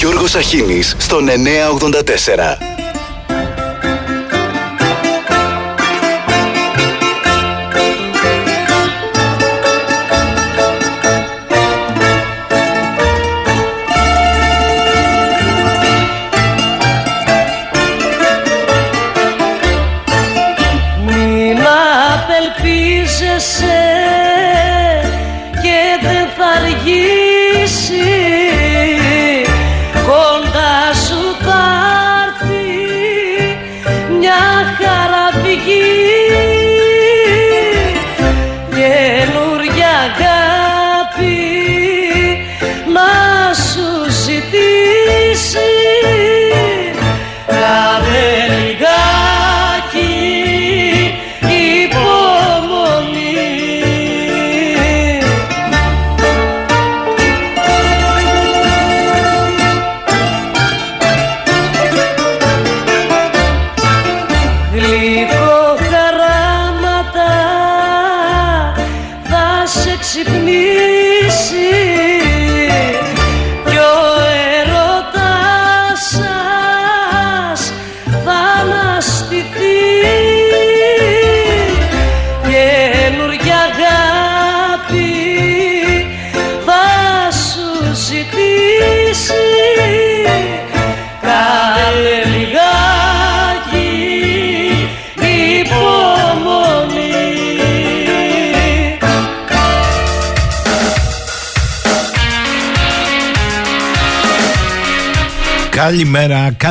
Γιώργος 0.00 0.34
Αχίνης 0.34 0.94
στον 0.98 1.24
984. 1.24 2.58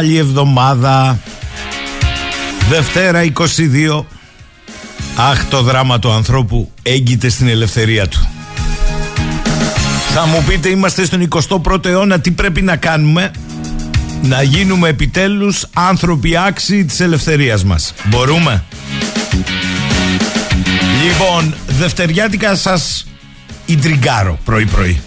Καλή 0.10 0.22
εβδομάδα. 0.22 1.20
Δευτέρα 2.70 3.24
22. 3.24 4.06
Αχ, 5.16 5.46
το 5.46 5.62
δράμα 5.62 6.00
του 6.00 6.12
ανθρώπου 6.12 6.72
έγκυται 6.84 7.30
στην 7.30 7.48
ελευθερία 7.48 8.08
του. 8.08 8.28
Θα 10.14 10.26
μου 10.26 10.44
πείτε, 10.48 10.70
είμαστε 10.70 11.06
στον 11.06 11.28
21ο 11.30 11.86
αιώνα, 11.86 12.20
τι 12.20 12.32
πρέπει 12.32 12.62
να 12.62 12.76
κάνουμε; 12.76 13.32
Να 14.22 14.42
γίνουμε 14.42 14.90
επιτέλους 14.90 15.66
άνθρωποι 15.74 16.38
άξιοι 16.38 16.86
της 16.86 17.00
ελευθερίας 17.00 17.64
μας. 17.64 17.94
Μπορούμε; 18.04 18.64
Λοιπόν, 21.04 21.54
δευτεριάτικα 21.68 22.56
σας 22.56 23.08
ιντριγκάρω 23.66 24.40
πρωί-πρωί. 24.46 25.02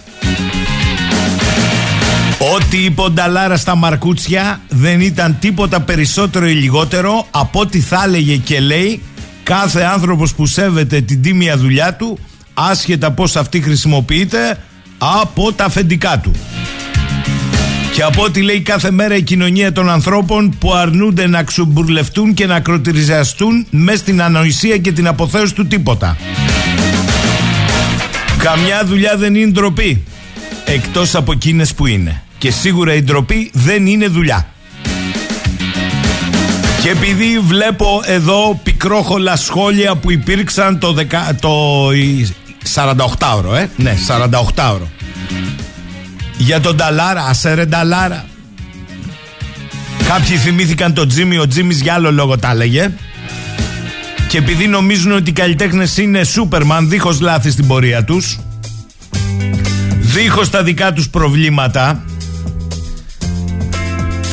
Ό,τι 2.51 2.77
είπε 2.77 3.01
ο 3.01 3.09
Νταλάρα 3.09 3.57
στα 3.57 3.75
Μαρκούτσια 3.75 4.61
δεν 4.69 5.01
ήταν 5.01 5.37
τίποτα 5.39 5.81
περισσότερο 5.81 6.47
ή 6.47 6.53
λιγότερο 6.53 7.27
από 7.31 7.59
ό,τι 7.59 7.79
θα 7.79 8.03
έλεγε 8.05 8.35
και 8.35 8.59
λέει 8.59 9.01
κάθε 9.43 9.83
άνθρωπος 9.83 10.33
που 10.33 10.45
σέβεται 10.45 11.01
την 11.01 11.21
τίμια 11.21 11.57
δουλειά 11.57 11.95
του 11.95 12.19
άσχετα 12.53 13.11
πώς 13.11 13.35
αυτή 13.35 13.61
χρησιμοποιείται 13.61 14.57
από 14.97 15.53
τα 15.53 15.65
αφεντικά 15.65 16.19
του. 16.19 16.31
Και 17.93 18.03
από 18.03 18.23
ό,τι 18.23 18.41
λέει 18.41 18.61
κάθε 18.61 18.91
μέρα 18.91 19.15
η 19.15 19.21
κοινωνία 19.21 19.71
των 19.71 19.89
ανθρώπων 19.89 20.55
που 20.59 20.73
αρνούνται 20.73 21.27
να 21.27 21.43
ξουμπουρλευτούν 21.43 22.33
και 22.33 22.45
να 22.45 22.59
κροτηριζαστούν 22.59 23.65
μέσα 23.69 23.97
στην 23.97 24.21
ανοησία 24.21 24.77
και 24.77 24.91
την 24.91 25.07
αποθέωση 25.07 25.53
του 25.53 25.67
τίποτα. 25.67 26.17
Καμιά 28.37 28.85
δουλειά 28.85 29.17
δεν 29.17 29.35
είναι 29.35 29.51
ντροπή. 29.51 30.03
Εκτός 30.65 31.15
από 31.15 31.31
εκείνες 31.31 31.73
που 31.73 31.85
είναι. 31.85 32.22
Και 32.43 32.51
σίγουρα 32.51 32.93
η 32.93 33.01
ντροπή 33.01 33.49
δεν 33.53 33.85
είναι 33.85 34.07
δουλειά. 34.07 34.47
Και 36.81 36.89
επειδή 36.89 37.39
βλέπω 37.39 38.01
εδώ 38.05 38.59
πικρόχολα 38.63 39.35
σχόλια 39.35 39.95
που 39.95 40.11
υπήρξαν 40.11 40.79
το, 40.79 40.93
δεκα, 40.93 41.35
το 41.41 41.87
48ωρο, 42.75 43.55
ε, 43.55 43.67
ναι, 43.75 43.97
48ωρο. 44.07 44.87
Για 46.37 46.59
τον 46.59 46.75
Νταλάρα, 46.75 47.23
ασέρε 47.23 47.65
Νταλάρα. 47.65 48.25
Κάποιοι 50.07 50.37
θυμήθηκαν 50.37 50.93
τον 50.93 51.07
Τζίμι, 51.07 51.37
ο 51.37 51.47
Τζίμις 51.47 51.81
για 51.81 51.93
άλλο 51.93 52.11
λόγο 52.11 52.37
τα 52.37 52.51
έλεγε. 52.51 52.91
Και 54.27 54.37
επειδή 54.37 54.67
νομίζουν 54.67 55.11
ότι 55.11 55.29
οι 55.29 55.33
καλλιτέχνες 55.33 55.97
είναι 55.97 56.23
σούπερμαν 56.23 56.89
δίχως 56.89 57.19
λάθη 57.19 57.51
στην 57.51 57.67
πορεία 57.67 58.03
τους, 58.03 58.39
δίχως 59.99 60.49
τα 60.49 60.63
δικά 60.63 60.93
τους 60.93 61.09
προβλήματα, 61.09 62.03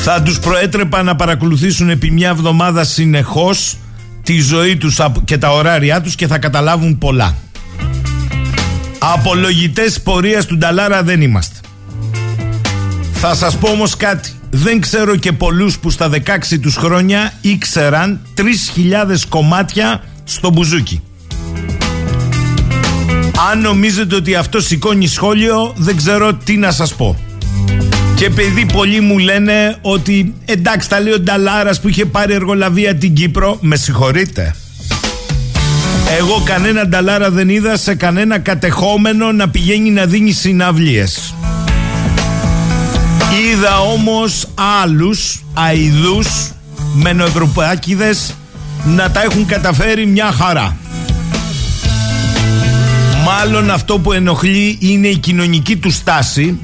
θα 0.03 0.21
τους 0.21 0.39
προέτρεπα 0.39 1.03
να 1.03 1.15
παρακολουθήσουν 1.15 1.89
επί 1.89 2.11
μια 2.11 2.29
εβδομάδα 2.29 2.83
συνεχώς 2.83 3.77
τη 4.23 4.39
ζωή 4.39 4.77
τους 4.77 4.99
και 5.25 5.37
τα 5.37 5.49
ωράρια 5.49 6.01
τους 6.01 6.15
και 6.15 6.27
θα 6.27 6.37
καταλάβουν 6.37 6.97
πολλά. 6.97 7.35
Απολογητές 8.99 10.01
πορείας 10.01 10.45
του 10.45 10.57
Νταλάρα 10.57 11.03
δεν 11.03 11.21
είμαστε. 11.21 11.59
Θα 13.13 13.35
σας 13.35 13.57
πω 13.57 13.69
όμως 13.69 13.95
κάτι. 13.97 14.31
Δεν 14.49 14.79
ξέρω 14.81 15.15
και 15.15 15.31
πολλούς 15.31 15.79
που 15.79 15.89
στα 15.89 16.09
16 16.09 16.59
τους 16.61 16.75
χρόνια 16.75 17.33
ήξεραν 17.41 18.19
3.000 18.37 18.43
κομμάτια 19.29 20.03
στο 20.23 20.49
μπουζούκι. 20.49 21.01
Αν 23.51 23.61
νομίζετε 23.61 24.15
ότι 24.15 24.35
αυτό 24.35 24.61
σηκώνει 24.61 25.07
σχόλιο, 25.07 25.73
δεν 25.77 25.95
ξέρω 25.95 26.33
τι 26.33 26.57
να 26.57 26.71
σας 26.71 26.95
πω. 26.95 27.30
Και 28.21 28.27
επειδή 28.27 28.65
πολλοί 28.65 28.99
μου 28.99 29.17
λένε 29.17 29.75
ότι 29.81 30.33
εντάξει 30.45 30.89
τα 30.89 30.99
λέει 30.99 31.13
ο 31.13 31.19
Νταλάρας 31.19 31.81
που 31.81 31.87
είχε 31.87 32.05
πάρει 32.05 32.33
εργολαβία 32.33 32.95
την 32.95 33.13
Κύπρο, 33.13 33.57
με 33.61 33.75
συγχωρείτε. 33.75 34.55
Εγώ 36.19 36.41
κανένα 36.45 36.87
Νταλάρα 36.87 37.31
δεν 37.31 37.49
είδα 37.49 37.77
σε 37.77 37.95
κανένα 37.95 38.39
κατεχόμενο 38.39 39.31
να 39.31 39.49
πηγαίνει 39.49 39.89
να 39.89 40.05
δίνει 40.05 40.31
συναυλίες. 40.31 41.35
Είδα 43.51 43.79
όμως 43.79 44.47
άλλους 44.81 45.43
αηδούς 45.53 46.51
μενοευρωπάκηδες 46.93 48.35
να 48.85 49.11
τα 49.11 49.21
έχουν 49.23 49.45
καταφέρει 49.45 50.05
μια 50.05 50.31
χαρά. 50.31 50.77
Μάλλον 53.25 53.71
αυτό 53.71 53.99
που 53.99 54.11
ενοχλεί 54.11 54.77
είναι 54.81 55.07
η 55.07 55.17
κοινωνική 55.17 55.77
του 55.77 55.91
στάση 55.91 56.59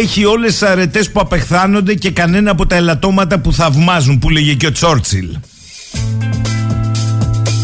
έχει 0.00 0.24
όλες 0.24 0.52
τις 0.52 0.62
αρετές 0.62 1.10
που 1.10 1.20
απεχθάνονται 1.20 1.94
και 1.94 2.10
κανένα 2.10 2.50
από 2.50 2.66
τα 2.66 2.76
ελαττώματα 2.76 3.38
που 3.38 3.52
θαυμάζουν 3.52 4.18
που 4.18 4.30
λέγε 4.30 4.54
και 4.54 4.66
ο 4.66 4.72
Τσόρτσιλ. 4.72 5.36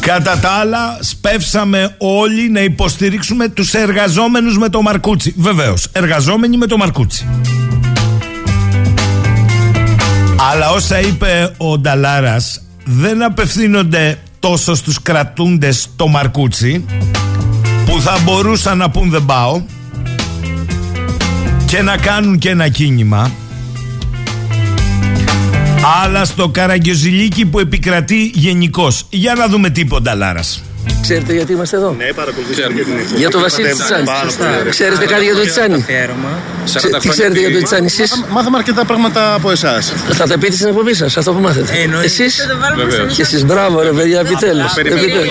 Κατά 0.00 0.38
τα 0.38 0.50
άλλα, 0.50 0.98
σπεύσαμε 1.00 1.94
όλοι 1.98 2.50
να 2.50 2.60
υποστηρίξουμε 2.60 3.48
τους 3.48 3.74
εργαζόμενους 3.74 4.58
με 4.58 4.68
το 4.68 4.82
Μαρκούτσι. 4.82 5.34
Βεβαίως, 5.36 5.88
εργαζόμενοι 5.92 6.56
με 6.56 6.66
το 6.66 6.76
Μαρκούτσι. 6.76 7.26
Αλλά 10.52 10.70
όσα 10.70 11.00
είπε 11.00 11.54
ο 11.56 11.78
Νταλάρας 11.78 12.62
δεν 12.84 13.22
απευθύνονται 13.22 14.18
τόσο 14.38 14.74
στους 14.74 15.02
κρατούντες 15.02 15.88
το 15.96 16.08
Μαρκούτσι 16.08 16.84
που 17.86 18.00
θα 18.00 18.18
μπορούσαν 18.24 18.78
να 18.78 18.90
πούν 18.90 19.10
δεν 19.10 19.24
πάω 19.24 19.62
και 21.68 21.82
να 21.82 21.96
κάνουν 21.96 22.38
και 22.38 22.48
ένα 22.48 22.68
κίνημα 22.68 23.30
αλλά 26.02 26.24
στο 26.24 26.48
καραγκιοζηλίκι 26.48 27.46
που 27.46 27.58
επικρατεί 27.58 28.30
γενικώς. 28.34 29.06
Για 29.10 29.34
να 29.34 29.48
δούμε 29.48 29.70
τι 29.70 29.80
είπε 29.80 29.94
ο 29.94 30.00
Νταλάρας. 30.00 30.62
Ξέρετε 31.08 31.32
γιατί 31.32 31.52
είμαστε 31.52 31.76
εδώ. 31.76 31.94
Ναι, 31.98 32.12
παρακολουθήσαμε 32.20 32.74
και 32.74 32.82
την 32.84 32.98
εκπομπή. 32.98 33.18
Για 33.18 33.30
το 33.30 33.38
Βασίλη 33.38 33.68
Τσιτσάνη. 33.72 34.04
Πάρα 34.04 34.30
πολύ. 34.38 34.70
Ξέρετε 34.70 35.04
κάτι 35.06 35.24
για 35.24 35.34
το 35.34 35.40
Τσιτσάνη. 35.40 35.84
Ξέ- 36.64 36.98
Τι 36.98 37.08
ξέρετε 37.08 37.38
για 37.38 37.48
το 37.50 37.54
Τσιτσάνη 37.56 37.86
εσείς; 37.86 38.24
Μάθαμε 38.30 38.56
αρκετά 38.58 38.84
πράγματα 38.84 39.34
από 39.34 39.50
εσάς. 39.50 39.92
Θα 40.12 40.26
τα 40.26 40.38
πείτε 40.38 40.54
στην 40.54 40.66
εκπομπή 40.68 40.94
σας, 40.94 41.16
αυτό 41.16 41.32
που 41.32 41.40
μάθετε. 41.40 41.72
Εσείς; 42.04 42.46
Βεβαίως. 42.76 43.14
Και 43.14 43.22
εσείς 43.22 43.44
μπράβο 43.44 43.80
ρε 43.82 43.90
παιδιά, 43.92 44.20
επιτέλους. 44.20 44.76
Επιτέλους. 44.76 45.26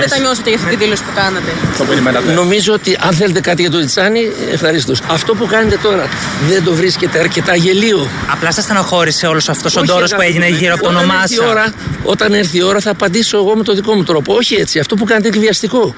μετανιώσετε 0.00 0.48
για 0.50 0.58
αυτή 0.58 0.70
τη 0.70 0.76
δήλωση 0.84 1.02
που 1.02 1.10
κάνατε. 1.14 1.50
Το 1.78 1.84
περιμένατε. 1.84 2.32
Νομίζω 2.32 2.72
ότι 2.72 2.96
αν 3.00 3.12
θέλετε 3.12 3.40
κάτι 3.40 3.60
για 3.62 3.70
το 3.70 3.78
Τσιτσάνη, 3.78 4.30
ευχαρίστως. 4.52 5.00
Αυτό 5.10 5.34
που 5.34 5.46
κάνετε 5.46 5.76
τώρα 5.82 6.08
δεν 6.50 6.64
το 6.64 6.72
βρίσκεται 6.74 7.18
αρκετά 7.18 7.54
γελίο. 7.56 8.08
Απλά 8.32 8.52
σας 8.52 8.64
στενοχώρησε 8.64 9.26
όλος 9.26 9.48
αυτός 9.48 9.76
ο 9.76 9.80
Όχι, 9.80 9.88
ντόρος 9.88 10.10
που 10.10 10.16
αγάπη 10.20 10.30
έγινε 10.32 10.48
μου. 10.50 10.56
γύρω 10.60 10.74
από 10.74 10.82
το 10.82 10.88
Όταν 10.88 11.02
όνομά 11.02 11.20
έρθει 11.22 11.34
η 11.34 11.36
σας. 11.36 11.46
ώρα- 11.48 11.72
Όταν 12.02 12.32
έρθει 12.34 12.56
η 12.58 12.62
ώρα 12.62 12.80
θα 12.80 12.90
απαντήσω 12.90 13.36
εγώ 13.36 13.56
με 13.56 13.62
το 13.62 13.74
δικό 13.74 13.94
μου 13.94 14.02
τρόπο. 14.02 14.34
Όχι 14.34 14.54
έτσι. 14.54 14.69
Αυτό 14.78 14.94
που 14.94 15.04
κάνετε 15.04 15.26
είναι 15.26 15.36
εκβιαστικό. 15.36 15.94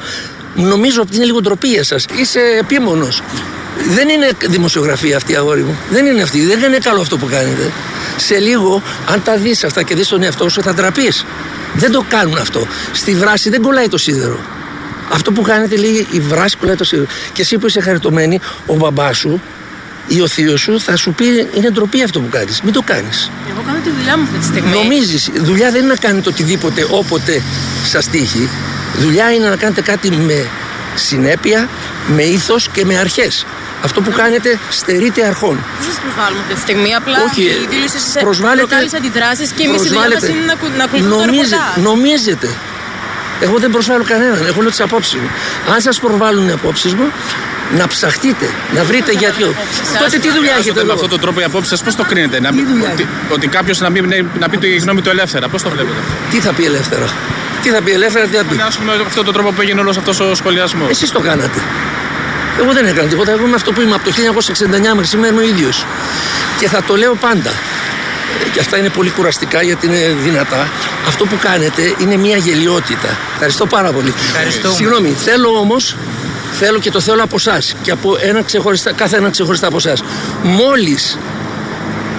Νομίζω 0.54 1.00
ότι 1.00 1.16
είναι 1.16 1.24
λίγο 1.24 1.40
ντροπή 1.40 1.68
για 1.68 1.84
σας. 1.84 2.06
Είσαι 2.20 2.40
επίμονος. 2.60 3.22
Δεν 3.94 4.08
είναι 4.08 4.30
δημοσιογραφία 4.48 5.16
αυτή, 5.16 5.36
αγόρι 5.36 5.62
μου. 5.62 5.78
Δεν 5.90 6.06
είναι 6.06 6.22
αυτή. 6.22 6.46
Δεν 6.46 6.62
είναι 6.62 6.78
καλό 6.78 7.00
αυτό 7.00 7.18
που 7.18 7.26
κάνετε. 7.30 7.70
Σε 8.16 8.38
λίγο, 8.38 8.82
αν 9.08 9.22
τα 9.22 9.36
δεις 9.36 9.64
αυτά 9.64 9.82
και 9.82 9.94
δεις 9.94 10.08
τον 10.08 10.22
εαυτό 10.22 10.48
σου, 10.48 10.62
θα 10.62 10.74
ντραπείς. 10.74 11.24
Δεν 11.74 11.92
το 11.92 12.04
κάνουν 12.08 12.36
αυτό. 12.36 12.66
Στη 12.92 13.14
βράση 13.14 13.50
δεν 13.50 13.62
κολλάει 13.62 13.88
το 13.88 13.98
σίδερο. 13.98 14.40
Αυτό 15.12 15.32
που 15.32 15.42
κάνετε 15.42 15.76
λέει 15.76 16.06
η 16.10 16.20
βράση 16.20 16.56
κολλάει 16.56 16.76
το 16.76 16.84
σίδερο. 16.84 17.08
Και 17.32 17.42
εσύ 17.42 17.58
που 17.58 17.66
είσαι 17.66 17.80
χαριτωμένη, 17.80 18.40
ο 18.66 18.74
μπαμπάς 18.74 19.16
σου 19.16 19.40
ή 20.08 20.20
ο 20.20 20.26
θείος 20.28 20.60
σου 20.60 20.80
θα 20.80 20.96
σου 20.96 21.12
πει 21.12 21.48
είναι 21.54 21.70
ντροπή 21.70 22.02
αυτό 22.02 22.20
που 22.20 22.28
κάνεις. 22.28 22.60
Μην 22.62 22.72
το 22.72 22.82
κάνεις. 22.82 23.30
Εγώ 23.50 23.62
κάνω 23.66 23.78
τη 23.84 23.90
δουλειά 23.90 24.16
μου 24.16 24.22
αυτή 24.22 24.38
τη 24.38 24.44
στιγμή. 24.44 24.70
Νομίζεις, 24.70 25.30
δουλειά 25.34 25.70
δεν 25.70 25.80
είναι 25.82 25.92
να 25.92 25.96
κάνετε 25.98 26.28
οτιδήποτε 26.28 26.86
όποτε 26.90 27.42
σας 27.84 28.06
τύχει. 28.08 28.48
Δουλειά 28.98 29.32
είναι 29.32 29.48
να 29.48 29.56
κάνετε 29.56 29.80
κάτι 29.80 30.10
με 30.10 30.46
συνέπεια, 30.94 31.68
με 32.14 32.22
ήθος 32.22 32.68
και 32.68 32.84
με 32.84 32.98
αρχές. 32.98 33.46
Αυτό 33.84 34.00
που 34.00 34.10
κάνετε 34.10 34.58
στερείται 34.70 35.26
αρχών. 35.26 35.64
Δεν 35.80 35.88
σας 35.92 36.00
προσβάλλουμε 36.02 36.40
αυτή 36.42 36.54
τη 36.54 36.60
στιγμή. 36.60 36.94
Απλά 36.94 37.16
Όχι, 37.30 37.42
η 37.42 37.66
δήλωση 37.70 37.98
σας 37.98 38.22
προσβάλλετε- 38.22 38.66
προκάλεσε 38.68 38.96
αντιδράσεις 38.96 39.50
και 39.50 39.62
εμείς 39.62 39.80
η 39.84 39.86
δουλειά 39.88 40.00
μας 40.00 40.08
προσβάλλετε. 40.08 40.32
είναι 40.38 40.44
να, 40.46 40.52
ακου- 40.52 40.76
να 40.76 40.84
ακολουθούμε 40.84 41.14
το 41.14 41.24
Νομίζετε, 41.24 41.56
ρεπορτάζ. 41.56 41.84
νομίζετε. 41.90 42.48
Εγώ 43.40 43.58
δεν 43.58 43.70
προσβάλλω 43.70 44.04
κανέναν. 44.04 44.46
Εγώ 44.46 44.60
λέω 44.60 44.70
τις 44.70 44.80
απόψεις 44.80 45.14
μου. 45.20 45.28
Αν 45.74 45.80
σας 45.80 45.98
προβάλλουν 46.00 46.48
οι 46.48 46.52
απόψεις 46.52 46.94
μου, 46.94 47.06
να 47.78 47.86
ψαχτείτε, 47.86 48.46
να 48.74 48.84
βρείτε 48.84 49.12
γιατί. 49.12 49.42
Τότε 49.98 50.18
τι 50.18 50.30
δουλειά 50.32 50.54
έχετε 50.58 50.74
Με 50.74 50.80
εδώ; 50.80 50.92
αυτόν 50.92 51.08
τον 51.08 51.20
τρόπο 51.20 51.40
οι 51.40 51.44
απόψεις 51.44 51.68
σας 51.70 51.82
πώς 51.82 51.94
το 51.96 52.04
κρίνετε, 52.04 52.40
να, 52.40 52.52
μην- 52.52 52.66
δουλειά 52.68 52.90
ότι, 52.92 53.06
ότι 53.28 53.46
κάποιος 53.46 53.80
να, 53.80 53.90
μην- 53.90 54.26
να 54.38 54.48
πει 54.48 54.56
τη 54.58 54.76
γνώμη 54.76 55.00
του 55.02 55.08
ελεύθερα, 55.10 55.48
πώς 55.48 55.62
το 55.62 55.70
βλέπετε. 55.70 55.96
Τι 56.30 56.38
θα 56.40 56.52
πει 56.52 56.64
ελεύθερα; 56.64 57.06
Τι 57.62 57.68
θα 57.70 57.82
πει 57.82 57.90
ελεύθερα, 57.92 58.26
τι 58.26 58.36
θα 58.36 58.44
πει; 58.44 58.56
Να 58.56 58.68
πούμε 58.78 58.92
αυτόν 59.06 59.24
τον 59.24 59.34
τρόπο 59.34 59.50
που 59.52 59.60
έγινε 59.60 59.80
όλος 59.80 59.96
αυτός 59.96 60.20
ο 60.20 60.34
σχολιασμός. 60.34 60.90
Εσείς 60.90 61.10
το 61.10 61.20
κάνατε. 61.20 61.58
Εγώ 62.60 62.72
δεν 62.72 62.86
έκανα 62.86 63.08
τίποτα. 63.08 63.30
Εγώ 63.30 63.46
είμαι 63.46 63.54
αυτό 63.54 63.72
που 63.72 63.80
είμαι 63.80 63.94
από 63.94 64.04
το 64.04 64.10
1969 64.10 64.94
μέχρι 64.94 65.06
σήμερα 65.06 65.32
είμαι 65.32 65.40
ο 65.42 65.44
ίδιος. 65.44 65.86
Και 66.58 66.68
θα 66.68 66.82
το 66.82 66.96
λέω 66.96 67.14
πάντα. 67.14 67.50
Ε, 67.50 68.48
Και 68.52 68.60
αυτά 68.60 68.76
είναι 68.78 68.88
πολύ 68.88 69.10
κουραστικά 69.10 69.62
γιατί 69.62 69.86
είναι 69.86 70.16
δυνατά. 70.22 70.68
Αυτό 71.06 71.24
που 71.24 71.36
κάνετε 71.40 71.94
είναι 71.98 72.16
μια 72.16 72.36
γελιότητα. 72.36 73.16
Ευχαριστώ 73.32 73.66
πάρα 73.66 73.90
πολύ. 73.92 74.14
Ευχαριστούμε. 74.28 74.74
Συγγνώμη, 74.74 75.16
θέλω 75.24 75.48
όμως. 75.58 75.96
Θέλω 76.64 76.78
και 76.78 76.90
το 76.90 77.00
θέλω 77.00 77.22
από 77.22 77.36
εσά 77.38 77.58
και 77.82 77.90
από 77.90 78.16
ένα 78.20 78.42
ξεχωριστά, 78.42 78.92
κάθε 78.92 79.16
ένα 79.16 79.30
ξεχωριστά 79.30 79.66
από 79.66 79.76
εσά. 79.76 79.92
Μόλις 80.42 81.18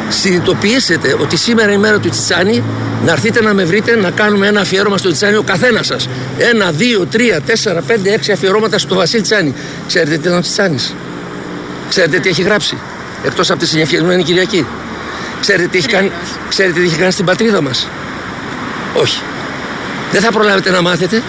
συνειδητοποιήσετε 0.10 1.16
ότι 1.20 1.38
σήμερα 1.38 1.68
είναι 1.68 1.78
η 1.78 1.82
μέρα 1.82 2.00
του 2.00 2.10
Τσιτσάνη, 2.10 2.64
να 3.06 3.12
έρθετε 3.12 3.42
να 3.42 3.54
με 3.54 3.64
βρείτε 3.64 3.96
να 3.96 4.12
κάνουμε 4.12 4.48
ένα 4.48 4.62
αφιέρωμα 4.62 4.98
στο 4.98 5.10
Τσιτσάνη 5.10 5.36
ο 5.36 5.44
καθένας 5.44 5.86
σας. 5.86 6.10
Ένα, 6.38 6.72
δύο, 6.72 7.06
τρία, 7.06 7.42
τέσσερα, 7.42 7.82
πέντε, 7.82 8.14
έξι 8.14 8.32
αφιερώματα 8.32 8.78
στο 8.78 8.96
Βασίλη 8.96 9.22
Τσιτσάνη. 9.22 9.54
Ξέρετε 9.88 10.16
τι 10.16 10.22
ήταν 10.28 10.38
ο 10.38 10.42
Τσιτσάνης; 10.42 10.96
Ξέρετε 11.90 12.20
τι 12.20 12.30
έχει 12.30 12.42
γράψει; 12.42 12.78
Εκτός 13.24 13.52
από 13.52 13.60
τη 13.60 13.68
συνεφιασμένη 13.68 14.24
Κυριακή. 14.24 14.66
Ξέρετε 15.40 15.68
τι 15.68 15.78
έχει 15.78 15.88
κάνει, 15.88 16.12
ξέρετε 16.50 16.80
τι 16.80 16.86
έχει 16.86 16.98
κάνει 16.98 17.12
στην 17.12 17.26
πατρίδα 17.26 17.62
μας; 17.62 17.88
Όχι. 18.94 19.22
Δεν 20.12 20.22
θα 20.22 20.32
προλάβετε 20.32 20.72
να 20.72 20.82
μάθετε. 20.82 21.22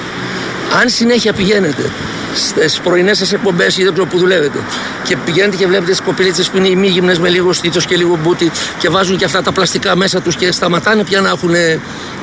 Αν 0.81 0.89
συνέχεια 0.89 1.33
πηγαίνετε 1.33 1.91
στις 2.35 2.81
πρωινές 2.81 3.19
σας 3.19 3.33
εκπομπές 3.33 3.77
ή 3.77 3.83
δεν 3.83 3.93
ξέρω 3.93 4.09
που 4.09 4.19
δουλεύετε 4.19 4.59
και 5.05 5.17
πηγαίνετε 5.17 5.57
και 5.57 5.67
βλέπετε 5.67 5.93
τι 5.93 6.03
κοπηλίτσε 6.03 6.43
που 6.51 6.57
είναι 6.57 6.69
ημίγυμνε 6.69 7.15
με 7.19 7.29
λίγο 7.29 7.53
στήθος 7.53 7.87
και 7.87 7.97
λίγο 7.97 8.19
μπούτι 8.23 8.51
και 8.79 8.89
βάζουν 8.89 9.17
και 9.17 9.25
αυτά 9.25 9.43
τα 9.43 9.53
πλαστικά 9.53 9.97
μέσα 9.97 10.21
τους 10.21 10.37
και 10.37 10.53
σταματάνε 10.53 11.05
πια 11.05 11.21
να 11.21 11.29
έχουν. 11.29 11.55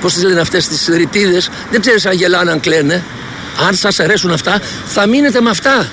Πώς 0.01 0.13
τις 0.13 0.23
λένε 0.23 0.39
αυτές 0.39 0.67
τις 0.67 0.87
ρητίδες. 0.87 1.49
Δεν 1.71 1.81
ξέρεις 1.81 2.05
αν 2.05 2.13
γελάνε, 2.13 2.51
αν 2.51 2.59
κλαίνε. 2.59 3.03
Αν 3.67 3.75
σας 3.75 3.99
αρέσουν 3.99 4.31
αυτά, 4.31 4.59
θα 4.85 5.07
μείνετε 5.07 5.41
με 5.41 5.49
αυτά. 5.49 5.89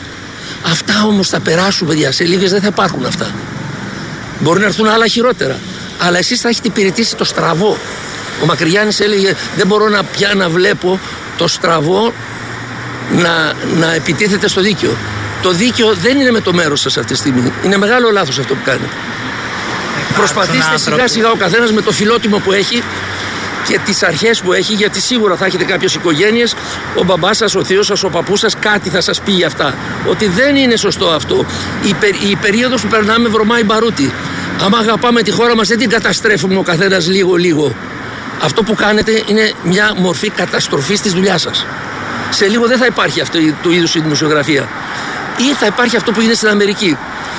Αυτά 0.70 1.04
όμως 1.06 1.28
θα 1.28 1.40
περάσουν, 1.40 1.86
παιδιά. 1.86 2.12
Σε 2.12 2.24
λίγες 2.24 2.50
δεν 2.50 2.60
θα 2.60 2.66
υπάρχουν 2.66 3.06
αυτά. 3.06 3.34
Μπορεί 4.40 4.60
να 4.60 4.66
έρθουν 4.66 4.88
άλλα 4.88 5.06
χειρότερα. 5.06 5.58
Αλλά 5.98 6.18
εσείς 6.18 6.40
θα 6.40 6.48
έχετε 6.48 6.68
υπηρετήσει 6.68 7.16
το 7.16 7.24
στραβό. 7.24 7.78
Ο 8.42 8.46
Μακρυγιάννης 8.46 9.00
έλεγε: 9.00 9.34
Δεν 9.56 9.66
μπορώ 9.66 9.88
να 9.88 10.04
πια 10.04 10.34
να 10.34 10.48
βλέπω 10.48 11.00
το 11.36 11.48
στραβό 11.48 12.12
να, 13.16 13.52
να 13.78 13.94
επιτίθεται 13.94 14.48
στο 14.48 14.60
δίκαιο. 14.60 14.96
Το 15.42 15.50
δίκαιο 15.50 15.94
δεν 15.94 16.18
είναι 16.18 16.30
με 16.30 16.40
το 16.40 16.52
μέρος 16.52 16.80
σας 16.80 16.96
αυτή 16.96 17.12
τη 17.12 17.18
στιγμή. 17.18 17.52
Είναι 17.64 17.76
μεγάλο 17.76 18.10
λάθος 18.10 18.38
αυτό 18.38 18.54
που 18.54 18.62
κάνετε. 18.64 18.88
Προσπαθήστε 20.16 20.70
άνθρωποι. 20.72 20.80
σιγά 20.80 21.08
σιγά 21.08 21.30
ο 21.30 21.36
καθένας 21.36 21.72
με 21.72 21.80
το 21.80 21.92
φιλότιμο 21.92 22.38
που 22.38 22.52
έχει 22.52 22.82
και 23.68 23.78
τις 23.84 24.02
αρχές 24.02 24.40
που 24.40 24.52
έχει, 24.52 24.72
γιατί 24.72 25.00
σίγουρα 25.00 25.36
θα 25.36 25.44
έχετε 25.44 25.64
κάποιες 25.64 25.94
οικογένειες. 25.94 26.54
Ο 26.94 27.04
μπαμπάς 27.04 27.36
σας, 27.36 27.54
ο 27.54 27.64
θείος 27.64 27.86
σας, 27.86 28.02
ο 28.02 28.08
παππούς 28.08 28.40
σας 28.40 28.54
κάτι 28.60 28.88
θα 28.88 29.00
σας 29.00 29.20
πει 29.20 29.32
για 29.32 29.46
αυτά. 29.46 29.74
Ότι 30.10 30.26
δεν 30.26 30.56
είναι 30.56 30.76
σωστό 30.76 31.08
αυτό. 31.08 31.46
Η, 31.82 31.94
πε- 31.94 32.22
η 32.30 32.36
περίοδος 32.36 32.80
που 32.80 32.88
περνάμε 32.88 33.28
βρωμάει 33.28 33.64
μπαρούτι. 33.64 34.12
Άμα 34.64 34.78
αγαπάμε 34.78 35.22
τη 35.22 35.30
χώρα 35.30 35.56
μας, 35.56 35.68
δεν 35.68 35.78
την 35.78 35.88
καταστρέφουμε 35.88 36.56
ο 36.56 36.62
καθένας 36.62 37.08
λίγο-λίγο. 37.08 37.74
Αυτό 38.42 38.62
που 38.62 38.74
κάνετε 38.74 39.22
είναι 39.26 39.52
μια 39.62 39.94
μορφή 39.96 40.30
καταστροφής 40.30 41.00
της 41.00 41.12
δουλειάς 41.12 41.40
σας. 41.40 41.66
Σε 42.30 42.46
λίγο 42.48 42.66
δεν 42.66 42.78
θα 42.78 42.86
υπάρχει 42.86 43.20
αυτό 43.20 43.38
το 43.62 43.70
είδους 43.70 43.94
η 43.94 44.00
δημοσιογραφία. 44.00 44.68
Ή 45.36 45.54
θα 45.54 45.66
υπάρχει 45.66 45.96
αυτό 45.96 46.12
που 46.12 46.20
γίνεται 46.20 46.36
στην 46.36 46.48
Αμερική. 46.48 46.96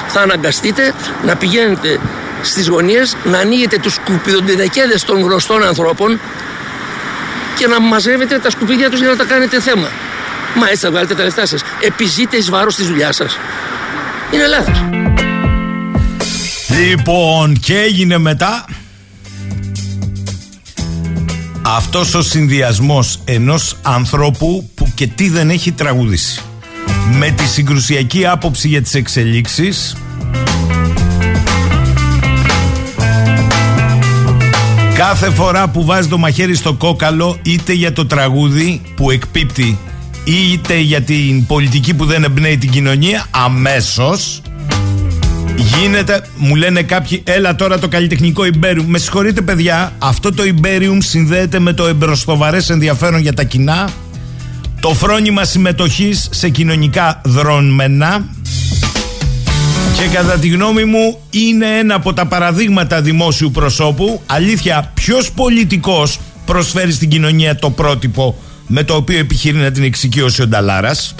Θα 0.07 0.21
αναγκαστείτε 0.21 0.93
να 1.25 1.35
πηγαίνετε 1.35 1.99
στις 2.41 2.67
γωνίες, 2.67 3.15
να 3.23 3.37
ανοίγετε 3.37 3.77
τους 3.77 3.93
σκουπιδοντιδεκέδες 3.93 5.03
των 5.03 5.21
γνωστών 5.21 5.63
ανθρώπων 5.63 6.19
και 7.57 7.67
να 7.67 7.79
μαζεύετε 7.79 8.39
τα 8.39 8.49
σκουπίδια 8.49 8.89
τους 8.89 8.99
για 8.99 9.09
να 9.09 9.15
τα 9.15 9.23
κάνετε 9.23 9.59
θέμα. 9.59 9.87
Μα 10.55 10.69
έτσι 10.69 10.85
θα 10.85 10.89
βγάλετε 10.89 11.15
τα 11.15 11.23
λεφτά 11.23 11.45
σας. 11.45 11.61
Επιζείτε 11.81 12.37
εις 12.37 12.49
βάρος 12.49 12.75
της 12.75 12.87
δουλειάς 12.87 13.15
σας. 13.15 13.37
Είναι 14.31 14.47
λάθος. 14.47 14.85
Λοιπόν, 16.79 17.59
και 17.59 17.79
έγινε 17.79 18.17
μετά 18.17 18.65
αυτός 21.75 22.13
ο 22.13 22.21
συνδυασμός 22.21 23.19
ενός 23.25 23.75
ανθρώπου 23.81 24.69
που 24.75 24.91
και 24.93 25.07
τι 25.07 25.29
δεν 25.29 25.49
έχει 25.49 25.71
τραγουδήσει. 25.71 26.41
Με 27.17 27.29
τη 27.29 27.43
συγκρουσιακή 27.43 28.25
άποψη 28.25 28.67
για 28.67 28.81
τις 28.81 28.93
εξελίξεις 28.93 29.95
Κάθε 34.95 35.29
φορά 35.29 35.69
που 35.69 35.85
βάζει 35.85 36.07
το 36.07 36.17
μαχαίρι 36.17 36.55
στο 36.55 36.73
κόκαλο 36.73 37.39
είτε 37.41 37.73
για 37.73 37.93
το 37.93 38.05
τραγούδι 38.05 38.81
που 38.95 39.11
εκπίπτει 39.11 39.77
είτε 40.23 40.77
για 40.79 41.01
την 41.01 41.45
πολιτική 41.45 41.93
που 41.93 42.05
δεν 42.05 42.23
εμπνέει 42.23 42.57
την 42.57 42.69
κοινωνία 42.69 43.25
αμέσως 43.31 44.41
Γίνεται, 45.59 46.25
μου 46.37 46.55
λένε 46.55 46.81
κάποιοι, 46.81 47.23
έλα 47.25 47.55
τώρα 47.55 47.79
το 47.79 47.87
καλλιτεχνικό 47.87 48.45
Ιμπέριουμ. 48.45 48.85
Με 48.87 48.97
συγχωρείτε, 48.97 49.41
παιδιά, 49.41 49.93
αυτό 49.97 50.33
το 50.33 50.43
Ιμπέριουμ 50.43 50.97
συνδέεται 51.01 51.59
με 51.59 51.73
το 51.73 51.87
εμπροστοβαρές 51.87 52.69
ενδιαφέρον 52.69 53.19
για 53.19 53.33
τα 53.33 53.43
κοινά, 53.43 53.89
το 54.79 54.89
φρόνημα 54.89 55.43
συμμετοχής 55.43 56.29
σε 56.31 56.49
κοινωνικά 56.49 57.21
δρόμενα 57.25 58.25
και 59.97 60.07
κατά 60.13 60.37
τη 60.37 60.47
γνώμη 60.47 60.85
μου 60.85 61.17
είναι 61.29 61.65
ένα 61.65 61.95
από 61.95 62.13
τα 62.13 62.25
παραδείγματα 62.25 63.01
δημόσιου 63.01 63.51
προσώπου. 63.51 64.21
Αλήθεια, 64.25 64.91
ποιος 64.93 65.31
πολιτικός 65.31 66.19
προσφέρει 66.45 66.91
στην 66.91 67.09
κοινωνία 67.09 67.55
το 67.55 67.69
πρότυπο 67.69 68.37
με 68.67 68.83
το 68.83 68.95
οποίο 68.95 69.17
επιχειρεί 69.17 69.57
να 69.57 69.71
την 69.71 69.83
εξοικειώσει 69.83 70.41
ο 70.41 70.47
Νταλάρας; 70.47 71.15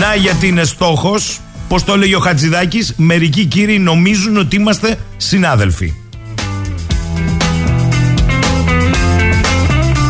Να 0.00 0.14
γιατί 0.14 0.46
είναι 0.46 0.64
στόχος 0.64 1.40
Πώς 1.68 1.84
το 1.84 1.92
έλεγε 1.92 2.16
ο 2.16 2.18
Χατζηδάκης 2.18 2.94
Μερικοί 2.96 3.44
κύριοι 3.44 3.78
νομίζουν 3.78 4.36
ότι 4.36 4.56
είμαστε 4.56 4.98
συνάδελφοι. 5.16 5.94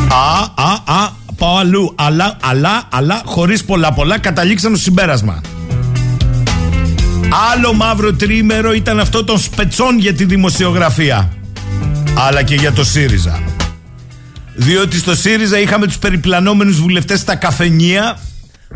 Α, 0.08 0.62
α, 0.62 1.00
α 1.00 1.22
Πάω 1.36 1.56
αλλού. 1.56 1.94
Αλλά, 1.94 2.36
αλλά, 2.42 2.88
αλλά 2.90 3.22
Χωρίς 3.24 3.64
πολλά 3.64 3.92
πολλά 3.92 4.18
Καταλήξαμε 4.18 4.76
στο 4.76 4.84
συμπέρασμα. 4.84 5.40
Άλλο 7.52 7.72
μαύρο 7.72 8.12
τρίμερο 8.12 8.72
ήταν 8.72 9.00
αυτό 9.00 9.24
των 9.24 9.38
σπετσών 9.38 9.98
για 9.98 10.14
τη 10.14 10.24
δημοσιογραφία. 10.24 11.32
Αλλά 12.18 12.42
και 12.42 12.54
για 12.54 12.72
το 12.72 12.84
ΣΥΡΙΖΑ. 12.84 13.42
Διότι 14.54 14.98
στο 14.98 15.14
ΣΥΡΙΖΑ 15.14 15.58
είχαμε 15.58 15.86
τους 15.86 15.98
περιπλανόμενους 15.98 16.80
βουλευτές 16.80 17.20
στα 17.20 17.36
καφενεία 17.36 18.18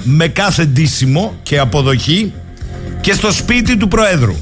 με 0.02 0.28
κάθε 0.28 0.64
ντύσιμο 0.64 1.38
και 1.42 1.58
αποδοχή 1.58 2.32
και 3.00 3.12
στο 3.12 3.32
σπίτι 3.32 3.76
του 3.76 3.88
Προέδρου. 3.88 4.36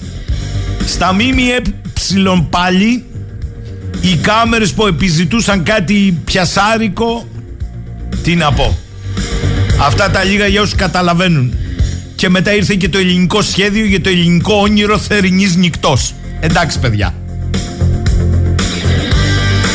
Στα 0.86 1.12
ΜΜΕ 1.12 1.62
πάλι 2.50 3.04
οι 4.00 4.16
κάμερες 4.16 4.72
που 4.72 4.86
επιζητούσαν 4.86 5.62
κάτι 5.62 6.20
πιασάρικο 6.24 7.28
τι 8.22 8.34
να 8.34 8.52
πω. 8.52 8.78
Αυτά 9.80 10.10
τα 10.10 10.24
λίγα 10.24 10.46
για 10.46 10.60
όσους 10.60 10.74
καταλαβαίνουν. 10.74 11.54
Και 12.14 12.28
μετά 12.28 12.54
ήρθε 12.54 12.74
και 12.74 12.88
το 12.88 12.98
ελληνικό 12.98 13.42
σχέδιο 13.42 13.84
για 13.84 14.00
το 14.00 14.08
ελληνικό 14.08 14.54
όνειρο 14.54 14.98
θερινής 14.98 15.56
νυχτός. 15.56 16.14
Εντάξει 16.40 16.78
παιδιά. 16.78 17.14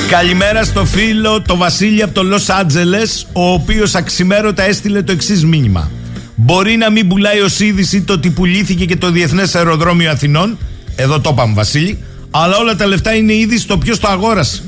Καλημέρα 0.09 0.63
στο 0.63 0.85
φίλο 0.85 1.41
το 1.41 1.57
Βασίλη 1.57 2.03
από 2.03 2.13
το 2.13 2.23
Λος 2.23 2.49
Άντζελες 2.49 3.27
ο 3.33 3.51
οποίος 3.51 3.95
αξιμέρωτα 3.95 4.63
έστειλε 4.63 5.01
το 5.01 5.11
εξής 5.11 5.45
μήνυμα. 5.45 5.91
Μπορεί 6.43 6.77
να 6.77 6.89
μην 6.91 7.07
πουλάει 7.07 7.39
ως 7.39 7.59
είδηση 7.59 8.01
το 8.01 8.13
ότι 8.13 8.29
πουλήθηκε 8.29 8.85
και 8.85 8.95
το 8.95 9.11
Διεθνές 9.11 9.55
Αεροδρόμιο 9.55 10.11
Αθηνών 10.11 10.57
εδώ 10.95 11.19
το 11.19 11.29
είπαμε 11.33 11.53
Βασίλη 11.53 11.99
αλλά 12.31 12.57
όλα 12.57 12.75
τα 12.75 12.85
λεφτά 12.85 13.15
είναι 13.15 13.33
ήδη 13.33 13.57
στο 13.57 13.77
ποιος 13.77 13.99
το 13.99 14.07
αγόρασε. 14.07 14.63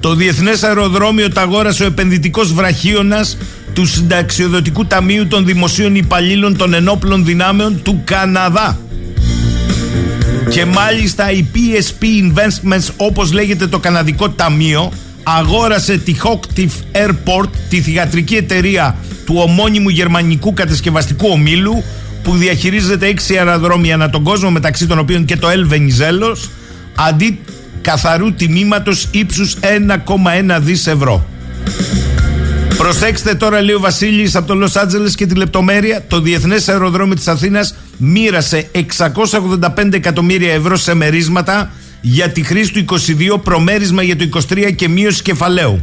Το 0.00 0.14
Διεθνές 0.14 0.62
Αεροδρόμιο 0.62 1.30
το 1.30 1.40
αγόρασε 1.40 1.82
ο 1.82 1.86
επενδυτικός 1.86 2.52
βραχίωνας 2.52 3.36
του 3.72 3.86
Συνταξιοδοτικού 3.86 4.86
Ταμείου 4.86 5.26
των 5.26 5.46
Δημοσίων 5.46 5.94
Υπαλλήλων 5.94 6.56
των 6.56 6.74
Ενόπλων 6.74 7.24
Δυνάμεων 7.24 7.82
του 7.82 8.02
Καναδά. 8.04 8.78
Και 10.50 10.64
μάλιστα 10.64 11.30
η 11.30 11.46
PSP 11.54 12.02
Investments, 12.04 12.88
όπως 12.96 13.32
λέγεται 13.32 13.66
το 13.66 13.78
καναδικό 13.78 14.28
ταμείο, 14.28 14.92
αγόρασε 15.38 15.96
τη 15.98 16.14
Hochtief 16.22 16.70
Airport, 16.92 17.48
τη 17.68 17.80
θηγατρική 17.80 18.34
εταιρεία 18.34 18.96
του 19.24 19.34
ομώνυμου 19.38 19.88
γερμανικού 19.88 20.52
κατασκευαστικού 20.52 21.28
ομίλου, 21.30 21.84
που 22.22 22.34
διαχειρίζεται 22.34 23.06
έξι 23.06 23.36
αεροδρόμια 23.36 23.94
ανά 23.94 24.10
τον 24.10 24.22
κόσμο, 24.22 24.50
μεταξύ 24.50 24.86
των 24.86 24.98
οποίων 24.98 25.24
και 25.24 25.36
το 25.36 25.48
El 25.48 25.72
Venizelos, 25.74 26.48
αντί 26.94 27.40
καθαρού 27.80 28.34
τιμήματος 28.34 29.08
ύψους 29.10 29.56
1,1 29.60 30.60
δις 30.60 30.86
ευρώ. 30.86 31.26
Προσέξτε 32.76 33.34
τώρα, 33.34 33.62
λέει 33.62 33.74
ο 33.74 33.80
Βασίλης 33.80 34.36
από 34.36 34.46
το 34.46 34.54
Λο 34.54 34.70
Άντζελε 34.74 35.10
και 35.10 35.26
τη 35.26 35.34
λεπτομέρεια. 35.34 36.04
Το 36.08 36.20
Διεθνές 36.20 36.68
Αεροδρόμιο 36.68 37.14
της 37.14 37.28
Αθήνας 37.28 37.74
μοίρασε 37.96 38.68
685 38.72 39.92
εκατομμύρια 39.92 40.52
ευρώ 40.52 40.76
σε 40.76 40.94
μερίσματα 40.94 41.70
για 42.00 42.30
τη 42.30 42.42
χρήση 42.42 42.72
του 42.72 42.84
22, 43.34 43.40
προμέρισμα 43.42 44.02
για 44.02 44.16
το 44.16 44.28
23 44.48 44.72
και 44.76 44.88
μείωση 44.88 45.22
κεφαλαίου. 45.22 45.80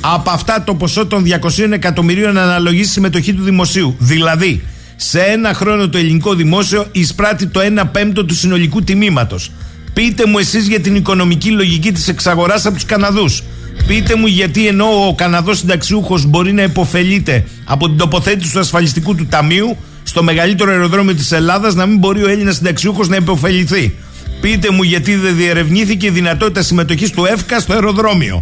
Από 0.00 0.30
αυτά 0.30 0.62
το 0.66 0.74
ποσό 0.74 1.06
των 1.06 1.24
200 1.24 1.72
εκατομμυρίων 1.72 2.38
αναλογεί 2.38 2.84
συμμετοχή 2.84 3.32
του 3.32 3.42
δημοσίου. 3.42 3.96
Δηλαδή, 3.98 4.62
σε 4.96 5.20
ένα 5.20 5.54
χρόνο 5.54 5.88
το 5.88 5.98
ελληνικό 5.98 6.34
δημόσιο 6.34 6.86
εισπράττει 6.92 7.46
το 7.46 7.60
1 7.60 7.90
πέμπτο 7.92 8.24
του 8.24 8.34
συνολικού 8.34 8.82
τιμήματος. 8.82 9.50
Πείτε 9.92 10.26
μου 10.26 10.38
εσείς 10.38 10.68
για 10.68 10.80
την 10.80 10.94
οικονομική 10.94 11.50
λογική 11.50 11.92
της 11.92 12.08
εξαγοράς 12.08 12.66
από 12.66 12.74
τους 12.74 12.84
Καναδούς. 12.84 13.42
Πείτε 13.86 14.14
μου 14.14 14.26
γιατί 14.26 14.66
ενώ 14.66 15.06
ο 15.06 15.14
Καναδός 15.14 15.58
συνταξιούχος 15.58 16.26
μπορεί 16.26 16.52
να 16.52 16.62
υποφελείται 16.62 17.44
από 17.64 17.88
την 17.88 17.96
τοποθέτηση 17.96 18.52
του 18.52 18.58
ασφαλιστικού 18.58 19.14
του 19.14 19.26
ταμείου 19.26 19.76
στο 20.02 20.22
μεγαλύτερο 20.22 20.70
αεροδρόμιο 20.70 21.14
της 21.14 21.32
Ελλάδας 21.32 21.74
να 21.74 21.86
μην 21.86 21.98
μπορεί 21.98 22.24
ο 22.24 22.28
Έλληνας 22.28 22.56
συνταξιούχος 22.56 23.08
να 23.08 23.16
υποφεληθεί. 23.16 23.94
Πείτε 24.42 24.70
μου 24.70 24.82
γιατί 24.82 25.14
δεν 25.14 25.36
διερευνήθηκε 25.36 26.06
η 26.06 26.10
δυνατότητα 26.10 26.62
συμμετοχής 26.62 27.10
του 27.10 27.24
ΕΦΚΑ 27.24 27.60
στο 27.60 27.72
αεροδρόμιο. 27.72 28.40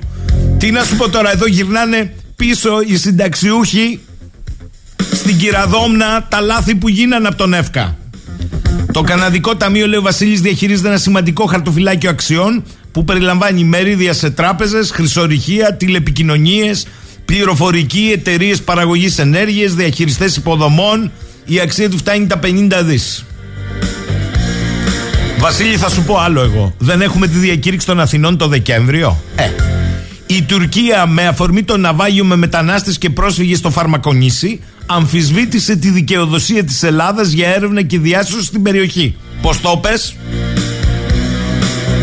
Τι 0.58 0.70
να 0.70 0.84
σου 0.84 0.96
πω 0.96 1.08
τώρα, 1.08 1.32
εδώ 1.32 1.46
γυρνάνε 1.46 2.14
πίσω 2.36 2.70
οι 2.86 2.96
συνταξιούχοι 2.96 4.00
στην 5.12 5.36
Κυραδόμνα 5.38 6.26
τα 6.28 6.40
λάθη 6.40 6.74
που 6.74 6.88
γίνανε 6.88 7.28
από 7.28 7.36
τον 7.36 7.54
ΕΦΚΑ. 7.54 7.96
Το 8.92 9.00
Καναδικό 9.00 9.56
Ταμείο, 9.56 9.86
λέει 9.86 9.98
ο 9.98 10.02
Βασίλης, 10.02 10.40
διαχειρίζεται 10.40 10.88
ένα 10.88 10.96
σημαντικό 10.96 11.46
χαρτοφυλάκιο 11.46 12.10
αξιών 12.10 12.64
που 12.92 13.04
περιλαμβάνει 13.04 13.64
μερίδια 13.64 14.12
σε 14.12 14.30
τράπεζες, 14.30 14.90
χρυσορυχεία, 14.90 15.74
τηλεπικοινωνίες, 15.74 16.86
πληροφορική, 17.24 18.10
εταιρείες 18.12 18.62
παραγωγής 18.62 19.18
ενέργειας, 19.18 19.74
διαχειριστές 19.74 20.36
υποδομών. 20.36 21.12
Η 21.44 21.60
αξία 21.60 21.90
του 21.90 21.96
φτάνει 21.96 22.26
τα 22.26 22.38
50 22.38 22.82
δις. 22.82 23.24
Βασίλη, 25.40 25.76
θα 25.76 25.88
σου 25.88 26.02
πω 26.02 26.18
άλλο 26.18 26.40
εγώ. 26.40 26.74
Δεν 26.78 27.00
έχουμε 27.00 27.26
τη 27.26 27.38
διακήρυξη 27.38 27.86
των 27.86 28.00
Αθηνών 28.00 28.36
το 28.36 28.48
Δεκέμβριο. 28.48 29.20
Ε. 29.36 29.50
Η 30.26 30.42
Τουρκία 30.42 31.06
με 31.06 31.26
αφορμή 31.26 31.62
το 31.62 31.76
ναυάγιο 31.76 32.24
με 32.24 32.36
μετανάστες 32.36 32.98
και 32.98 33.10
πρόσφυγες 33.10 33.58
στο 33.58 33.70
Φαρμακονήσι 33.70 34.60
αμφισβήτησε 34.86 35.76
τη 35.76 35.90
δικαιοδοσία 35.90 36.64
της 36.64 36.82
Ελλάδας 36.82 37.30
για 37.30 37.48
έρευνα 37.48 37.82
και 37.82 37.98
διάσωση 37.98 38.44
στην 38.44 38.62
περιοχή. 38.62 39.16
Πώς 39.42 39.60
το 39.60 39.76
πες; 39.82 40.16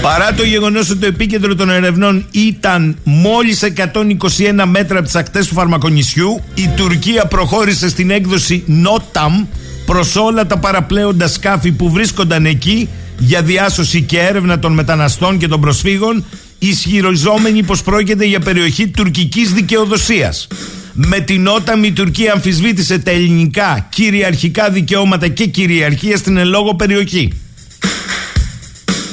Παρά 0.01 0.33
το 0.33 0.43
γεγονός 0.43 0.89
ότι 0.89 0.99
το 0.99 1.05
επίκεντρο 1.05 1.55
των 1.55 1.69
ερευνών 1.69 2.25
ήταν 2.31 2.97
μόλις 3.03 3.63
121 3.63 4.63
μέτρα 4.65 4.97
από 4.97 5.05
τις 5.05 5.15
ακτές 5.15 5.47
του 5.47 5.53
Φαρμακονησιού, 5.53 6.41
η 6.53 6.69
Τουρκία 6.75 7.25
προχώρησε 7.25 7.89
στην 7.89 8.09
έκδοση 8.09 8.63
NOTAM 8.67 9.45
προς 9.85 10.15
όλα 10.15 10.47
τα 10.47 10.57
παραπλέοντα 10.57 11.27
σκάφη 11.27 11.71
που 11.71 11.89
βρίσκονταν 11.89 12.45
εκεί 12.45 12.89
για 13.17 13.41
διάσωση 13.41 14.01
και 14.01 14.19
έρευνα 14.19 14.59
των 14.59 14.73
μεταναστών 14.73 15.37
και 15.37 15.47
των 15.47 15.61
προσφύγων, 15.61 16.25
ισχυριζόμενοι 16.59 17.63
πως 17.63 17.83
πρόκειται 17.83 18.25
για 18.25 18.39
περιοχή 18.39 18.87
τουρκικής 18.87 19.53
δικαιοδοσίας. 19.53 20.47
Με 20.93 21.19
την 21.19 21.47
Όταμ 21.47 21.83
η 21.83 21.91
Τουρκία 21.91 22.33
αμφισβήτησε 22.33 22.99
τα 22.99 23.11
ελληνικά 23.11 23.87
κυριαρχικά 23.89 24.69
δικαιώματα 24.69 25.27
και 25.27 25.45
κυριαρχία 25.45 26.17
στην 26.17 26.37
ελόγω 26.37 26.75
περιοχή. 26.75 27.31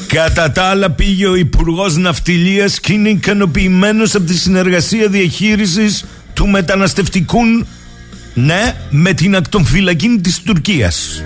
Κατά 0.07 0.53
τα 0.53 0.63
άλλα 0.63 0.91
πήγε 0.91 1.27
ο 1.27 1.35
Υπουργός 1.35 1.97
Ναυτιλίας 1.97 2.81
και 2.81 2.93
είναι 2.93 3.09
ικανοποιημένος 3.09 4.15
από 4.15 4.25
τη 4.25 4.39
συνεργασία 4.39 5.09
διαχείρισης 5.09 6.05
του 6.33 6.49
μεταναστευτικού 6.49 7.41
ναι, 8.35 8.77
με 8.91 9.13
την 9.13 9.37
ακτοφυλακή 9.37 10.19
της 10.23 10.41
Τουρκίας. 10.41 11.23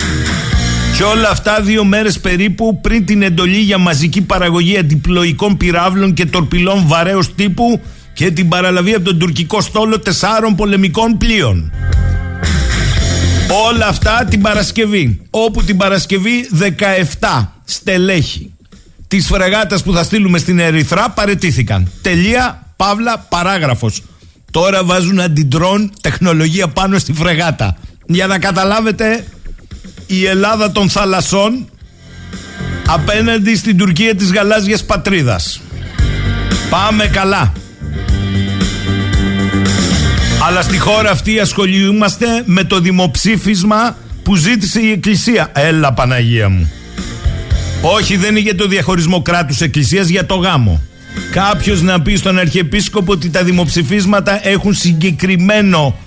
Και 0.99 1.05
όλα 1.05 1.29
αυτά 1.31 1.61
δύο 1.61 1.85
μέρες 1.85 2.21
περίπου 2.21 2.81
πριν 2.81 3.07
την 3.07 3.23
εντολή 3.23 3.59
για 3.59 3.79
μαζική 3.79 4.23
παραγωγή 4.23 4.79
αντιπλοϊκών 4.79 5.57
πυράβλων 5.57 6.15
και 6.15 6.27
τορπιλών 6.27 6.83
βαρέως 6.87 7.35
τύπου 7.35 7.81
και 8.13 8.31
την 8.31 8.49
παραλαβή 8.49 8.95
από 8.95 9.05
τον 9.05 9.19
τουρκικό 9.19 9.61
στόλο 9.61 9.99
τεσσάρων 9.99 10.55
πολεμικών 10.55 11.19
πλοίων. 11.19 11.73
Όλα 13.69 13.87
αυτά 13.87 14.27
την 14.31 14.41
Παρασκευή. 14.41 15.21
Όπου 15.31 15.63
την 15.65 15.77
Παρασκευή 15.77 16.49
17 17.21 17.47
στελέχη 17.65 18.53
της 19.09 19.27
φρεγάτας 19.27 19.83
που 19.83 19.93
θα 19.93 20.03
στείλουμε 20.03 20.39
στην 20.39 20.59
Ερυθρά 20.59 21.11
παρετήθηκαν. 21.11 21.91
Τελεία, 22.03 22.67
παύλα, 22.77 23.27
παράγραφος. 23.29 24.03
Τώρα 24.51 24.85
βάζουν 24.85 25.21
αντιτρόν 25.21 25.93
τεχνολογία 26.01 26.69
πάνω 26.69 26.99
στη 26.99 27.13
φρεγάτα. 27.13 27.77
Για 28.07 28.27
να 28.27 28.39
καταλάβετε 28.39 29.25
η 30.11 30.27
Ελλάδα 30.27 30.73
των 30.73 30.91
θαλασσών 30.91 31.69
απέναντι 32.87 33.57
στην 33.57 33.77
Τουρκία 33.77 34.15
της 34.15 34.33
γαλάζιας 34.33 34.85
πατρίδας. 34.85 35.61
Πάμε 36.71 37.07
καλά. 37.07 37.53
Αλλά 40.47 40.63
στη 40.63 40.79
χώρα 40.79 41.11
αυτή 41.11 41.39
ασχολούμαστε 41.39 42.27
με 42.45 42.65
το 42.65 42.81
δημοψήφισμα 42.81 43.97
που 44.23 44.37
ζήτησε 44.37 44.81
η 44.81 44.91
Εκκλησία. 44.91 45.51
Έλα 45.55 45.93
Παναγία 45.93 46.49
μου. 46.49 46.73
Όχι 47.83 48.17
δεν 48.17 48.31
είναι 48.31 48.41
για 48.41 48.55
το 48.55 48.67
διαχωρισμό 48.67 49.23
κράτους 49.23 49.61
εκκλησίας 49.61 50.09
για 50.09 50.27
το 50.27 50.35
γάμο. 50.35 50.83
Κάποιος 51.31 51.83
να 51.83 52.01
πει 52.01 52.17
στον 52.17 52.39
Αρχιεπίσκοπο 52.39 53.13
ότι 53.13 53.31
τα 53.31 53.43
δημοψηφίσματα 53.43 54.49
έχουν 54.49 54.75
συγκεκριμένο 54.75 55.99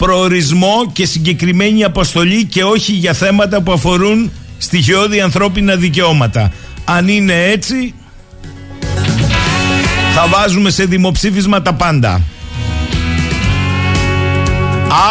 προορισμό 0.00 0.90
και 0.92 1.06
συγκεκριμένη 1.06 1.84
αποστολή 1.84 2.44
και 2.44 2.64
όχι 2.64 2.92
για 2.92 3.12
θέματα 3.12 3.60
που 3.62 3.72
αφορούν 3.72 4.30
στοιχειώδη 4.58 5.20
ανθρώπινα 5.20 5.76
δικαιώματα. 5.76 6.52
Αν 6.84 7.08
είναι 7.08 7.44
έτσι 7.44 7.94
θα 10.14 10.26
βάζουμε 10.28 10.70
σε 10.70 10.84
δημοψήφισμα 10.84 11.62
τα 11.62 11.74
πάντα. 11.74 12.20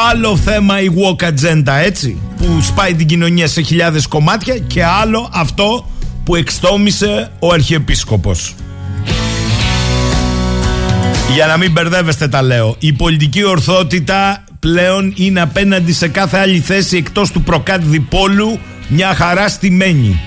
Άλλο 0.09 0.37
θέμα 0.37 0.81
η 0.81 0.87
walk 0.95 1.23
agenda 1.23 1.73
έτσι 1.83 2.17
που 2.37 2.61
σπάει 2.61 2.95
την 2.95 3.07
κοινωνία 3.07 3.47
σε 3.47 3.61
χιλιάδες 3.61 4.07
κομμάτια 4.07 4.57
και 4.57 4.85
άλλο 4.85 5.29
αυτό 5.33 5.89
που 6.23 6.35
εξτόμησε 6.35 7.31
ο 7.39 7.53
Αρχιεπίσκοπος. 7.53 8.55
Για 11.33 11.47
να 11.47 11.57
μην 11.57 11.71
μπερδεύεστε 11.71 12.27
τα 12.27 12.41
λέω. 12.41 12.75
Η 12.79 12.93
πολιτική 12.93 13.43
ορθότητα 13.43 14.43
πλέον 14.59 15.13
είναι 15.15 15.41
απέναντι 15.41 15.93
σε 15.93 16.07
κάθε 16.07 16.37
άλλη 16.37 16.59
θέση 16.59 16.97
εκτός 16.97 17.31
του 17.31 17.41
προκάτ 17.41 17.81
διπόλου 17.83 18.59
μια 18.87 19.13
χαρά 19.15 19.49
στημένη. 19.49 20.21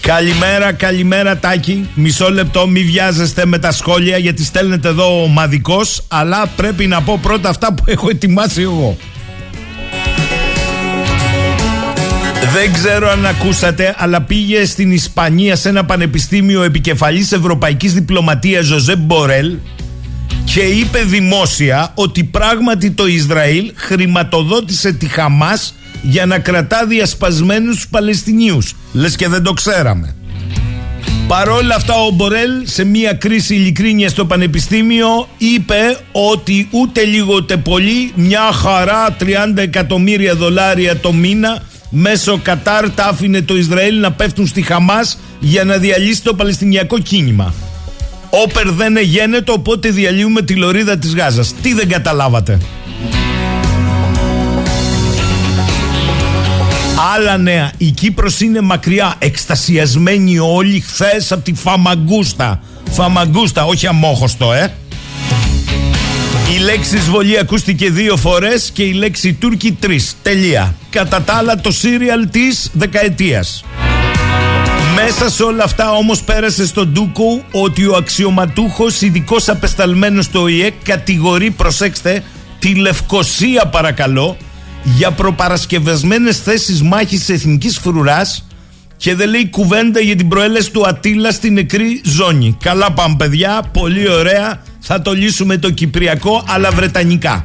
Καλημέρα, 0.00 0.72
καλημέρα 0.72 1.38
Τάκη. 1.38 1.88
Μισό 1.94 2.30
λεπτό, 2.30 2.68
μη 2.68 2.80
βιάζεστε 2.80 3.46
με 3.46 3.58
τα 3.58 3.72
σχόλια 3.72 4.16
γιατί 4.16 4.44
στέλνετε 4.44 4.88
εδώ 4.88 5.22
ομαδικό. 5.22 5.80
Αλλά 6.08 6.46
πρέπει 6.46 6.86
να 6.86 7.02
πω 7.02 7.18
πρώτα 7.22 7.48
αυτά 7.48 7.72
που 7.74 7.84
έχω 7.86 8.08
ετοιμάσει 8.08 8.62
εγώ. 8.62 8.96
Δεν 12.52 12.72
ξέρω 12.72 13.10
αν 13.10 13.26
ακούσατε, 13.26 13.94
αλλά 13.98 14.22
πήγε 14.22 14.64
στην 14.64 14.92
Ισπανία 14.92 15.56
σε 15.56 15.68
ένα 15.68 15.84
πανεπιστήμιο 15.84 16.62
επικεφαλής 16.62 17.32
ευρωπαϊκής 17.32 17.94
διπλωματίας 17.94 18.64
Ζωζέ 18.64 18.96
Μπορέλ 18.96 19.56
και 20.44 20.60
είπε 20.60 20.98
δημόσια 20.98 21.92
ότι 21.94 22.24
πράγματι 22.24 22.90
το 22.90 23.06
Ισραήλ 23.06 23.72
χρηματοδότησε 23.74 24.92
τη 24.92 25.06
Χαμάς 25.06 25.74
για 26.02 26.26
να 26.26 26.38
κρατά 26.38 26.86
διασπασμένους 26.86 27.74
τους 27.74 27.88
Παλαιστινίους. 27.88 28.74
Λες 28.92 29.16
και 29.16 29.28
δεν 29.28 29.42
το 29.42 29.52
ξέραμε. 29.52 30.14
Παρόλα 31.28 31.74
αυτά 31.74 31.94
ο 31.94 32.10
Μπορέλ 32.10 32.50
σε 32.64 32.84
μια 32.84 33.12
κρίση 33.12 33.54
ειλικρίνεια 33.54 34.08
στο 34.08 34.24
πανεπιστήμιο 34.26 35.28
είπε 35.38 35.98
ότι 36.12 36.68
ούτε 36.70 37.04
λίγο 37.04 37.34
ούτε 37.34 37.56
πολύ 37.56 38.12
μια 38.14 38.52
χαρά 38.52 39.16
30 39.20 39.26
εκατομμύρια 39.56 40.34
δολάρια 40.34 40.96
το 40.96 41.12
μήνα 41.12 41.62
μέσω 41.90 42.40
Κατάρ 42.42 42.90
τα 42.90 43.04
άφηνε 43.04 43.42
το 43.42 43.56
Ισραήλ 43.56 44.00
να 44.00 44.12
πέφτουν 44.12 44.46
στη 44.46 44.62
Χαμάς 44.62 45.18
για 45.40 45.64
να 45.64 45.76
διαλύσει 45.76 46.22
το 46.22 46.34
Παλαιστινιακό 46.34 46.98
κίνημα. 46.98 47.54
Όπερ 48.42 48.70
δεν 48.70 48.96
εγένετο 48.96 49.52
οπότε 49.52 49.88
διαλύουμε 49.88 50.42
τη 50.42 50.54
λωρίδα 50.54 50.98
της 50.98 51.14
Γάζας. 51.14 51.54
Τι 51.62 51.74
δεν 51.74 51.88
καταλάβατε. 51.88 52.58
Άλλα 57.14 57.36
νέα. 57.36 57.72
Η 57.76 57.90
Κύπρος 57.90 58.40
είναι 58.40 58.60
μακριά. 58.60 59.14
Εκστασιασμένοι 59.18 60.38
όλοι 60.38 60.80
χθες 60.80 61.32
από 61.32 61.42
τη 61.42 61.54
Φαμαγκούστα. 61.54 62.60
Φαμαγκούστα, 62.90 63.64
όχι 63.64 63.86
αμόχωστο, 63.86 64.52
ε. 64.52 64.72
Η 66.56 66.58
λέξη 66.58 66.96
εισβολή 66.96 67.38
ακούστηκε 67.38 67.90
δύο 67.90 68.16
φορές 68.16 68.70
και 68.72 68.82
η 68.82 68.92
λέξη 68.92 69.32
Τούρκοι 69.32 69.72
τρεις. 69.72 70.16
Τελεία. 70.22 70.74
Κατά 70.90 71.22
τα 71.22 71.34
άλλα 71.34 71.56
το 71.56 71.70
σύριαλ 71.72 72.30
της 72.30 72.70
δεκαετίας. 72.72 73.64
Μέσα 75.06 75.30
σε 75.30 75.42
όλα 75.42 75.64
αυτά 75.64 75.92
όμως 75.92 76.22
πέρασε 76.22 76.66
στον 76.66 76.88
Ντούκο 76.88 77.44
ότι 77.50 77.86
ο 77.86 77.96
αξιωματούχος 77.96 79.00
ειδικός 79.00 79.48
απεσταλμένος 79.48 80.24
στο 80.24 80.48
ΙΕ 80.48 80.70
κατηγορεί, 80.82 81.50
προσέξτε, 81.50 82.22
τη 82.58 82.74
Λευκοσία 82.74 83.66
παρακαλώ, 83.66 84.36
για 84.82 85.10
προπαρασκευασμένες 85.10 86.38
θέσεις 86.40 86.82
μάχης 86.82 87.28
εθνικής 87.28 87.78
φρουράς 87.78 88.46
και 88.96 89.14
δεν 89.14 89.28
λέει 89.28 89.48
κουβέντα 89.50 90.00
για 90.00 90.16
την 90.16 90.28
προέλεση 90.28 90.70
του 90.70 90.86
Ατήλα 90.86 91.30
στην 91.30 91.52
νεκρή 91.52 92.00
ζώνη. 92.04 92.56
Καλά 92.62 92.92
πάμε 92.92 93.14
παιδιά, 93.18 93.62
πολύ 93.72 94.10
ωραία, 94.10 94.62
θα 94.80 95.02
το 95.02 95.12
λύσουμε 95.12 95.56
το 95.56 95.70
Κυπριακό 95.70 96.44
αλλά 96.48 96.70
Βρετανικά. 96.70 97.44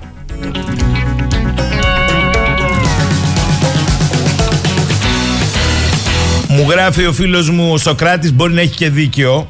Μου 6.60 6.70
γράφει 6.70 7.06
ο 7.06 7.14
φίλος 7.14 7.50
μου 7.50 7.72
ο 7.72 7.78
Σοκράτης 7.78 8.34
μπορεί 8.34 8.54
να 8.54 8.62
έχει 8.62 8.76
και 8.76 8.90
δίκιο. 8.90 9.48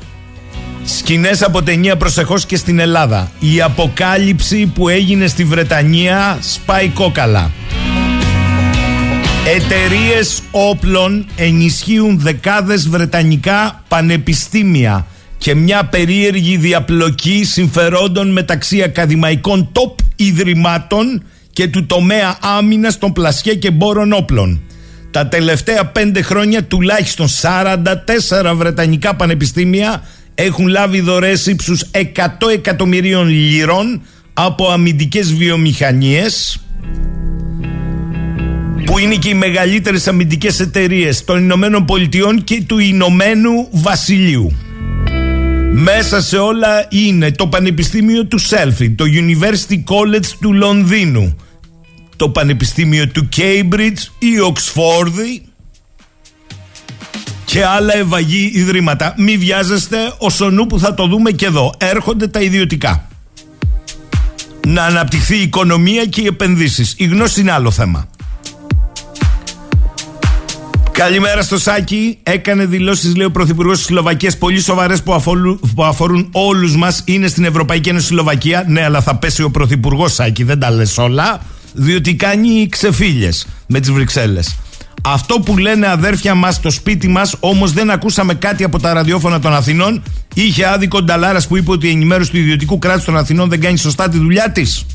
Σκηνές 0.84 1.42
από 1.42 1.64
ταινία 1.64 1.98
προσεχώς 1.98 2.46
και 2.46 2.58
στην 2.58 2.80
Ελλάδα. 2.80 3.32
Η 3.40 3.62
αποκάλυψη 3.62 4.66
που 4.66 4.90
έγινε 4.90 5.28
στη 5.28 5.44
Βρετανία 5.44 6.38
σπάει 6.42 6.88
κόκαλα. 6.88 7.52
Εταιρείες 9.56 10.42
όπλων 10.52 11.26
ενισχύουν 11.36 12.20
δεκάδες 12.20 12.90
βρετανικά 12.90 13.84
πανεπιστήμια 13.88 15.06
και 15.38 15.56
μια 15.56 15.86
περίεργη 15.86 16.58
διαπλοκή 16.58 17.44
συμφερόντων 17.44 18.32
μεταξύ 18.32 18.82
ακαδημαϊκών 18.84 19.72
top 19.72 19.96
ιδρυμάτων 20.16 21.24
και 21.54 21.68
του 21.68 21.86
τομέα 21.86 22.38
άμυνας 22.42 22.98
των 22.98 23.14
πλασιέ 23.14 23.54
και 23.54 23.72
μπόρων 23.72 24.14
όπλων. 24.14 24.62
Τα 25.12 25.28
τελευταία 25.28 25.86
πέντε 25.86 26.22
χρόνια 26.22 26.64
τουλάχιστον 26.64 27.28
44 27.28 28.54
βρετανικά 28.56 29.16
πανεπιστήμια 29.16 30.04
έχουν 30.36 30.68
λάβει 30.68 31.00
δωρές 31.02 31.46
ύψους 31.46 31.84
100 31.92 32.00
εκατομμυρίων 32.54 33.28
λιρών 33.28 34.02
από 34.34 34.70
αμυντικές 34.70 35.34
βιομηχανίες 35.34 36.60
που 38.86 38.98
είναι 38.98 39.16
και 39.16 39.30
οι 39.30 39.34
μεγαλύτερες 39.34 40.08
αμυντικές 40.08 40.60
εταιρείες 40.60 41.24
των 41.24 41.44
Ηνωμένων 41.44 41.86
Πολιτειών 41.86 42.44
και 42.44 42.64
του 42.68 42.80
Ηνωμένου 42.80 43.68
Βασιλείου. 43.72 44.52
Μέσα 45.72 46.22
σε 46.22 46.38
όλα 46.38 46.86
είναι 46.90 47.32
το 47.32 47.48
Πανεπιστήμιο 47.48 48.26
του 48.26 48.38
Σέλφι, 48.38 48.90
το 48.90 49.06
University 49.08 49.76
College 49.76 50.26
του 50.42 50.54
Λονδίνου, 50.54 51.36
το 52.20 52.30
Πανεπιστήμιο 52.30 53.08
του 53.08 53.30
Cambridge, 53.38 54.08
η 54.20 54.40
Οξφόρδη 54.40 55.42
και 57.46 57.66
άλλα 57.66 57.96
ευαγή 57.96 58.52
ιδρύματα. 58.54 59.14
Μη 59.18 59.38
βιάζεστε, 59.38 59.98
ο 60.20 60.50
νου 60.50 60.68
που 60.68 60.80
θα 60.80 60.94
το 60.94 61.08
δούμε 61.08 61.32
και 61.32 61.46
εδώ. 61.46 61.74
Έρχονται 61.78 62.28
τα 62.28 62.42
ιδιωτικά. 62.42 63.08
Να 64.68 64.84
αναπτυχθεί 64.84 65.38
η 65.38 65.42
οικονομία 65.42 66.06
και 66.06 66.22
οι 66.22 66.26
επενδύσεις. 66.26 66.94
Η 66.98 67.06
γνώση 67.06 67.42
είναι 67.42 67.52
άλλο 67.52 67.72
θέμα. 67.72 68.08
Καλημέρα 70.92 71.42
στο 71.42 71.58
Σάκη. 71.58 72.18
Έκανε 72.24 72.66
δηλώσεις, 72.66 73.16
λέει 73.16 73.26
ο 73.26 73.32
Πρωθυπουργός 73.32 73.78
τη 73.78 73.84
Σλοβακία, 73.84 74.32
πολύ 74.40 74.62
σοβαρές 74.62 75.04
που, 75.04 75.14
αφορούν, 75.14 75.60
που 75.76 75.84
αφορούν 75.84 76.30
όλους 76.32 76.76
μας. 76.76 77.02
Είναι 77.06 77.28
στην 77.28 77.44
Ευρωπαϊκή 77.44 77.90
Ένωση 77.90 78.06
Σλοβακία. 78.06 78.66
Ναι, 78.68 78.84
αλλά 78.84 79.02
θα 79.02 79.16
πέσει 79.16 79.44
ο 79.44 79.52
Πρωθυπουργός 79.52 80.14
Σάκη, 80.14 80.44
δεν 80.44 80.60
τα 80.60 80.70
λες 80.72 80.98
όλα. 80.98 81.42
Διότι 81.74 82.16
κάνει 82.16 82.68
ξεφύλε 82.70 83.30
με 83.68 83.80
τις 83.80 83.92
Βρυξέλλες. 83.92 84.56
Αυτό 85.04 85.40
που 85.40 85.58
λένε 85.58 85.88
αδέρφια 85.88 86.36
μας 86.36 86.56
στο 86.56 86.70
σπίτι 86.70 87.08
μας, 87.08 87.36
όμως 87.40 87.74
δεν 87.74 87.90
ακούσαμε 87.90 88.34
κάτι 88.34 88.64
από 88.64 88.80
τα 88.80 88.94
ραδιόφωνα 88.94 89.40
των 89.40 89.54
Αθηνών. 89.54 90.04
Είχε 90.34 90.66
άδικο 90.66 91.02
Νταλάρας 91.02 91.48
που 91.48 91.58
είπε 91.58 91.72
ότι 91.72 91.88
η 91.88 91.90
ενημέρωση 91.90 92.32
του 92.32 92.38
ιδιωτικού 92.38 92.80
κράτους 92.80 93.04
των 93.04 93.18
Αθηνών 93.18 93.50
δεν 93.50 93.62
κάνει 93.62 93.78
σωστά 93.78 94.10
τη 94.10 94.18
δουλειά 94.18 94.52
της. 94.52 94.86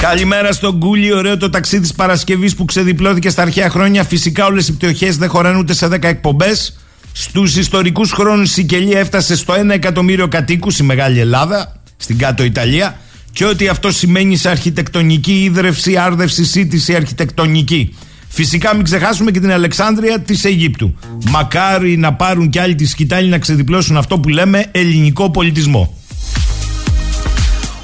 Καλημέρα 0.00 0.52
στον 0.52 0.78
Κούλι. 0.78 1.12
Ωραίο 1.12 1.36
το 1.36 1.50
ταξίδι 1.50 1.82
της 1.82 1.92
Παρασκευής 1.92 2.54
που 2.54 2.64
ξεδιπλώθηκε 2.64 3.30
στα 3.30 3.42
αρχαία 3.42 3.70
χρόνια. 3.70 4.04
Φυσικά 4.04 4.46
όλες 4.46 4.68
οι 4.68 4.72
πτωχές 4.72 5.16
δεν 5.16 5.28
χωράνε 5.28 5.58
ούτε 5.58 5.74
σε 5.74 5.86
10 5.86 6.08
εκπομπές. 6.08 6.78
Στους 7.12 7.56
ιστορικούς 7.56 8.12
χρόνους 8.12 8.50
η 8.50 8.52
Σικελία 8.52 8.98
έφτασε 8.98 9.36
στο 9.36 9.54
1 9.54 9.74
εκατομμύριο 9.74 10.28
κατοίκους 10.28 10.78
η 10.78 10.82
Μεγάλη 10.82 11.20
Ελλάδα, 11.20 11.80
στην 11.96 12.18
κάτω 12.18 12.44
Ιταλία. 12.44 12.98
Και 13.34 13.44
ότι 13.44 13.68
αυτό 13.68 13.90
σημαίνει 13.90 14.36
σε 14.36 14.48
αρχιτεκτονική 14.48 15.42
ίδρυυση, 15.42 15.96
άρδευση, 15.96 16.44
σύντηση 16.44 16.94
αρχιτεκτονική. 16.94 17.94
Φυσικά 18.28 18.74
μην 18.74 18.84
ξεχάσουμε 18.84 19.30
και 19.30 19.40
την 19.40 19.52
Αλεξάνδρεια 19.52 20.20
της 20.20 20.44
Αιγύπτου. 20.44 20.94
Μακάρι 21.30 21.96
να 21.96 22.14
πάρουν 22.14 22.50
κι 22.50 22.58
άλλοι 22.58 22.74
τη 22.74 22.86
σκητάλη 22.86 23.28
να 23.28 23.38
ξεδιπλώσουν 23.38 23.96
αυτό 23.96 24.18
που 24.18 24.28
λέμε 24.28 24.66
ελληνικό 24.70 25.30
πολιτισμό. 25.30 25.98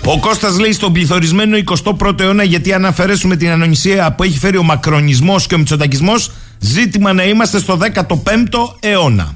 Ο 0.05 0.19
Κώστας 0.19 0.59
λέει 0.59 0.73
στον 0.73 0.93
πληθωρισμένο 0.93 1.57
21ο 1.85 2.21
αιώνα, 2.21 2.43
γιατί 2.43 2.73
αν 2.73 2.85
αφαιρέσουμε 2.85 3.37
την 3.37 3.49
ανωνυσία 3.51 4.13
που 4.13 4.23
έχει 4.23 4.39
φέρει 4.39 4.57
ο 4.57 4.63
μακρονισμός 4.63 5.47
και 5.47 5.55
ο 5.55 5.59
μητσοτακισμός, 5.59 6.31
ζήτημα 6.59 7.13
να 7.13 7.25
είμαστε 7.25 7.59
στο 7.59 7.79
15ο 7.95 8.75
αιώνα. 8.81 9.35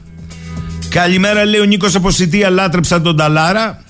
Καλημέρα, 0.88 1.44
λέει 1.44 1.60
ο 1.60 1.64
Νίκος 1.64 1.94
Αποσιτία, 1.94 2.50
λάτρεψα 2.50 3.00
τον 3.00 3.16
Ταλάρα. 3.16 3.83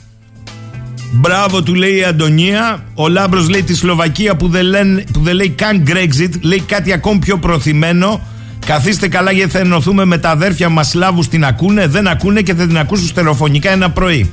Μπράβο 1.17 1.63
του 1.63 1.75
λέει 1.75 1.97
η 1.97 2.05
Αντωνία. 2.05 2.85
Ο 2.95 3.09
Λάμπρος 3.09 3.49
λέει 3.49 3.63
τη 3.63 3.75
Σλοβακία 3.75 4.37
που 4.37 4.49
δεν, 4.49 4.65
λένε, 4.65 5.05
που 5.13 5.21
δεν 5.21 5.35
λέει 5.35 5.49
καν 5.49 5.85
Brexit, 5.87 6.31
λέει 6.41 6.61
κάτι 6.61 6.93
ακόμη 6.93 7.19
πιο 7.19 7.39
προθυμένο. 7.39 8.21
Καθίστε 8.67 9.09
καλά 9.09 9.31
γιατί 9.31 9.51
θα 9.51 9.59
ενωθούμε 9.59 10.05
με 10.05 10.19
τα 10.19 10.31
αδέρφια 10.31 10.69
μας 10.69 10.89
Σλάβους 10.89 11.29
την 11.29 11.45
ακούνε, 11.45 11.87
δεν 11.87 12.07
ακούνε 12.07 12.41
και 12.41 12.55
θα 12.55 12.67
την 12.67 12.79
ακούσουν 12.79 13.07
στερεοφωνικά 13.07 13.71
ένα 13.71 13.91
πρωί. 13.91 14.31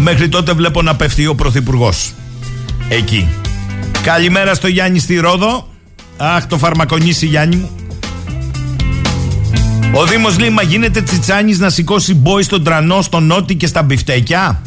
Μέχρι 0.00 0.28
τότε 0.28 0.52
βλέπω 0.52 0.82
να 0.82 0.96
πέφτει 0.96 1.26
ο 1.26 1.34
Πρωθυπουργός. 1.34 2.12
Εκεί. 2.88 3.28
Καλημέρα 4.02 4.54
στο 4.54 4.68
Γιάννη 4.68 4.98
στη 4.98 5.16
Ρόδο. 5.16 5.68
Αχ, 6.16 6.46
το 6.46 6.58
φαρμακονίσι 6.58 7.26
Γιάννη 7.26 7.56
μου. 7.56 7.70
Ο 9.92 10.04
Δήμος 10.04 10.38
λέει, 10.38 10.50
μα 10.50 10.62
γίνεται 10.62 11.00
τσιτσάνης 11.00 11.58
να 11.58 11.70
σηκώσει 11.70 12.14
μπόι 12.14 12.42
στον 12.42 12.62
τρανό, 12.62 13.02
στον 13.02 13.26
νότι 13.26 13.54
και 13.54 13.66
στα 13.66 13.82
μπιφτέκια. 13.82 14.62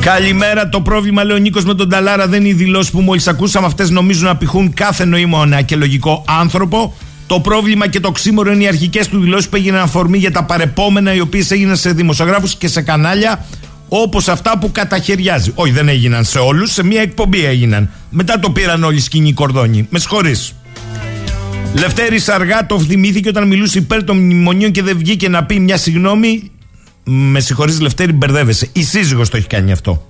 Καλημέρα. 0.00 0.68
Το 0.68 0.80
πρόβλημα, 0.80 1.24
λέει 1.24 1.36
ο 1.36 1.40
Νίκος 1.40 1.64
με 1.64 1.74
τον 1.74 1.88
Ταλάρα, 1.88 2.28
δεν 2.28 2.40
είναι 2.40 2.48
οι 2.48 2.52
δηλώσεις 2.52 2.90
που 2.90 3.00
μόλις 3.00 3.28
ακούσαμε. 3.28 3.66
Αυτές 3.66 3.90
νομίζουν 3.90 4.24
να 4.24 4.36
πηχούν 4.36 4.72
κάθε 4.74 5.04
νοήμονα 5.04 5.62
και 5.62 5.76
λογικό 5.76 6.24
άνθρωπο. 6.28 6.94
Το 7.26 7.40
πρόβλημα 7.40 7.88
και 7.88 8.00
το 8.00 8.10
ξύμορο 8.10 8.52
είναι 8.52 8.62
οι 8.62 8.66
αρχικές 8.66 9.08
του 9.08 9.20
δηλώσεις 9.20 9.48
που 9.48 9.56
έγιναν 9.56 9.80
αφορμή 9.80 10.18
για 10.18 10.30
τα 10.30 10.44
παρεπόμενα, 10.44 11.14
οι 11.14 11.20
οποίες 11.20 11.50
έγιναν 11.50 11.76
σε 11.76 11.92
δημοσιογράφους 11.92 12.54
και 12.54 12.68
σε 12.68 12.82
κανάλια, 12.82 13.44
όπως 13.88 14.28
αυτά 14.28 14.58
που 14.58 14.72
καταχαιριάζει. 14.72 15.52
Όχι, 15.54 15.72
δεν 15.72 15.88
έγιναν 15.88 16.24
σε 16.24 16.38
όλους, 16.38 16.72
σε 16.72 16.84
μία 16.84 17.00
εκπομπή 17.00 17.44
έγιναν. 17.44 17.90
Μετά 18.10 18.38
το 18.38 18.50
πήραν 18.50 18.84
όλοι 18.84 19.00
σκηνή 19.00 19.32
κορδόνι. 19.32 19.86
Με 19.90 19.98
συγχωρείς. 19.98 20.54
Λευτέρης 21.74 22.24
Σαργάτοφ 22.24 22.84
θυμήθηκε 22.86 23.28
όταν 23.28 23.46
μιλούσε 23.46 23.78
υπέρ 23.78 24.04
των 24.04 24.16
μνημονίων 24.16 24.70
και 24.70 24.82
δεν 24.82 24.98
βγήκε 24.98 25.28
να 25.28 25.44
πει 25.44 25.60
μια 25.60 25.76
συγγνώμη. 25.76 26.50
Με 27.10 27.40
συγχωρείς 27.40 27.80
Λευτέρη, 27.80 28.12
μπερδεύεσαι. 28.12 28.68
Η 28.72 28.82
σύζυγος 28.82 29.28
το 29.28 29.36
έχει 29.36 29.46
κάνει 29.46 29.72
αυτό. 29.72 30.06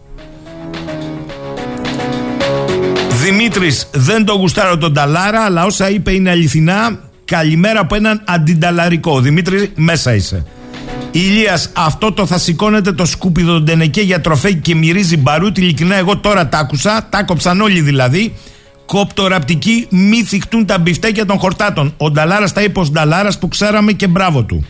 Δημήτρης, 3.23 3.91
δεν 3.95 4.25
το 4.25 4.33
γουστάρω 4.33 4.79
τον 4.79 4.95
Ταλάρα, 4.95 5.41
αλλά 5.41 5.65
όσα 5.65 5.91
είπε 5.91 6.13
είναι 6.13 6.31
αληθινά. 6.31 6.99
Καλημέρα 7.25 7.81
από 7.81 7.95
έναν 7.95 8.23
αντινταλαρικό. 8.27 9.21
Δημήτρη, 9.21 9.73
μέσα 9.75 10.15
είσαι. 10.15 10.47
Ηλίας, 11.11 11.71
αυτό 11.73 12.13
το 12.13 12.27
θα 12.27 12.39
σηκώνεται 12.39 12.93
το 12.93 13.05
σκούπιδο 13.05 13.61
ντενεκέ 13.61 14.01
για 14.01 14.21
τροφέ 14.21 14.53
και 14.53 14.75
μυρίζει 14.75 15.17
μπαρούτι. 15.17 15.61
Ειλικρινά, 15.61 15.97
εγώ 15.97 16.17
τώρα 16.17 16.49
τα 16.49 16.59
άκουσα, 16.59 17.07
τα 17.11 17.23
κόψαν 17.23 17.61
όλοι 17.61 17.81
δηλαδή. 17.81 18.35
Κοπτοραπτικοί 18.87 19.87
μη 19.91 20.23
θυχτούν 20.23 20.67
τα 20.67 20.79
μπιφτέκια 20.79 21.27
των 21.27 21.39
χορτάτων. 21.39 21.95
Ο 21.97 22.11
Νταλάρας 22.11 22.53
τα 22.53 22.63
είπε 22.63 22.81
ως 22.81 22.91
Νταλάρας 22.91 23.39
που 23.39 23.49
ξέραμε 23.49 23.93
και 23.93 24.07
μπράβο 24.07 24.43
του. 24.43 24.67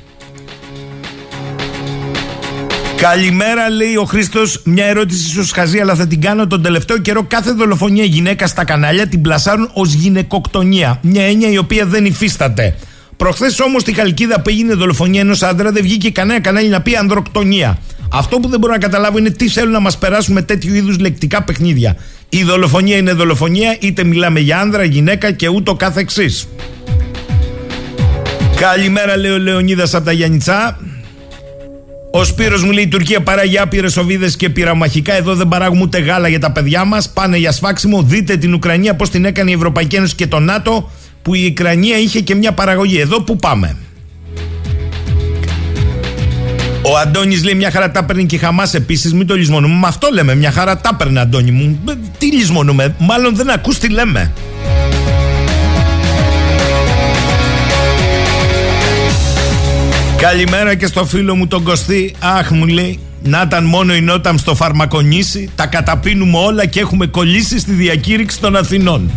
Καλημέρα, 3.01 3.71
λέει 3.71 3.97
ο 3.97 4.05
Χρήστος. 4.05 4.61
Μια 4.65 4.85
ερώτηση 4.85 5.41
ίσω 5.41 5.53
χαζή, 5.55 5.79
αλλά 5.79 5.95
θα 5.95 6.07
την 6.07 6.21
κάνω 6.21 6.47
τον 6.47 6.63
τελευταίο 6.63 6.99
καιρό. 6.99 7.23
Κάθε 7.23 7.53
δολοφονία 7.53 8.05
γυναίκα 8.05 8.47
στα 8.47 8.65
κανάλια 8.65 9.07
την 9.07 9.21
πλασάρουν 9.21 9.71
ως 9.73 9.93
γυναικοκτονία. 9.93 10.99
Μια 11.03 11.23
έννοια 11.25 11.51
η 11.51 11.59
οποία 11.59 11.87
δεν 11.87 12.05
υφίσταται. 12.05 12.75
Προχθές 13.17 13.61
όμως 13.61 13.83
στη 13.83 13.93
Χαλκίδα 13.93 14.41
που 14.41 14.49
έγινε 14.49 14.75
δολοφονία 14.75 15.21
ενός 15.21 15.43
άντρα 15.43 15.73
δεν 15.73 15.83
βγήκε 15.83 16.11
κανένα 16.11 16.41
κανάλι 16.41 16.69
να 16.69 16.81
πει 16.81 16.97
ανδροκτονία. 16.97 17.79
Αυτό 18.13 18.39
που 18.39 18.49
δεν 18.49 18.59
μπορώ 18.59 18.73
να 18.73 18.79
καταλάβω 18.79 19.19
είναι 19.19 19.31
τι 19.31 19.49
θέλουν 19.49 19.73
να 19.73 19.81
μας 19.81 19.99
περάσουν 19.99 20.35
με 20.35 20.43
τέτοιου 20.43 20.75
είδους 20.75 20.99
λεκτικά 20.99 21.43
παιχνίδια. 21.43 21.97
Η 22.29 22.43
δολοφονία 22.43 22.97
είναι 22.97 23.13
δολοφονία, 23.13 23.77
είτε 23.81 24.05
μιλάμε 24.05 24.41
για 24.41 24.59
άνδρα, 24.59 24.85
γυναίκα 24.85 25.31
και 25.31 25.49
ούτω 25.49 25.75
κάθε 25.75 26.01
εξή. 26.01 26.49
Καλημέρα, 28.57 29.17
λέει 29.17 29.31
ο 29.31 29.39
Λεωνίδας 29.39 29.95
από 29.95 30.05
τα 30.05 30.13
Γιάννητσά. 30.13 30.79
Ο 32.11 32.25
Σπύρος 32.25 32.63
μου 32.63 32.71
λέει: 32.71 32.85
Η 32.85 32.89
Τουρκία 32.89 33.21
παράγει 33.21 33.59
άπειρες 33.59 33.97
οβίδες 33.97 34.37
και 34.37 34.49
πυραμαχικά. 34.49 35.15
Εδώ 35.15 35.35
δεν 35.35 35.49
παράγουμε 35.49 35.83
ούτε 35.83 35.99
γάλα 35.99 36.29
για 36.29 36.41
τα 36.41 36.51
παιδιά 36.51 36.85
μας. 36.85 37.09
Πάνε 37.09 37.37
για 37.37 37.53
σφάξιμο. 37.53 38.03
Δείτε 38.03 38.37
την 38.37 38.55
Ουκρανία 38.55 38.95
πώς 38.95 39.11
την 39.11 39.25
έκανε 39.25 39.51
η 39.51 39.55
Ευρωπαϊκή 39.55 39.97
Ένωση 39.97 40.15
και 40.15 40.27
το 40.27 40.39
ΝΑΤΟ. 40.39 40.91
Που 41.23 41.35
η 41.35 41.47
Ουκρανία 41.51 41.99
είχε 41.99 42.21
και 42.21 42.35
μια 42.35 42.53
παραγωγή. 42.53 43.01
Εδώ 43.01 43.23
που 43.23 43.37
πάμε. 43.37 43.77
Ο 46.83 46.97
Αντώνης 46.99 47.45
λέει: 47.45 47.55
Μια 47.55 47.71
χαρά 47.71 47.91
τα 47.91 48.05
παίρνει 48.05 48.27
και 48.27 48.35
η 48.35 48.39
Χαμάς 48.39 48.75
επίσης. 48.75 49.13
Μην 49.13 49.27
το 49.27 49.35
λησμονούμε. 49.35 49.75
Με 49.75 49.87
αυτό 49.87 50.09
λέμε. 50.13 50.35
Μια 50.35 50.51
χαρά 50.51 50.77
τα 50.81 50.95
παίρνει, 50.95 51.19
Αντώνη 51.19 51.51
μου. 51.51 51.79
Ε, 51.89 51.93
Τι 52.19 52.33
λησμονούμε. 52.33 52.95
Μάλλον 52.99 53.37
δεν 53.37 53.51
ακούς 53.51 53.79
τι 53.79 53.89
λέμε. 53.89 54.33
Καλημέρα 60.21 60.75
και 60.75 60.87
στο 60.87 61.05
φίλο 61.05 61.35
μου 61.35 61.47
τον 61.47 61.63
Κωστή. 61.63 62.15
Αχ, 62.19 62.51
μου 62.51 62.67
λέει, 62.67 62.99
να 63.23 63.43
ήταν 63.47 63.65
μόνο 63.65 63.95
η 63.95 64.01
Νόταμ 64.01 64.37
στο 64.37 64.55
φαρμακονίσι, 64.55 65.51
τα 65.55 65.67
καταπίνουμε 65.67 66.39
όλα 66.39 66.67
και 66.67 66.81
έχουμε 66.81 67.07
κολλήσει 67.07 67.59
στη 67.59 67.73
διακήρυξη 67.73 68.41
των 68.41 68.57
Αθηνών. 68.57 69.11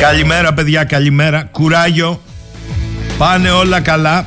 Καλημέρα 0.00 0.54
παιδιά, 0.54 0.84
καλημέρα. 0.84 1.42
Κουράγιο. 1.42 2.20
Πάνε 3.18 3.50
όλα 3.50 3.80
καλά. 3.80 4.26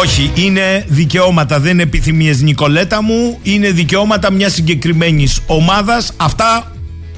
Όχι, 0.00 0.30
είναι 0.34 0.84
δικαιώματα, 0.88 1.60
δεν 1.60 1.72
είναι 1.72 1.82
επιθυμίες 1.82 2.40
Νικολέτα 2.40 3.02
μου, 3.02 3.38
είναι 3.42 3.70
δικαιώματα 3.70 4.32
μιας 4.32 4.52
συγκεκριμένης 4.52 5.40
ομάδας. 5.46 6.12
Αυτά 6.16 6.71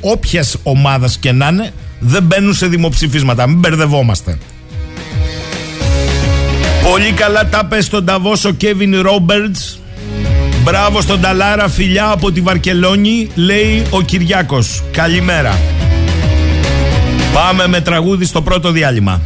όποια 0.05 0.45
ομάδα 0.63 1.11
και 1.21 1.33
να 1.33 1.49
είναι, 1.49 1.73
δεν 1.99 2.23
μπαίνουν 2.23 2.55
σε 2.55 2.67
δημοψηφίσματα. 2.67 3.47
Μην 3.47 3.59
μπερδευόμαστε. 3.59 4.39
Πολύ 6.91 7.13
καλά 7.13 7.49
τα 7.49 7.65
πες 7.65 7.85
στον 7.85 8.05
Ταβός 8.05 8.45
ο 8.45 8.51
Κέβιν 8.51 9.01
Ρόμπερτς. 9.01 9.79
Μπράβο 10.63 11.01
στον 11.01 11.21
Ταλάρα, 11.21 11.69
φιλιά 11.69 12.11
από 12.11 12.33
τη 12.33 12.41
Βαρκελόνη, 12.41 13.29
λέει 13.35 13.83
ο 13.91 14.01
Κυριάκος. 14.01 14.83
Καλημέρα. 14.91 15.59
Πάμε 17.35 17.67
με 17.67 17.81
τραγούδι 17.81 18.25
στο 18.25 18.43
πρώτο 18.43 18.71
διάλειμμα. 18.71 19.21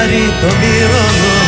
Βαρύ 0.00 0.34
το 0.40 0.46
μυρολόι 0.46 1.39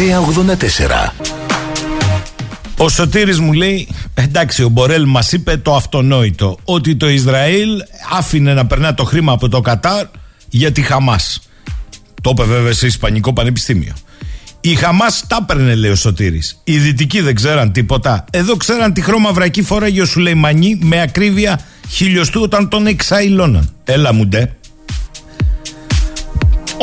984. 0.00 1.12
Ο 2.76 2.88
Σωτήρης 2.88 3.38
μου 3.38 3.52
λέει, 3.52 3.88
εντάξει, 4.14 4.62
ο 4.62 4.68
Μπορέλ 4.68 5.04
μας 5.06 5.32
είπε 5.32 5.56
το 5.56 5.74
αυτονόητο, 5.74 6.58
ότι 6.64 6.96
το 6.96 7.08
Ισραήλ 7.08 7.70
άφηνε 8.12 8.54
να 8.54 8.66
περνά 8.66 8.94
το 8.94 9.04
χρήμα 9.04 9.32
από 9.32 9.48
το 9.48 9.60
Κατάρ 9.60 10.06
για 10.48 10.72
τη 10.72 10.82
Χαμάς. 10.82 11.40
Το 12.22 12.30
είπε 12.30 12.44
βέβαια 12.44 12.72
σε 12.72 12.86
Ισπανικό 12.86 13.32
Πανεπιστήμιο. 13.32 13.92
Η 14.60 14.74
Χαμάς 14.74 15.24
τα 15.26 15.38
έπαιρνε, 15.40 15.74
λέει 15.74 15.90
ο 15.90 15.94
Σωτήρης. 15.94 16.60
Οι 16.64 16.78
Δυτικοί 16.78 17.20
δεν 17.20 17.34
ξέραν 17.34 17.72
τίποτα. 17.72 18.24
Εδώ 18.30 18.56
ξέραν 18.56 18.92
τι 18.92 19.00
χρώμα 19.00 19.32
βρακή 19.32 19.62
φόραγε 19.62 20.00
ο 20.00 20.06
Σουλεϊμανί 20.06 20.78
με 20.82 21.00
ακρίβεια 21.00 21.60
χιλιοστού 21.88 22.40
όταν 22.42 22.68
τον 22.68 22.86
εξαϊλώναν. 22.86 23.70
Έλα 23.84 24.12
μου 24.12 24.26
ντε. 24.26 24.50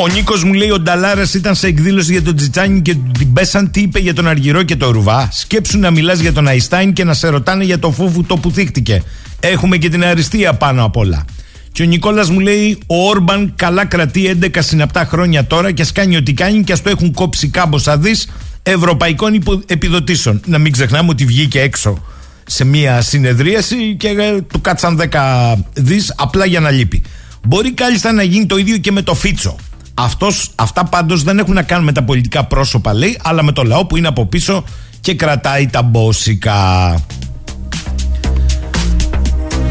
Ο 0.00 0.08
Νίκος 0.08 0.44
μου 0.44 0.52
λέει: 0.52 0.70
Ο 0.70 0.78
Νταλάρας 0.78 1.34
ήταν 1.34 1.54
σε 1.54 1.66
εκδήλωση 1.66 2.12
για 2.12 2.22
τον 2.22 2.36
Τζιτσάνι 2.36 2.82
και 2.82 2.94
του 2.94 3.10
την 3.18 3.32
πέσαν 3.32 3.70
τι 3.70 3.80
είπε 3.80 3.98
για 3.98 4.14
τον 4.14 4.26
Αργυρό 4.28 4.62
και 4.62 4.76
τον 4.76 4.90
Ρουβά; 4.90 5.28
Σκέψου 5.32 5.78
να 5.78 5.90
μιλάς 5.90 6.18
για 6.18 6.32
τον 6.32 6.46
Αϊστάιν 6.48 6.92
και 6.92 7.04
να 7.04 7.14
σε 7.14 7.28
ρωτάνε 7.28 7.64
για 7.64 7.78
το 7.78 7.90
φόβου 7.90 8.24
το 8.24 8.36
που 8.36 8.50
θύχτηκε. 8.50 9.02
Έχουμε 9.40 9.76
και 9.76 9.88
την 9.88 10.04
αριστεία 10.04 10.52
πάνω 10.54 10.84
απ' 10.84 10.96
όλα. 10.96 11.24
Και 11.72 11.82
ο 11.82 11.86
Νικόλας 11.86 12.30
μου 12.30 12.40
λέει: 12.40 12.78
Ο 12.86 13.08
Όρμπαν 13.08 13.52
καλά 13.56 13.84
κρατεί 13.84 14.38
11 14.42 14.48
συναπτά 14.58 15.04
χρόνια 15.04 15.46
τώρα 15.46 15.72
και 15.72 15.82
α 15.82 15.86
κάνει 15.92 16.16
ό,τι 16.16 16.32
κάνει 16.32 16.62
και 16.64 16.72
ας 16.72 16.82
το 16.82 16.90
έχουν 16.90 17.12
κόψει 17.12 17.48
κάμποσα 17.48 17.98
δι 17.98 18.14
ευρωπαϊκών 18.62 19.34
υπο- 19.34 19.62
επιδοτήσεων. 19.66 20.40
Να 20.46 20.58
μην 20.58 20.72
ξεχνάμε 20.72 21.08
ότι 21.10 21.24
βγήκε 21.24 21.60
έξω 21.60 22.04
σε 22.46 22.64
μια 22.64 23.00
συνεδρίαση 23.00 23.96
και 23.98 24.08
ε, 24.08 24.40
του 24.40 24.60
κάτσαν 24.60 25.00
10 25.10 25.54
δις 25.72 26.12
απλά 26.16 26.44
για 26.46 26.60
να 26.60 26.70
λείπει. 26.70 27.02
Μπορεί 27.46 27.72
κάλλιστα 27.72 28.12
να 28.12 28.22
γίνει 28.22 28.46
το 28.46 28.56
ίδιο 28.56 28.76
και 28.76 28.92
με 28.92 29.02
το 29.02 29.14
Φίτσο. 29.14 29.56
Αυτός, 30.00 30.50
αυτά 30.54 30.84
πάντως 30.84 31.22
δεν 31.22 31.38
έχουν 31.38 31.54
να 31.54 31.62
κάνουν 31.62 31.84
με 31.84 31.92
τα 31.92 32.02
πολιτικά 32.02 32.44
πρόσωπα 32.44 32.94
λέει 32.94 33.18
αλλά 33.22 33.42
με 33.42 33.52
το 33.52 33.62
λαό 33.62 33.86
που 33.86 33.96
είναι 33.96 34.08
από 34.08 34.26
πίσω 34.26 34.64
και 35.00 35.14
κρατάει 35.14 35.66
τα 35.66 35.82
μπόσικα. 35.82 36.54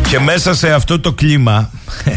Και 0.09 0.19
μέσα 0.19 0.53
σε 0.53 0.73
αυτό 0.73 0.99
το 0.99 1.13
κλίμα 1.13 1.69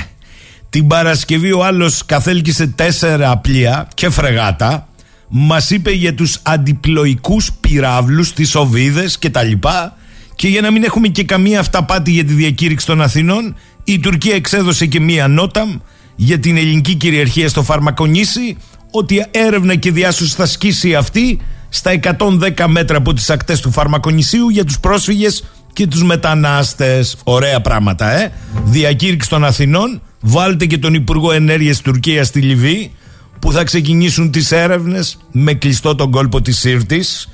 την 0.71 0.87
Παρασκευή 0.87 1.53
ο 1.53 1.65
άλλος 1.65 2.05
καθέλκυσε 2.07 2.67
τέσσερα 2.67 3.37
πλοία 3.37 3.89
και 3.95 4.11
φρεγάτα. 4.11 4.89
Μας 5.29 5.71
είπε 5.71 5.91
για 5.91 6.15
τους 6.15 6.39
αντιπλοϊκούς 6.43 7.53
πυράβλους, 7.61 8.33
τις 8.33 8.55
οβίδες 8.55 9.19
και 9.19 9.31
τα 9.31 9.43
λοιπά. 9.43 9.97
Και 10.35 10.49
για 10.49 10.61
να 10.61 10.71
μην 10.71 10.85
έχουμε 10.85 11.09
και 11.09 11.25
καμία 11.25 11.61
αυταπάτη 11.61 12.11
για 12.11 12.25
τη 12.25 12.33
διακήρυξη 12.33 12.87
των 12.87 13.03
Αθηνών 13.03 13.57
η 13.85 13.99
Τουρκία 13.99 14.35
εξέδωσε 14.35 14.87
και 14.87 15.01
μία 15.01 15.29
νότα 15.29 15.81
για 16.23 16.39
την 16.39 16.57
ελληνική 16.57 16.95
κυριαρχία 16.95 17.49
στο 17.49 17.63
Φαρμακονήσι 17.63 18.57
ότι 18.91 19.27
έρευνα 19.31 19.75
και 19.75 19.93
διάσωση 19.93 20.35
θα 20.35 20.47
σκίσει 20.47 20.95
αυτή 20.95 21.41
στα 21.69 22.01
110 22.19 22.67
μέτρα 22.67 22.97
από 22.97 23.13
τις 23.13 23.31
ακτές 23.31 23.61
του 23.61 23.71
Φαρμακονησίου 23.71 24.49
για 24.49 24.65
τους 24.65 24.81
πρόσφυγες 24.81 25.45
και 25.73 25.87
τους 25.87 26.03
μετανάστες. 26.05 27.17
Ωραία 27.25 27.61
πράγματα, 27.61 28.11
ε. 28.11 28.33
Διακήρυξη 28.65 29.29
των 29.29 29.45
Αθηνών. 29.45 30.03
Βάλτε 30.21 30.67
και 30.67 30.79
τον 30.79 30.95
Υπουργό 30.95 31.33
Ενέργειας 31.33 31.77
της 31.77 31.85
Τουρκίας 31.85 32.27
στη 32.27 32.41
Λιβύη 32.41 32.91
που 33.39 33.53
θα 33.53 33.65
ξεκινήσουν 33.65 34.31
τις 34.31 34.53
έρευνες 34.53 35.19
με 35.33 35.53
κλειστό 35.53 35.95
τον 35.95 36.11
κόλπο 36.11 36.41
της 36.41 36.59
Σύρτης 36.59 37.29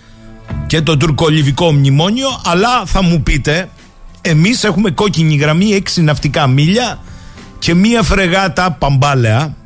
και 0.67 0.81
το 0.81 0.97
τουρκολιβικό 0.97 1.73
μνημόνιο 1.73 2.29
αλλά 2.45 2.87
θα 2.87 3.03
μου 3.03 3.23
πείτε 3.23 3.69
εμείς 4.21 4.65
έχουμε 4.65 4.91
κόκκινη 4.91 5.37
γραμμή 5.37 5.83
6 5.97 6.03
ναυτικά 6.03 6.47
μίλια 6.47 6.99
και 7.59 7.75
μία 7.75 8.03
φρεγάτα 8.03 8.73
παμπάλαια 8.73 9.57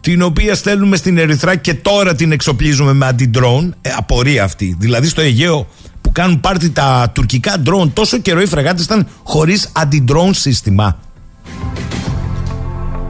την 0.00 0.22
οποία 0.22 0.54
στέλνουμε 0.54 0.96
στην 0.96 1.18
Ερυθρά 1.18 1.56
και 1.56 1.74
τώρα 1.74 2.14
την 2.14 2.32
εξοπλίζουμε 2.32 2.92
με 2.92 3.06
αντιντρόν. 3.06 3.74
Ε, 3.80 3.90
απορία 3.96 4.44
αυτή. 4.44 4.76
Δηλαδή 4.78 5.08
στο 5.08 5.20
Αιγαίο 5.20 5.66
που 6.00 6.12
κάνουν 6.12 6.40
πάρτι 6.40 6.70
τα 6.70 7.10
τουρκικά 7.14 7.58
ντρόν, 7.58 7.92
τόσο 7.92 8.18
καιρό 8.18 8.40
οι 8.40 8.46
φρεγάτες 8.46 8.84
ήταν 8.84 9.06
χωρίς 9.22 9.68
αντιντρόν 9.72 10.34
σύστημα. 10.34 10.98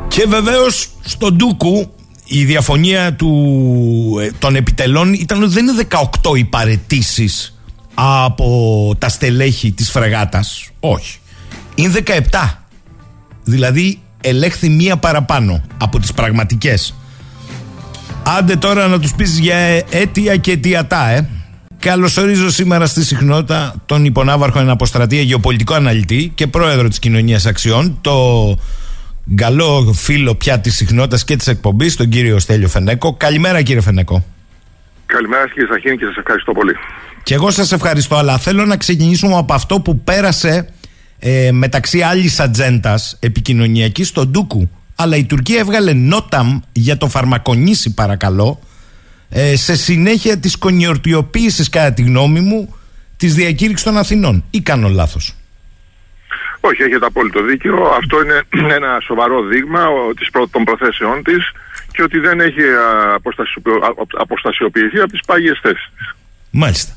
Και 0.08 0.24
βεβαίως 0.28 0.88
στον 1.00 1.34
Ντούκου 1.34 1.90
η 2.24 2.44
διαφωνία 2.44 3.14
του, 3.14 3.32
ε, 4.20 4.30
των 4.38 4.56
επιτελών 4.56 5.12
ήταν 5.12 5.42
ότι 5.42 5.52
δεν 5.52 5.66
είναι 5.66 5.86
18 6.22 6.36
οι 6.36 6.44
παρετήσεις 6.44 7.58
από 7.94 8.94
τα 8.98 9.08
στελέχη 9.08 9.72
της 9.72 9.90
φρεγάτας. 9.90 10.68
Όχι. 10.80 11.18
Είναι 11.74 11.92
17. 11.92 12.64
Δηλαδή 13.44 14.00
ελέγχθη 14.20 14.68
μία 14.68 14.96
παραπάνω 14.96 15.62
από 15.78 15.98
τις 15.98 16.12
πραγματικές. 16.12 16.94
Άντε 18.38 18.56
τώρα 18.56 18.86
να 18.86 19.00
τους 19.00 19.14
πεις 19.14 19.38
για 19.38 19.56
αίτια 19.90 20.36
και 20.36 20.50
αιτιατά, 20.50 21.08
ε. 21.08 21.28
Καλωσορίζω 21.78 22.50
σήμερα 22.50 22.86
στη 22.86 23.04
συχνότητα 23.04 23.74
τον 23.86 24.04
υπονάβαρχο 24.04 24.58
εν 24.58 24.70
αποστρατεία 24.70 25.22
γεωπολιτικό 25.22 25.74
αναλυτή 25.74 26.32
και 26.34 26.46
πρόεδρο 26.46 26.88
της 26.88 26.98
κοινωνίας 26.98 27.46
αξιών, 27.46 27.98
το 28.00 28.14
καλό 29.34 29.92
φίλο 29.96 30.34
πια 30.34 30.60
της 30.60 30.74
συχνότητας 30.74 31.24
και 31.24 31.36
της 31.36 31.46
εκπομπής, 31.46 31.96
τον 31.96 32.08
κύριο 32.08 32.38
Στέλιο 32.38 32.68
Φενέκο. 32.68 33.14
Καλημέρα 33.14 33.62
κύριε 33.62 33.80
Φενέκο. 33.80 34.24
Καλημέρα 35.06 35.48
κύριε 35.48 35.68
Σαχίνη 35.72 35.96
και 35.96 36.04
σας 36.04 36.16
ευχαριστώ 36.16 36.52
πολύ. 36.52 36.74
Και 37.22 37.34
εγώ 37.34 37.50
σας 37.50 37.72
ευχαριστώ, 37.72 38.16
αλλά 38.16 38.38
θέλω 38.38 38.66
να 38.66 38.76
ξεκινήσουμε 38.76 39.36
από 39.36 39.54
αυτό 39.54 39.80
που 39.80 40.00
πέρασε 40.00 40.68
ε, 41.22 41.50
μεταξύ 41.52 42.02
άλλης 42.02 42.40
ατζέντας 42.40 43.16
επικοινωνιακής 43.20 44.08
στον 44.08 44.28
Ντούκου. 44.28 44.70
Αλλά 44.96 45.16
η 45.16 45.24
Τουρκία 45.24 45.58
έβγαλε 45.58 45.92
νόταμ 45.92 46.60
για 46.72 46.96
το 46.96 47.08
φαρμακονήσι, 47.08 47.94
παρακαλώ, 47.94 48.60
ε, 49.28 49.56
σε 49.56 49.76
συνέχεια 49.76 50.38
της 50.38 50.56
κονιορτιοποίησης, 50.56 51.68
κατά 51.68 51.92
τη 51.92 52.02
γνώμη 52.02 52.40
μου, 52.40 52.74
της 53.16 53.34
διακήρυξης 53.34 53.86
των 53.86 53.96
Αθηνών. 53.96 54.44
Ή 54.50 54.60
κάνω 54.60 54.88
λάθος. 54.88 55.34
Όχι, 56.60 56.82
έχετε 56.82 57.06
απόλυτο 57.06 57.42
δίκιο. 57.42 57.74
Αυτό 58.00 58.22
είναι 58.22 58.42
ένα 58.78 58.98
σοβαρό 59.06 59.42
δείγμα 59.42 59.86
ο, 59.88 60.14
της, 60.14 60.30
προ- 60.30 60.50
των 60.50 60.64
προθέσεών 60.64 61.22
της 61.22 61.52
και 61.92 62.02
ότι 62.02 62.18
δεν 62.18 62.40
έχει 62.40 62.60
α, 62.62 63.14
αποστασιοποιη- 63.14 63.82
α, 63.82 63.88
αποστασιοποιηθεί 64.18 64.98
από 64.98 65.10
τις 65.10 65.20
πάγιες 65.26 65.58
θέσεις 65.62 65.90
της. 65.96 66.14
Μάλιστα. 66.50 66.92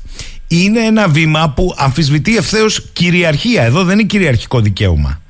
Είναι 0.48 0.80
ένα 0.80 1.08
βήμα 1.08 1.52
που 1.56 1.74
αμφισβητεί 1.78 2.36
ευθέως 2.36 2.90
κυριαρχία. 2.92 3.62
Εδώ 3.62 3.84
δεν 3.84 3.98
είναι 3.98 4.08
κυριαρχικό 4.08 4.60
δικαίωμα. 4.60 5.20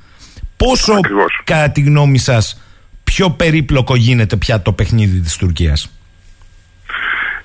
Πόσο, 0.57 0.93
Ακριβώς. 0.93 1.41
κατά 1.43 1.69
τη 1.71 1.81
γνώμη 1.81 2.17
σας, 2.17 2.61
πιο 3.03 3.29
περίπλοκο 3.29 3.95
γίνεται 3.95 4.35
πια 4.35 4.61
το 4.61 4.71
παιχνίδι 4.71 5.19
της 5.19 5.37
Τουρκίας; 5.37 5.89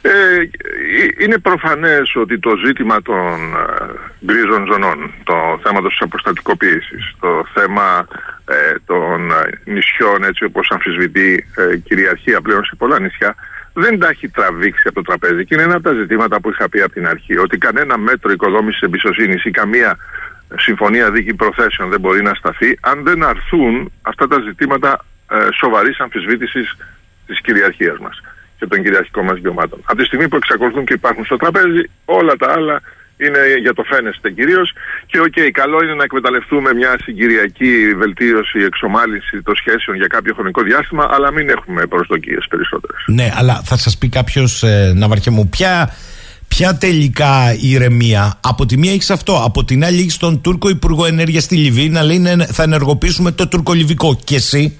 Ε, 0.02 0.10
ε, 0.10 0.44
είναι 1.24 1.38
προφανές 1.38 2.14
ότι 2.14 2.38
το 2.38 2.50
ζήτημα 2.66 3.02
των 3.02 3.54
ε, 3.54 4.24
γκρίζων 4.24 4.66
ζωνών, 4.72 5.10
το 5.24 5.34
θέμα 5.62 5.88
της 5.88 6.00
αποστατικοποίησης, 6.00 7.14
το 7.20 7.46
θέμα 7.54 8.06
ε, 8.44 8.74
των 8.86 9.30
ε, 9.30 9.34
νησιών 9.64 10.24
έτσι 10.24 10.44
όπως 10.44 10.70
αμφισβητεί 10.70 11.46
ε, 11.56 11.76
κυριαρχία 11.76 12.40
πλέον 12.40 12.64
σε 12.64 12.74
πολλά 12.76 13.00
νησιά, 13.00 13.34
δεν 13.72 13.98
τα 13.98 14.08
έχει 14.08 14.28
τραβήξει 14.28 14.82
από 14.84 14.94
το 14.94 15.02
τραπέζι. 15.02 15.44
Και 15.44 15.54
είναι 15.54 15.62
ένα 15.62 15.74
από 15.74 15.82
τα 15.82 15.92
ζητήματα 15.92 16.40
που 16.40 16.50
είχα 16.50 16.68
πει 16.68 16.80
από 16.80 16.92
την 16.92 17.06
αρχή, 17.06 17.38
ότι 17.38 17.58
κανένα 17.58 17.98
μέτρο 17.98 18.30
οικοδόμησης 18.32 18.80
εμπιστοσύνης 18.80 19.44
ή 19.44 19.50
καμία 19.50 19.96
συμφωνία 20.56 21.10
δίκη 21.10 21.34
προθέσεων 21.34 21.90
δεν 21.90 22.00
μπορεί 22.00 22.22
να 22.22 22.34
σταθεί 22.34 22.78
αν 22.80 23.02
δεν 23.02 23.24
αρθούν 23.24 23.92
αυτά 24.02 24.26
τα 24.26 24.40
ζητήματα 24.40 25.04
ε, 25.30 25.36
σοβαρής 25.54 25.98
αμφισβήτησης 25.98 26.76
της 27.26 27.40
κυριαρχίας 27.40 27.98
μας 27.98 28.22
και 28.58 28.66
των 28.66 28.82
κυριαρχικών 28.82 29.24
μας 29.24 29.40
βιωμάτων. 29.40 29.80
Από 29.84 29.98
τη 29.98 30.04
στιγμή 30.04 30.28
που 30.28 30.36
εξακολουθούν 30.36 30.84
και 30.84 30.92
υπάρχουν 30.92 31.24
στο 31.24 31.36
τραπέζι, 31.36 31.90
όλα 32.04 32.36
τα 32.36 32.52
άλλα 32.52 32.80
είναι 33.24 33.40
για 33.60 33.74
το 33.74 33.82
φαίνεστε 33.90 34.30
κυρίως. 34.30 34.72
Και 35.06 35.18
οκ, 35.20 35.38
καλό 35.52 35.82
είναι 35.82 35.94
να 35.94 36.04
εκμεταλλευτούμε 36.04 36.74
μια 36.74 36.92
συγκυριακή 37.02 37.94
βελτίωση, 37.96 38.58
εξομάλυνση 38.58 39.42
των 39.42 39.54
σχέσεων 39.56 39.96
για 39.96 40.06
κάποιο 40.06 40.34
χρονικό 40.34 40.62
διάστημα, 40.62 41.08
αλλά 41.10 41.32
μην 41.32 41.48
έχουμε 41.48 41.86
προσδοκίες 41.86 42.46
περισσότερες. 42.48 43.04
Ναι, 43.06 43.32
αλλά 43.34 43.60
θα 43.64 43.76
σας 43.76 43.98
πει 43.98 44.08
κάποιος, 44.08 44.62
ε, 44.62 44.92
Ναυαρχέ 44.96 45.30
μου, 45.30 45.48
ποια, 45.48 45.94
ποια 46.48 46.76
τελικά 46.76 47.54
ηρεμία. 47.60 48.38
Από 48.40 48.66
τη 48.66 48.78
μία 48.78 48.92
έχεις 48.92 49.10
αυτό, 49.10 49.42
από 49.44 49.64
την 49.64 49.84
άλλη 49.84 50.00
έχεις 50.00 50.16
τον 50.16 50.40
Τούρκο 50.40 50.68
Υπουργό 50.68 51.06
Ενέργειας 51.06 51.42
στη 51.42 51.56
Λιβύη 51.56 51.88
να 51.92 52.02
λέει 52.02 52.18
ναι, 52.18 52.46
θα 52.46 52.62
ενεργοποιήσουμε 52.62 53.30
το 53.30 53.48
τουρκολιβικό. 53.48 54.18
Και 54.24 54.34
εσύ 54.34 54.78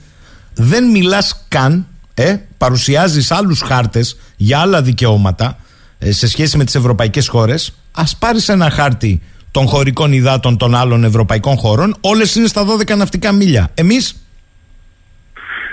δεν 0.55 0.91
μιλάς 0.91 1.47
καν, 1.49 1.87
ε, 2.15 2.37
παρουσιάζεις 2.59 3.31
άλλους 3.31 3.61
χάρτες 3.61 4.21
για 4.37 4.59
άλλα 4.61 4.83
δικαιώματα 4.83 5.47
ε, 5.47 5.69
σε 6.09 6.29
σχέση 6.29 6.57
με 6.57 6.65
τις 6.65 6.75
ευρωπαϊκές 6.75 7.29
χώρες. 7.29 7.75
Α 7.93 8.03
πάρεις 8.19 8.49
ένα 8.49 8.71
χάρτη 8.71 9.23
των 9.51 9.67
χωρικών 9.67 10.13
υδάτων 10.13 10.57
των 10.57 10.75
άλλων 10.75 11.05
ευρωπαϊκών 11.05 11.57
χωρών. 11.57 11.97
Όλες 12.01 12.35
είναι 12.35 12.47
στα 12.47 12.65
12 12.65 12.97
ναυτικά 12.97 13.33
μίλια. 13.33 13.71
Εμείς; 13.75 14.25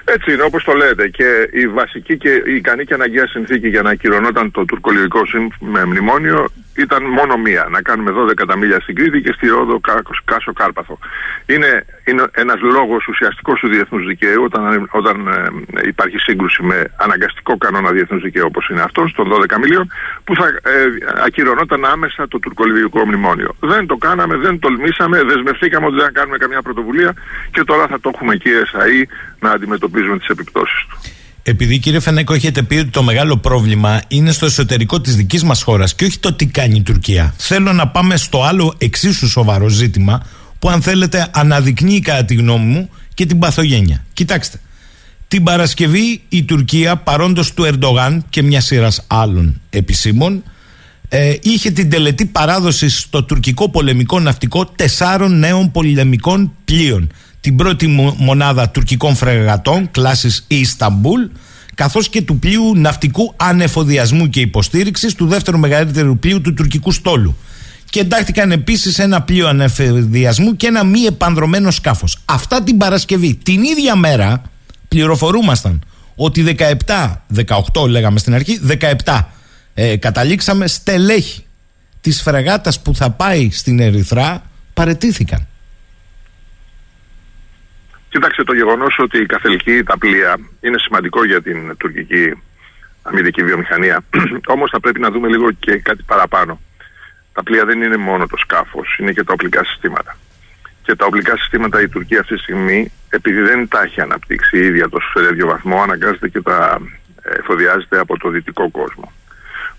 Έτσι 0.03 0.33
είναι 0.33 0.43
όπως 0.43 0.63
το 0.63 0.73
λέτε 0.73 1.07
και 1.07 1.49
η 1.53 1.67
βασική 1.67 2.17
και 2.17 2.29
η 2.29 2.55
ικανή 2.55 2.83
και 2.85 2.93
αναγκαία 2.93 3.27
συνθήκη 3.27 3.67
για 3.67 3.81
να 3.81 3.89
ακυρωνόταν 3.89 4.51
το 4.51 4.65
τουρκολιβικό 4.65 5.25
σύμ- 5.25 5.53
με 5.59 5.85
μνημόνιο 5.85 6.47
ήταν 6.77 7.03
μόνο 7.03 7.37
μία, 7.37 7.67
να 7.69 7.81
κάνουμε 7.81 8.11
12 8.11 8.45
τα 8.47 8.57
μίλια 8.57 8.79
στην 8.81 8.95
Κρήτη 8.95 9.21
και 9.21 9.33
στη 9.35 9.47
Ρόδο 9.47 9.79
Κάκος- 9.79 10.21
Κάσο 10.25 10.53
Κάρπαθο. 10.53 10.99
Είναι, 11.45 11.85
είναι 12.05 12.23
ένας 12.31 12.59
λόγος 12.61 13.07
ουσιαστικός 13.07 13.59
του 13.59 13.67
διεθνούς 13.67 14.05
δικαίου 14.05 14.43
όταν, 14.43 14.87
όταν 14.91 15.27
ε, 15.27 15.87
υπάρχει 15.87 16.17
σύγκρουση 16.17 16.63
με 16.63 16.83
αναγκαστικό 16.97 17.57
κανόνα 17.57 17.91
διεθνούς 17.91 18.21
δικαίου 18.21 18.45
όπως 18.47 18.69
είναι 18.69 18.81
αυτός 18.81 19.13
των 19.13 19.31
12 19.31 19.57
μιλίων 19.61 19.91
που 20.23 20.35
θα 20.35 20.47
ε, 20.47 20.71
ακυρωνόταν 21.25 21.85
άμεσα 21.85 22.27
το 22.27 22.39
τουρκολιβικό 22.39 23.05
μνημόνιο. 23.05 23.55
Δεν 23.59 23.85
το 23.87 23.95
κάναμε, 23.95 24.35
δεν 24.37 24.59
τολμήσαμε, 24.59 25.21
δεσμευθήκαμε 25.23 25.85
ότι 25.85 25.95
δεν 25.95 26.05
θα 26.05 26.11
κάνουμε 26.11 26.37
καμιά 26.37 26.61
πρωτοβουλία 26.61 27.13
και 27.51 27.63
τώρα 27.63 27.87
θα 27.87 27.99
το 27.99 28.11
έχουμε 28.13 28.35
κύριε 28.35 28.61
Σαΐ 28.73 29.03
να 29.39 29.51
αντιμετωπίζουμε 29.51 30.17
τις 30.17 30.27
επιπτώσεις 30.27 30.85
του. 30.89 30.97
Επειδή 31.49 31.79
κύριε 31.79 31.99
Φενέκο 31.99 32.33
έχετε 32.33 32.63
πει 32.63 32.75
ότι 32.75 32.89
το 32.89 33.03
μεγάλο 33.03 33.37
πρόβλημα 33.37 34.01
είναι 34.07 34.31
στο 34.31 34.45
εσωτερικό 34.45 35.01
της 35.01 35.15
δικής 35.15 35.43
μας 35.43 35.61
χώρας 35.61 35.95
και 35.95 36.05
όχι 36.05 36.19
το 36.19 36.33
τι 36.33 36.45
κάνει 36.45 36.77
η 36.77 36.81
Τουρκία. 36.81 37.33
Θέλω 37.37 37.73
να 37.73 37.87
πάμε 37.87 38.17
στο 38.17 38.43
άλλο 38.43 38.73
εξίσου 38.77 39.27
σοβαρό 39.27 39.67
ζήτημα 39.67 40.25
που 40.59 40.69
αν 40.69 40.81
θέλετε 40.81 41.27
αναδεικνύει 41.33 41.99
κατά 41.99 42.25
τη 42.25 42.35
γνώμη 42.35 42.65
μου 42.65 42.89
και 43.13 43.25
την 43.25 43.39
παθογένεια. 43.39 44.05
Κοιτάξτε, 44.13 44.59
την 45.27 45.43
Παρασκευή 45.43 46.21
η 46.29 46.43
Τουρκία 46.43 46.95
παρόντος 46.95 47.53
του 47.53 47.63
Ερντογάν 47.63 48.25
και 48.29 48.43
μια 48.43 48.61
σειράς 48.61 49.03
άλλων 49.07 49.61
επισήμων 49.69 50.43
ε, 51.09 51.35
είχε 51.41 51.71
την 51.71 51.89
τελετή 51.89 52.25
παράδοσης 52.25 52.99
στο 52.99 53.23
τουρκικό 53.23 53.69
πολεμικό 53.69 54.19
ναυτικό 54.19 54.65
τεσσάρων 54.65 55.39
νέων 55.39 55.71
πολεμικών 55.71 56.51
πλοίων. 56.65 57.11
Την 57.41 57.55
πρώτη 57.55 57.87
μο- 57.87 58.15
μονάδα 58.17 58.69
τουρκικών 58.69 59.15
φρεγατών 59.15 59.91
κλάσης 59.91 60.45
Ισταμπούλ 60.47 61.21
καθώς 61.75 62.09
και 62.09 62.21
του 62.21 62.39
πλοίου 62.39 62.75
ναυτικού 62.75 63.33
ανεφοδιασμού 63.35 64.29
και 64.29 64.39
υποστήριξης 64.39 65.15
του 65.15 65.27
δεύτερου 65.27 65.57
μεγαλύτερου 65.59 66.17
πλοίου 66.19 66.41
του 66.41 66.53
τουρκικού 66.53 66.91
στόλου. 66.91 67.37
Και 67.89 67.99
εντάχθηκαν 67.99 68.51
επίσης 68.51 68.99
ένα 68.99 69.21
πλοίο 69.21 69.47
ανεφοδιασμού 69.47 70.55
και 70.55 70.67
ένα 70.67 70.83
μη 70.83 70.99
επανδρομένο 70.99 71.71
σκάφος. 71.71 72.17
Αυτά 72.25 72.63
την 72.63 72.77
Παρασκευή, 72.77 73.35
την 73.35 73.63
ίδια 73.63 73.95
μέρα 73.95 74.41
πληροφορούμασταν 74.87 75.83
ότι 76.15 76.55
17, 76.85 77.21
18 77.73 77.87
λέγαμε 77.87 78.19
στην 78.19 78.33
αρχή, 78.33 78.59
17 79.03 79.19
ε, 79.73 79.95
καταλήξαμε 79.95 80.67
στελέχη 80.67 81.45
της 82.01 82.21
φρεγάτας 82.21 82.79
που 82.79 82.95
θα 82.95 83.09
πάει 83.09 83.49
στην 83.51 83.79
Ερυθρά 83.79 84.43
παρετήθηκαν. 84.73 85.47
Κοίταξε 88.17 88.43
το 88.43 88.53
γεγονός 88.53 88.99
ότι 88.99 89.17
η 89.17 89.25
καθελική 89.25 89.83
τα 89.83 89.97
πλοία 89.97 90.39
είναι 90.61 90.77
σημαντικό 90.77 91.25
για 91.25 91.41
την 91.41 91.77
τουρκική 91.77 92.41
αμυντική 93.01 93.43
βιομηχανία. 93.43 94.03
Όμως 94.55 94.69
θα 94.69 94.79
πρέπει 94.79 94.99
να 94.99 95.09
δούμε 95.11 95.27
λίγο 95.27 95.51
και 95.51 95.77
κάτι 95.77 96.03
παραπάνω. 96.03 96.59
Τα 97.33 97.43
πλοία 97.43 97.65
δεν 97.65 97.81
είναι 97.81 97.97
μόνο 97.97 98.27
το 98.27 98.37
σκάφος, 98.37 98.97
είναι 98.99 99.11
και 99.11 99.23
τα 99.23 99.33
οπλικά 99.33 99.63
συστήματα. 99.63 100.17
Και 100.83 100.95
τα 100.95 101.05
οπλικά 101.05 101.37
συστήματα 101.37 101.81
η 101.81 101.87
Τουρκία 101.87 102.19
αυτή 102.19 102.35
τη 102.35 102.41
στιγμή, 102.41 102.91
επειδή 103.09 103.41
δεν 103.41 103.67
τα 103.67 103.81
έχει 103.81 104.01
αναπτύξει 104.01 104.57
η 104.57 104.65
ίδια 104.65 104.89
τόσο 104.89 105.07
σε 105.13 105.25
τέτοιο 105.27 105.47
βαθμό, 105.47 105.81
αναγκάζεται 105.81 106.27
και 106.27 106.41
τα 106.41 106.79
ε, 107.21 107.29
εφοδιάζεται 107.39 107.99
από 107.99 108.17
το 108.17 108.29
δυτικό 108.29 108.69
κόσμο. 108.69 109.11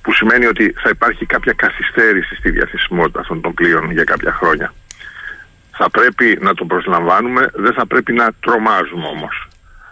Που 0.02 0.12
σημαίνει 0.12 0.46
ότι 0.46 0.74
θα 0.82 0.88
υπάρχει 0.88 1.26
κάποια 1.26 1.52
καθυστέρηση 1.52 2.34
στη 2.34 2.50
διαθεσιμότητα 2.50 3.20
αυτών 3.20 3.40
των 3.40 3.54
πλοίων 3.54 3.90
για 3.90 4.04
κάποια 4.04 4.32
χρόνια. 4.32 4.72
Θα 5.80 5.90
πρέπει 5.90 6.38
να 6.40 6.54
το 6.54 6.64
προσλαμβάνουμε, 6.64 7.50
δεν 7.54 7.72
θα 7.72 7.86
πρέπει 7.86 8.12
να 8.12 8.26
τρομάζουμε 8.40 9.06
όμως. 9.06 9.48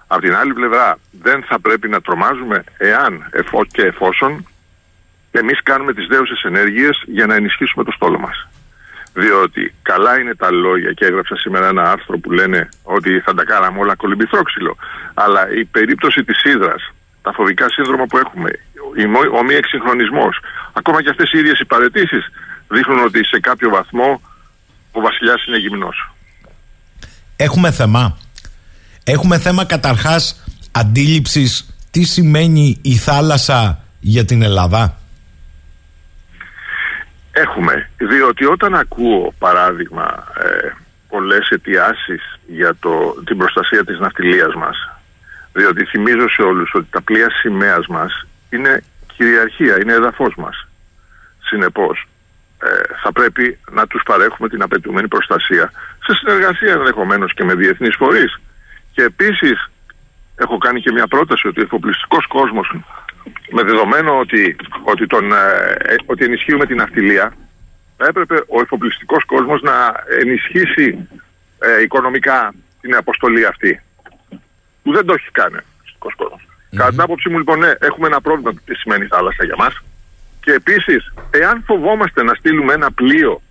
Απ' 0.06 0.20
την 0.20 0.34
άλλη 0.34 0.52
πλευρά 0.52 0.98
δεν 1.10 1.42
θα 1.48 1.60
πρέπει 1.60 1.88
να 1.88 2.00
τρομάζουμε 2.00 2.64
εάν 2.78 3.28
εφό 3.30 3.64
και 3.64 3.82
εφόσον 3.82 4.46
εμείς 5.30 5.62
κάνουμε 5.62 5.92
τις 5.94 6.06
δέουσες 6.06 6.42
ενέργειες 6.42 7.02
για 7.06 7.26
να 7.26 7.34
ενισχύσουμε 7.34 7.84
το 7.84 7.92
στόλο 7.92 8.18
μας. 8.18 8.48
Διότι 9.12 9.74
καλά 9.82 10.20
είναι 10.20 10.34
τα 10.34 10.50
λόγια 10.52 10.92
και 10.92 11.04
έγραψα 11.04 11.36
σήμερα 11.36 11.68
ένα 11.68 11.90
άρθρο 11.90 12.18
που 12.18 12.30
λένε 12.32 12.68
ότι 12.82 13.20
θα 13.20 13.34
τα 13.34 13.44
κάναμε 13.44 13.78
όλα 13.78 13.94
κολυμπηθρόξυλο. 13.94 14.76
Αλλά 15.14 15.50
η 15.50 15.64
περίπτωση 15.64 16.24
της 16.24 16.44
Ήδρας, 16.44 16.92
τα 17.22 17.32
φοβικά 17.32 17.68
σύνδρομα 17.68 18.06
που 18.06 18.18
έχουμε, 18.18 18.50
η 18.96 19.06
μο- 19.06 19.38
ο 19.38 19.42
μη 19.42 19.54
εξυγχρονισμός, 19.54 20.40
ακόμα 20.72 21.02
και 21.02 21.10
αυτές 21.10 21.32
οι 21.32 21.38
ίδιες 21.38 21.58
οι 21.58 21.64
παρετήσεις 21.64 22.24
δείχνουν 22.68 23.04
ότι 23.04 23.24
σε 23.24 23.40
κάποιο 23.40 23.70
βαθμό 23.70 24.20
ο 24.96 25.00
βασιλιάς 25.00 25.46
είναι 25.46 25.56
γυμνός. 25.56 26.10
Έχουμε 27.36 27.70
θέμα. 27.70 28.18
Έχουμε 29.04 29.38
θέμα 29.38 29.64
καταρχάς 29.64 30.44
αντίληψης 30.72 31.74
τι 31.90 32.02
σημαίνει 32.02 32.78
η 32.82 32.94
θάλασσα 32.94 33.80
για 34.00 34.24
την 34.24 34.42
Ελλάδα. 34.42 34.98
Έχουμε, 37.32 37.90
διότι 37.96 38.44
όταν 38.44 38.74
ακούω 38.74 39.34
παράδειγμα 39.38 40.24
ε, 40.44 40.70
πολλές 41.08 41.48
αιτιάσεις 41.48 42.38
για 42.46 42.76
το, 42.80 43.22
την 43.24 43.36
προστασία 43.36 43.84
της 43.84 43.98
ναυτιλίας 43.98 44.54
μας 44.54 44.76
διότι 45.56 45.84
θυμίζω 45.84 46.28
σε 46.28 46.42
όλους 46.42 46.74
ότι 46.74 46.86
τα 46.90 47.02
πλοία 47.02 47.30
σημαίας 47.30 47.86
μας 47.86 48.26
είναι 48.50 48.82
κυριαρχία, 49.16 49.80
είναι 49.80 49.92
εδαφός 49.92 50.34
μας. 50.36 50.66
Συνεπώς, 51.44 51.96
ε, 52.02 52.15
θα 53.02 53.12
πρέπει 53.12 53.58
να 53.70 53.86
τους 53.86 54.02
παρέχουμε 54.02 54.48
την 54.48 54.62
απαιτούμενη 54.62 55.08
προστασία 55.08 55.72
σε 56.04 56.14
συνεργασία 56.14 56.72
ενδεχομένως 56.72 57.34
και 57.34 57.44
με 57.44 57.54
διεθνείς 57.54 57.96
φορείς. 57.96 58.40
Και 58.92 59.02
επίσης 59.02 59.70
έχω 60.36 60.58
κάνει 60.58 60.80
και 60.80 60.92
μια 60.92 61.06
πρόταση 61.06 61.48
ότι 61.48 61.60
ο 61.60 61.62
εφοπλιστικός 61.62 62.26
κόσμος 62.26 62.74
με 63.50 63.62
δεδομένο 63.62 64.18
ότι, 64.18 64.56
ότι, 64.82 65.06
τον, 65.06 65.32
ε, 65.32 65.74
ε, 65.78 65.94
ότι 66.06 66.24
ενισχύουμε 66.24 66.66
την 66.66 66.80
αυτιλία 66.80 67.36
θα 67.96 68.06
έπρεπε 68.06 68.34
ο 68.34 68.60
εφοπλιστικός 68.60 69.24
κόσμος 69.24 69.62
να 69.62 70.04
ενισχύσει 70.20 71.08
ε, 71.58 71.82
οικονομικά 71.82 72.54
την 72.80 72.94
αποστολή 72.96 73.46
αυτή 73.46 73.80
που 74.82 74.92
δεν 74.92 75.06
το 75.06 75.12
έχει 75.12 75.30
κάνει 75.30 75.54
ο 75.54 75.58
εφοπλιστικός 75.58 76.14
κόσμος. 76.14 76.46
Κατά 76.76 76.90
την 76.90 77.00
άποψή 77.00 77.28
μου 77.28 77.38
λοιπόν 77.38 77.58
ναι, 77.58 77.72
έχουμε 77.78 78.06
ένα 78.06 78.20
πρόβλημα 78.20 78.50
του 78.50 78.62
τι 78.64 78.74
σημαίνει 78.74 79.06
θάλασσα 79.06 79.44
για 79.44 79.54
μας 79.58 79.82
και 80.46 80.52
επίσης 80.52 81.12
εάν 81.30 81.62
φοβόμαστε 81.66 82.22
να 82.22 82.34
στείλουμε 82.34 82.72
ένα 82.72 82.92
πλοίο 82.92 83.42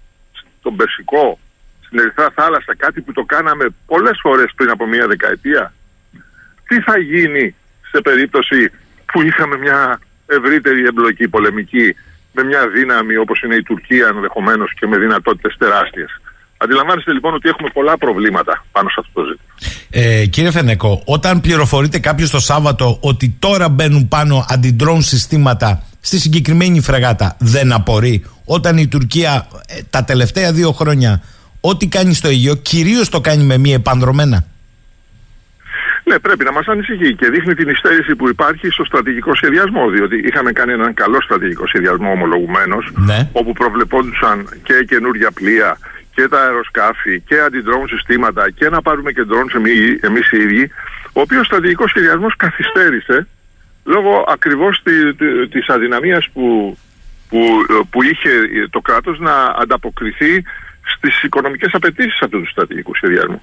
στον 0.60 0.76
Περσικό 0.76 1.40
στην 1.86 2.00
Ερυθρά 2.00 2.28
θάλασσα 2.36 2.76
κάτι 2.78 3.02
που 3.02 3.12
το 3.12 3.24
κάναμε 3.24 3.66
πολλές 3.86 4.18
φορές 4.22 4.50
πριν 4.56 4.70
από 4.70 4.88
μία 4.88 5.08
δεκαετία 5.08 5.74
τι 6.68 6.82
θα 6.82 7.00
γίνει 7.00 7.56
σε 7.92 8.02
περίπτωση 8.02 8.72
που 9.12 9.22
είχαμε 9.22 9.58
μια 9.58 10.00
ευρύτερη 10.26 10.84
εμπλοκή 10.86 11.28
πολεμική 11.28 11.96
με 12.32 12.44
μια 12.44 12.68
δύναμη 12.68 13.16
όπως 13.16 13.42
είναι 13.42 13.56
η 13.56 13.64
Τουρκία 13.64 14.08
ενδεχομένως 14.16 14.74
και 14.80 14.88
με 14.88 14.98
δυνατότητες 14.98 15.56
τεράστιες. 15.58 16.22
Αντιλαμβάνεστε 16.58 17.12
λοιπόν 17.14 17.34
ότι 17.34 17.50
έχουμε 17.50 17.70
πολλά 17.74 17.98
προβλήματα 17.98 18.66
πάνω 18.72 18.90
σε 18.90 18.96
αυτό 19.00 19.22
το 19.22 19.28
ζήτημα. 19.28 19.54
Ε, 19.90 20.26
κύριε 20.26 20.52
Φενεκό, 20.52 21.02
όταν 21.06 21.42
πληροφορείται 21.42 22.00
κάποιος 22.00 22.30
το 22.30 22.40
Σάββατο 22.40 22.98
ότι 23.02 23.36
τώρα 23.40 23.70
μπαίνουν 23.70 24.08
πάνω 24.08 24.46
αντιντρόν 24.50 25.02
συστήματα 25.02 25.84
στη 26.06 26.20
συγκεκριμένη 26.20 26.82
φρεγάτα, 26.82 27.36
δεν 27.40 27.74
απορεί. 27.74 28.26
Όταν 28.46 28.78
η 28.78 28.88
Τουρκία 28.88 29.48
ε, 29.68 29.82
τα 29.90 30.04
τελευταία 30.04 30.52
δύο 30.54 30.72
χρόνια 30.72 31.22
ό,τι 31.62 31.88
κάνει 31.88 32.14
στο 32.14 32.28
Αιγαίο, 32.28 32.56
κυρίως 32.56 33.10
το 33.10 33.22
κάνει 33.22 33.44
με 33.44 33.58
μη 33.58 33.74
επανδρομένα; 33.74 34.46
Ναι, 36.04 36.20
πρέπει 36.20 36.44
να 36.44 36.52
μας 36.52 36.66
ανησυχεί 36.68 37.16
και 37.16 37.30
δείχνει 37.30 37.54
την 37.54 37.70
υστέρηση 37.70 38.16
που 38.16 38.30
υπάρχει 38.30 38.70
στο 38.70 38.84
στρατηγικό 38.86 39.36
σχεδιασμό. 39.36 39.90
Διότι 39.90 40.16
είχαμε 40.28 40.52
κάνει 40.52 40.74
έναν 40.74 40.94
καλό 40.94 41.22
στρατηγικό 41.22 41.68
σχεδιασμό 41.68 42.10
ομολογουμένως, 42.12 42.92
Ναι. 42.96 43.30
όπου 43.32 43.52
προβλεπόντουσαν 43.54 44.48
και 44.64 44.86
καινούργια 44.88 45.32
πλοία 45.32 45.78
και 46.16 46.28
τα 46.28 46.40
αεροσκάφη 46.40 47.22
και 47.22 47.38
αντιδρόμουν 47.46 47.88
συστήματα 47.88 48.52
και 48.52 48.70
να 48.70 48.82
πάρουμε 48.82 49.12
και 49.12 49.24
drones 49.30 49.54
εμείς 50.02 50.32
οι 50.32 50.38
ίδιοι. 50.38 50.72
Ο 51.14 51.22
οποίος 51.22 51.46
στρατηγικός 51.46 51.90
σχεδιασμός 51.90 52.34
καθυστέρησε 52.36 53.28
λόγω 53.86 54.24
ακριβώς 54.28 54.82
τη 54.84 55.14
της 55.48 55.70
αδυναμίας 55.70 56.30
που, 56.34 56.78
που, 57.30 57.40
που 57.90 58.04
είχε 58.04 58.30
το 58.70 58.82
κράτος 58.82 59.20
να 59.20 59.56
ανταποκριθεί 59.58 60.44
στις 60.96 61.24
οικονομικές 61.24 61.74
απαιτήσεις 61.74 62.22
αυτού 62.22 62.42
του 62.42 62.50
στρατηγικού 62.50 62.96
σχεδιασμού. 62.96 63.42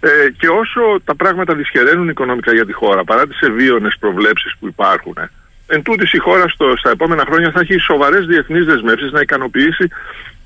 Ε, 0.00 0.30
και 0.30 0.48
όσο 0.48 1.00
τα 1.04 1.14
πράγματα 1.14 1.54
δυσχεραίνουν 1.54 2.08
οικονομικά 2.08 2.52
για 2.52 2.66
τη 2.66 2.72
χώρα, 2.72 3.04
παρά 3.04 3.26
τις 3.26 3.40
ευίωνες 3.40 3.96
προβλέψεις 4.00 4.54
που 4.58 4.66
υπάρχουν, 4.66 5.14
ε, 5.16 5.30
εν 5.74 5.82
τούτης 5.82 6.12
η 6.12 6.18
χώρα 6.18 6.48
στο, 6.48 6.76
στα 6.76 6.90
επόμενα 6.90 7.24
χρόνια 7.28 7.50
θα 7.50 7.60
έχει 7.60 7.78
σοβαρές 7.78 8.26
διεθνείς 8.26 8.64
δεσμεύσεις 8.64 9.12
να 9.12 9.20
ικανοποιήσει 9.20 9.88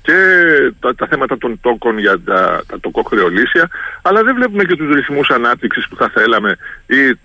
και 0.01 0.17
τα, 0.79 0.95
τα 0.95 1.07
θέματα 1.07 1.37
των 1.37 1.59
τόκων 1.61 1.97
για 1.97 2.19
τα, 2.19 2.63
τα 2.67 2.79
τοκοχρεωλήσια, 2.79 3.69
αλλά 4.01 4.23
δεν 4.23 4.35
βλέπουμε 4.35 4.63
και 4.63 4.75
τους 4.75 4.95
ρυθμούς 4.95 5.29
ανάπτυξης 5.29 5.87
που 5.87 5.95
θα 5.95 6.09
θέλαμε 6.09 6.57
ή 6.87 7.01
ε, 7.07 7.15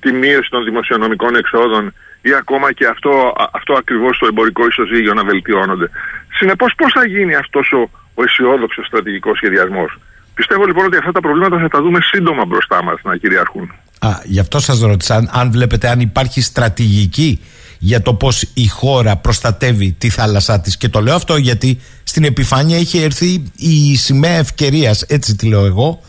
τη 0.00 0.12
μείωση 0.12 0.50
των 0.50 0.64
δημοσιονομικών 0.64 1.36
εξόδων 1.36 1.94
ή 2.22 2.34
ακόμα 2.34 2.72
και 2.72 2.86
αυτό, 2.86 3.10
α- 3.36 3.50
αυτό 3.52 3.72
ακριβώς 3.74 4.18
το 4.18 4.26
εμπορικό 4.26 4.66
ισοζύγιο 4.66 5.14
να 5.14 5.24
βελτιώνονται. 5.24 5.90
Συνεπώς, 6.38 6.74
πώς 6.76 6.92
θα 6.92 7.06
γίνει 7.06 7.34
αυτός 7.34 7.72
ο, 7.72 7.90
ο 8.14 8.22
αισιόδοξος 8.22 8.86
στρατηγικός 8.86 9.36
σχεδιασμός; 9.36 9.98
Πιστεύω 10.34 10.64
λοιπόν 10.64 10.84
ότι 10.84 10.96
αυτά 10.96 11.12
τα 11.12 11.20
προβλήματα 11.20 11.58
θα 11.58 11.68
τα 11.68 11.80
δούμε 11.82 11.98
σύντομα 12.02 12.44
μπροστά 12.44 12.82
μας 12.82 13.00
να 13.02 13.16
κυριαρχούν. 13.16 13.72
Α, 13.98 14.10
γι' 14.24 14.38
αυτό 14.38 14.60
σας 14.60 14.80
ρώτησα 14.80 15.14
αν, 15.14 15.30
αν 15.32 15.50
βλέπετε 15.50 15.88
αν 15.88 16.00
υπάρχει 16.00 16.40
στρατηγική 16.40 17.40
για 17.78 18.02
το 18.02 18.14
πώς 18.14 18.44
η 18.54 18.66
χώρα 18.66 19.16
προστατεύει 19.16 19.92
τη 19.92 20.10
θάλασσά 20.10 20.60
της. 20.60 20.76
Και 20.76 20.88
το 20.88 21.00
λέω 21.00 21.14
αυτό 21.14 21.36
γιατί 21.36 21.78
στην 22.02 22.24
επιφάνεια 22.24 22.76
έχει 22.76 22.98
έρθει 22.98 23.42
η 23.56 23.96
σημαία 23.96 24.36
ευκαιρίας, 24.36 25.02
έτσι 25.02 25.36
τη 25.36 25.46
λέω 25.46 25.64
εγώ, 25.64 26.00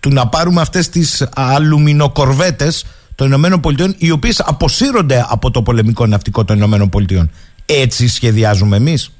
του 0.00 0.10
να 0.10 0.28
πάρουμε 0.28 0.60
αυτές 0.60 0.88
τις 0.88 1.26
αλουμινοκορβέτες 1.34 2.84
των 3.14 3.26
Ηνωμένων 3.26 3.60
Πολιτειών, 3.60 3.94
οι 3.98 4.10
οποίες 4.10 4.40
αποσύρονται 4.40 5.24
από 5.28 5.50
το 5.50 5.62
πολεμικό 5.62 6.06
ναυτικό 6.06 6.44
των 6.44 6.56
Ηνωμένων 6.56 6.88
Πολιτειών. 6.88 7.30
Έτσι 7.66 8.08
σχεδιάζουμε 8.08 8.76
εμείς. 8.76 9.10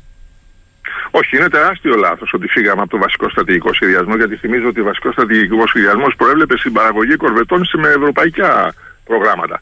Όχι, 1.10 1.36
είναι 1.36 1.48
τεράστιο 1.48 1.96
λάθος 1.96 2.32
ότι 2.32 2.48
φύγαμε 2.48 2.80
από 2.82 2.90
το 2.90 2.98
βασικό 2.98 3.28
στρατηγικό 3.28 3.72
σχεδιασμό, 3.72 4.16
γιατί 4.16 4.36
θυμίζω 4.36 4.68
ότι 4.68 4.80
ο 4.80 4.84
βασικός 4.84 5.12
στρατηγικός 5.12 5.68
σχεδιασμός 5.68 6.14
προέβλεπε 6.16 6.56
συμπαραγωγή 6.58 7.16
κορβετών 7.16 7.64
σε- 7.64 7.76
με 7.78 7.88
ευρωπαϊκά 7.88 8.74
προγράμματα. 9.04 9.60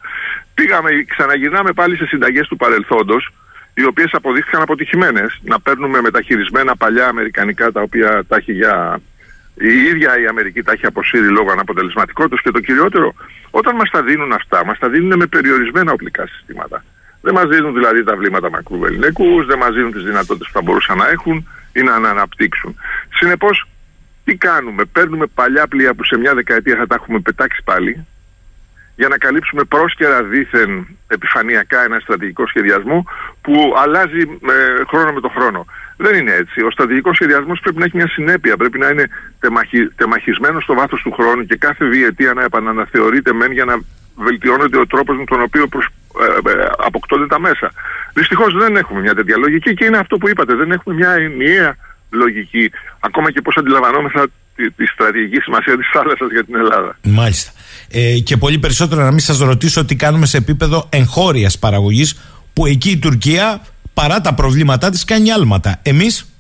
Πήγαμε, 0.55 0.91
ξαναγυρνάμε 1.09 1.73
πάλι 1.73 1.97
σε 1.97 2.07
συνταγές 2.07 2.49
του 2.49 2.57
παρελθόντος, 2.57 3.29
οι 3.75 3.85
οποίες 3.85 4.11
αποδείχθηκαν 4.13 4.63
αποτυχημένες. 4.63 5.41
Να 5.43 5.61
παίρνουμε 5.61 6.01
μεταχειρισμένα 6.01 6.77
παλιά 6.77 7.07
αμερικανικά 7.07 7.73
τα 7.73 7.81
οποία 7.81 8.25
τα 8.29 8.37
έχει 8.37 8.53
για. 8.53 9.01
Η 9.59 9.69
ίδια 9.91 10.21
η 10.21 10.27
Αμερική 10.27 10.63
τα 10.63 10.73
έχει 10.73 10.87
αποσύρει 10.87 11.29
λόγω 11.29 11.53
αναποτελεσματικότητας 11.53 12.41
και 12.41 12.51
το 12.51 12.61
κυριότερο, 12.61 13.15
όταν 13.51 13.75
μας 13.77 13.91
τα 13.91 14.03
δίνουν 14.03 14.33
αυτά, 14.33 14.65
μας 14.65 14.79
τα 14.79 14.89
δίνουν 14.89 15.19
με 15.19 15.27
περιορισμένα 15.27 15.93
οπλικά 15.93 16.27
συστήματα. 16.27 16.85
Δεν 17.25 17.35
μας 17.35 17.49
δίνουν 17.49 17.73
δηλαδή 17.75 18.05
τα 18.05 18.17
βλήματα 18.17 18.51
μακρού 18.51 18.79
βεληνικού, 18.79 19.45
δεν 19.45 19.59
μας 19.59 19.73
δίνουν 19.75 19.93
τις 19.93 20.03
δυνατότητες 20.03 20.47
που 20.47 20.53
θα 20.53 20.63
μπορούσαν 20.63 20.97
να 20.97 21.09
έχουν 21.09 21.49
ή 21.73 21.83
να 21.83 21.95
αναπτύξουν. 21.95 22.77
Συνεπώς, 23.15 23.69
τι 24.25 24.37
κάνουμε, 24.37 24.85
παίρνουμε 24.85 25.27
παλιά 25.27 25.67
πλοία 25.67 25.95
που 25.95 26.05
σε 26.05 26.17
μια 26.19 26.35
δεκαετία 26.35 26.77
θα 26.77 26.87
τα 26.87 26.95
έχουμε 26.95 27.19
πετάξει 27.19 27.61
πάλι, 27.65 28.07
για 28.97 29.09
να 29.09 29.19
καλύψουμε 29.19 29.65
πρόσκαιρα 29.65 30.23
δήθεν 30.23 30.87
επιφανειακά 31.07 31.85
ένα 31.85 31.99
στρατηγικό 31.99 32.47
σχεδιασμό 32.47 33.05
που 33.41 33.75
αλλάζει 33.77 34.21
ε, 34.21 34.85
χρόνο 34.87 35.13
με 35.13 35.21
το 35.21 35.29
χρόνο. 35.29 35.67
Δεν 35.97 36.15
είναι 36.19 36.33
έτσι. 36.33 36.63
Ο 36.63 36.71
στρατηγικός 36.71 37.15
σχεδιασμός 37.15 37.61
πρέπει 37.61 37.79
να 37.79 37.85
έχει 37.85 37.97
μια 37.97 38.09
συνέπεια, 38.09 38.57
πρέπει 38.57 38.79
να 38.79 38.89
είναι 38.89 39.09
τεμαχι, 39.41 39.89
τεμαχισμένος 39.89 40.63
στο 40.63 40.75
βάθος 40.75 41.03
του 41.03 41.13
χρόνου 41.13 41.45
και 41.47 41.57
κάθε 41.57 41.85
διετία 41.85 42.33
να 42.33 42.43
επαναναθεωρείται 42.45 43.33
μεν 43.33 43.53
για 43.53 43.65
να 43.65 43.81
βελτιώνεται 44.15 44.79
ο 44.79 44.87
τρόπος 44.87 45.17
με 45.17 45.25
τον 45.25 45.43
οποίο 45.43 45.67
προσ, 45.67 45.85
ε, 45.85 45.91
ε, 45.91 46.04
αποκτώνται 46.79 47.27
τα 47.27 47.41
μέσα. 47.41 47.73
Δυστυχώς 48.13 48.55
δεν 48.55 48.77
έχουμε 48.77 49.01
μια 49.01 49.15
τέτοια 49.15 49.37
λογική 49.37 49.75
και 49.75 49.85
είναι 49.85 49.97
αυτό 49.97 50.17
που 50.17 50.29
είπατε. 50.29 50.55
Δεν 50.55 50.71
έχουμε 50.71 50.95
μια 50.95 51.11
ενιαία 51.11 51.77
λογική, 52.11 52.71
ακόμα 53.01 53.31
και 53.31 53.41
πώς 53.41 53.57
αντιλαμβανόμεθα 53.57 54.27
τη, 54.57 54.71
τη 54.71 54.87
στρατηγική 54.87 55.41
σημασία 55.41 55.77
της 55.77 55.89
θάλασσας 55.93 56.31
για 56.31 56.45
την 56.45 56.57
Ελλάδα. 56.57 56.97
Μάλιστα. 57.03 57.53
Ε, 57.91 58.19
και 58.19 58.37
πολύ 58.37 58.59
περισσότερο 58.59 59.03
να 59.03 59.11
μην 59.11 59.19
σας 59.19 59.39
ρωτήσω 59.39 59.85
τι 59.85 59.97
κάνουμε 59.97 60.27
σε 60.27 60.37
επίπεδο 60.37 60.89
εγχώριας 60.93 61.59
παραγωγής, 61.59 62.21
που 62.53 62.67
εκεί 62.67 62.91
η 62.91 62.99
Τουρκία 62.99 63.61
παρά 63.95 64.21
τα 64.21 64.35
προβλήματά 64.35 64.91
της 64.91 65.05
κάνει 65.05 65.31
άλματα. 65.33 65.81
Εμείς; 65.83 66.35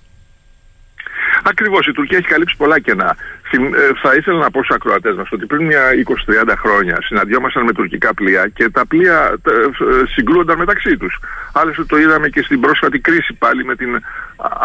Ακριβώς. 1.45 1.87
Η 1.87 1.93
Τουρκία 1.93 2.18
έχει 2.18 2.27
καλύψει 2.27 2.57
πολλά 2.57 2.81
κενά. 2.81 3.16
Θυμ- 3.57 3.75
ε, 3.75 3.91
θα 4.03 4.15
ήθελα 4.15 4.39
να 4.39 4.51
πω 4.51 4.63
στους 4.65 4.77
ακροατές 4.77 5.15
μας 5.17 5.29
ότι 5.33 5.47
πριν 5.47 5.65
μια 5.67 5.83
20-30 5.95 6.55
χρόνια 6.57 6.97
συναντιόμασταν 7.03 7.65
με 7.65 7.73
τουρκικά 7.73 8.15
πλοία 8.15 8.49
και 8.55 8.69
τα 8.69 8.87
πλοία 8.87 9.35
ε, 9.47 9.51
ε, 9.51 10.07
συγκρούονταν 10.15 10.59
μεταξύ 10.59 10.97
τους. 10.97 11.19
Άλλωστε 11.53 11.85
το 11.85 11.97
είδαμε 11.99 12.29
και 12.29 12.43
στην 12.43 12.61
πρόσφατη 12.61 12.99
κρίση 12.99 13.33
πάλι 13.35 13.65
με 13.65 13.75
την 13.77 13.95
α- 13.97 14.01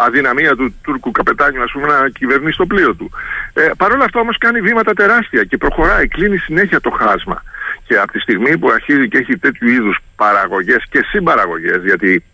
αδυναμία 0.06 0.56
του 0.56 0.74
Τούρκου 0.82 1.10
καπετάνιου 1.10 1.62
ας 1.62 1.70
πούμε, 1.72 1.86
να 1.86 2.08
κυβερνήσει 2.08 2.56
το 2.56 2.66
πλοίο 2.66 2.94
του. 2.94 3.10
Ε, 3.52 3.70
Παρ' 3.76 3.92
όλα 3.92 4.04
αυτά 4.04 4.20
όμως 4.20 4.38
κάνει 4.38 4.60
βήματα 4.60 4.92
τεράστια 4.94 5.44
και 5.44 5.56
προχωράει, 5.56 6.08
κλείνει 6.08 6.36
συνέχεια 6.36 6.80
το 6.80 6.90
χάσμα. 6.90 7.42
Και 7.86 7.96
από 7.98 8.12
τη 8.12 8.18
στιγμή 8.18 8.58
που 8.58 8.70
αρχίζει 8.70 9.08
και 9.08 9.18
έχει 9.18 9.38
τέτοιου 9.38 9.68
είδους 9.68 9.98
παραγωγές 10.16 10.84
και 10.90 11.00
συμπαραγωγές, 11.10 11.82
γιατί, 11.84 12.24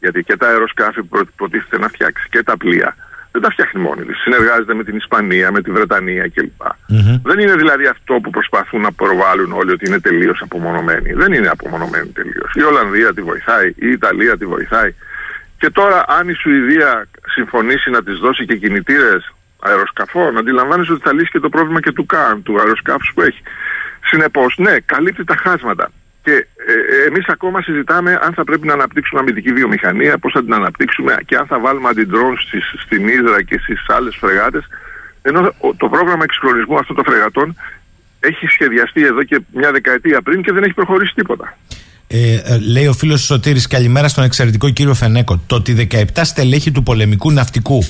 γιατί 0.00 0.22
και 0.22 0.36
τα 0.36 0.46
αεροσκάφη 0.48 1.00
που 1.00 1.08
προ- 1.08 1.28
προτίθεται 1.36 1.78
να 1.78 1.88
φτιάξει 1.88 2.26
και 2.30 2.42
τα 2.42 2.56
πλοία 2.56 2.96
δεν 3.38 3.46
τα 3.48 3.50
φτιάχνει 3.50 3.80
μόνη 3.82 4.04
της. 4.04 4.16
Συνεργάζεται 4.24 4.74
με 4.74 4.84
την 4.84 4.96
Ισπανία, 4.96 5.50
με 5.50 5.60
τη 5.62 5.70
Βρετανία 5.70 6.28
κλπ. 6.34 6.62
Δεν 7.22 7.38
είναι 7.38 7.54
δηλαδή 7.62 7.86
αυτό 7.86 8.14
που 8.22 8.30
προσπαθούν 8.30 8.80
να 8.80 8.92
προβάλλουν 8.92 9.52
όλοι 9.52 9.70
ότι 9.72 9.84
είναι 9.88 10.00
τελείως 10.00 10.40
απομονωμένοι. 10.42 11.12
Δεν 11.12 11.32
είναι 11.32 11.48
απομονωμένοι 11.48 12.08
τελείως. 12.08 12.50
Η 12.54 12.62
Ολλανδία 12.62 13.14
τη 13.14 13.22
βοηθάει, 13.22 13.68
η 13.76 13.88
Ιταλία 13.98 14.36
τη 14.38 14.46
βοηθάει. 14.46 14.94
Και 15.58 15.70
τώρα, 15.70 16.04
αν 16.08 16.28
η 16.28 16.32
Σουηδία 16.32 17.08
συμφωνήσει 17.26 17.90
να 17.90 18.02
της 18.02 18.18
δώσει 18.18 18.44
και 18.44 18.56
κινητήρες 18.56 19.32
αεροσκαφών, 19.62 20.38
αντιλαμβάνεσαι 20.38 20.92
ότι 20.92 21.02
θα 21.02 21.12
λύσει 21.12 21.30
και 21.30 21.40
το 21.40 21.48
πρόβλημα 21.48 21.80
και 21.80 21.92
του 21.92 22.06
ΚΑΝ, 22.06 22.42
του 22.42 22.58
αεροσκάφους 22.58 23.10
που 23.14 23.22
έχει. 23.22 23.42
Συνεπώς, 24.04 24.54
ναι, 24.58 24.74
καλύπτει 24.86 25.24
τα 25.24 25.36
χάσματα. 25.36 25.90
Και 26.28 26.36
ε, 26.70 27.08
εμείς 27.08 27.26
ακόμα 27.28 27.62
συζητάμε 27.62 28.18
αν 28.22 28.32
θα 28.34 28.44
πρέπει 28.44 28.66
να 28.66 28.72
αναπτύξουμε 28.72 29.20
αμυντική 29.20 29.52
βιομηχανία, 29.52 30.18
πώς 30.18 30.32
θα 30.32 30.42
την 30.44 30.54
αναπτύξουμε 30.54 31.16
και 31.26 31.36
αν 31.36 31.46
θα 31.46 31.58
βάλουμε 31.60 31.88
αντιντρόν 31.88 32.38
στις, 32.38 32.64
στην 32.84 33.08
Ήδρα 33.08 33.42
και 33.42 33.58
στις 33.62 33.78
άλλες 33.96 34.16
φρεγάτες. 34.20 34.64
Ενώ 35.22 35.40
ο- 35.58 35.74
το 35.74 35.88
πρόγραμμα 35.88 36.22
εξυγχρονισμού 36.24 36.78
αυτών 36.78 36.96
των 36.96 37.04
φρεγατών 37.04 37.56
έχει 38.20 38.46
σχεδιαστεί 38.46 39.04
εδώ 39.04 39.22
και 39.22 39.40
μια 39.54 39.72
δεκαετία 39.72 40.22
πριν 40.22 40.42
και 40.42 40.52
δεν 40.52 40.62
έχει 40.62 40.72
προχωρήσει 40.72 41.12
τίποτα. 41.14 41.56
Ε, 42.06 42.34
ε, 42.34 42.58
λέει 42.58 42.86
ο 42.86 42.92
φίλος 42.92 43.20
Σωτήρης 43.24 43.66
καλημέρα 43.66 44.08
στον 44.08 44.24
εξαιρετικό 44.24 44.70
κύριο 44.70 44.94
Φενέκο. 44.94 45.42
Το 45.46 45.54
ότι 45.56 45.88
17 45.90 46.24
στελέχη 46.24 46.70
του 46.70 46.82
πολεμικού 46.82 47.32
ναυτικού, 47.32 47.82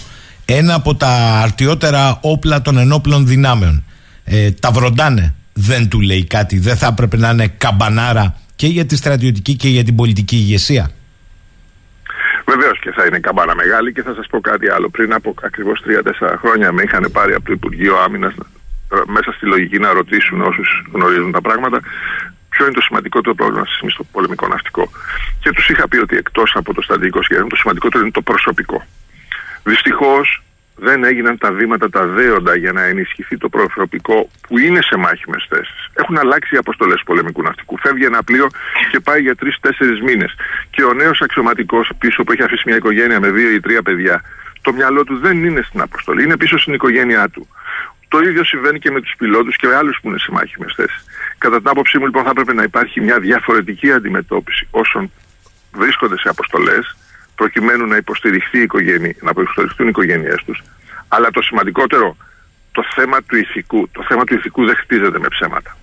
ένα 0.45 0.75
από 0.75 0.95
τα 0.95 1.41
αρτιότερα 1.43 2.19
όπλα 2.23 2.63
των 2.63 2.79
ενόπλων 2.79 3.27
δυνάμεων, 3.27 3.85
ε, 4.25 4.51
τα 4.51 4.71
βροντάνε, 4.71 5.35
δεν 5.59 5.89
του 5.89 6.01
λέει 6.01 6.25
κάτι. 6.25 6.59
Δεν 6.59 6.77
θα 6.77 6.87
έπρεπε 6.87 7.17
να 7.17 7.31
είναι 7.31 7.49
καμπανάρα 7.49 8.35
και 8.57 8.67
για 8.67 8.87
τη 8.87 8.97
στρατιωτική 8.97 9.55
και 9.57 9.69
για 9.69 9.85
την 9.85 9.95
πολιτική 9.95 10.37
ηγεσία. 10.37 10.91
Βεβαίως 12.47 12.79
και 12.79 12.91
θα 12.91 13.05
είναι 13.05 13.19
καμπάνα 13.19 13.55
μεγάλη 13.55 13.93
και 13.93 14.03
θα 14.03 14.15
σας 14.15 14.27
πω 14.27 14.41
κάτι 14.41 14.69
άλλο. 14.69 14.89
Πριν 14.89 15.13
από 15.13 15.35
ακριβώς 15.43 15.83
3-4 15.87 16.37
χρόνια 16.39 16.73
με 16.73 16.83
είχαν 16.83 17.09
πάρει 17.13 17.33
από 17.35 17.45
το 17.45 17.53
Υπουργείο 17.53 17.97
Άμυνας 18.05 18.35
μέσα 19.07 19.33
στη 19.33 19.47
λογική 19.47 19.79
να 19.79 19.93
ρωτήσουν 19.93 20.41
όσους 20.41 20.69
γνωρίζουν 20.93 21.33
τα 21.33 21.41
πράγματα 21.41 21.81
ποιο 22.49 22.65
είναι 22.65 22.75
το 22.75 22.81
σημαντικότερο 22.81 23.35
πρόβλημα 23.35 23.65
στη 23.65 23.75
στιγμή 23.75 23.91
στο 23.91 24.05
πολεμικό 24.05 24.47
ναυτικό. 24.49 24.91
Και 25.41 25.51
τους 25.51 25.69
είχα 25.69 25.89
πει 25.89 25.97
ότι 25.97 26.17
εκτός 26.17 26.53
από 26.55 26.75
το 26.75 26.83
στρατηγικό 26.83 27.23
σχέδιο, 27.23 27.47
το 27.47 27.57
σημαντικότερο 27.57 28.03
είναι 28.03 28.13
το 28.13 28.23
προσωπικό. 28.23 28.87
Δυστυχώς 29.65 30.43
δεν 30.79 31.05
έγιναν 31.05 31.39
τα 31.39 31.53
βήματα 31.53 31.91
τα 31.91 32.07
δέοντα 32.07 32.57
για 32.57 32.73
να 32.73 32.83
ενισχυθεί 32.83 33.37
το 33.37 33.49
προσωπικό 33.49 34.29
που 34.49 34.59
είναι 34.59 34.83
σε 34.83 34.97
μάχημες 34.97 35.47
θέσεις. 35.49 35.91
Έχουν 35.93 36.19
αλλάξει 36.19 36.55
οι 36.55 36.59
αποστολές 36.59 36.99
του 36.99 37.05
πολεμικού 37.05 37.43
ναυτικού. 37.43 37.79
Φεύγει 37.79 38.05
ένα 38.05 38.23
πλοίο 38.23 38.47
και 38.91 39.01
πάει 39.01 39.21
για 39.21 39.35
τρει-τέσσερι 39.35 40.03
μήνες. 40.03 40.35
Και 40.71 40.85
ο 40.85 40.93
νέος 40.93 41.21
αξιωματικός 41.21 41.91
πίσω 41.99 42.25
που 42.25 42.33
έχει 42.33 42.43
αφήσει 42.43 42.63
μια 42.67 42.77
οικογένεια 42.77 43.21
με 43.21 43.31
δύο 43.31 43.51
ή 43.51 43.61
τρία 43.61 43.83
παιδιά, 43.83 44.23
το 44.63 44.73
μυαλό 44.73 45.05
του 45.05 45.19
δεν 45.19 45.45
είναι 45.45 45.63
στην 45.63 45.81
αποστολή, 45.81 46.23
είναι 46.23 46.37
πίσω 46.37 46.59
στην 46.59 46.75
οικογένειά 46.75 47.29
του. 47.29 47.49
Το 48.09 48.19
ίδιο 48.19 48.45
συμβαίνει 48.45 48.79
και 48.79 48.91
με 48.91 49.01
τους 49.01 49.15
πιλότους 49.19 49.57
και 49.57 49.67
άλλους 49.67 49.99
που 50.03 50.09
είναι 50.09 50.19
σε 50.19 50.31
μάχημες 50.31 50.73
θέσεις. 50.77 51.05
Κατά 51.39 51.57
την 51.57 51.69
άποψή 51.69 51.99
μου, 51.99 52.05
λοιπόν, 52.05 52.25
θα 52.25 52.31
έπρεπε 52.31 52.53
να 52.53 52.63
υπάρχει 52.63 53.01
μια 53.01 53.19
διαφορετική 53.19 53.93
αντιμετώπιση 53.93 54.69
όσων 54.71 55.13
βρίσκονται 55.73 56.19
σε 56.19 56.29
αποστολές, 56.29 56.97
προκειμένου 57.41 57.87
να 57.87 57.97
υποστηριχθεί 57.97 58.59
η 58.59 58.63
οικογένεια, 58.63 59.15
να 59.27 59.31
υποστηριχθούν 59.31 59.87
οι 59.87 59.93
οικογένειές 59.95 60.41
τους. 60.47 60.63
Αλλά 61.09 61.31
το 61.31 61.43
σημαντικότερο, 61.43 62.17
το 62.73 62.83
θέμα 62.95 63.23
του 63.23 63.37
ηθικού. 63.37 63.89
Το 63.97 64.03
θέμα 64.09 64.25
του 64.25 64.35
ηθικού 64.35 64.65
δεν 64.65 64.77
χτίζεται 64.77 65.19
με 65.19 65.29
ψέματα. 65.29 65.77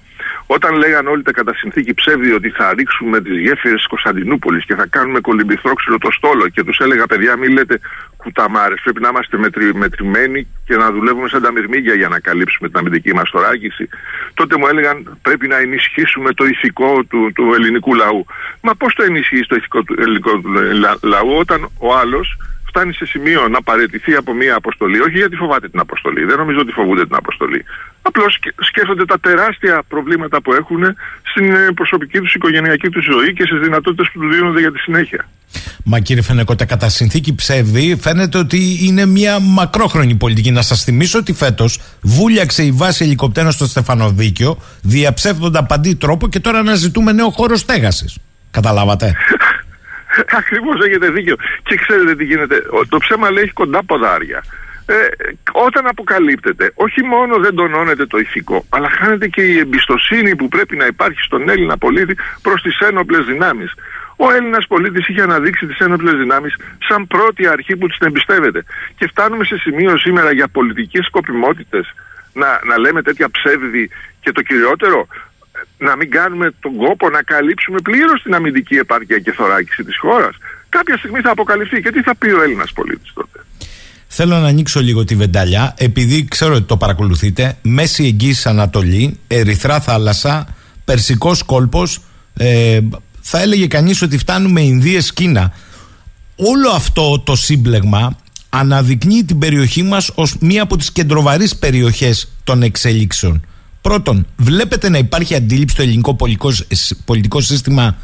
Όταν 0.48 0.76
λέγαν 0.76 1.08
όλοι 1.08 1.24
τα 1.24 1.32
κατά 1.32 1.54
συνθήκη 1.54 1.94
ψεύδι 1.94 2.32
ότι 2.32 2.50
θα 2.50 2.74
ρίξουμε 2.74 3.22
τις 3.22 3.38
γέφυρες 3.40 3.78
της 3.78 3.88
Κωνσταντινούπολης 3.88 4.66
και 4.66 4.76
θα 4.76 4.88
κάνουμε 4.88 5.20
κολυμπηθρόξυλο 5.20 5.98
το 5.98 6.12
στόλο 6.12 6.50
και 6.50 6.64
τους 6.64 6.78
έλεγα 6.80 7.06
παιδιά, 7.06 7.38
μην 7.38 7.52
λέτε 7.52 7.80
κουταμάρες, 8.18 8.82
πρέπει 8.84 9.02
να 9.02 9.08
είμαστε 9.08 9.38
μετρη, 9.38 9.76
μετρημένοι 9.76 10.48
και 10.66 10.76
να 10.76 10.92
δουλεύουμε 10.92 11.28
σαν 11.30 11.42
τα 11.42 11.52
μυρμήγκια 11.52 11.94
για 11.94 12.08
να 12.08 12.20
καλύψουμε 12.20 12.70
την 12.70 12.78
αμυντική 12.78 13.14
μας 13.14 13.30
τωράκιση. 13.30 13.90
Τότε 14.34 14.58
μου 14.58 14.68
έλεγαν 14.68 15.18
πρέπει 15.22 15.48
να 15.48 15.58
ενισχύσουμε 15.58 16.34
το 16.34 16.46
ηθικό 16.46 17.04
του, 17.04 17.32
του 17.36 17.54
ελληνικού 17.54 17.94
λαού. 17.96 18.26
Μα 18.62 18.76
πώς 18.76 18.94
το 18.94 19.04
ενισχύεις 19.04 19.48
το 19.48 19.56
ηθικό 19.56 19.84
του 19.84 19.96
ελληνικού 20.00 20.42
λα, 20.74 20.98
λαού 21.02 21.36
όταν 21.38 21.70
ο 21.78 21.96
άλλος 21.96 22.38
φτάνει 22.76 22.94
σε 22.94 23.06
σημείο 23.06 23.48
να 23.48 23.62
παραιτηθεί 23.62 24.14
από 24.22 24.34
μια 24.34 24.56
αποστολή, 24.56 25.00
όχι 25.00 25.18
γιατί 25.18 25.36
φοβάται 25.36 25.68
την 25.70 25.80
αποστολή, 25.80 26.24
δεν 26.30 26.38
νομίζω 26.38 26.60
ότι 26.60 26.72
φοβούνται 26.72 27.06
την 27.06 27.16
αποστολή. 27.16 27.66
Απλώς 28.02 28.40
σκέφτονται 28.70 29.06
τα 29.06 29.20
τεράστια 29.20 29.84
προβλήματα 29.88 30.42
που 30.42 30.54
έχουν 30.54 30.82
στην 31.32 31.54
ε, 31.54 31.72
προσωπική 31.76 32.20
τους 32.20 32.34
οικογενειακή 32.34 32.90
τους 32.90 33.04
ζωή 33.12 33.34
και 33.34 33.44
στις 33.46 33.60
δυνατότητες 33.60 34.10
που 34.12 34.20
τους 34.20 34.36
δίνονται 34.36 34.60
για 34.60 34.72
τη 34.72 34.80
συνέχεια. 34.80 35.26
Μα 35.84 36.00
κύριε 36.00 36.22
Φενεκότα, 36.22 36.66
κατά 36.66 36.90
συνθήκη 36.90 37.36
ψεύδι 37.36 37.98
φαίνεται 38.02 38.38
ότι 38.38 38.78
είναι 38.82 39.06
μια 39.06 39.40
μακρόχρονη 39.40 40.16
πολιτική. 40.16 40.52
Να 40.52 40.62
σας 40.62 40.84
θυμίσω 40.84 41.20
ότι 41.20 41.34
φέτος 41.34 41.80
βούλιαξε 42.02 42.64
η 42.64 42.72
βάση 42.72 43.04
ελικοπτέρων 43.04 43.52
στο 43.52 43.66
Στεφανοδίκιο, 43.66 44.58
διαψεύδοντας 44.82 45.66
παντή 45.68 45.96
τρόπο 45.96 46.28
και 46.28 46.40
τώρα 46.40 46.60
αναζητούμε 46.60 47.12
νέο 47.12 47.30
χώρο 47.30 47.56
στέγασης. 47.56 48.18
Καταλάβατε; 48.52 49.16
Ακριβώς 50.40 50.86
έχετε 50.86 51.10
δίκιο. 51.10 51.36
Και 51.64 51.76
ξέρετε 51.76 52.16
τι 52.16 52.24
γίνεται. 52.24 52.64
Το 52.90 52.98
ψέμα 52.98 53.32
λέει 53.32 53.44
έχει 53.44 53.54
κοντά 53.54 53.84
ποδάρια. 53.84 54.44
Ε, 54.88 54.96
όταν 55.52 55.88
αποκαλύπτεται, 55.88 56.72
όχι 56.76 57.04
μόνο 57.04 57.38
δεν 57.38 57.56
τονώνεται 57.56 58.06
το 58.06 58.18
ηθικό, 58.18 58.66
αλλά 58.70 58.90
χάνεται 58.90 59.28
και 59.28 59.42
η 59.42 59.58
εμπιστοσύνη 59.58 60.36
που 60.36 60.48
πρέπει 60.48 60.76
να 60.76 60.86
υπάρχει 60.86 61.22
στον 61.22 61.50
Έλληνα 61.50 61.78
πολίτη 61.78 62.16
προς 62.42 62.62
τις 62.62 62.80
ένοπλες 62.80 63.26
δυνάμεις. 63.26 63.74
Ο 64.16 64.32
Έλληνας 64.32 64.68
πολίτης 64.68 65.08
είχε 65.08 65.22
αναδείξει 65.22 65.66
τις 65.66 65.80
ένοπλες 65.80 66.14
δυνάμεις 66.14 66.56
σαν 66.88 67.08
πρώτη 67.08 67.48
αρχή 67.48 67.76
που 67.78 67.88
τις 67.88 67.98
εμπιστεύεται. 67.98 68.64
Και 68.98 69.08
φτάνουμε 69.08 69.44
σε 69.44 69.58
σημείο 69.58 69.98
σήμερα 69.98 70.32
για 70.32 70.48
πολιτικές 70.48 71.06
σκοπιμότητες 71.06 71.94
να, 72.34 72.60
να 72.64 72.80
λέμε 72.80 73.02
τέτοια 73.02 73.30
ψεύδη 73.32 73.90
και 74.20 74.32
το 74.32 74.42
κυριότερο, 74.42 75.08
να 75.78 75.96
μην 75.96 76.12
κάνουμε 76.12 76.52
τον 76.60 76.76
κόπο 76.76 77.10
να 77.10 77.22
καλύψουμε 77.22 77.80
πλήρως 77.84 78.22
την 78.22 78.34
αμυντική 78.34 78.76
επάρκεια 78.76 79.20
και 79.20 79.32
θωράκιση 79.32 79.84
της 79.84 79.98
χώρας. 79.98 80.36
Κάποια 80.70 80.98
στιγμή 80.98 81.20
θα 81.20 81.32
αποκαλυφθεί 81.32 81.82
και 81.82 81.92
τι 81.92 82.02
θα 82.02 82.16
πει 82.16 82.30
ο 82.30 82.42
Έλληνας 82.42 82.72
πολίτης 82.74 83.14
τότε; 83.14 83.40
Θέλω 84.08 84.38
να 84.38 84.48
ανοίξω 84.48 84.80
λίγο 84.80 85.04
τη 85.04 85.16
βεντάλια, 85.16 85.74
επειδή 85.78 86.26
ξέρω 86.26 86.54
ότι 86.54 86.64
το 86.64 86.78
παρακολουθείτε. 86.78 87.58
Μέση 87.62 88.04
Εγγύης 88.04 88.46
Ανατολή, 88.46 89.20
Ερυθρά 89.28 89.80
Θάλασσα, 89.80 90.56
Περσικός 90.86 91.44
Κόλπος. 91.44 92.02
Ε, 92.38 92.80
θα 93.22 93.42
έλεγε 93.42 93.68
κανείς 93.68 94.02
ότι 94.02 94.18
φτάνουμε 94.18 94.62
Ινδίες 94.62 95.14
Κίνα. 95.14 95.54
Όλο 96.36 96.70
αυτό 96.70 97.20
το 97.20 97.36
σύμπλεγμα 97.36 98.18
αναδεικνύει 98.50 99.24
την 99.24 99.40
περιοχή 99.40 99.84
μας 99.84 100.12
ως 100.16 100.38
μία 100.40 100.62
από 100.62 100.78
τις 100.78 100.92
κεντροβαρείς 100.92 101.56
περιοχές 101.56 102.32
των 102.44 102.64
εξελίξεων. 102.64 103.46
Πρώτον, 103.90 104.28
βλέπετε 104.38 104.90
να 104.90 104.98
υπάρχει 104.98 105.36
αντίληψη 105.36 105.74
στο 105.74 105.84
ελληνικό 105.84 106.16
πολιτικό, 106.16 106.50
πολιτικό 107.06 107.42
σύστημα 107.42 107.98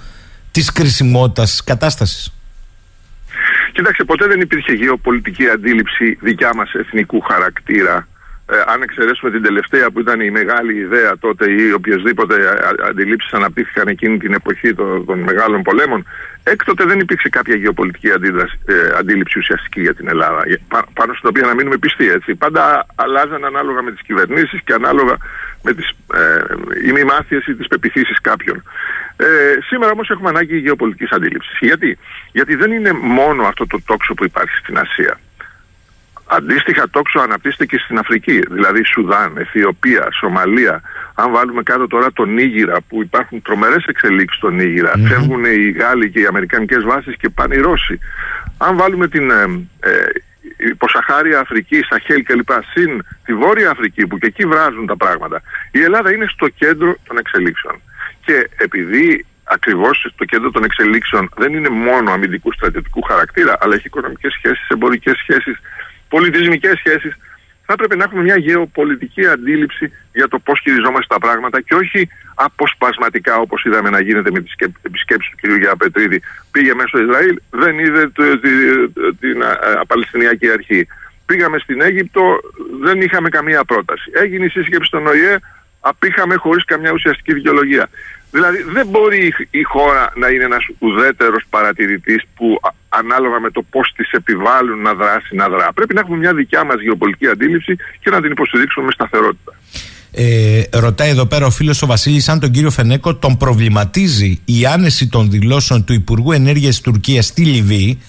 της 0.52 0.72
κρισιμότητας 0.72 1.50
της 1.50 1.64
κατάστασης; 1.64 2.34
Κοίταξε, 3.74 4.04
ποτέ 4.04 4.28
δεν 4.28 4.42
υπήρχε 4.42 4.74
γεωπολιτική 4.74 5.50
αντίληψη 5.50 6.18
δικιά 6.22 6.52
μας 6.56 6.74
εθνικού 6.74 7.22
χαρακτήρα. 7.22 8.08
Ε, 8.54 8.64
αν 8.66 8.82
εξαιρέσουμε 8.82 9.32
την 9.32 9.42
τελευταία 9.44 9.92
που 9.92 10.00
ήταν 10.00 10.20
η 10.22 10.32
μεγάλη 10.32 10.74
ιδέα 10.78 11.18
τότε 11.18 11.52
ή 11.52 11.72
οποιασδήποτε 11.72 12.36
αντιλήψεις 12.90 13.34
αναπτύχθηκαν 13.34 13.88
εκείνη 13.88 14.18
την 14.18 14.34
εποχή 14.34 14.74
των, 14.74 15.06
των 15.06 15.20
μεγάλων 15.20 15.62
πολέμων, 15.62 16.06
έκτοτε 16.44 16.84
δεν 16.86 17.00
υπήρξε 17.00 17.30
κάποια 17.30 17.56
γεωπολιτική 17.56 18.12
αντίδραση, 18.12 18.60
ε, 18.66 18.74
αντίληψη 18.98 19.40
ουσιαστική 19.40 19.82
για 19.82 19.94
την 19.94 20.08
Ελλάδα, 20.08 20.42
για- 20.48 20.60
πά- 20.68 20.88
πάνω 20.94 21.14
στην 21.14 21.30
οποία 21.30 21.46
να 21.48 21.54
μείνουμε 21.54 21.78
πιστοί. 21.78 22.10
Έτσι. 22.10 22.36
Πάντα 22.36 22.86
αλλάζαν 22.96 23.46
ανάλογα 23.46 23.82
με 23.82 23.92
τις 23.92 24.02
κυβερνήσεις 24.02 24.60
και 24.64 24.74
ανάλογα 24.74 25.18
με 25.64 25.74
τις 25.74 25.90
ε, 26.14 26.44
ημιμάθειες 26.88 27.46
ή 27.46 27.56
τις 27.56 27.68
πεπιθήσεις 27.68 28.22
κάποιων. 28.22 28.64
Ε, 29.18 29.26
σήμερα 29.68 29.92
όμως 29.92 30.10
έχουμε 30.10 30.30
ανάγκη 30.30 30.58
γεωπολιτικής 30.58 31.12
αντίληψης. 31.12 31.58
Γιατί; 31.60 31.98
Γιατί 32.32 32.56
δεν 32.56 32.72
είναι 32.72 32.92
μόνο 32.92 33.44
αυτό 33.44 33.68
το 33.68 33.82
τόξο 33.86 34.14
που 34.14 34.24
υπάρχει 34.26 34.56
στην 34.56 34.78
Ασία. 34.78 35.20
Αντίστοιχα 36.34 36.90
τόξο 36.90 37.20
αναπτύσσεται 37.20 37.66
και 37.66 37.78
στην 37.78 37.98
Αφρική, 37.98 38.40
δηλαδή 38.50 38.84
Σουδάν, 38.86 39.38
Αιθιοπία, 39.38 40.08
Σομαλία. 40.20 40.82
Αν 41.16 41.32
βάλουμε 41.32 41.64
κάτω 41.64 41.88
τώρα 41.88 42.12
τον 42.14 42.34
Νίγηρα, 42.34 42.78
που 42.88 43.02
υπάρχουν 43.02 43.42
τρομερές 43.42 43.86
εξελίξεις 43.86 44.38
στον 44.38 44.56
νιγηρα 44.56 44.92
φεύγουν 45.08 45.46
οι 45.46 45.72
Γάλλοι 45.72 46.12
και 46.12 46.20
οι 46.20 46.26
Αμερικανικές 46.26 46.84
βάσεις 46.84 47.16
και 47.18 47.30
πάνε 47.30 47.56
οι 47.56 47.60
Ρώσοι. 47.60 48.00
Αν 48.58 48.78
βάλουμε 48.78 49.08
την 49.08 49.32
ε, 49.32 49.44
ε, 49.80 49.92
υποσαχάρια 50.58 51.40
Αφρική, 51.40 51.80
Σαχέλ 51.90 52.24
κλπ. 52.24 52.50
συν 52.74 53.06
τη 53.26 53.34
Βόρεια 53.34 53.70
Αφρική, 53.70 54.08
που 54.08 54.18
και 54.18 54.28
εκεί 54.28 54.46
βράζουν 54.46 54.86
τα 54.86 54.98
πράγματα, 54.98 55.42
η 55.72 55.82
Ελλάδα 55.82 56.14
είναι 56.14 56.26
στο 56.30 56.48
κέντρο 56.48 56.98
των 57.08 57.18
εξελίξεων. 57.18 57.82
Και 58.26 58.50
επειδή 58.58 59.26
ακριβώς 59.44 60.08
στο 60.14 60.26
κέντρο 60.26 60.52
των 60.52 60.64
εξελίξεων 60.64 61.30
δεν 61.38 61.54
είναι 61.54 61.70
μόνο 61.70 62.12
αμυντικού 62.12 62.54
στρατιωτικού 62.54 63.02
χαρακτήρα, 63.02 63.58
αλλά 63.60 63.76
έχει 63.76 63.88
οικονομικές 63.88 64.34
σχέσεις, 64.34 64.68
εμπορικές 64.68 65.18
σχέσεις, 65.18 65.58
πολιτισμικές 66.14 66.76
σχέσεις, 66.78 67.14
θα 67.66 67.74
έπρεπε 67.74 67.96
να 67.96 68.04
έχουμε 68.04 68.22
μια 68.24 68.38
γεωπολιτική 68.38 69.28
αντίληψη 69.28 69.86
για 70.14 70.28
το 70.28 70.40
πώς 70.40 70.60
χειριζόμαστε 70.64 71.06
τα 71.16 71.20
πράγματα 71.20 71.62
και 71.62 71.76
όχι 71.76 72.10
αποσπασματικά 72.36 73.36
όπως 73.38 73.64
είδαμε 73.66 73.90
να 73.90 74.02
γίνεται 74.02 74.32
με 74.32 74.42
τις 74.42 74.52
σκεπ- 74.52 74.86
επισκέψεις 74.86 75.32
του 75.32 75.48
κ. 75.48 75.60
Γιαπετρίδη. 75.60 76.22
Πήγε 76.52 76.74
μέσα 76.74 76.88
στο 76.88 77.00
Ισραήλ, 77.06 77.36
δεν 77.50 77.80
είδε 77.80 78.08
το- 78.08 78.40
τη- 78.40 78.90
την 79.20 79.44
α, 79.44 79.50
α, 79.80 79.86
Παλαιστινιακή 79.86 80.50
αρχή. 80.50 80.88
Πήγαμε 81.26 81.58
στην 81.60 81.82
Αίγυπτο, 81.82 82.40
δεν 82.82 83.02
είχαμε 83.02 83.30
καμία 83.30 83.64
πρόταση. 83.64 84.12
Έγινε 84.14 84.46
η 84.46 84.50
σύσκεψη 84.50 84.88
στον 84.88 85.08
ΟΗΕ, 85.08 85.40
απήχαμε 85.80 86.36
χωρίς 86.36 86.66
καμιά 86.66 86.92
ουσιαστική 86.92 87.34
δικαιολογία. 87.34 87.90
Δηλαδή 88.32 88.58
δεν 88.74 88.88
μπορεί 88.88 89.26
η- 89.26 89.60
η 89.60 89.64
χώρα 89.64 90.14
να 90.16 90.28
είναι 90.28 90.44
ένας 90.44 90.66
ουδέτερος 90.80 91.44
παρατηρητής 91.50 92.22
που 92.36 92.58
α- 92.62 92.70
ανάλογα 92.90 93.40
με 93.40 93.50
το 93.52 93.62
πώς 93.70 93.94
της 93.96 94.12
επιβάλλουν 94.12 94.82
να 94.82 94.94
δράσει, 94.94 95.36
να 95.36 95.50
δρά. 95.50 95.74
Πρέπει 95.74 95.94
να 95.94 96.00
έχουμε 96.00 96.18
μια 96.18 96.34
δικιά 96.34 96.64
μας 96.64 96.82
γεωπολιτική 96.82 97.28
αντίληψη 97.28 97.76
και 98.02 98.10
να 98.10 98.22
την 98.22 98.32
υποστηρίξουμε 98.32 98.86
με 98.86 98.92
σταθερότητα. 98.92 99.52
Ε, 100.14 100.62
ρωτάει 100.74 101.10
εδώ 101.10 101.26
πέρα 101.26 101.46
ο 101.46 101.50
φίλος 101.50 101.82
ο 101.82 101.86
Βασίλης 101.86 102.30
αν 102.30 102.40
τον 102.40 102.52
κύριο 102.52 102.70
Φενέκο 102.72 103.16
τον 103.16 103.38
προβληματίζει 103.38 104.42
η 104.46 104.66
άνεση 104.66 105.08
των 105.08 105.30
δηλώσεων 105.32 105.84
του 105.84 105.94
Υπουργού 105.94 106.32
Ενέργειας 106.32 106.74
της 106.76 106.82
Τουρκίας 106.84 107.26
στη 107.26 107.44
Λιβύη 107.46 108.02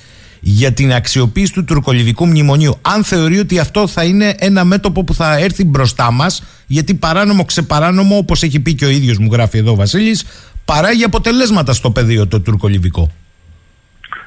για 0.45 0.72
την 0.72 0.93
αξιοποίηση 0.93 1.53
του 1.53 1.64
τουρκολιβικού 1.64 2.26
μνημονίου. 2.26 2.78
Αν 2.82 3.05
θεωρεί 3.05 3.38
ότι 3.38 3.59
αυτό 3.59 3.86
θα 3.86 4.05
είναι 4.05 4.34
ένα 4.38 4.64
μέτωπο 4.64 5.05
που 5.05 5.14
θα 5.14 5.38
έρθει 5.38 5.64
μπροστά 5.64 6.12
μας 6.12 6.62
γιατί 6.66 6.95
παράνομο 6.95 7.45
ξεπαράνομο 7.45 8.16
όπως 8.16 8.43
έχει 8.43 8.61
πει 8.61 8.74
και 8.74 8.84
ο 8.84 8.88
ίδιος 8.88 9.18
μου 9.18 9.28
γράφει 9.32 9.59
εδώ 9.59 9.70
ο 9.70 9.74
Βασίλης 9.74 10.26
παράγει 10.64 11.05
αποτελέσματα 11.05 11.72
στο 11.72 11.90
πεδίο 11.90 12.26
το 12.26 12.40
τουρκολιβικό. 12.40 13.11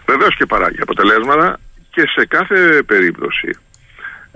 Βεβαίως 0.05 0.36
και 0.36 0.45
παράγει 0.45 0.82
αποτελέσματα 0.82 1.59
και 1.89 2.03
σε 2.16 2.26
κάθε 2.26 2.84
περίπτωση 2.86 3.49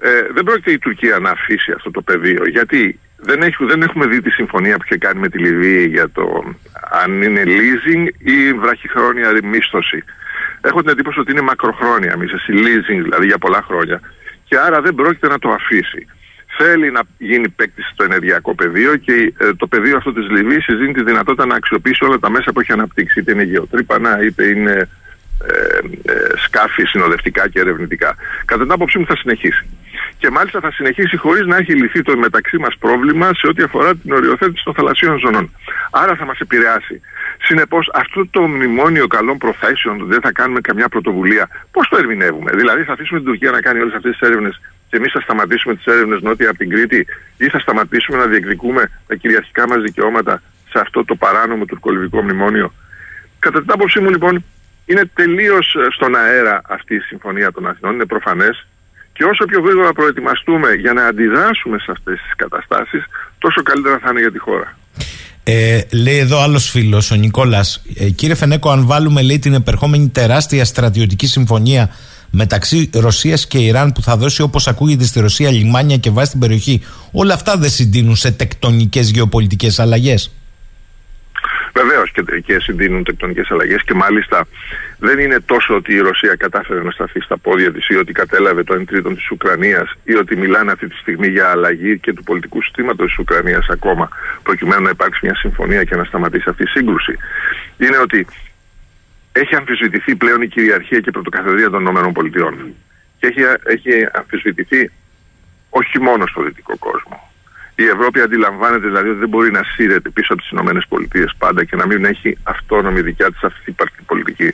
ε, 0.01 0.09
δεν 0.33 0.43
πρόκειται 0.43 0.71
η 0.71 0.77
Τουρκία 0.77 1.19
να 1.19 1.29
αφήσει 1.29 1.71
αυτό 1.71 1.91
το 1.91 2.01
πεδίο. 2.01 2.47
Γιατί 2.49 2.99
δεν, 3.15 3.41
έχει, 3.41 3.65
δεν 3.65 3.81
έχουμε 3.81 4.05
δει 4.07 4.21
τη 4.21 4.29
συμφωνία 4.29 4.77
που 4.77 4.83
είχε 4.85 4.97
κάνει 4.97 5.19
με 5.19 5.29
τη 5.29 5.37
Λιβύη 5.37 5.87
για 5.91 6.09
το 6.09 6.43
αν 7.03 7.21
είναι 7.21 7.43
leasing 7.45 8.07
ή 8.17 8.53
βραχυχρόνια 8.53 9.39
μίσθωση. 9.43 10.03
Έχω 10.61 10.81
την 10.81 10.89
εντύπωση 10.89 11.19
ότι 11.19 11.31
είναι 11.31 11.41
μακροχρόνια 11.41 12.17
μίσθωση, 12.17 12.53
leasing 12.55 13.01
δηλαδή 13.01 13.25
για 13.25 13.37
πολλά 13.37 13.61
χρόνια. 13.67 14.01
Και 14.45 14.57
άρα 14.57 14.81
δεν 14.81 14.95
πρόκειται 14.95 15.27
να 15.27 15.39
το 15.39 15.49
αφήσει. 15.49 16.07
Θέλει 16.57 16.91
να 16.91 17.01
γίνει 17.17 17.49
παίκτης 17.49 17.89
στο 17.93 18.03
ενεργειακό 18.03 18.55
πεδίο 18.55 18.95
και 18.95 19.33
ε, 19.37 19.53
το 19.53 19.67
πεδίο 19.67 19.97
αυτό 19.97 20.13
της 20.13 20.29
Λιβύης 20.29 20.65
δίνει 20.67 20.93
τη 20.93 21.03
δυνατότητα 21.03 21.45
να 21.45 21.55
αξιοποιήσει 21.55 22.03
όλα 22.05 22.19
τα 22.19 22.29
μέσα 22.29 22.51
που 22.51 22.59
έχει 22.59 22.71
αναπτύξει. 22.71 23.19
Είτε 23.19 23.31
είναι 23.31 23.43
γεωτρύπανα, 23.43 24.23
είτε 24.23 24.45
είναι 24.45 24.89
ε, 25.47 26.11
ε, 26.11 26.37
σκάφη 26.37 26.83
συνοδευτικά 26.83 27.49
και 27.49 27.59
ερευνητικά. 27.59 28.15
Κατά 28.45 28.61
την 28.63 28.71
άποψή 28.71 28.97
μου 28.97 29.05
θα 29.05 29.15
συνεχίσει. 29.15 29.65
Και 30.17 30.29
μάλιστα 30.29 30.59
θα 30.59 30.71
συνεχίσει 30.71 31.17
χωρίς 31.17 31.45
να 31.45 31.57
έχει 31.57 31.73
λυθεί 31.73 32.01
το 32.01 32.17
μεταξύ 32.17 32.57
μας 32.57 32.77
πρόβλημα 32.79 33.29
σε 33.33 33.47
ό,τι 33.47 33.63
αφορά 33.63 33.95
την 33.95 34.11
οριοθέτηση 34.11 34.63
των 34.63 34.73
θαλασσίων 34.73 35.19
ζωνών. 35.19 35.51
Άρα 35.91 36.15
θα 36.15 36.25
μας 36.25 36.39
επηρεάσει. 36.39 37.01
Συνεπώς, 37.41 37.89
αυτό 37.93 38.27
το 38.27 38.47
μνημόνιο 38.47 39.07
καλών 39.07 39.37
προθέσεων 39.37 40.05
δεν 40.07 40.21
θα 40.21 40.31
κάνουμε 40.31 40.61
καμιά 40.61 40.87
πρωτοβουλία. 40.89 41.49
Πώς 41.71 41.87
το 41.87 41.97
ερμηνεύουμε, 41.97 42.51
Δηλαδή, 42.55 42.83
θα 42.83 42.93
αφήσουμε 42.93 43.19
την 43.19 43.27
Τουρκία 43.27 43.51
να 43.51 43.61
κάνει 43.61 43.79
όλες 43.79 43.93
αυτές 43.93 44.17
τις 44.17 44.27
έρευνες 44.29 44.61
και 44.89 44.97
εμείς 44.97 45.11
θα 45.11 45.19
σταματήσουμε 45.19 45.75
τις 45.75 45.85
έρευνες 45.85 46.21
νότια 46.21 46.49
από 46.49 46.57
την 46.57 46.69
Κρήτη 46.69 47.05
ή 47.37 47.49
θα 47.49 47.59
σταματήσουμε 47.59 48.17
να 48.17 48.25
διεκδικούμε 48.25 48.91
τα 49.07 49.15
κυριαρχικά 49.15 49.67
μας 49.67 49.81
δικαιώματα 49.81 50.41
σε 50.69 50.79
αυτό 50.79 51.05
το 51.05 51.15
παράνομο 51.15 51.65
τουρκολιβικό 51.65 52.21
μνημόνιο; 52.21 52.73
Κατά 53.39 53.61
την 53.61 53.71
άποψή 53.71 53.99
μου, 53.99 54.09
λοιπόν, 54.09 54.45
είναι 54.85 55.05
τελείως 55.13 55.75
στον 55.89 56.15
αέρα 56.15 56.61
αυτή 56.69 56.95
η 56.95 56.99
συμφωνία 56.99 57.51
των 57.51 57.67
Αθηνών, 57.67 57.93
είναι 57.93 58.05
προφανές. 58.05 58.67
Και 59.13 59.23
όσο 59.23 59.45
πιο 59.45 59.61
γρήγορα 59.61 59.93
προετοιμαστούμε 59.93 60.73
για 60.73 60.93
να 60.93 61.05
αντιδράσουμε 61.05 61.79
σε 61.79 61.91
αυτές 61.91 62.21
τις 62.21 62.35
καταστάσεις, 62.35 63.05
τόσο 63.39 63.61
καλύτερα 63.61 63.97
θα 63.97 64.09
είναι 64.11 64.19
για 64.19 64.31
τη 64.31 64.37
χώρα. 64.37 64.78
Ε, 65.43 65.81
λέει 65.91 66.17
εδώ 66.17 66.41
άλλος 66.41 66.69
φίλος, 66.69 67.11
ο 67.11 67.15
Νικόλας. 67.15 67.81
Ε, 67.95 68.09
κύριε 68.09 68.35
Φενέκο, 68.35 68.69
αν 68.69 68.85
βάλουμε 68.85 69.21
λέει, 69.21 69.39
την 69.39 69.53
επερχόμενη 69.53 70.07
τεράστια 70.07 70.65
στρατιωτική 70.65 71.27
συμφωνία 71.27 71.89
μεταξύ 72.29 72.89
Ρωσίας 72.93 73.47
και 73.47 73.57
Ιράν 73.57 73.91
που 73.91 74.01
θα 74.01 74.17
δώσει 74.17 74.41
όπως 74.41 74.67
ακούγεται 74.67 75.03
στη 75.03 75.19
Ρωσία 75.19 75.51
λιμάνια 75.51 75.97
και 75.97 76.09
βάση 76.09 76.27
στην 76.27 76.39
περιοχή, 76.39 76.81
όλα 77.11 77.33
αυτά 77.33 77.57
δεν 77.57 77.69
συντείνουν 77.69 78.15
σε 78.15 78.31
τεκτονικές 78.31 79.09
γεωπολιτικές 79.09 79.79
αλλαγές. 79.79 80.31
Βεβαίως 81.73 82.11
και, 82.11 82.21
και 82.39 82.59
συντείνουν 82.59 83.03
τεκτονικές 83.03 83.51
αλλαγές 83.51 83.83
και 83.83 83.93
μάλιστα 83.93 84.47
δεν 84.99 85.19
είναι 85.19 85.39
τόσο 85.39 85.75
ότι 85.75 85.93
η 85.93 85.99
Ρωσία 85.99 86.35
κατάφερε 86.35 86.81
να 86.81 86.91
σταθεί 86.91 87.21
στα 87.21 87.37
πόδια 87.37 87.71
της 87.71 87.87
ή 87.87 87.95
ότι 87.95 88.11
κατέλαβε 88.11 88.63
το 88.63 88.75
1 88.79 88.85
τρίτο 88.85 89.09
της 89.09 89.31
Ουκρανίας 89.31 89.93
ή 90.03 90.15
ότι 90.15 90.35
μιλάνε 90.35 90.71
αυτή 90.71 90.87
τη 90.87 90.95
στιγμή 90.95 91.27
για 91.27 91.49
αλλαγή 91.49 91.99
και 91.99 92.13
του 92.13 92.23
πολιτικού 92.23 92.61
συστήματος 92.61 93.07
της 93.07 93.17
Ουκρανίας 93.17 93.67
ακόμα 93.69 94.09
προκειμένου 94.43 94.83
να 94.83 94.89
υπάρξει 94.89 95.19
μια 95.23 95.35
συμφωνία 95.35 95.83
και 95.83 95.95
να 95.95 96.03
σταματήσει 96.03 96.49
αυτή 96.49 96.63
η 96.63 96.67
σύγκρουση. 96.67 97.17
Είναι 97.77 97.97
ότι 97.97 98.27
έχει 99.31 99.55
αμφισβητηθεί 99.55 100.15
πλέον 100.15 100.41
η 100.41 100.47
κυριαρχία 100.47 100.99
και 100.99 101.09
η 101.09 101.11
πρωτοκαθεδρία 101.11 101.69
των 101.69 101.81
ΗΠΑ. 101.81 102.53
Και 103.19 103.27
έχει, 103.27 103.41
έχει 103.63 104.07
αμφισβητηθεί 104.11 104.91
όχι 105.69 105.99
μόνο 105.99 106.27
στο 106.27 106.41
δυτικό 106.43 106.77
κόσμο. 106.77 107.28
Η 107.83 107.85
Ευρώπη 107.87 108.21
αντιλαμβάνεται 108.21 108.87
δηλαδή 108.87 109.09
ότι 109.09 109.19
δεν 109.19 109.29
μπορεί 109.29 109.51
να 109.51 109.63
σύρεται 109.63 110.09
πίσω 110.09 110.33
από 110.33 110.41
τις 110.41 110.51
ΗΠΑ 110.51 111.33
πάντα 111.37 111.63
και 111.63 111.75
να 111.75 111.85
μην 111.85 112.05
έχει 112.05 112.37
αυτόνομη 112.43 113.01
δικιά 113.01 113.31
της 113.31 113.43
αυτή 113.43 113.75
πολιτική. 114.05 114.53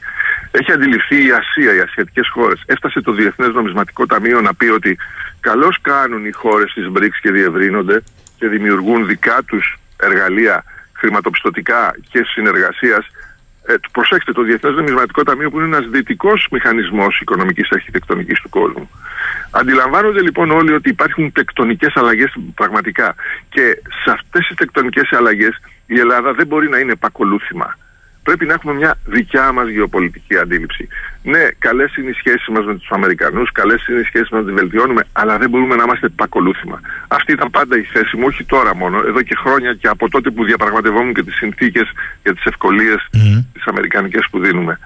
Έχει 0.52 0.72
αντιληφθεί 0.72 1.16
η 1.16 1.32
Ασία, 1.32 1.76
οι 1.76 1.80
ασιατικές 1.80 2.30
χώρες. 2.30 2.64
Έφτασε 2.66 3.02
το 3.02 3.12
Διεθνές 3.12 3.50
Νομισματικό 3.54 4.06
Ταμείο 4.06 4.42
να 4.42 4.54
πει 4.54 4.66
ότι 4.66 4.98
καλώς 5.40 5.82
κάνουν 5.82 6.26
οι 6.26 6.32
χώρες 6.32 6.74
της 6.74 6.86
BRICS 6.94 7.18
και 7.22 7.32
διευρύνονται 7.32 8.04
και 8.38 8.48
δημιουργούν 8.48 9.06
δικά 9.06 9.38
τους 9.46 9.78
εργαλεία 9.98 10.64
χρηματοπιστωτικά 10.94 11.96
και 12.10 12.24
συνεργασίας 12.24 13.06
Ε, 13.68 13.74
προσέξτε, 13.92 14.32
το 14.32 14.42
Διεθνές 14.42 14.76
Νομισματικό 14.76 15.24
Ταμείο 15.24 15.50
που 15.50 15.60
είναι 15.60 15.76
ένας 15.76 15.90
δυτικός 15.90 16.48
μηχανισμός 16.52 17.20
οικονομικής 17.20 17.72
αρχιτεκτονικής 17.72 18.42
του 18.42 18.50
κόσμου. 18.50 18.90
Αντιλαμβάνονται 19.52 20.22
λοιπόν 20.22 20.52
όλοι 20.52 20.74
ότι 20.74 20.90
υπάρχουν 20.90 21.32
τεκτονικές 21.32 21.96
αλλαγές 21.96 22.34
πραγματικά. 22.56 23.16
Και 23.50 23.82
σε 24.04 24.12
αυτές 24.12 24.48
τις 24.48 24.56
τεκτονικές 24.56 25.12
αλλαγές 25.12 25.62
η 25.86 26.00
Ελλάδα 26.00 26.34
δεν 26.34 26.48
μπορεί 26.48 26.70
να 26.70 26.78
είναι 26.78 26.92
επακολούθημα. 26.92 27.78
Πρέπει 28.28 28.46
να 28.46 28.54
έχουμε 28.54 28.74
μια 28.74 28.98
δικιά 29.06 29.52
μας 29.52 29.68
γεωπολιτική 29.70 30.38
αντίληψη. 30.38 30.88
Ναι, 31.24 31.44
καλές 31.60 31.96
είναι 31.96 32.10
οι 32.10 32.14
σχέσεις 32.14 32.48
μας 32.48 32.66
με 32.66 32.76
τους 32.78 32.90
Αμερικανούς, 32.90 33.52
καλές 33.52 33.88
είναι 33.88 34.00
οι 34.00 34.04
σχέσεις 34.04 34.30
μας 34.30 34.40
να 34.42 34.46
τις 34.48 34.56
βελτιώνουμε, 34.62 35.04
αλλά 35.12 35.38
δεν 35.38 35.50
μπορούμε 35.50 35.76
να 35.76 35.84
είμαστε 35.84 36.06
επακολούθημα. 36.06 36.80
Αυτή 37.08 37.32
ήταν 37.32 37.50
πάντα 37.50 37.78
η 37.78 37.84
θέση 37.84 38.18
μου, 38.18 38.24
όχι 38.26 38.44
τώρα 38.44 38.76
μόνο, 38.76 38.98
εδώ 39.08 39.22
και 39.22 39.36
χρόνια 39.36 39.74
και 39.74 39.88
από 39.88 40.10
τότε 40.10 40.30
που 40.32 40.44
διαπραγματευόμουν 40.44 41.14
και 41.14 41.24
τις 41.24 41.36
συνθήκες 41.36 41.88
για 42.24 42.34
τις 42.34 42.46
ευκολίες 42.46 43.10
mm. 43.14 43.46
τις 43.54 43.66
αμερικανικές 43.66 44.28
που 44.32 44.40
δίνουμε. 44.40 44.80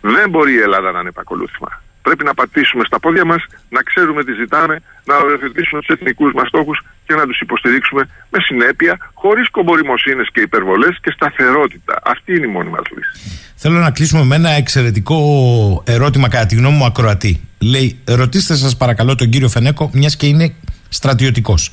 Δεν 0.00 0.30
μπορεί 0.30 0.52
η 0.52 0.60
Ελλάδα 0.60 0.90
να 0.92 0.98
είναι 0.98 1.08
επακολούθημα. 1.08 1.82
Πρέπει 2.06 2.24
να 2.24 2.34
πατήσουμε 2.34 2.84
στα 2.86 2.98
πόδια 3.00 3.24
μας, 3.24 3.42
να 3.76 3.80
ξέρουμε 3.82 4.24
τι 4.24 4.32
ζητάμε, 4.32 4.74
να 5.04 5.14
οριοθετήσουμε 5.16 5.80
τους 5.80 5.90
εθνικούς 5.96 6.32
μας 6.32 6.48
στόχους 6.48 6.78
και 7.06 7.14
να 7.14 7.24
τους 7.26 7.38
υποστηρίξουμε 7.40 8.02
με 8.30 8.38
συνέπεια, 8.48 9.10
χωρίς 9.14 9.50
κομπορημοσύνες 9.50 10.28
και 10.32 10.40
υπερβολές 10.40 10.94
και 11.02 11.10
σταθερότητα. 11.10 12.00
Αυτή 12.04 12.30
είναι 12.36 12.46
η 12.46 12.50
μόνη 12.50 12.70
μας 12.70 12.82
λύση. 12.94 13.12
Θέλω 13.54 13.78
να 13.78 13.90
κλείσουμε 13.90 14.24
με 14.24 14.34
ένα 14.34 14.50
εξαιρετικό 14.50 15.18
ερώτημα, 15.86 16.28
κατά 16.28 16.46
τη 16.46 16.54
γνώμη 16.54 16.76
μου, 16.76 16.84
ακροατή. 16.84 17.40
Λέει, 17.58 17.98
ρωτήστε 18.04 18.54
σας 18.56 18.76
παρακαλώ 18.76 19.14
τον 19.14 19.28
κύριο 19.28 19.48
Φενέκο, 19.48 19.90
μιας 19.92 20.16
και 20.16 20.26
είναι 20.26 20.54
στρατιωτικός. 20.88 21.72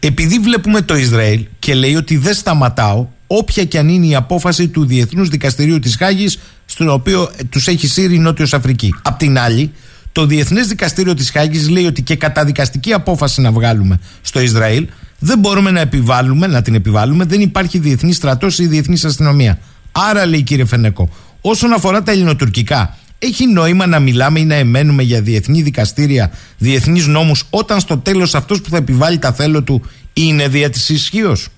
Επειδή 0.00 0.38
βλέπουμε 0.38 0.82
το 0.82 0.96
Ισραήλ 0.96 1.46
και 1.58 1.74
λέει 1.74 1.94
ότι 1.94 2.16
δεν 2.16 2.34
σταματάω 2.34 3.08
όποια 3.26 3.64
και 3.64 3.78
αν 3.78 3.88
είναι 3.88 4.06
η 4.06 4.14
απόφαση 4.14 4.68
του 4.68 4.86
Διεθνούς 4.86 5.28
Δικαστηρίου 5.28 5.78
της 5.78 5.96
Χάγης 5.96 6.38
στο 6.64 6.92
οποίο 6.92 7.30
τους 7.48 7.66
έχει 7.66 7.86
σύρει 7.86 8.14
η 8.14 8.18
Νότιος 8.18 8.54
Αφρική. 8.54 8.94
Απ' 9.02 9.18
την 9.18 9.38
άλλη, 9.38 9.72
το 10.12 10.26
Διεθνές 10.26 10.66
Δικαστήριο 10.66 11.14
της 11.14 11.30
Χάγης 11.30 11.68
λέει 11.68 11.86
ότι 11.86 12.02
και 12.02 12.16
καταδικαστική 12.16 12.92
απόφαση 12.92 13.40
να 13.40 13.52
βγάλουμε 13.52 13.98
στο 14.22 14.40
Ισραήλ 14.40 14.86
δεν 15.18 15.38
μπορούμε 15.38 15.70
να 15.70 15.80
επιβάλλουμε, 15.80 16.46
να 16.46 16.62
την 16.62 16.74
επιβάλλουμε, 16.74 17.24
δεν 17.24 17.40
υπάρχει 17.40 17.78
διεθνή 17.78 18.12
στρατός 18.12 18.58
ή 18.58 18.66
διεθνής 18.66 19.04
αστυνομία. 19.04 19.58
Άρα 19.92 20.26
λέει 20.26 20.42
κύριε 20.42 20.64
Φενέκο, 20.64 21.08
όσον 21.40 21.72
αφορά 21.72 22.02
τα 22.02 22.12
ελληνοτουρκικά, 22.12 22.96
έχει 23.18 23.46
νόημα 23.46 23.86
να 23.86 24.00
μιλάμε 24.00 24.40
ή 24.40 24.44
να 24.44 24.54
εμένουμε 24.54 25.02
για 25.02 25.20
διεθνή 25.20 25.62
δικαστήρια, 25.62 26.30
διεθνείς 26.58 27.06
νόμους, 27.06 27.44
όταν 27.50 27.80
στο 27.80 27.98
τέλος 27.98 28.34
αυτός 28.34 28.60
που 28.60 28.70
θα 28.70 28.76
επιβάλλει 28.76 29.18
τα 29.18 29.32
θέλω 29.32 29.62
του 29.62 29.82
είναι 30.12 30.48
δια 30.48 30.70
της 30.70 30.88
ισχύως; 30.88 31.48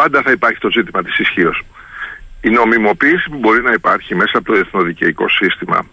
Πάντα 0.00 0.22
θα 0.22 0.30
υπάρχει 0.30 0.58
το 0.58 0.70
ζήτημα 0.70 1.02
της 1.02 1.18
ισχύως. 1.18 1.62
Η 2.40 2.50
νομιμοποίηση 2.50 3.30
που 3.30 3.38
μπορεί 3.38 3.62
να 3.62 3.72
υπάρχει 3.72 4.14
μέσα 4.14 4.38
από 4.38 4.52
το 4.52 4.58
εθνοδικαϊκό 4.58 5.28
σύστημα 5.28 5.86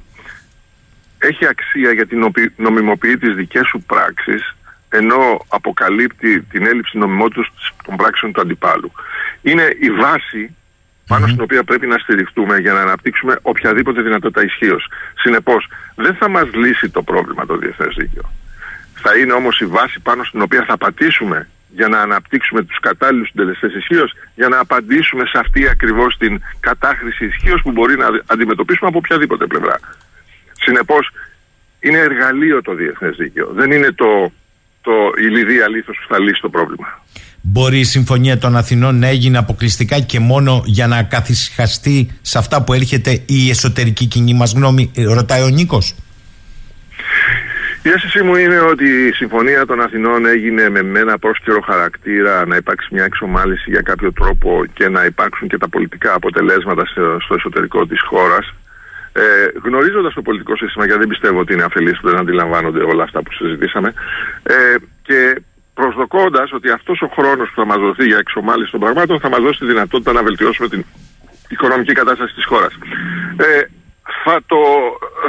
έχει 1.18 1.48
αξία 1.48 1.92
γιατί 1.92 2.16
νομιμοποιεί 2.56 3.18
τις 3.18 3.36
δικές 3.36 3.68
σου 3.68 3.84
πράξεις 3.88 4.56
ενώ 4.90 5.46
αποκαλύπτει 5.48 6.42
την 6.42 6.66
έλλειψη 6.66 6.98
νομιμότητας 6.98 7.48
των 7.86 7.96
πράξεων 7.96 8.32
του 8.32 8.42
αντιπάλου. 8.42 8.92
Είναι 9.42 9.68
η 9.80 9.90
βάση 9.92 10.56
στην 11.28 11.42
οποία 11.42 11.64
πρέπει 11.64 11.88
να 11.88 11.98
στηριχτούμε 11.98 12.58
για 12.58 12.74
να 12.74 12.82
αναπτύξουμε 12.82 13.40
οποιαδήποτε 13.42 14.02
δυνατότητα 14.02 14.44
ισχύως. 14.44 14.88
Συνεπώς, 15.16 15.68
δεν 15.96 16.16
θα 16.16 16.30
μας 16.30 16.48
λύσει 16.54 16.90
το 16.90 17.02
πρόβλημα 17.02 17.46
το 17.46 17.58
διεθνές 17.58 17.96
δίκαιο. 17.98 18.32
Θα 18.94 19.18
είναι 19.18 19.34
όμως 19.34 19.60
η 19.60 19.66
βάση 19.66 20.00
πάνω 20.00 20.24
στην 20.24 20.42
οποία 20.42 20.64
θα 20.68 20.78
πατήσουμε 20.78 21.48
για 21.70 21.88
να 21.88 22.02
αναπτύξουμε 22.02 22.64
τους 22.64 22.80
κατάλληλους 22.80 23.28
συντελεστές 23.28 23.74
ισχύως, 23.74 24.14
για 24.36 24.48
να 24.48 24.60
απαντήσουμε 24.60 25.26
σε 25.26 25.38
αυτή 25.40 25.68
ακριβώς 25.68 26.18
την 26.18 26.42
κατάχρηση 26.60 27.26
ισχύως 27.26 27.62
που 27.62 27.72
μπορεί 27.72 27.98
να 27.98 28.08
αντιμετωπίσουμε 28.26 28.90
από 28.90 28.98
οποιαδήποτε 28.98 29.46
πλευρά. 29.46 29.80
Συνεπώς, 30.54 31.10
είναι 31.80 31.98
εργαλείο 31.98 32.62
το 32.62 32.74
διεθνές 32.74 33.16
δίκαιο. 33.16 33.48
Δεν 33.54 33.72
είναι 33.72 33.92
το, 33.92 34.32
το 34.82 34.92
η 35.24 35.28
λιδία 35.28 35.68
λίθος 35.70 35.98
που 36.02 36.14
θα 36.14 36.20
λύσει 36.20 36.42
το 36.42 36.50
πρόβλημα. 36.50 37.02
Μπορεί 37.42 37.80
η 37.80 37.84
Συμφωνία 37.84 38.38
των 38.38 38.56
Αθηνών 38.56 39.00
να 39.00 39.08
έγινε 39.08 39.38
αποκλειστικά 39.38 40.00
και 40.00 40.20
μόνο 40.20 40.64
για 40.66 40.88
να 40.88 41.04
καθισχαστεί 41.04 42.10
σε 42.22 42.38
αυτά 42.38 42.64
που 42.64 42.74
έρχεται 42.74 43.24
η 43.26 43.50
εσωτερική 43.50 44.06
κοινή 44.06 44.34
μας 44.34 44.54
γνώμη, 44.54 44.92
ρωτάει 44.96 45.42
ο 45.44 45.48
Νίκος. 45.48 45.96
Η 47.88 47.90
αίσθησή 47.90 48.24
μου 48.24 48.36
είναι 48.36 48.60
ότι 48.60 49.08
η 49.08 49.12
Συμφωνία 49.12 49.66
των 49.66 49.82
Αθηνών 49.82 50.26
έγινε 50.26 50.70
με 50.70 51.00
ένα 51.00 51.20
πρόσκαιρο 51.20 51.62
χαρακτήρα 51.62 52.46
να 52.46 52.56
υπάρξει 52.56 52.88
μια 52.92 53.04
εξομάλυση 53.04 53.70
για 53.70 53.82
κάποιο 53.82 54.14
τρόπο 54.14 54.66
και 54.74 54.90
να 54.90 55.06
υπάρξουν 55.06 55.48
και 55.48 55.58
τα 55.58 55.70
πολιτικά 55.70 56.14
αποτελέσματα 56.14 56.86
στο 57.26 57.34
εσωτερικό 57.36 57.86
της 57.86 58.02
χώρας. 58.02 58.54
Ε, 59.14 59.24
γνωρίζοντας 59.64 60.14
το 60.14 60.22
πολιτικό 60.22 60.56
σύστημα, 60.56 60.86
γιατί 60.86 61.00
δεν 61.00 61.10
πιστεύω 61.10 61.40
ότι 61.40 61.54
είναι 61.54 61.64
αφελείς 61.64 62.00
που 62.00 62.08
δεν 62.08 62.18
αντιλαμβάνονται 62.18 62.84
όλα 62.84 63.04
αυτά 63.04 63.22
που 63.22 63.34
συζητήσαμε, 63.34 63.94
ε, 64.44 64.76
και 65.02 65.42
προσδοκώντας 65.74 66.52
ότι 66.54 66.70
αυτός 66.70 67.02
ο 67.02 67.08
χρόνος 67.08 67.50
που 67.50 67.56
θα 67.56 67.66
μας 67.66 67.78
δοθεί 67.78 68.06
για 68.06 68.18
εξομάλυση 68.18 68.72
των 68.72 68.80
πραγμάτων 68.80 69.20
θα 69.20 69.30
μας 69.30 69.40
δώσει 69.40 69.60
τη 69.60 69.66
δυνατότητα 69.66 70.12
να 70.12 70.24
βελτιώσουμε 70.24 70.68
την 70.68 70.86
οικονομική 71.48 71.94
κατάσταση 71.94 72.34
της 72.34 72.46
χώρας. 72.46 72.74
Ε, 73.38 73.62
θα, 74.24 74.40
το, 74.46 74.58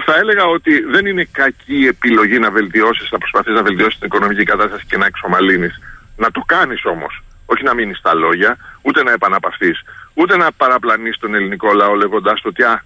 θα 0.07 0.15
έλεγα 0.17 0.45
ότι 0.45 0.81
δεν 0.81 1.07
είναι 1.07 1.29
κακή 1.33 1.87
επιλογή 1.87 2.39
να 2.39 2.51
βελτιώσεις, 2.51 3.11
να 3.11 3.19
προσπαθείς 3.19 3.55
να 3.55 3.63
βελτιώσεις 3.63 3.99
την 3.99 4.07
οικονομική 4.07 4.45
κατάσταση 4.45 4.85
και 4.87 4.97
να 4.97 5.07
εξομαλύνεις. 5.07 5.81
Να 6.17 6.31
το 6.31 6.43
κάνεις 6.47 6.85
όμως. 6.85 7.23
Όχι 7.47 7.63
να 7.63 7.75
μείνεις 7.75 7.99
στα 7.99 8.15
λόγια, 8.15 8.57
ούτε 8.83 9.03
να 9.03 9.13
επαναπαυθείς, 9.13 9.81
ούτε 10.15 10.37
να 10.37 10.53
παραπλανείς 10.53 11.19
τον 11.19 11.35
ελληνικό 11.35 11.73
λαό 11.73 11.95
λέγοντάς 11.95 12.41
ότι 12.45 12.63
α, 12.63 12.85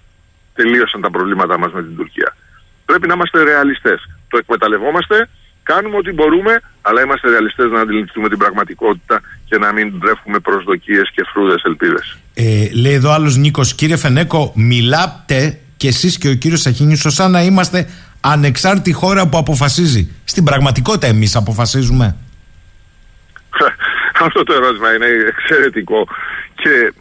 τελείωσαν 0.54 1.00
τα 1.00 1.10
προβλήματά 1.10 1.58
μας 1.58 1.72
με 1.72 1.82
την 1.82 1.96
Τουρκία. 1.96 2.36
Πρέπει 2.84 3.06
να 3.06 3.14
είμαστε 3.14 3.42
ρεαλιστές. 3.42 4.00
Το 4.28 4.36
εκμεταλλευόμαστε, 4.38 5.28
κάνουμε 5.62 5.96
ό,τι 5.96 6.12
μπορούμε, 6.12 6.60
αλλά 6.82 7.02
είμαστε 7.02 7.28
ρεαλιστές 7.30 7.70
να 7.70 7.80
αντιληφθούμε 7.80 8.28
την 8.28 8.38
πραγματικότητα 8.38 9.20
και 9.44 9.58
να 9.58 9.72
μην 9.72 10.00
τρέφουμε 10.00 10.38
προσδοκίες 10.38 11.10
και 11.14 11.24
φρούδες 11.32 11.62
ελπίδες. 11.62 12.18
Ε, 12.34 12.68
λέει 12.82 12.92
εδώ 12.92 13.10
άλλος 13.10 13.36
Νίκος, 13.36 13.74
κύριε 13.74 13.96
Φενέκο, 13.96 14.52
μιλάτε 14.56 15.58
και 15.82 15.88
εσείς 15.88 16.18
και 16.18 16.28
ο 16.28 16.34
κύριος 16.34 16.60
Σαχίνης 16.60 17.04
σαν 17.08 17.30
να 17.30 17.42
είμαστε 17.42 17.88
ανεξάρτητη 18.20 18.92
χώρα 18.92 19.28
που 19.28 19.38
αποφασίζει. 19.38 20.02
Στην 20.24 20.44
πραγματικότητα 20.44 21.06
εμείς 21.06 21.36
αποφασίζουμε. 21.36 22.16
Αυτό 24.26 24.42
το 24.42 24.52
ερώτημα 24.52 24.94
είναι 24.94 25.06
εξαιρετικό 25.32 26.08
και 26.54 26.92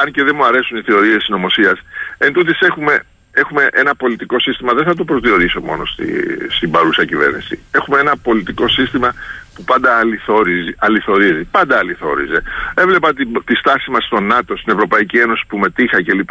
αν 0.00 0.12
και 0.12 0.22
δεν 0.22 0.34
μου 0.36 0.44
αρέσουν 0.44 0.76
οι 0.78 0.82
θεωρίες 0.82 1.22
συνωμοσία, 1.22 1.76
εν 2.18 2.32
τούτης 2.32 2.60
έχουμε, 2.60 3.02
έχουμε 3.32 3.68
ένα 3.72 3.94
πολιτικό 3.94 4.40
σύστημα, 4.40 4.72
δεν 4.72 4.84
θα 4.84 4.94
το 4.94 5.04
προσδιορίσω 5.04 5.60
μόνο 5.60 5.84
στη, 5.84 6.06
στην 6.50 6.70
παρούσα 6.70 7.04
κυβέρνηση. 7.04 7.58
Έχουμε 7.70 7.98
ένα 7.98 8.16
πολιτικό 8.16 8.68
σύστημα 8.68 9.14
που 9.54 9.64
πάντα 9.64 9.98
αληθορίζει, 9.98 10.74
αληθορίζει 10.78 11.44
πάντα 11.44 11.78
αληθόριζε. 11.78 12.42
Έβλεπα 12.74 13.14
τη, 13.14 13.24
τη 13.44 13.54
στάση 13.54 13.90
μας 13.90 14.04
στο 14.04 14.20
ΝΑΤΟ, 14.20 14.56
στην 14.56 14.72
Ευρωπαϊκή 14.72 15.18
Ένωση 15.18 15.42
που 15.48 15.58
μετήχα 15.58 16.02
κλπ 16.02 16.30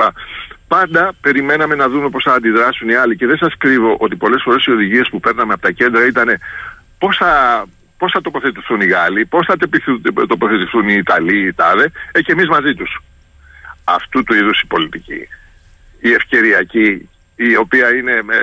πάντα 0.75 1.13
περιμέναμε 1.21 1.75
να 1.75 1.89
δούμε 1.89 2.09
πώς 2.09 2.23
θα 2.23 2.33
αντιδράσουν 2.33 2.89
οι 2.89 2.95
άλλοι. 2.95 3.15
Και 3.15 3.27
δεν 3.27 3.37
σας 3.37 3.53
κρύβω 3.57 3.95
ότι 3.99 4.15
πολλές 4.15 4.41
φορές 4.43 4.65
οι 4.65 4.71
οδηγίες 4.71 5.09
που 5.09 5.19
παίρναμε 5.19 5.53
από 5.53 5.61
τα 5.61 5.71
κέντρα 5.71 6.05
ήταν 6.05 6.27
πώς 6.97 7.17
θα, 7.17 7.65
πώς 7.97 8.11
θα 8.11 8.21
τοποθετηθούν 8.21 8.81
οι 8.81 8.85
Γάλλοι, 8.85 9.25
πώς 9.25 9.45
θα 9.45 9.55
τοποθετηθούν 10.27 10.89
οι 10.89 10.95
Ιταλοί, 10.97 11.47
οι 11.47 11.53
Τάδε, 11.53 11.91
ε, 12.11 12.21
και 12.21 12.31
εμείς 12.31 12.47
μαζί 12.47 12.73
τους. 12.73 13.01
Αυτού 13.83 14.23
του 14.23 14.33
είδους 14.33 14.61
η 14.61 14.65
πολιτική, 14.65 15.27
η 15.99 16.11
ευκαιριακή, 16.11 17.09
η 17.35 17.55
οποία 17.55 17.95
είναι 17.95 18.21
με, 18.23 18.37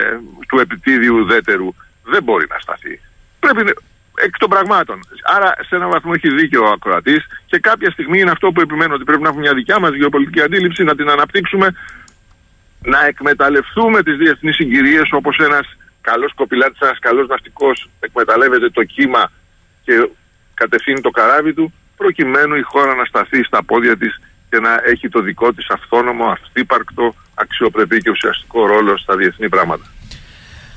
του 0.49 0.59
επιτίδιου 0.59 1.17
ουδέτερου, 1.17 1.75
δεν 2.05 2.23
μπορεί 2.23 2.47
να 2.49 2.59
σταθεί. 2.59 3.01
Πρέπει 3.41 3.63
εκ 4.15 4.39
των 4.39 4.49
πραγμάτων. 4.49 5.01
Άρα, 5.37 5.55
σε 5.69 5.75
έναν 5.75 5.91
βαθμό 5.91 6.13
έχει 6.15 6.29
δίκιο 6.35 6.61
ο 6.65 6.71
ακροατής 6.71 7.27
και 7.47 7.59
κάποια 7.59 7.91
στιγμή 7.91 8.21
είναι 8.21 8.31
αυτό 8.31 8.53
που 8.53 8.61
επιμένω 8.61 8.95
ότι 8.95 9.05
πρέπει 9.05 9.23
να 9.23 9.29
έχουμε 9.29 9.45
μια 9.47 9.55
δικιά 9.55 9.79
μας 9.79 9.95
γεωπολιτική 9.95 10.41
αντίληψη, 10.41 10.85
να 10.85 10.95
την 10.95 11.11
αναπτύξουμε 11.11 11.67
να 12.83 13.07
εκμεταλλευτούμε 13.07 14.03
τις 14.03 14.17
διεθνείς 14.17 14.55
συγκυρίες 14.55 15.09
όπως 15.11 15.37
ένας 15.39 15.67
καλός 16.01 16.33
κοπηλάτης, 16.35 16.81
ένας 16.81 16.99
καλός 16.99 17.29
ναυτικός 17.29 17.89
εκμεταλλεύεται 18.01 18.71
το 18.71 18.85
κύμα 18.85 19.31
και 19.85 20.09
κατευθύνει 20.55 21.01
το 21.01 21.11
καράβι 21.11 21.55
του 21.55 21.73
προκειμένου 21.97 22.55
η 22.55 22.63
χώρα 22.63 22.95
να 22.95 23.05
σταθεί 23.05 23.45
στα 23.45 23.65
πόδια 23.65 23.97
της 23.97 24.21
και 24.51 24.59
να 24.59 24.73
έχει 24.87 25.09
το 25.09 25.21
δικό 25.21 25.53
της 25.53 25.67
αυθόνομο, 25.71 26.25
αυθύπαρκτο, 26.25 27.15
αξιοπρεπή 27.35 27.99
και 27.99 28.11
ουσιαστικό 28.11 28.67
ρόλο 28.67 28.99
στα 28.99 29.17
διεθνή 29.17 29.49
πράγματα. 29.49 29.85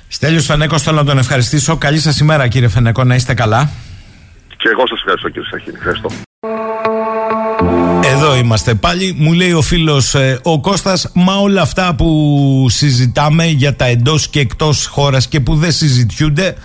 Στέλιος 0.07 0.45
Φενέκος, 0.45 0.81
θέλω 0.81 0.97
να 0.97 1.05
τον 1.05 1.17
ευχαριστήσω. 1.17 1.77
Καλή 1.77 1.99
σας 1.99 2.19
ημέρα 2.19 2.47
κύριε 2.47 2.67
Φενέκο, 2.67 3.03
να 3.03 3.15
είστε 3.15 3.33
καλά. 3.33 3.69
Και 4.57 4.69
εγώ 4.69 4.87
σας 4.87 4.99
ευχαριστώ 4.99 5.29
κύριε 5.29 5.49
Σαχίνη. 5.49 5.77
Ευχαριστώ. 5.77 6.09
Εδώ 8.43 8.51
είμαστε 8.51 8.73
πάλι. 8.73 9.15
Μου 9.17 9.33
λέει 9.33 9.51
ο 9.51 9.61
φίλος 9.61 10.15
ε, 10.15 10.39
ο 10.43 10.59
Κώστας, 10.59 11.09
μα 11.13 11.35
όλα 11.35 11.61
αυτά 11.61 11.95
που 11.95 12.65
συζητάμε 12.69 13.45
για 13.45 13.75
τα 13.75 13.85
εντός 13.85 14.27
και 14.27 14.39
εκτός 14.39 14.85
χώρας 14.85 15.27
και 15.27 15.39
που 15.39 15.55
δεν 15.55 15.71
συζητιούνται, 15.71 16.55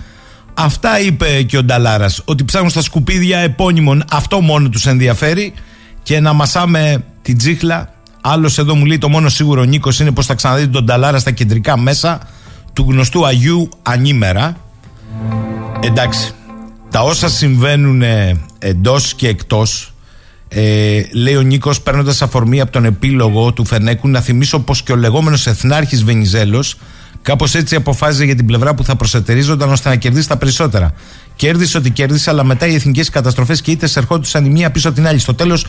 αυτά 0.54 1.00
είπε 1.00 1.42
και 1.42 1.56
ο 1.58 1.62
Νταλάρας, 1.62 2.22
ότι 2.24 2.44
ψάχνουν 2.44 2.70
στα 2.70 2.82
σκουπίδια 2.82 3.38
επώνυμων, 3.38 4.04
αυτό 4.10 4.40
μόνο 4.40 4.68
τους 4.68 4.86
ενδιαφέρει 4.86 5.52
και 6.02 6.20
να 6.20 6.32
μασάμε 6.32 7.04
την 7.22 7.38
τσίχλα 7.38 7.92
Άλλος 8.20 8.58
εδώ 8.58 8.74
μου 8.74 8.84
λέει 8.84 8.98
το 8.98 9.08
μόνο 9.08 9.28
σίγουρο 9.28 9.64
Νίκος 9.64 10.00
είναι 10.00 10.12
πως 10.12 10.26
θα 10.26 10.34
ξαναδείτε 10.34 10.70
τον 10.70 10.86
Ταλάρα 10.86 11.18
στα 11.18 11.30
κεντρικά 11.30 11.78
μέσα 11.78 12.20
του 12.72 12.86
γνωστού 12.88 13.26
Αγίου 13.26 13.68
Ανήμερα. 13.82 14.56
Εντάξει. 15.80 16.32
Τα 16.90 17.00
όσα 17.00 17.28
συμβαίνουν 17.28 18.02
εντός 18.58 19.14
και 19.14 19.28
εκτός, 19.28 19.92
ε, 20.48 21.00
λέει 21.12 21.36
ο 21.36 21.40
Νίκος, 21.40 21.80
παίρνοντας 21.80 22.22
αφορμή 22.22 22.60
από 22.60 22.70
τον 22.70 22.84
επίλογο 22.84 23.52
του 23.52 23.64
Φενέκου, 23.64 24.08
να 24.08 24.20
θυμίσω 24.20 24.58
πως 24.58 24.82
και 24.82 24.92
ο 24.92 24.96
λεγόμενος 24.96 25.46
Εθνάρχης 25.46 26.04
Βενιζέλος 26.04 26.76
κάπως 27.22 27.54
έτσι 27.54 27.74
αποφάσιζε 27.74 28.24
για 28.24 28.34
την 28.34 28.46
πλευρά 28.46 28.74
που 28.74 28.84
θα 28.84 28.96
προσετερίζονταν 28.96 29.70
ώστε 29.72 29.88
να 29.88 29.96
κερδίσει 29.96 30.28
τα 30.28 30.36
περισσότερα. 30.36 30.92
Κέρδισε 31.36 31.78
ότι 31.78 31.90
κέρδισε, 31.90 32.30
αλλά 32.30 32.44
μετά 32.44 32.66
οι 32.66 32.74
εθνικές 32.74 33.10
καταστροφές 33.10 33.60
και 33.60 33.70
είτε 33.70 33.88
ερχόντουσαν 33.94 34.44
η 34.44 34.48
μία 34.48 34.70
πίσω 34.70 34.88
από 34.88 34.96
την 34.96 35.06
άλλη. 35.06 35.18
Στο 35.18 35.34
τέλος, 35.34 35.66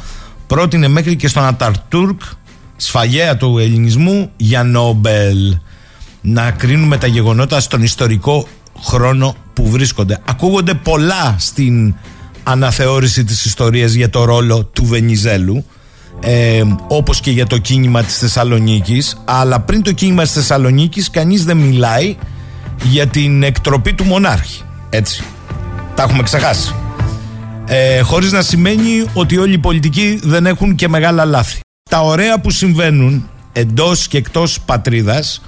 πρότεινε 0.47 0.87
μέχρι 0.87 1.15
και 1.15 1.27
στον 1.27 1.43
Αταρτούρκ, 1.43 2.21
σφαγέα 2.75 3.37
του 3.37 3.57
ελληνισμού, 3.57 4.31
για 4.37 4.63
Νόμπελ. 4.63 5.57
Να 6.21 6.51
κρίνουμε 6.51 6.97
τα 6.97 7.07
γεγονότα 7.07 7.59
στον 7.59 7.83
ιστορικό 7.83 8.47
χρόνο 8.83 9.35
που 9.53 9.69
βρίσκονται. 9.69 10.19
Ακούγονται 10.25 10.73
πολλά 10.73 11.35
στην 11.39 11.95
αναθεώρηση 12.51 13.23
της 13.23 13.45
ιστορίας 13.45 13.91
για 13.91 14.09
το 14.09 14.23
ρόλο 14.23 14.65
του 14.65 14.85
Βενιζέλου 14.85 15.65
ε, 16.19 16.61
όπως 16.87 17.19
και 17.19 17.31
για 17.31 17.45
το 17.45 17.57
κίνημα 17.57 18.03
της 18.03 18.17
Θεσσαλονίκης. 18.17 19.21
Αλλά 19.25 19.59
πριν 19.59 19.81
το 19.81 19.91
κίνημα 19.91 20.23
της 20.23 20.31
Θεσσαλονίκης 20.31 21.09
κανείς 21.09 21.45
δεν 21.45 21.57
μιλάει 21.57 22.15
για 22.83 23.07
την 23.07 23.43
εκτροπή 23.43 23.93
του 23.93 24.03
μονάρχη. 24.03 24.61
Έτσι. 24.89 25.23
Τα 25.95 26.03
έχουμε 26.03 26.23
ξεχάσει. 26.23 26.75
Ε, 27.65 27.99
χωρίς 27.99 28.31
να 28.31 28.41
σημαίνει 28.41 29.05
ότι 29.13 29.37
όλοι 29.37 29.53
οι 29.53 29.57
πολιτικοί 29.57 30.19
δεν 30.23 30.45
έχουν 30.45 30.75
και 30.75 30.87
μεγάλα 30.87 31.25
λάθη. 31.25 31.59
Τα 31.89 32.01
ωραία 32.01 32.39
που 32.39 32.51
συμβαίνουν 32.51 33.29
εντός 33.53 34.07
και 34.07 34.17
εκτός 34.17 34.59
πατρίδας 34.59 35.41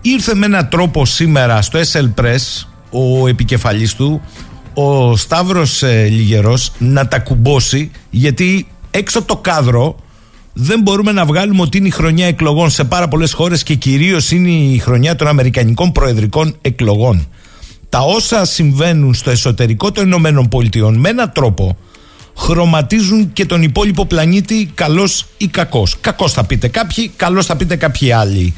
ήρθε 0.00 0.34
με 0.34 0.46
έναν 0.46 0.68
τρόπο 0.68 1.06
σήμερα 1.06 1.62
στο 1.62 1.78
SL 1.92 2.22
Press 2.22 2.66
ο 2.90 3.28
επικεφαλής 3.28 3.94
του 3.94 4.20
ο 4.80 5.16
Σταύρος 5.16 5.82
ε, 5.82 6.08
Λιγερός 6.08 6.72
να 6.78 7.08
τα 7.08 7.18
κουμπώσει 7.18 7.90
γιατί 8.10 8.66
έξω 8.90 9.22
το 9.22 9.36
κάδρο 9.36 9.96
δεν 10.52 10.80
μπορούμε 10.80 11.12
να 11.12 11.24
βγάλουμε 11.24 11.62
ότι 11.62 11.78
είναι 11.78 11.86
η 11.86 11.90
χρονιά 11.90 12.26
εκλογών 12.26 12.70
σε 12.70 12.84
πάρα 12.84 13.08
πολλές 13.08 13.32
χώρες 13.32 13.62
και 13.62 13.74
κυρίως 13.74 14.30
είναι 14.30 14.50
η 14.50 14.78
χρονιά 14.78 15.16
των 15.16 15.26
Αμερικανικών 15.26 15.92
προεδρικών 15.92 16.56
εκλογών. 16.60 17.28
Τα 17.88 17.98
όσα 17.98 18.44
συμβαίνουν 18.44 19.14
στο 19.14 19.30
εσωτερικό 19.30 19.92
των 19.92 20.04
Ηνωμένων 20.04 20.48
Πολιτειών 20.48 20.96
με 20.96 21.08
έναν 21.08 21.32
τρόπο 21.34 21.76
χρωματίζουν 22.36 23.32
και 23.32 23.46
τον 23.46 23.62
υπόλοιπο 23.62 24.06
πλανήτη 24.06 24.70
καλός 24.74 25.26
ή 25.36 25.46
κακός. 25.46 25.96
Κακός 26.00 26.32
θα 26.32 26.44
πείτε 26.44 26.68
κάποιοι, 26.68 27.10
καλός 27.16 27.46
θα 27.46 27.56
πείτε 27.56 27.76
κάποιοι 27.76 28.12
άλλοι. 28.12 28.54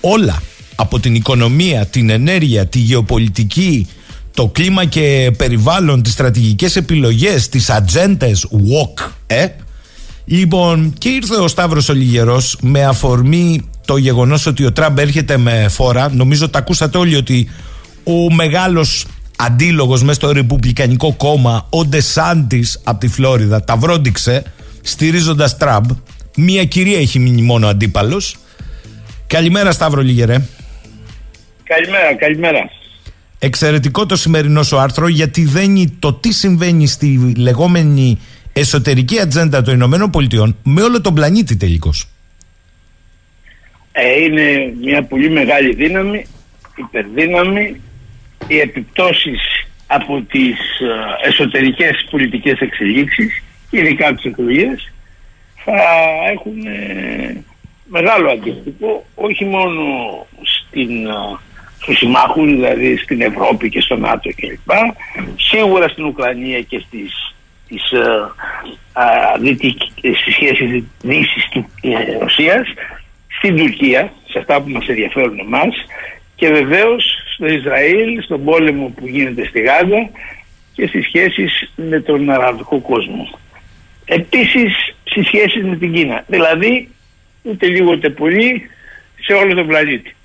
Όλα 0.00 0.42
από 0.74 1.00
την 1.00 1.14
οικονομία, 1.14 1.86
την 1.86 2.10
ενέργεια, 2.10 2.66
τη 2.66 2.78
γεωπολιτική, 2.78 3.86
το 4.38 4.48
κλίμα 4.48 4.84
και 4.84 5.32
περιβάλλον, 5.36 6.02
τις 6.02 6.12
στρατηγικές 6.12 6.76
επιλογές, 6.76 7.48
τις 7.48 7.70
ατζέντες 7.70 8.46
walk, 8.52 9.10
ε; 9.26 9.46
Λοιπόν, 10.24 10.94
και 10.98 11.08
ήρθε 11.08 11.34
ο 11.34 11.48
Σταύρος 11.48 11.88
Ολιγερός 11.88 12.58
με 12.60 12.84
αφορμή 12.84 13.70
το 13.84 13.96
γεγονός 13.96 14.46
ότι 14.46 14.64
ο 14.64 14.72
Τραμπ 14.72 14.98
έρχεται 14.98 15.36
με 15.36 15.66
φόρα. 15.68 16.10
Νομίζω 16.12 16.48
τα 16.48 16.58
ακούσατε 16.58 16.98
όλοι 16.98 17.16
ότι 17.16 17.50
ο 18.04 18.34
μεγάλος 18.34 19.06
αντίλογος 19.36 20.02
μέσα 20.02 20.14
στο 20.14 20.32
Ρεπουμπλικανικό 20.32 21.12
κόμμα, 21.12 21.66
ο 21.70 21.84
Ντεσάντης 21.84 22.80
από 22.84 22.98
τη 22.98 23.08
Φλόριδα, 23.08 23.64
τα 23.64 23.76
βρόντιξε 23.76 24.42
στηρίζοντας 24.82 25.56
Τραμπ. 25.56 25.90
Μία 26.36 26.64
κυρία 26.64 26.98
έχει 26.98 27.18
μείνει 27.18 27.42
μόνο 27.42 27.66
αντίπαλος. 27.66 28.36
Καλημέρα 29.26 29.72
Σταύρο 29.72 30.02
Λιγερέ. 30.02 30.42
Καλημέρα, 31.64 32.14
καλημέρα. 32.14 32.70
Εξαιρετικό 33.38 34.06
το 34.06 34.16
σημερινό 34.16 34.62
σου 34.62 34.78
άρθρο 34.78 35.08
γιατί 35.08 35.44
δένει 35.44 35.96
το 35.98 36.12
τι 36.12 36.32
συμβαίνει 36.32 36.86
στη 36.86 37.32
λεγόμενη 37.36 38.18
εσωτερική 38.52 39.20
ατζέντα 39.20 39.62
των 39.62 39.74
Ηνωμένων 39.74 40.10
Πολιτειών 40.10 40.56
με 40.62 40.82
όλο 40.82 41.00
τον 41.00 41.14
πλανήτη 41.14 41.56
τελικώς. 41.56 42.08
Ε, 43.92 44.22
είναι 44.22 44.72
μια 44.80 45.02
πολύ 45.02 45.30
μεγάλη 45.30 45.74
δύναμη, 45.74 46.26
υπερδύναμη. 46.76 47.80
Οι 48.46 48.58
επιπτώσεις 48.58 49.40
από 49.86 50.20
τις 50.20 50.58
ε, 50.80 51.28
εσωτερικές 51.28 52.06
πολιτικές 52.10 52.58
εξελίξεις, 52.60 53.42
ειδικά 53.70 54.14
τις 54.14 54.24
εκλογές, 54.24 54.92
θα 55.64 55.80
έχουν 56.32 56.66
ε, 56.66 57.44
μεγάλο 57.84 58.30
αντίκτυπο 58.30 59.06
όχι 59.14 59.44
μόνο 59.44 59.82
στην 60.42 61.06
ε, 61.06 61.38
στους 61.80 61.98
συμμάχους, 61.98 62.50
δηλαδή 62.50 62.96
στην 62.96 63.20
Ευρώπη 63.20 63.68
και 63.68 63.80
στο 63.80 63.96
ΝΑΤΟ 63.96 64.30
κλπ. 64.36 64.70
Σίγουρα 65.36 65.88
στην 65.88 66.04
Ουκρανία 66.04 66.60
και 66.60 66.82
στις, 66.86 67.34
στις, 67.64 67.90
ε, 67.90 68.32
στις 70.14 70.34
σχέσεις 70.34 70.84
Δύσης 71.02 71.48
του 71.50 71.70
ε, 71.80 72.18
Ρωσίας, 72.18 72.68
στην 73.38 73.56
Τουρκία, 73.56 74.12
σε 74.28 74.38
αυτά 74.38 74.62
που 74.62 74.68
μας 74.68 74.88
ενδιαφέρουν 74.88 75.38
εμάς 75.38 75.74
και 76.34 76.48
βεβαίως 76.48 77.04
στο 77.34 77.46
Ισραήλ, 77.46 78.22
στον 78.22 78.44
πόλεμο 78.44 78.92
που 78.96 79.06
γίνεται 79.06 79.46
στη 79.46 79.60
Γάζα 79.60 80.10
και 80.72 80.86
στις 80.86 81.04
σχέσεις 81.04 81.72
με 81.76 82.00
τον 82.00 82.30
αραβικό 82.30 82.78
κόσμο. 82.78 83.38
Επίσης 84.04 84.94
στις 85.04 85.26
σχέσεις 85.26 85.64
με 85.64 85.76
την 85.76 85.92
Κίνα. 85.92 86.24
Δηλαδή 86.26 86.88
ούτε 87.42 87.66
λίγο 87.66 87.92
ούτε 87.92 88.10
πολύ 88.10 88.70
σε 89.20 89.32
όλο 89.32 89.54
τον 89.54 89.66
πλανήτη. 89.66 90.16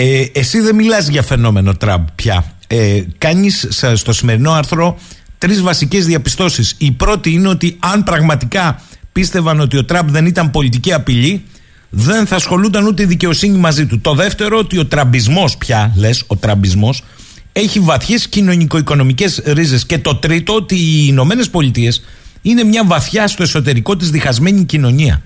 Ε, 0.00 0.26
εσύ 0.32 0.60
δεν 0.60 0.74
μιλάς 0.74 1.08
για 1.08 1.22
φαινόμενο 1.22 1.74
Τραμπ 1.74 2.06
πια. 2.14 2.44
Ε, 2.66 3.02
κάνεις 3.18 3.66
στο 3.94 4.12
σημερινό 4.12 4.52
άρθρο 4.52 4.98
τρεις 5.38 5.62
βασικές 5.62 6.06
διαπιστώσεις. 6.06 6.74
Η 6.78 6.90
πρώτη 6.92 7.32
είναι 7.32 7.48
ότι 7.48 7.76
αν 7.78 8.02
πραγματικά 8.02 8.82
πίστευαν 9.12 9.60
ότι 9.60 9.76
ο 9.76 9.84
Τραμπ 9.84 10.10
δεν 10.10 10.26
ήταν 10.26 10.50
πολιτική 10.50 10.92
απειλή, 10.92 11.44
δεν 11.90 12.26
θα 12.26 12.36
ασχολούνταν 12.36 12.86
ούτε 12.86 13.02
η 13.02 13.06
δικαιοσύνη 13.06 13.58
μαζί 13.58 13.86
του. 13.86 14.00
Το 14.00 14.14
δεύτερο, 14.14 14.58
ότι 14.58 14.78
ο 14.78 14.86
τραμπισμός 14.86 15.56
πια, 15.56 15.92
λες, 15.96 16.24
ο 16.26 16.36
τραμπισμός, 16.36 17.04
έχει 17.52 17.80
βαθιές 17.80 18.28
κοινωνικο-οικονομικές 18.28 19.42
ρίζες. 19.44 19.86
Και 19.86 19.98
το 19.98 20.16
τρίτο, 20.16 20.54
ότι 20.54 20.74
οι 20.74 21.04
Ηνωμένες 21.06 21.50
Πολιτείες 21.50 22.04
είναι 22.42 22.64
μια 22.64 22.84
βαθιά 22.84 23.26
στο 23.26 23.42
εσωτερικό 23.42 23.96
της 23.96 24.10
διχασμένη 24.10 24.64
κοινωνία. 24.64 25.22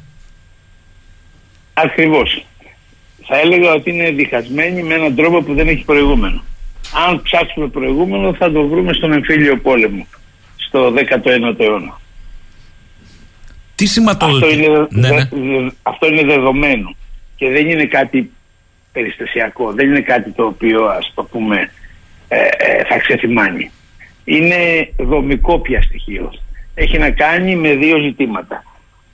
Ακριβώς 1.74 2.46
θα 3.34 3.40
έλεγα 3.40 3.72
ότι 3.72 3.90
είναι 3.90 4.10
διχασμένη 4.10 4.82
με 4.82 4.94
έναν 4.94 5.14
τρόπο 5.14 5.42
που 5.42 5.54
δεν 5.54 5.68
έχει 5.68 5.84
προηγούμενο. 5.84 6.42
Αν 7.08 7.22
ψάξουμε 7.22 7.68
προηγούμενο 7.68 8.34
θα 8.34 8.52
το 8.52 8.66
βρούμε 8.68 8.92
στον 8.92 9.12
εμφύλιο 9.12 9.56
πόλεμο 9.56 10.06
στο 10.56 10.92
19ο 10.96 11.60
αιώνα. 11.60 12.00
Τι 13.74 13.86
σηματοδοτεί. 13.86 14.44
Αυτό 14.44 14.50
είναι, 14.50 14.86
ναι, 14.90 15.08
ναι. 15.08 15.70
αυτό 15.82 16.06
είναι 16.06 16.22
δεδομένο 16.22 16.94
και 17.36 17.48
δεν 17.48 17.70
είναι 17.70 17.84
κάτι 17.84 18.30
περιστασιακό, 18.92 19.72
δεν 19.72 19.88
είναι 19.88 20.00
κάτι 20.00 20.30
το 20.30 20.44
οποίο 20.44 20.84
ας 20.84 21.12
το 21.14 21.24
πούμε 21.24 21.70
ε, 22.28 22.36
ε, 22.36 22.84
θα 22.84 22.98
ξεθυμάνει. 22.98 23.70
Είναι 24.24 24.92
δομικό 24.98 25.58
πια 25.58 25.82
στοιχείο. 25.82 26.32
Έχει 26.74 26.98
να 26.98 27.10
κάνει 27.10 27.56
με 27.56 27.74
δύο 27.74 27.98
ζητήματα. 27.98 28.64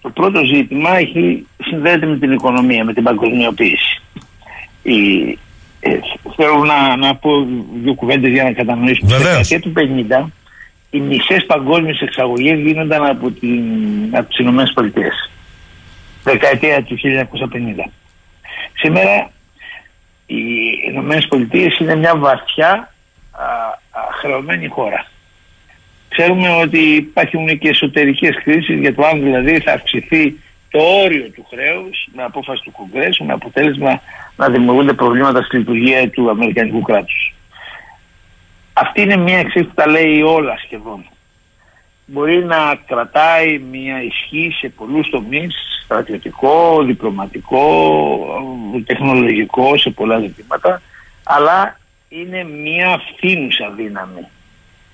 Το 0.09 0.15
πρώτο 0.15 0.45
ζήτημα 0.45 0.97
έχει, 0.97 1.47
συνδέεται 1.59 2.07
με 2.07 2.19
την 2.19 2.33
οικονομία, 2.33 2.85
με 2.85 2.93
την 2.93 3.03
παγκοσμιοποίηση. 3.03 4.03
Η, 4.83 5.31
ε, 5.81 5.99
θέλω 6.37 6.65
να, 6.65 6.97
να 6.97 7.15
πω 7.15 7.47
δύο 7.83 7.95
κουβέντες 7.95 8.31
για 8.31 8.45
να 8.45 8.53
κατανοήσουμε. 8.53 9.11
Στη 9.11 9.23
δεκαετία 9.23 9.61
του 9.61 9.73
50 9.77 10.27
οι 10.91 11.01
μισές 11.01 11.47
παγκόσμιες 11.47 12.01
εξαγωγές 12.01 12.59
γίνονταν 12.59 13.07
από, 13.07 13.31
την, 13.31 13.63
από 14.13 14.29
τις 14.29 14.39
Ηνωμένες 14.39 14.73
Πολιτείες. 14.73 15.31
Δεκαετία 16.25 16.83
του 16.83 16.99
1950. 16.99 17.91
Σήμερα 18.73 19.31
οι 20.27 20.43
Ηνωμένες 20.89 21.27
Πολιτείες 21.27 21.79
είναι 21.79 21.95
μια 21.95 22.17
βαθιά 22.17 22.93
α, 23.31 23.45
α, 23.91 24.01
χρεωμένη 24.21 24.69
χώρα. 24.69 25.07
Ξέρουμε 26.09 26.49
ότι 26.49 26.79
υπάρχουν 26.79 27.59
και 27.59 27.69
εσωτερικές 27.69 28.43
κρίσεις 28.45 28.79
για 28.79 28.95
το 28.95 29.07
αν 29.07 29.23
δηλαδή 29.23 29.61
θα 29.61 29.73
αυξηθεί 29.73 30.39
το 30.71 30.79
όριο 30.79 31.31
του 31.31 31.47
χρέους 31.51 32.09
με 32.15 32.23
απόφαση 32.23 32.63
του 32.63 32.73
Κογκρέσου 32.73 33.25
με 33.25 33.33
αποτέλεσμα 33.33 34.01
να 34.37 34.49
δημιουργούνται 34.49 34.93
προβλήματα 34.93 35.43
στη 35.43 35.57
λειτουργία 35.57 36.11
του 36.11 36.31
Αμερικανικού 36.31 36.83
κράτους. 36.83 37.35
Αυτή 38.73 39.03
είναι 39.03 39.17
μια 39.17 39.39
εξήγηση 39.39 39.69
που 39.69 39.75
τα 39.75 39.89
λέει 39.89 40.23
όλα 40.23 40.59
σχεδόν. 40.65 41.05
Μπορεί 42.07 42.45
να 42.45 42.75
κρατάει 42.87 43.59
μια 43.59 44.03
ισχύ 44.03 44.55
σε 44.59 44.69
πολλούς 44.69 45.11
τομείς, 45.11 45.55
στρατιωτικό, 45.85 46.83
διπλωματικό, 46.83 47.63
τεχνολογικό, 48.87 49.79
σε 49.79 49.91
πολλά 49.91 50.19
ζητήματα, 50.19 50.83
αλλά 51.23 51.79
είναι 52.09 52.45
μια 52.45 53.01
φθήνουσα 53.07 53.73
δύναμη 53.77 54.27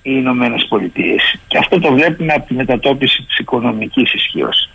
οι 0.05 0.11
Ηνωμένες 0.13 0.65
Πολιτείες. 0.69 1.35
Και 1.47 1.57
αυτό 1.57 1.79
το 1.79 1.91
βλέπουμε 1.91 2.33
από 2.33 2.47
τη 2.47 2.53
μετατόπιση 2.53 3.23
της 3.23 3.37
οικονομικής 3.37 4.13
ισχύως. 4.13 4.69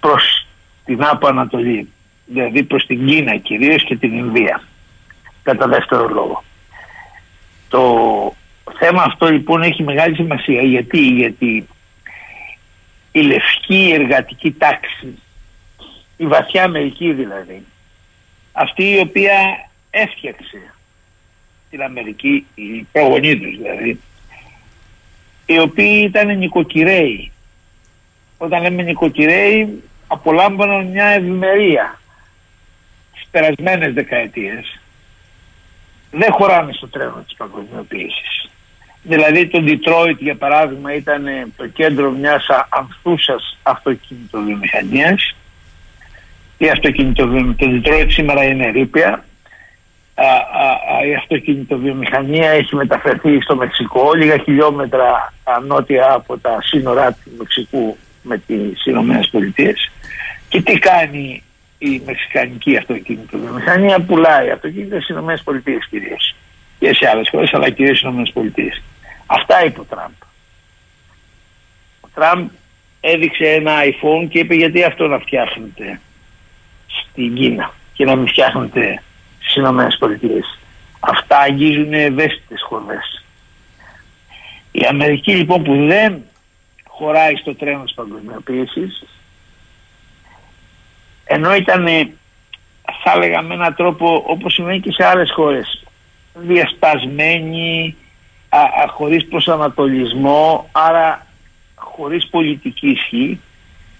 Προς 0.00 0.46
την 0.84 1.04
Άπο 1.04 1.26
Ανατολή, 1.26 1.88
δηλαδή 2.26 2.62
προς 2.62 2.86
την 2.86 3.06
Κίνα 3.06 3.36
κυρίως 3.36 3.84
και 3.84 3.96
την 3.96 4.18
Ινδία, 4.18 4.62
κατά 5.42 5.68
δεύτερο 5.68 6.08
λόγο. 6.08 6.44
Το 7.68 7.82
θέμα 8.78 9.02
αυτό 9.02 9.26
λοιπόν 9.26 9.62
έχει 9.62 9.82
μεγάλη 9.82 10.14
σημασία. 10.14 10.62
Γιατί, 10.62 10.98
γιατί 10.98 11.68
η 13.12 13.20
λευκή 13.20 13.90
εργατική 13.94 14.52
τάξη, 14.52 15.18
η 16.16 16.26
βαθιά 16.26 16.64
Αμερική 16.64 17.12
δηλαδή, 17.12 17.64
αυτή 18.52 18.90
η 18.90 18.98
οποία 18.98 19.68
έφτιαξε 19.90 20.74
την 21.70 21.82
Αμερική, 21.82 22.46
οι 22.54 22.86
προγονείς 22.92 23.40
τους 23.40 23.56
δηλαδή, 23.56 24.00
οι 25.46 25.58
οποίοι 25.58 26.04
ήταν 26.08 26.38
νοικοκυρέοι. 26.38 27.32
Όταν 28.38 28.62
λέμε 28.62 28.82
νοικοκυρέοι, 28.82 29.82
απολάμβαναν 30.06 30.86
μια 30.86 31.06
ευημερία 31.06 32.00
στις 33.12 33.26
περασμένες 33.30 33.92
δεκαετίες. 33.92 34.80
Δεν 36.10 36.32
χωράνε 36.32 36.72
στο 36.72 36.88
τρένο 36.88 37.22
της 37.26 37.36
παγκοσμιοποίησης. 37.36 38.50
Δηλαδή 39.02 39.46
το 39.46 39.64
Detroit 39.66 40.16
για 40.18 40.36
παράδειγμα 40.36 40.94
ήταν 40.94 41.24
το 41.56 41.66
κέντρο 41.66 42.10
μιας 42.10 42.46
ανθούσας 42.68 43.58
αυτοκινητοβιομηχανίας 43.62 45.34
η 46.62 46.70
αυτοκινητοβιομηχανία, 46.70 47.80
το 47.80 47.90
Detroit 47.90 48.06
σήμερα 48.08 48.44
είναι 48.44 48.70
ρήπια 48.70 49.24
α, 50.14 50.24
α, 50.24 50.96
α, 50.96 51.06
η 51.06 51.14
αυτοκινητοβιομηχανία 51.14 52.50
έχει 52.50 52.74
μεταφερθεί 52.74 53.40
στο 53.40 53.56
Μεξικό. 53.56 54.14
Λίγα 54.14 54.38
χιλιόμετρα 54.38 55.32
νότια 55.66 56.12
από 56.12 56.38
τα 56.38 56.58
σύνορά 56.62 57.12
του 57.12 57.30
Μεξικού 57.38 57.96
με 58.22 58.38
τις 58.38 58.84
Ηνωμένες 58.84 59.28
Πολιτείες. 59.28 59.90
Και 60.48 60.62
τι 60.62 60.78
κάνει 60.78 61.42
η 61.78 62.02
μεξικανική 62.06 62.76
αυτοκινητοβιομηχανία. 62.76 64.00
Πουλάει 64.00 64.50
αυτοκίνητα 64.50 64.96
στις 64.96 65.08
Ηνωμένες 65.08 65.42
Πολιτείες 65.42 65.86
κυρίως 65.90 66.34
και 66.78 66.94
σε 66.94 67.08
άλλες 67.08 67.28
χώρες 67.30 67.52
αλλά 67.52 67.70
κυρίως 67.70 67.96
στις 67.96 68.08
Ηνωμένες 68.08 68.30
Πολιτείες. 68.32 68.82
Αυτά 69.26 69.64
είπε 69.64 69.80
ο 69.80 69.84
Τραμπ. 69.84 70.12
Ο 72.00 72.08
Τραμπ 72.14 72.48
έδειξε 73.00 73.44
ένα 73.44 73.72
iPhone 73.84 74.28
και 74.28 74.38
είπε 74.38 74.54
γιατί 74.54 74.82
αυτό 74.82 75.06
να 75.06 75.18
φτιάχνετε 75.18 76.00
στην 76.86 77.34
Κίνα 77.34 77.74
και 77.92 78.04
να 78.04 78.16
μην 78.16 78.28
φτιάχνετε 78.28 79.02
στις 79.42 79.54
Ηνωμένες 79.54 79.96
Πολιτείες. 79.98 80.58
Αυτά 81.00 81.38
αγγίζουν 81.38 81.92
ευαίσθητες 81.92 82.62
χώρε. 82.62 82.98
Η 84.72 84.86
Αμερική 84.88 85.34
λοιπόν 85.34 85.62
που 85.62 85.86
δεν 85.86 86.22
χωράει 86.84 87.36
στο 87.36 87.54
τρένο 87.54 87.82
της 87.82 87.94
παγκοσμιοποίησης 87.94 89.04
ενώ 91.24 91.54
ήταν 91.54 91.86
θα 93.02 93.12
έλεγα 93.14 93.42
με 93.42 93.54
έναν 93.54 93.74
τρόπο 93.74 94.24
όπως 94.26 94.52
σημαίνει 94.52 94.80
και 94.80 94.92
σε 94.92 95.04
άλλες 95.04 95.32
χώρες 95.32 95.84
διαστασμένη 96.34 97.96
α, 98.48 98.58
α, 98.58 98.88
χωρίς 98.88 99.26
προσανατολισμό 99.26 100.68
άρα 100.72 101.26
χωρίς 101.74 102.28
πολιτική 102.28 102.88
ισχύ 102.88 103.40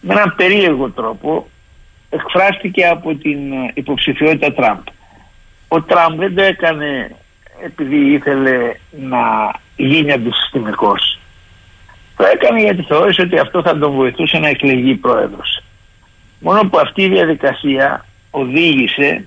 με 0.00 0.12
έναν 0.12 0.34
περίεργο 0.36 0.90
τρόπο 0.90 1.48
εκφράστηκε 2.10 2.86
από 2.86 3.14
την 3.14 3.52
ε, 3.52 3.70
υποψηφιότητα 3.74 4.52
Τραμπ. 4.52 4.80
Ο 5.74 5.82
Τραμπ 5.82 6.18
δεν 6.18 6.34
το 6.34 6.42
έκανε 6.42 7.16
επειδή 7.64 8.12
ήθελε 8.12 8.74
να 8.90 9.18
γίνει 9.76 10.12
αντισυστημικός. 10.12 11.18
Το 12.16 12.24
έκανε 12.24 12.60
γιατί 12.60 12.82
θεώρησε 12.82 13.22
ότι 13.22 13.38
αυτό 13.38 13.62
θα 13.62 13.78
τον 13.78 13.92
βοηθούσε 13.92 14.38
να 14.38 14.48
εκλεγεί 14.48 14.94
πρόεδρος. 14.94 15.62
Μόνο 16.40 16.68
που 16.68 16.78
αυτή 16.78 17.02
η 17.02 17.08
διαδικασία 17.08 18.04
οδήγησε 18.30 19.26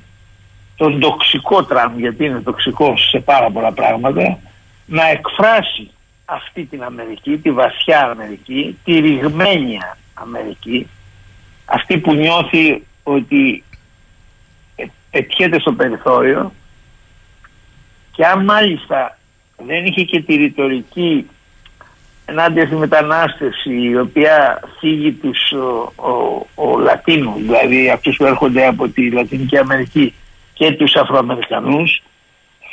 τον 0.76 1.00
τοξικό 1.00 1.64
Τραμπ, 1.64 2.00
γιατί 2.00 2.26
είναι 2.26 2.40
τοξικός 2.40 3.10
σε 3.10 3.20
πάρα 3.20 3.50
πολλά 3.52 3.72
πράγματα, 3.72 4.40
να 4.86 5.10
εκφράσει 5.10 5.90
αυτή 6.26 6.66
την 6.66 6.84
Αμερική, 6.84 7.38
τη 7.38 7.52
βαθιά 7.52 8.02
Αμερική, 8.02 8.78
τη 8.84 9.00
ρηγμένη 9.00 9.80
Αμερική, 10.14 10.88
αυτή 11.66 11.98
που 11.98 12.14
νιώθει 12.14 12.84
ότι 13.04 13.64
πετιέται 15.16 15.60
στο 15.60 15.72
περιθώριο 15.74 16.52
και 18.12 18.26
αν 18.26 18.44
μάλιστα 18.44 19.18
δεν 19.66 19.86
είχε 19.86 20.04
και 20.04 20.22
τη 20.22 20.36
ρητορική 20.36 21.30
ενάντια 22.26 22.66
στη 22.66 22.76
μετανάστευση 22.76 23.74
η 23.82 23.98
οποία 23.98 24.60
φύγει 24.80 25.12
τους 25.12 25.52
ο, 25.52 25.94
ο, 25.96 26.46
ο 26.56 26.80
Λατίνου, 26.80 27.34
δηλαδή 27.36 27.90
αυτούς 27.90 28.18
που 28.18 28.26
έρχονται 28.26 28.68
από 28.68 28.88
τη 28.88 29.12
Λατινική 29.12 29.58
Αμερική 29.58 30.14
και 30.54 30.72
τους 30.72 30.96
Αφροαμερικανούς 30.96 32.04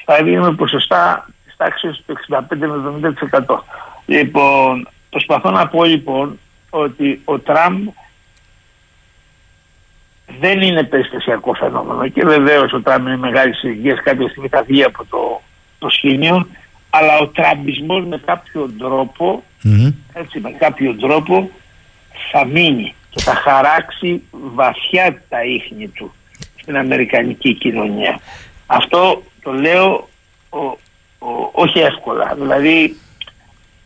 θα 0.04 0.16
έβγαινε 0.16 0.52
ποσοστά 0.52 1.28
της 1.44 1.56
τάξης 1.56 2.02
του 2.06 2.16
65 2.28 3.40
70%. 3.46 3.58
Λοιπόν, 4.06 4.88
προσπαθώ 5.10 5.50
να 5.50 5.68
πω 5.68 5.84
λοιπόν 5.84 6.38
ότι 6.70 7.20
ο 7.24 7.38
Τραμπ 7.38 7.88
δεν 10.40 10.60
είναι 10.60 10.82
περιστασιακό 10.82 11.54
φαινόμενο 11.54 12.08
και 12.08 12.24
βεβαίως 12.24 12.72
ο 12.72 12.80
Τραμπ 12.80 13.06
είναι 13.06 13.16
μεγάλης 13.16 13.62
ηλικίας, 13.62 14.02
κάποια 14.02 14.28
στιγμή 14.28 14.48
θα 14.48 14.62
βγει 14.62 14.82
από 14.82 15.04
το, 15.04 15.42
το 15.78 15.88
σχήμιο, 15.88 16.46
αλλά 16.90 17.18
ο 17.18 17.26
τραμπισμός 17.26 18.04
με 18.04 18.18
κάποιον 18.24 18.76
έτσι, 20.12 20.40
με 20.40 20.50
κάποιον 20.50 20.98
τρόπο 20.98 21.50
θα 22.30 22.44
μείνει 22.44 22.94
και 23.10 23.20
θα 23.20 23.34
χαράξει 23.34 24.22
βαθιά 24.30 25.22
τα 25.28 25.44
ίχνη 25.44 25.88
του 25.88 26.12
στην 26.60 26.76
Αμερικανική 26.76 27.54
κοινωνία. 27.54 28.20
Αυτό 28.66 29.22
το 29.42 29.52
λέω 29.52 30.08
όχι 31.52 31.78
εύκολα. 31.78 32.34
Δηλαδή 32.38 32.96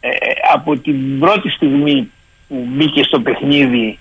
ε, 0.01 0.09
ε, 0.09 0.33
από 0.53 0.77
την 0.77 1.19
πρώτη 1.19 1.49
στιγμή 1.49 2.11
που 2.49 2.67
μπήκε 2.69 3.03
στο 3.03 3.21
παιχνίδι 3.21 3.99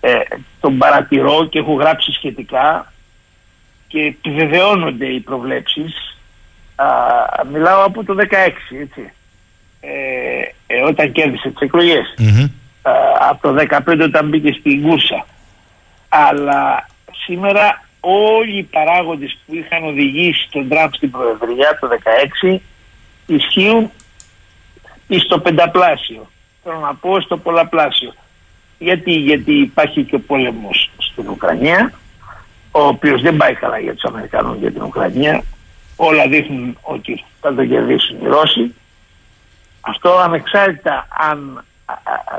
ε, 0.00 0.18
τον 0.60 0.78
παρατηρώ 0.78 1.46
και 1.46 1.58
έχω 1.58 1.74
γράψει 1.74 2.12
σχετικά 2.12 2.92
και 3.88 4.00
επιβεβαιώνονται 4.00 5.06
οι 5.06 5.20
προβλέψεις. 5.20 6.16
Α, 6.76 6.86
μιλάω 7.52 7.84
από 7.84 8.04
το 8.04 8.16
16 8.18 8.24
έτσι. 8.80 9.12
Ε, 9.80 9.96
ε, 10.66 10.82
όταν 10.82 11.12
κέρδισε 11.12 11.48
τις 11.48 11.60
εκλογες 11.60 12.14
από 13.28 13.48
το 13.48 13.64
15 13.86 14.00
όταν 14.02 14.28
μπήκε 14.28 14.52
στην 14.52 14.82
Κούρσα 14.82 15.26
αλλά 16.08 16.88
σήμερα 17.24 17.84
όλοι 18.00 18.58
οι 18.58 18.62
παράγοντες 18.62 19.38
που 19.46 19.54
είχαν 19.54 19.84
οδηγήσει 19.84 20.48
τον 20.50 20.68
Τραμπ 20.68 20.92
στην 20.92 21.10
Προεδρία 21.10 21.78
το 21.80 21.88
16 22.52 22.58
ισχύουν 23.26 23.90
στο 25.24 25.38
πενταπλάσιο. 25.38 26.30
Θέλω 26.62 26.78
να 26.78 26.94
πω 26.94 27.20
στο 27.20 27.36
πολλαπλάσιο 27.36 28.14
γιατί, 28.78 29.12
γιατί 29.12 29.52
υπάρχει 29.52 30.04
και 30.04 30.14
ο 30.14 30.20
πόλεμος 30.20 30.90
στην 30.98 31.28
Ουκρανία, 31.28 31.92
ο 32.70 32.80
οποίος 32.80 33.22
δεν 33.22 33.36
πάει 33.36 33.54
καλά 33.54 33.78
για 33.78 33.94
τους 33.94 34.04
Αμερικανούς 34.04 34.58
για 34.58 34.72
την 34.72 34.82
Ουκρανία. 34.82 35.42
Όλα 35.96 36.28
δείχνουν 36.28 36.78
ότι 36.82 37.24
θα 37.40 37.54
το 37.54 37.66
κερδίσουν 37.66 38.16
οι 38.22 38.26
Ρώσοι. 38.26 38.74
Αυτό 39.80 40.18
ανεξάρτητα 40.18 41.08
αν 41.30 41.64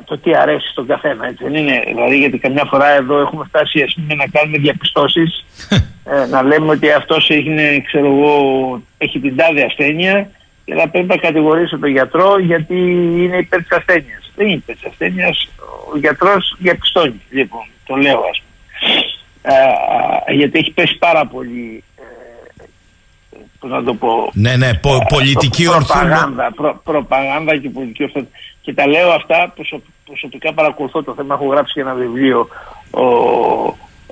το 0.06 0.18
τι 0.18 0.36
αρέσει 0.36 0.68
στον 0.68 0.88
καθένα, 0.88 1.28
έτσι 1.28 1.44
δεν 1.44 1.56
είναι. 1.56 1.84
Δηλαδή, 1.88 2.18
γιατί 2.18 2.38
καμιά 2.38 2.66
φορά 2.66 2.88
εδώ 2.88 3.20
έχουμε 3.20 3.46
φτάσει 3.48 3.82
ας 3.82 3.94
πούμε, 3.94 4.16
να 4.16 4.26
κάνουμε 4.32 4.58
διαπιστώσεις, 4.58 5.46
ε, 6.04 6.26
να 6.26 6.44
λέμε 6.44 6.72
ότι 6.72 6.92
αυτός 6.92 7.30
έχει, 7.30 7.84
ξέρω 7.88 8.06
εγώ, 8.06 8.82
έχει 8.98 9.20
την 9.20 9.36
τάδε 9.36 9.64
ασθένεια 9.64 10.30
και 10.70 10.76
θα 10.76 10.90
πρέπει 10.90 11.08
να 11.08 11.18
κατηγορήσω 11.18 11.80
τον 11.80 11.90
γιατρό 11.90 12.40
γιατί 12.40 12.76
είναι 13.24 13.38
υπέρ 13.38 13.60
της 13.60 13.78
ασθένειας. 13.78 14.32
Δεν 14.36 14.48
είναι 14.48 14.56
υπέρ 14.56 14.76
της 14.76 14.86
ασθένειας 14.86 15.50
ο 15.94 15.98
γιατρός 15.98 16.56
διαπιστώνει, 16.60 17.22
λοιπόν, 17.30 17.66
το 17.86 17.96
λέω 17.96 18.20
ας 18.30 18.42
πούμε. 18.42 18.54
γιατί 20.36 20.60
έχει 20.60 20.72
πέσει 20.72 20.98
πάρα 20.98 21.26
πολύ 21.26 21.84
ε, 23.62 23.68
να 23.68 23.84
το 23.84 23.94
πω 23.94 24.30
ναι, 24.34 24.56
ναι, 24.56 24.74
πο, 24.74 25.06
πολιτική 25.10 25.64
προπαγάνδα, 25.64 26.52
προ, 26.56 26.82
προπαγάνδα 26.84 27.58
και 27.58 27.70
πολιτική 27.70 28.04
ορθότητα 28.04 28.38
και 28.62 28.74
τα 28.74 28.88
λέω 28.88 29.12
αυτά 29.12 29.54
προσωπικά 30.06 30.54
παρακολουθώ 30.54 31.04
το 31.04 31.14
θέμα 31.14 31.34
έχω 31.34 31.46
γράψει 31.46 31.74
και 31.74 31.82
ένα 31.82 31.94
βιβλίο 31.94 32.48
ο, 32.92 33.04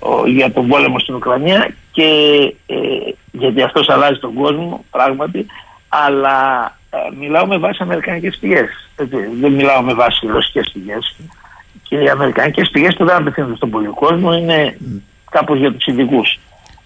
ο, 0.09 0.27
για 0.27 0.51
τον 0.51 0.67
πόλεμο 0.67 0.99
στην 0.99 1.15
Ουκρανία 1.15 1.75
και 1.91 2.03
ε, 2.65 2.75
γιατί 3.31 3.61
αυτός 3.61 3.89
αλλάζει 3.89 4.19
τον 4.19 4.33
κόσμο 4.33 4.85
πράγματι 4.91 5.45
αλλά 6.05 6.37
ε, 6.89 6.97
μιλάω 7.19 7.45
με 7.45 7.57
βάση 7.57 7.77
αμερικανικές 7.81 8.37
πηγές 8.37 8.69
δεν 9.41 9.51
μιλάω 9.51 9.81
με 9.81 9.93
βάση 9.93 10.27
ρωσικές 10.27 10.69
πηγές 10.73 11.15
και 11.83 11.95
οι 11.95 12.09
αμερικανικές 12.09 12.69
πηγές 12.71 12.95
που 12.97 13.05
δεν 13.05 13.15
απευθύνονται 13.15 13.55
στον 13.55 13.69
πολύ 13.69 13.87
κόσμο 13.87 14.33
είναι 14.33 14.77
κάπως 15.29 15.59
για 15.59 15.73
τους 15.73 15.85
ειδικούς. 15.85 16.39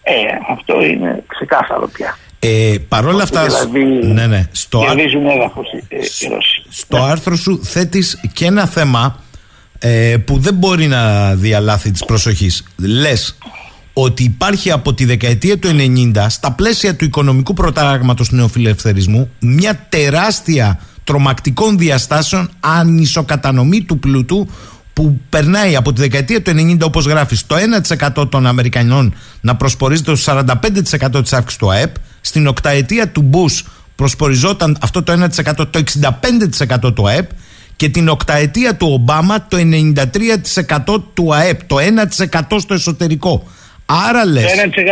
Ε, 0.03 0.13
αυτό 0.51 0.81
είναι 0.81 1.23
ξεκάθαρο 1.27 1.87
πια. 1.87 2.17
Ε, 2.39 2.75
παρόλα 2.87 3.23
αυτά, 3.23 3.45
δηλαδή, 3.45 3.83
ναι, 3.83 4.27
ναι, 4.27 4.47
στο, 4.51 4.83
έδαφος, 5.35 5.67
ε, 5.87 5.97
στο 6.69 6.97
άρθρο 6.97 7.35
σου 7.35 7.63
θέτεις 7.63 8.19
και 8.33 8.45
ένα 8.45 8.65
θέμα 8.65 9.19
ε, 9.79 10.15
που 10.25 10.39
δεν 10.39 10.53
μπορεί 10.53 10.87
να 10.87 11.33
διαλάθει 11.35 11.91
της 11.91 12.05
προσοχής. 12.05 12.67
Λες 12.77 13.37
ότι 14.03 14.23
υπάρχει 14.23 14.71
από 14.71 14.93
τη 14.93 15.05
δεκαετία 15.05 15.59
του 15.59 15.69
90 16.13 16.25
στα 16.29 16.51
πλαίσια 16.51 16.95
του 16.95 17.05
οικονομικού 17.05 17.53
προτάγματος 17.53 18.29
του 18.29 18.35
νεοφιλελευθερισμού 18.35 19.29
μια 19.39 19.85
τεράστια 19.89 20.79
τρομακτικών 21.03 21.77
διαστάσεων 21.77 22.49
ανισοκατανομή 22.59 23.81
του 23.81 23.99
πλούτου 23.99 24.47
που 24.93 25.19
περνάει 25.29 25.75
από 25.75 25.93
τη 25.93 26.01
δεκαετία 26.01 26.41
του 26.41 26.51
90 26.51 26.79
όπως 26.81 27.05
γράφεις 27.05 27.45
το 27.45 27.55
1% 28.17 28.29
των 28.31 28.47
Αμερικανών 28.47 29.13
να 29.41 29.55
προσπορίζεται 29.55 30.15
στο 30.15 30.33
45% 30.39 31.21
της 31.21 31.33
αύξησης 31.33 31.57
του 31.57 31.71
ΑΕΠ. 31.71 31.95
Στην 32.21 32.47
οκταετία 32.47 33.09
του 33.09 33.21
Μπούς 33.21 33.65
προσποριζόταν 33.95 34.77
αυτό 34.81 35.03
το 35.03 35.13
1% 35.13 35.55
το 35.55 35.83
65% 36.83 36.93
του 36.93 37.07
ΑΕΠ 37.07 37.29
και 37.75 37.89
την 37.89 38.09
οκταετία 38.09 38.75
του 38.75 38.87
Ομπάμα 38.91 39.47
το 39.47 39.57
93% 40.87 41.03
του 41.13 41.33
ΑΕΠ 41.33 41.63
το 41.63 41.75
1% 42.49 42.59
στο 42.59 42.73
εσωτερικό 42.73 43.43
άρα 44.07 44.25
λες 44.25 44.43
Το 44.43 44.49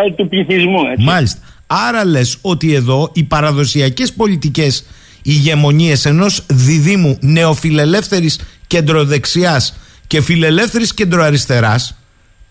1% 0.09 0.13
του 0.15 0.27
πληθυσμού. 0.27 0.79
Έτσι. 0.91 1.05
Μάλιστα. 1.05 1.39
Άρα 1.67 2.05
λες 2.05 2.37
ότι 2.41 2.73
εδώ 2.73 3.11
οι 3.13 3.23
παραδοσιακές 3.23 4.13
πολιτικές 4.13 4.85
ηγεμονίες 5.21 6.05
ενός 6.05 6.45
διδήμου 6.47 7.17
νεοφιλελεύθερης 7.21 8.39
κεντροδεξιάς 8.67 9.79
και 10.07 10.21
φιλελεύθερης 10.21 10.93
κεντροαριστεράς 10.93 11.97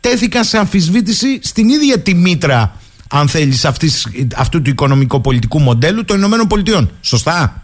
τέθηκαν 0.01 0.45
σε 0.45 0.59
αμφισβήτηση 0.59 1.39
στην 1.43 1.69
ίδια 1.69 1.99
τη 1.99 2.15
μήτρα, 2.15 2.73
αν 3.11 3.29
θέλεις, 3.29 3.65
αυτού 4.37 4.63
του 4.63 4.71
οικονομικο-πολιτικού 4.71 5.61
μοντέλου 5.61 6.05
των 6.05 6.17
Ηνωμένων 6.17 6.47
Πολιτειών. 6.47 6.91
Σωστά; 7.01 7.63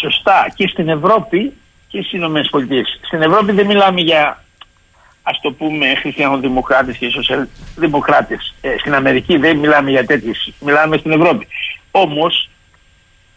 Σωστά. 0.00 0.52
Και 0.54 0.68
στην 0.68 0.88
Ευρώπη 0.88 1.52
και 1.88 1.98
στις 1.98 2.12
Ηνωμένες 2.12 2.48
Πολιτείες. 2.50 3.00
Στην 3.06 3.22
Ευρώπη 3.22 3.52
δεν 3.52 3.66
μιλάμε 3.66 4.00
για 4.00 4.44
ας 5.28 5.40
το 5.40 5.52
πούμε 5.52 5.94
χριστιανοδημοκράτες 5.94 6.96
και 6.96 7.08
σοσιαλδημοκράτες. 7.08 8.54
Ε, 8.60 8.74
στην 8.78 8.94
Αμερική 8.94 9.36
δεν 9.36 9.56
μιλάμε 9.56 9.90
για 9.90 10.06
τέτοιες. 10.06 10.52
Μιλάμε 10.60 10.96
στην 10.96 11.12
Ευρώπη. 11.12 11.46
Όμως, 11.90 12.50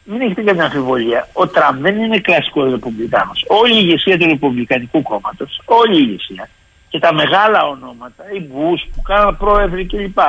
μην 0.04 0.22
έχετε 0.22 0.42
καμία 0.42 0.64
αμφιβολία, 0.64 1.28
ο 1.34 1.48
Τραμπ 1.48 1.82
δεν 1.82 2.00
είναι 2.00 2.20
κλασικός 2.20 2.72
ρεπουμπλικάνος. 2.72 3.46
Όλη 3.48 3.74
η 3.74 3.80
ηγεσία 3.82 4.18
του 4.18 4.26
Ρεπουμπλικανικού 4.26 5.02
κόμματος, 5.02 5.62
όλη 5.66 5.96
η 6.02 6.06
ηγεσία 6.08 6.50
και 6.90 7.00
τα 7.00 7.14
μεγάλα 7.14 7.68
ονόματα, 7.68 8.24
οι 8.34 8.40
Μπούς 8.40 8.88
που 8.96 9.02
κάναν 9.02 9.38
πρόεδροι 9.38 9.86
κλπ. 9.86 10.20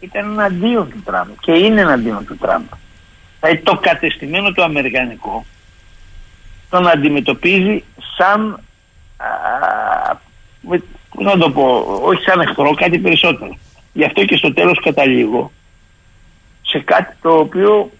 ήταν 0.00 0.30
εναντίον 0.30 0.90
του 0.90 1.02
Τραμπ 1.04 1.28
και 1.40 1.52
είναι 1.52 1.80
εναντίον 1.80 2.26
του 2.26 2.36
Τραμπ. 2.36 2.64
Δηλαδή 3.40 3.58
το 3.58 3.78
κατεστημένο 3.82 4.52
το 4.52 4.62
αμερικανικό 4.62 5.44
τον 6.70 6.88
αντιμετωπίζει 6.88 7.84
σαν 8.16 8.50
α, 8.52 8.60
με- 10.60 10.82
πώς 11.14 11.24
να 11.24 11.38
το 11.38 11.50
πω, 11.50 11.84
όχι 12.02 12.22
σαν 12.22 12.40
εχθρό, 12.40 12.74
κάτι 12.74 12.98
περισσότερο. 12.98 13.56
Γι' 13.92 14.04
αυτό 14.04 14.24
και 14.24 14.36
στο 14.36 14.52
τέλος 14.52 14.80
καταλήγω 14.82 15.52
σε 16.62 16.78
κάτι 16.78 17.16
το 17.22 17.38
οποίο 17.38 17.90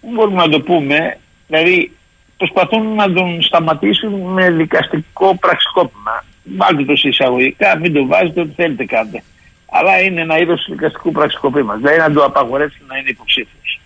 μπορούμε 0.00 0.36
να 0.36 0.48
το 0.48 0.60
πούμε, 0.60 1.18
δηλαδή 1.46 1.92
προσπαθούν 2.36 2.94
να 2.94 3.12
τον 3.12 3.42
σταματήσουν 3.42 4.12
με 4.14 4.50
δικαστικό 4.50 5.36
πραξικόπημα. 5.36 6.24
Βάλτε 6.56 6.84
το 6.84 6.96
σε 6.96 7.08
εισαγωγικά, 7.08 7.78
μην 7.78 7.92
το 7.92 8.06
βάζετε 8.06 8.40
ό,τι 8.40 8.52
θέλετε 8.54 8.84
κάντε. 8.84 9.22
Αλλά 9.70 10.00
είναι 10.00 10.20
ένα 10.20 10.38
είδος 10.38 10.66
δικαστικού 10.70 11.12
πραξικοπήματος, 11.12 11.82
δηλαδή 11.82 11.98
να 11.98 12.12
το 12.12 12.24
απαγορεύσει 12.24 12.78
να 12.86 12.98
είναι 12.98 13.10
υποψήφιος. 13.10 13.80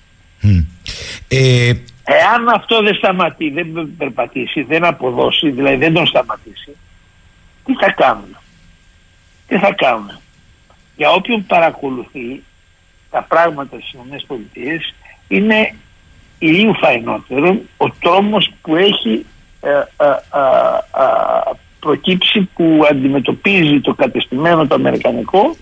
Ε, 1.28 1.72
Εάν 2.10 2.48
αυτό 2.48 2.82
δεν 2.82 2.94
σταματεί, 2.94 3.50
δεν 3.50 3.94
περπατήσει, 3.98 4.62
δεν 4.62 4.84
αποδώσει, 4.84 5.50
δηλαδή 5.50 5.76
δεν 5.76 5.92
τον 5.92 6.06
σταματήσει, 6.06 6.76
τι 7.64 7.74
θα 7.74 7.90
κάνουν; 7.90 8.36
Τι 9.46 9.58
θα 9.58 9.72
κάνουν; 9.72 10.18
Για 10.96 11.10
όποιον 11.10 11.46
παρακολουθεί 11.46 12.42
τα 13.10 13.22
πράγματα 13.22 13.76
στις 13.80 13.92
ΗΠΑ 13.92 14.80
είναι 15.28 15.74
ηλίου 16.38 16.74
φαϊνότερο 16.74 17.60
ο 17.76 17.90
τρόμος 17.90 18.50
που 18.62 18.76
έχει 18.76 19.26
ε, 19.60 19.70
ε, 19.70 19.80
ε, 20.04 20.10
ε, 21.02 21.52
προκύψει 21.80 22.48
που 22.54 22.86
αντιμετωπίζει 22.90 23.80
το 23.80 23.94
κατεστημένο 23.94 24.66
το 24.66 24.74
αμερικανικό 24.74 25.56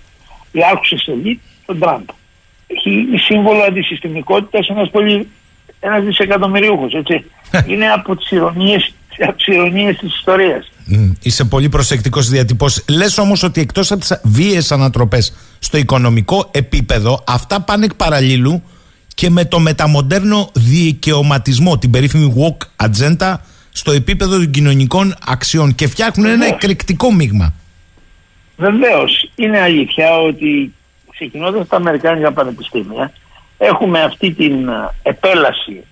η 0.52 0.60
άρχουσα 0.70 0.98
σελίδα 0.98 1.40
τον 1.66 1.78
Τραμπ. 1.78 2.08
Έχει 2.66 2.90
είναι 2.90 3.18
σύμβολο 3.18 3.62
αντισυστημικότητας 3.62 4.68
ένας 4.68 4.90
πολύ 4.90 5.28
ένας 5.86 6.04
δισεκατομμυριούχος, 6.04 6.92
έτσι. 6.94 7.24
είναι 7.66 7.86
από 7.88 8.16
τις 8.16 8.30
ηρωνίες, 8.30 8.92
από 9.20 9.36
τις 9.36 9.46
ηρωνίες 9.46 9.96
της 9.96 10.14
ιστορίας. 10.14 10.70
Μμ, 10.84 11.12
Είσαι 11.22 11.44
πολύ 11.44 11.68
προσεκτικός 11.68 12.24
στι 12.24 12.34
διατυπώσει. 12.34 12.84
Λες 12.88 13.18
όμως 13.18 13.42
ότι 13.42 13.60
εκτός 13.60 13.90
από 13.90 14.00
τις 14.00 14.20
βίαιες 14.22 14.72
ανατροπές 14.72 15.34
στο 15.58 15.78
οικονομικό 15.78 16.48
επίπεδο, 16.50 17.24
αυτά 17.26 17.60
πάνε 17.60 17.84
εκ 17.84 17.94
παραλλήλου 17.94 18.62
και 19.14 19.30
με 19.30 19.44
το 19.44 19.58
μεταμοντέρνο 19.58 20.50
δικαιωματισμό, 20.52 21.78
την 21.78 21.90
περίφημη 21.90 22.34
walk 22.38 22.86
agenda, 22.86 23.34
στο 23.72 23.92
επίπεδο 23.92 24.36
των 24.36 24.50
κοινωνικών 24.50 25.14
αξιών 25.26 25.74
και 25.74 25.86
φτιάχνουν 25.86 26.26
ένα 26.26 26.36
Βεβαίως. 26.36 26.54
εκρηκτικό 26.54 27.12
μείγμα. 27.12 27.54
Βεβαίως, 28.56 29.30
είναι 29.34 29.60
αλήθεια 29.60 30.16
ότι 30.18 30.72
ξεκινώντας 31.12 31.68
τα 31.68 31.76
Αμερικάνικα 31.76 32.32
πανεπιστήμια, 32.32 33.12
έχουμε 33.58 34.02
αυτή 34.02 34.32
την 34.32 34.70
α, 34.70 34.94
επέλαση 35.02 35.84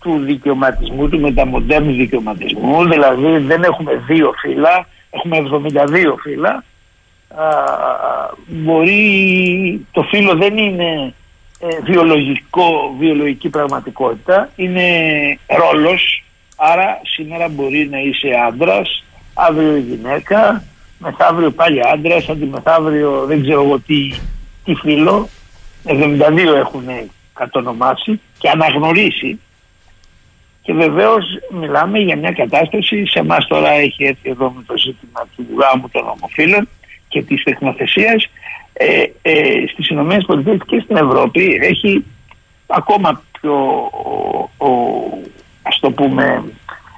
του 0.00 0.18
δικαιωματισμού, 0.18 1.08
του 1.08 1.20
μεταμοντέρνου 1.20 1.92
δικαιωματισμού, 1.92 2.88
δηλαδή 2.88 3.38
δεν 3.38 3.62
έχουμε 3.62 4.02
δύο 4.06 4.32
φύλλα, 4.40 4.86
έχουμε 5.10 5.36
72 5.72 6.14
φύλλα. 6.22 6.64
Α, 7.28 7.44
μπορεί 8.46 9.86
το 9.92 10.02
φύλλο 10.02 10.34
δεν 10.34 10.58
είναι 10.58 11.14
ε, 11.60 11.80
βιολογικό, 11.82 12.94
βιολογική 12.98 13.48
πραγματικότητα, 13.48 14.50
είναι 14.56 14.88
ρόλος, 15.46 16.24
άρα 16.56 17.00
σήμερα 17.02 17.48
μπορεί 17.48 17.88
να 17.90 17.98
είσαι 17.98 18.28
άντρας, 18.46 19.04
αύριο 19.34 19.76
γυναίκα, 19.76 20.64
μεθαύριο 20.98 21.50
πάλι 21.50 21.80
άντρας, 21.92 22.28
αντιμεθαύριο 22.28 23.24
δεν 23.26 23.42
ξέρω 23.42 23.62
εγώ 23.62 23.78
τι, 23.78 24.14
τι 24.64 24.74
φύλλο, 24.74 25.28
72 25.84 26.54
έχουν 26.54 26.84
κατονομάσει 27.34 28.20
και 28.38 28.48
αναγνωρίσει 28.48 29.38
και 30.62 30.72
βεβαίως 30.72 31.24
μιλάμε 31.50 31.98
για 31.98 32.16
μια 32.16 32.32
κατάσταση. 32.32 33.06
Σε 33.06 33.18
εμάς 33.18 33.46
τώρα 33.46 33.70
έχει 33.70 34.04
έρθει 34.04 34.30
εδώ 34.30 34.50
με 34.50 34.62
το 34.66 34.76
ζήτημα 34.76 35.28
του 35.36 35.46
γάμου 35.58 35.88
των 35.88 36.08
ομοφύλων 36.08 36.68
και 37.08 37.22
της 37.22 37.42
τεχνοθεσίας. 37.42 38.26
Ε, 38.72 39.02
ε, 39.22 39.66
Στις 39.72 39.88
ΗΠΑ 39.88 40.56
και 40.66 40.80
στην 40.84 40.96
Ευρώπη 40.96 41.58
έχει 41.62 42.04
ακόμα 42.66 43.22
πιο 43.40 43.54
ο, 44.56 44.66
ο, 44.66 44.70
ας 45.62 45.78
το 45.80 45.90
πούμε 45.90 46.44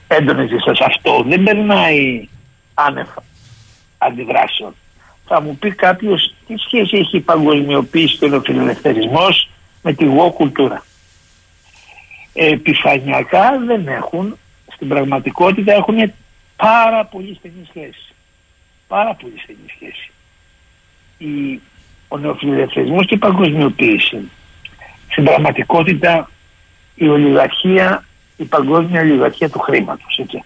έντονες 0.08 0.48
διαστάσεις. 0.48 0.86
Αυτό 0.86 1.24
δεν 1.26 1.42
περνάει 1.42 2.28
άνευ 2.74 3.08
αντιδράσεων. 3.98 4.74
Θα 5.26 5.40
μου 5.40 5.56
πει 5.56 5.70
κάποιος 5.70 6.34
τι 6.54 6.60
σχέση 6.60 6.96
έχει 6.96 7.16
η 7.16 7.20
παγκοσμιοποίηση 7.20 8.16
και 8.16 8.24
ο 8.24 8.40
φιλελευθερισμός 8.40 9.48
με 9.82 9.92
τη 9.92 10.04
εγώ 10.04 10.30
κουλτούρα 10.30 10.84
επιφανειακά 12.34 13.58
δεν 13.66 13.88
έχουν, 13.88 14.38
στην 14.74 14.88
πραγματικότητα 14.88 15.72
έχουν 15.72 16.12
πάρα 16.56 17.04
πολύ 17.04 17.34
στενή 17.34 17.66
σχέση. 17.68 18.14
Πάρα 18.88 19.14
πολύ 19.14 19.34
στενή 19.42 19.58
σχέση. 19.74 20.10
Η, 21.18 21.60
ο 22.08 22.18
νεοφιλελευθερισμός 22.18 23.06
και 23.06 23.14
η 23.14 23.18
παγκοσμιοποίηση. 23.18 24.30
Στην 25.10 25.24
πραγματικότητα 25.24 26.30
η 26.94 27.08
ολιγαρχία, 27.08 28.04
η 28.36 28.44
παγκόσμια 28.44 29.00
ολιγαρχία 29.00 29.50
του 29.50 29.58
χρήματος, 29.58 30.18
έτσι. 30.18 30.42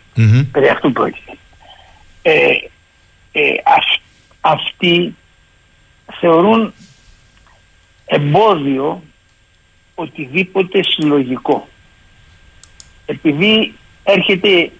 Περί 0.53 0.69
αυτού 0.69 0.93
πρόκειται. 0.93 1.33
Ε, 2.23 2.51
ε, 3.33 3.55
αυ- 3.65 4.01
αυτοί 4.41 5.17
θεωρούν 6.21 6.73
εμπόδιο 8.07 9.03
οτιδήποτε 9.95 10.83
συλλογικό. 10.83 11.69
Επειδή 13.07 13.75
έρχεται, 14.03 14.71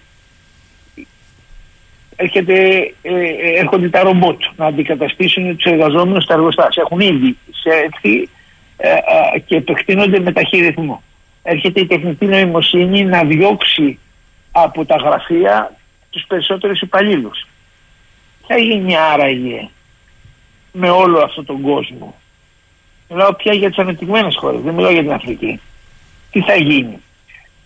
έρχεται, 2.15 2.55
ε, 3.01 3.13
ε, 3.13 3.59
έρχονται 3.59 3.89
τα 3.89 4.01
ρομπότ 4.01 4.41
να 4.55 4.65
αντικαταστήσουν 4.65 5.55
τους 5.55 5.71
εργαζόμενους 5.71 6.23
στα 6.23 6.33
εργοστάσια. 6.33 6.83
Έχουν 6.85 6.99
ήδη 6.99 7.37
σε 7.51 7.69
έρθει 7.69 8.29
ε, 8.77 8.89
ε, 8.89 9.39
και 9.39 9.55
επεκτείνονται 9.55 10.19
με 10.19 10.31
ταχύ 10.31 10.57
ρυθμό. 10.57 11.03
Έρχεται 11.43 11.79
η 11.79 11.85
τεχνητή 11.85 12.25
νοημοσύνη 12.25 13.05
να 13.05 13.23
διώξει 13.23 13.99
από 14.51 14.85
τα 14.85 14.95
γραφεία 14.95 15.75
τους 16.09 16.25
περισσότερους 16.27 16.81
υπαλλήλους. 16.81 17.47
Θα 18.47 18.57
γίνει 18.57 18.97
άραγε 18.97 19.69
με 20.79 20.89
όλο 20.89 21.19
αυτόν 21.19 21.45
τον 21.45 21.61
κόσμο 21.61 22.15
Μιλάω 23.09 23.33
πια 23.33 23.53
για 23.53 23.69
τις 23.69 23.77
ανεπτυγμένες 23.77 24.35
χώρες, 24.35 24.61
δεν 24.61 24.73
μιλάω 24.73 24.91
για 24.91 25.01
την 25.01 25.11
Αφρική. 25.11 25.59
Τι 26.31 26.41
θα 26.41 26.55
γίνει; 26.55 26.99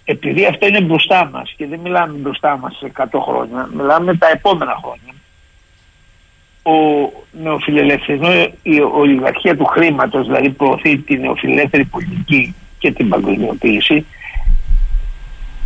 επειδή 0.06 0.46
αυτό 0.46 0.68
είναι 0.68 0.82
μπροστά 0.82 1.30
μας 1.34 1.54
και 1.58 1.68
δεν 1.68 1.80
μιλάμε 1.80 2.18
μπροστά 2.18 2.58
μας 2.58 2.78
σε 2.78 2.92
100 2.98 3.20
χρόνια, 3.22 3.70
μιλάμε 3.74 4.18
τα 4.18 4.28
επόμενα 4.30 4.80
χρόνια, 4.84 5.14
ο 6.64 7.10
νεοφιλελεύθερος, 7.32 8.50
η 8.62 8.80
ολιγαρχία 8.80 9.58
του 9.58 9.66
χρήματος, 9.66 10.26
δηλαδή 10.26 10.50
προωθεί 10.50 10.98
την 10.98 11.20
νεοφιλελεύθερη 11.20 11.86
πολιτική 11.86 12.56
και 12.80 12.92
την 12.92 13.10
παγκοσμιοποίηση, 13.10 14.06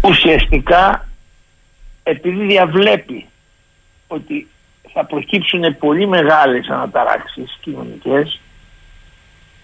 ουσιαστικά 0.01 1.07
επειδή 2.03 2.45
διαβλέπει 2.45 3.25
ότι 4.07 4.47
θα 4.97 5.05
προκύψουν 5.05 5.77
πολύ 5.77 6.07
μεγάλες 6.07 6.67
αναταράξεις 6.67 7.57
κοινωνικές, 7.61 8.39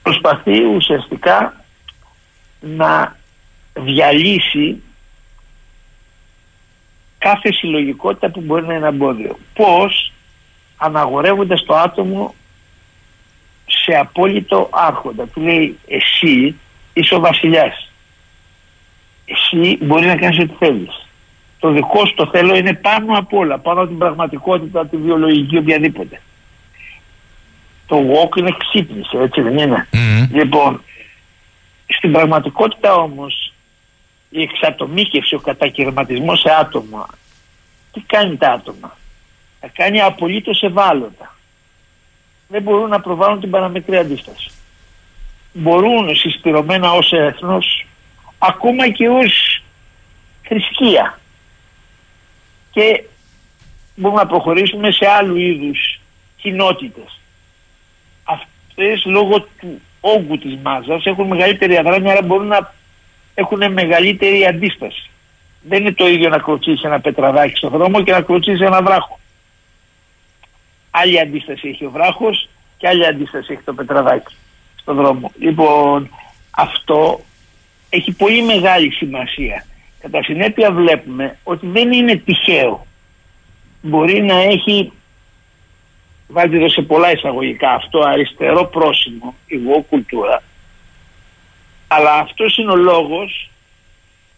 προσπαθεί 0.01 0.63
ουσιαστικά 0.63 1.63
να 2.59 3.15
διαλύσει 3.73 4.81
κάθε 7.17 7.51
συλλογικότητα 7.51 8.29
που 8.29 8.41
μπορεί 8.41 8.65
να 8.65 8.73
είναι 8.73 8.87
εμπόδιο. 8.87 9.37
Πώς 9.53 10.11
αναγορεύοντας 10.77 11.63
το 11.65 11.75
άτομο 11.75 12.35
σε 13.65 13.97
απόλυτο 13.97 14.69
άρχοντα. 14.71 15.27
Του 15.27 15.41
λέει 15.41 15.79
εσύ 15.87 16.55
είσαι 16.93 17.15
ο 17.15 17.19
βασιλιάς. 17.19 17.91
Εσύ 19.25 19.77
μπορεί 19.81 20.05
να 20.05 20.15
κάνεις 20.15 20.39
ό,τι 20.39 20.53
θέλεις. 20.53 21.05
Το 21.61 21.69
δικό 21.71 22.05
σου 22.05 22.13
το 22.13 22.27
θέλω 22.27 22.55
είναι 22.55 22.73
πάνω 22.73 23.17
απ' 23.17 23.33
όλα, 23.33 23.59
πάνω 23.59 23.79
από 23.79 23.89
την 23.89 23.97
πραγματικότητα, 23.97 24.87
τη 24.87 24.97
βιολογική, 24.97 25.57
οποιαδήποτε. 25.57 26.21
Το 27.87 27.97
walk 27.97 28.37
είναι 28.37 28.55
ξύπνηση, 28.57 29.17
έτσι 29.17 29.41
δεν 29.41 29.57
είναι; 29.57 29.87
Λοιπόν, 30.31 30.83
στην 31.87 32.11
πραγματικότητα 32.11 32.93
όμως 32.93 33.53
η 34.29 34.41
εξατομίκευση, 34.41 35.35
ο 35.35 35.39
κατακαιρματισμός 35.39 36.39
σε 36.39 36.49
άτομα, 36.59 37.07
τι 37.93 37.99
κάνει 37.99 38.37
τα 38.37 38.51
άτομα; 38.51 38.97
Τα 39.59 39.67
κάνει 39.67 40.01
απολύτως 40.01 40.63
ευάλωτα. 40.63 41.35
Δεν 42.47 42.61
μπορούν 42.61 42.89
να 42.89 42.99
προβάλλουν 42.99 43.39
την 43.39 43.49
παραμικρή 43.49 43.97
αντίσταση. 43.97 44.51
Μπορούν 45.53 46.15
συσπηρωμένα 46.15 46.91
ως 46.91 47.11
έθνος, 47.11 47.85
ακόμα 48.37 48.89
και 48.89 49.09
ως 49.09 49.63
θρησκεία. 50.43 51.19
Και 52.71 53.03
μπορούμε 53.95 54.21
να 54.21 54.27
προχωρήσουμε 54.27 54.91
σε 54.91 55.07
άλλου 55.07 55.35
είδους 55.35 55.99
κοινότητες. 56.37 57.19
Αυτές 58.23 59.05
λόγω 59.05 59.41
του 59.41 59.81
όγκου 60.01 60.37
της 60.37 60.57
μάζας 60.63 61.05
έχουν 61.05 61.27
μεγαλύτερη 61.27 61.77
αδράνεια, 61.77 62.11
άρα 62.11 62.21
μπορούν 62.21 62.47
να 62.47 62.73
έχουν 63.33 63.71
μεγαλύτερη 63.71 64.45
αντίσταση. 64.45 65.09
Δεν 65.61 65.81
είναι 65.81 65.93
το 65.93 66.07
ίδιο 66.07 66.29
να 66.29 66.37
κλωτσίσει 66.37 66.81
ένα 66.85 66.99
πετραδάκι 66.99 67.55
στον 67.55 67.69
δρόμο 67.69 68.03
και 68.03 68.11
να 68.11 68.21
κλωτσίσει 68.21 68.63
ένα 68.63 68.81
βράχο. 68.81 69.19
Άλλη 70.91 71.19
αντίσταση 71.19 71.67
έχει 71.67 71.85
ο 71.85 71.89
βράχος 71.89 72.49
και 72.77 72.87
άλλη 72.87 73.05
αντίσταση 73.05 73.53
έχει 73.53 73.61
το 73.61 73.73
πετραδάκι 73.73 74.35
στον 74.75 74.95
δρόμο. 74.95 75.31
Λοιπόν, 75.39 76.09
αυτό 76.51 77.21
έχει 77.89 78.11
πολύ 78.11 78.43
μεγάλη 78.43 78.91
σημασία. 78.91 79.65
Κατά 80.01 80.23
συνέπεια 80.23 80.71
βλέπουμε 80.71 81.37
ότι 81.43 81.67
δεν 81.67 81.91
είναι 81.91 82.15
τυχαίο. 82.15 82.85
Μπορεί 83.81 84.21
να 84.21 84.35
έχει 84.35 84.91
βάλτε 86.27 86.55
εδώ 86.55 86.69
σε 86.69 86.81
πολλά 86.81 87.11
εισαγωγικά 87.11 87.71
αυτό 87.71 87.99
αριστερό 87.99 88.65
πρόσημο, 88.65 89.35
η 89.47 89.55
εγώ 89.55 89.81
κουλτούρα. 89.81 90.43
Αλλά 91.87 92.13
αυτός 92.13 92.57
είναι 92.57 92.71
ο 92.71 92.75
λόγος 92.75 93.49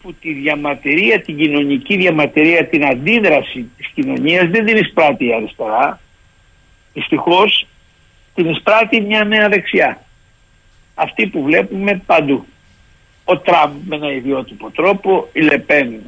που 0.01 0.13
τη 0.13 0.33
διαμαρτυρία, 0.33 1.21
την 1.21 1.37
κοινωνική 1.37 1.97
διαμαρτυρία, 1.97 2.67
την 2.67 2.85
αντίδραση 2.85 3.69
της 3.77 3.87
κοινωνίας 3.87 4.47
δεν 4.47 4.65
την 4.65 4.77
εισπράττει 4.77 5.25
η 5.25 5.33
αριστερά. 5.33 5.99
Δυστυχώς 6.93 7.67
την 8.35 8.49
εισπράττει 8.49 9.01
μια 9.01 9.23
νέα 9.23 9.49
δεξιά. 9.49 10.01
Αυτή 10.95 11.27
που 11.27 11.43
βλέπουμε 11.43 12.01
παντού. 12.05 12.45
Ο 13.25 13.37
Τραμπ 13.37 13.71
με 13.87 13.95
ένα 13.95 14.11
ιδιότυπο 14.11 14.69
τρόπο, 14.69 15.29
η 15.33 15.41
Λεπέν 15.41 15.99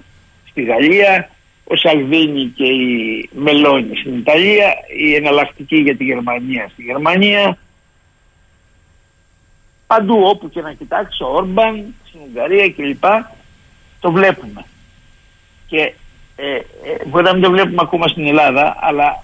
στη 0.49 0.63
Γαλλία, 0.63 1.29
ο 1.63 1.75
Σαλβίνη 1.75 2.45
και 2.55 2.63
η 2.63 3.29
Μελώνη 3.33 3.95
στην 3.95 4.17
Ιταλία, 4.17 4.73
η 4.97 5.15
εναλλακτική 5.15 5.75
για 5.75 5.95
τη 5.95 6.03
Γερμανία 6.03 6.69
στη 6.71 6.83
Γερμανία. 6.83 7.57
Παντού 9.87 10.21
όπου 10.23 10.49
και 10.49 10.61
να 10.61 10.73
κοιτάξει, 10.73 11.23
ο 11.23 11.27
Όρμπαν 11.27 11.93
στην 12.07 12.19
Ουγγαρία 12.27 12.69
κλπ. 12.69 13.03
Το 13.99 14.11
βλέπουμε. 14.11 14.65
Και 15.67 15.93
ε, 16.35 16.55
ε, 16.55 16.61
μπορεί 17.05 17.23
να 17.23 17.33
μην 17.33 17.41
το 17.41 17.51
βλέπουμε 17.51 17.81
ακόμα 17.81 18.07
στην 18.07 18.27
Ελλάδα, 18.27 18.75
αλλά 18.79 19.23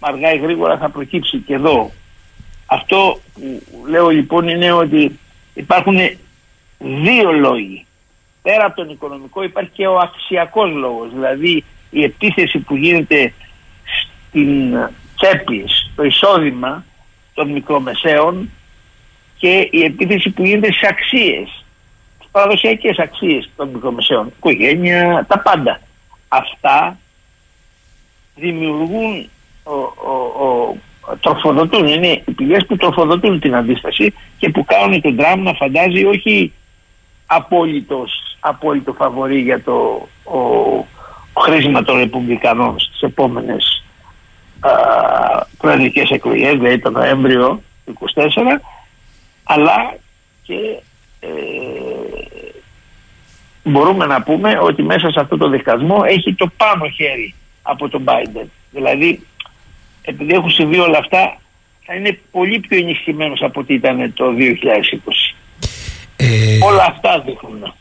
αργά 0.00 0.32
ή 0.32 0.38
γρήγορα 0.38 0.78
θα 0.78 0.88
προκύψει 0.88 1.38
και 1.38 1.54
εδώ. 1.54 1.90
Αυτό 2.66 3.20
που 3.34 3.62
λέω 3.86 4.08
λοιπόν 4.08 4.48
είναι 4.48 4.72
ότι 4.72 5.18
υπάρχουν 5.54 5.98
δύο 6.80 7.32
λόγοι 7.32 7.84
πέρα 8.42 8.64
από 8.64 8.76
τον 8.76 8.90
οικονομικό 8.90 9.42
υπάρχει 9.42 9.70
και 9.72 9.86
ο 9.86 9.98
αξιακός 9.98 10.70
λόγος. 10.70 11.12
Δηλαδή 11.12 11.64
η 11.90 12.02
επίθεση 12.02 12.58
που 12.58 12.76
γίνεται 12.76 13.32
στην 13.82 14.76
τσέπη, 15.16 15.64
στο 15.92 16.04
εισόδημα 16.04 16.84
των 17.34 17.48
μικρομεσαίων 17.50 18.50
και 19.36 19.68
η 19.70 19.84
επίθεση 19.84 20.30
που 20.30 20.44
γίνεται 20.44 20.72
σε 20.72 20.86
αξίες, 20.88 21.64
τις 22.18 22.28
παραδοσιακές 22.30 22.98
αξίες 22.98 23.50
των 23.56 23.68
μικρομεσαίων, 23.68 24.32
οικογένεια, 24.36 25.24
τα 25.28 25.38
πάντα. 25.38 25.80
Αυτά 26.28 26.98
δημιουργούν, 28.34 29.28
ο, 29.62 29.74
ο, 29.74 30.44
ο, 30.46 30.76
τροφοδοτούν, 31.20 31.86
είναι 31.86 32.22
οι 32.26 32.30
πηγές 32.30 32.66
που 32.66 32.76
τροφοδοτούν 32.76 33.40
την 33.40 33.54
αντίσταση 33.54 34.14
και 34.38 34.48
που 34.48 34.64
κάνουν 34.64 35.00
τον 35.00 35.16
Τραμπ 35.16 35.42
να 35.42 35.52
φαντάζει 35.52 36.04
όχι 36.04 36.52
απόλυτος, 37.32 38.36
απόλυτο 38.40 38.92
φαβορή 38.92 39.40
για 39.40 39.62
το 39.62 40.08
ο, 40.24 40.40
χρήσιμα 41.40 41.82
των 41.82 41.96
Ρεπουμπλικανών 41.96 42.80
στις 42.80 43.00
επόμενες 43.00 43.84
α, 44.60 44.70
προεδρικές 45.58 46.10
εκλογές, 46.10 46.52
δηλαδή 46.52 46.78
το 46.78 46.90
Νοέμβριο 46.90 47.62
του 47.84 47.98
24, 48.14 48.26
αλλά 49.44 49.96
και 50.42 50.58
ε, 51.20 51.28
μπορούμε 53.64 54.06
να 54.06 54.22
πούμε 54.22 54.58
ότι 54.60 54.82
μέσα 54.82 55.10
σε 55.10 55.20
αυτό 55.20 55.36
το 55.36 55.48
δικασμό 55.48 56.02
έχει 56.06 56.34
το 56.34 56.50
πάνω 56.56 56.88
χέρι 56.88 57.34
από 57.62 57.88
τον 57.88 58.04
Biden. 58.06 58.46
Δηλαδή, 58.70 59.26
επειδή 60.02 60.34
έχουν 60.34 60.50
συμβεί 60.50 60.78
όλα 60.78 60.98
αυτά, 60.98 61.40
θα 61.84 61.94
είναι 61.94 62.18
πολύ 62.30 62.58
πιο 62.58 62.78
ενισχυμένος 62.78 63.42
από 63.42 63.60
ό,τι 63.60 63.74
ήταν 63.74 64.12
το 64.14 64.24
2020. 64.38 65.34
Ε, 66.20 66.58
Όλα 66.64 66.84
αυτά 66.88 67.22
δείχνουν. 67.26 67.74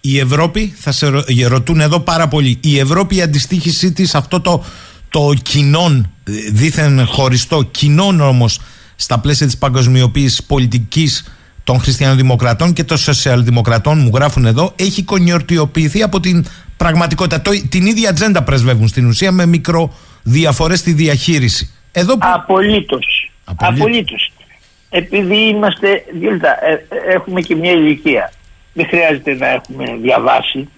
Η 0.00 0.18
Ευρώπη, 0.18 0.74
θα 0.76 0.92
σε 0.92 1.24
ρωτούν 1.46 1.80
εδώ 1.80 2.00
πάρα 2.00 2.28
πολύ, 2.28 2.58
η 2.62 2.78
Ευρώπη 2.78 3.16
η 3.16 3.22
αντιστοίχησή 3.22 3.92
της 3.92 4.14
αυτό 4.14 4.40
το, 4.40 4.64
το 5.08 5.32
κοινών, 5.42 6.10
δίθεν 6.52 7.06
χωριστό, 7.06 7.62
κοινών 7.62 8.20
όμως 8.20 8.60
στα 8.96 9.18
πλαίσια 9.18 9.46
της 9.46 9.58
παγκοσμιοποίησης 9.58 10.44
πολιτικής 10.44 11.34
των 11.64 11.80
χριστιανοδημοκρατών 11.80 12.72
και 12.72 12.84
των 12.84 12.96
σοσιαλδημοκρατών 12.96 13.98
μου 13.98 14.10
γράφουν 14.14 14.46
εδώ 14.46 14.72
έχει 14.76 15.02
κονιορτιοποιηθεί 15.02 16.02
από 16.02 16.20
την 16.20 16.46
πραγματικότητα. 16.76 17.42
Το, 17.42 17.50
την 17.68 17.86
ίδια 17.86 18.10
ατζέντα 18.10 18.42
πρεσβεύουν 18.42 18.88
στην 18.88 19.06
ουσία 19.06 19.32
με 19.32 19.46
μικροδιαφορές 19.46 20.78
στη 20.78 20.92
διαχείριση. 20.92 21.70
Εδώ 21.92 22.18
που... 22.18 22.28
Απολύτως. 22.32 23.30
Απολύτως 23.44 24.30
επειδή 24.96 25.36
είμαστε, 25.36 26.04
ε, 26.60 26.72
ε, 26.72 26.78
έχουμε 27.14 27.40
και 27.40 27.54
μια 27.54 27.70
ηλικία. 27.70 28.32
Δεν 28.72 28.86
χρειάζεται 28.86 29.34
να 29.34 29.48
έχουμε 29.48 29.96
διαβάσει. 30.02 30.68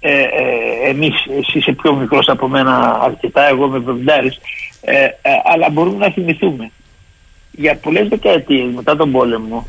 Ε, 0.00 0.22
ε, 0.22 0.88
εμείς, 0.88 1.14
εσύ 1.38 1.58
είσαι 1.58 1.72
πιο 1.72 1.94
μικρός 1.94 2.28
από 2.28 2.48
μένα 2.48 2.98
αρκετά, 3.02 3.48
εγώ 3.48 3.66
είμαι 3.66 3.78
βεβαιντάρης, 3.78 4.38
ε, 4.80 5.04
ε, 5.04 5.10
αλλά 5.44 5.70
μπορούμε 5.70 6.06
να 6.06 6.12
θυμηθούμε. 6.12 6.70
Για 7.50 7.76
πολλές 7.76 8.08
δεκαετίες 8.08 8.74
μετά 8.74 8.96
τον 8.96 9.12
πόλεμο, 9.12 9.66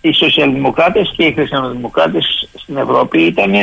οι 0.00 0.12
σοσιαλδημοκράτες 0.12 1.12
και 1.16 1.24
οι 1.24 1.32
χριστιανοδημοκράτες 1.32 2.48
στην 2.54 2.76
Ευρώπη 2.76 3.22
ήταν 3.22 3.54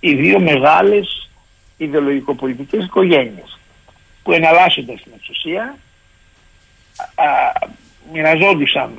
οι 0.00 0.14
δύο 0.14 0.40
μεγάλες 0.40 1.30
ιδεολογικοπολιτικές 1.76 2.84
οικογένειες 2.84 3.58
που 4.22 4.32
εναλλάσσονταν 4.32 4.98
στην 4.98 5.12
εξουσία 5.16 5.76
μοιραζόντουσαν 8.12 8.90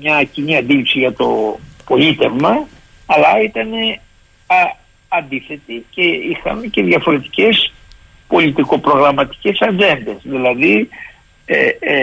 μια 0.00 0.24
κοινή 0.24 0.56
αντίληψη 0.56 0.98
για 0.98 1.12
το 1.12 1.58
πολίτευμα 1.86 2.66
αλλά 3.06 3.42
ήταν 3.42 3.70
αντίθετοι 5.08 5.84
και 5.90 6.02
είχαν 6.02 6.70
και 6.70 6.82
διαφορετικές 6.82 7.72
πολιτικοπρογραμματικές 8.28 9.60
ατζέντες. 9.60 10.16
Δηλαδή 10.22 10.88
ε, 11.44 11.68
ε, 11.78 11.94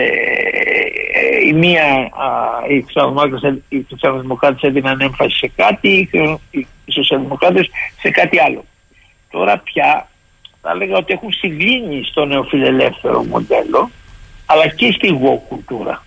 ε, 1.12 1.46
η 1.46 1.52
μία 1.52 2.10
οι 3.68 3.84
χριστιανοδημοκράτες 3.88 4.62
έδιναν 4.62 5.00
έμφαση 5.00 5.36
σε 5.36 5.50
κάτι 5.56 6.08
οι 6.50 6.92
σοσιαλδημοκράτες 6.92 7.70
σε 8.00 8.10
κάτι 8.10 8.40
άλλο. 8.40 8.64
τώρα 9.30 9.58
πια 9.58 10.08
θα 10.62 10.70
έλεγα 10.70 10.96
ότι 10.96 11.12
έχουν 11.12 11.32
συγκλίνει 11.32 12.04
στο 12.04 12.24
νεοφιλελεύθερο 12.24 13.24
μοντέλο 13.24 13.90
αλλά 14.46 14.68
και 14.68 14.92
στη 14.92 15.08
εγώ 15.08 15.44
κουλτούρα 15.48 16.04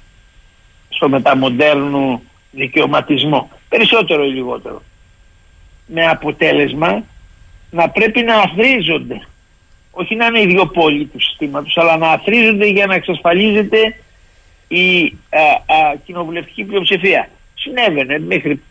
στο 0.91 1.09
μεταμοντέρνο 1.09 2.21
δικαιωματισμό. 2.51 3.49
Περισσότερο 3.69 4.23
ή 4.23 4.29
λιγότερο. 4.29 4.81
Με 5.85 6.05
αποτέλεσμα 6.05 7.03
να 7.69 7.89
πρέπει 7.89 8.21
να 8.21 8.35
αθρίζονται. 8.35 9.27
Όχι 9.91 10.15
να 10.15 10.25
είναι 10.25 10.41
οι 10.41 10.45
δύο 10.45 10.65
πόλοι 10.65 11.05
του 11.05 11.21
συστήματος 11.21 11.77
αλλά 11.77 11.97
να 11.97 12.09
αθρίζονται 12.09 12.65
για 12.65 12.85
να 12.85 12.93
εξασφαλίζεται 12.93 13.95
η 14.67 15.17
α, 15.29 15.73
α, 15.75 15.95
κοινοβουλευτική 16.05 16.63
πλειοψηφία. 16.63 17.29
Συνέβαινε 17.53 18.19
μέχρι 18.19 18.61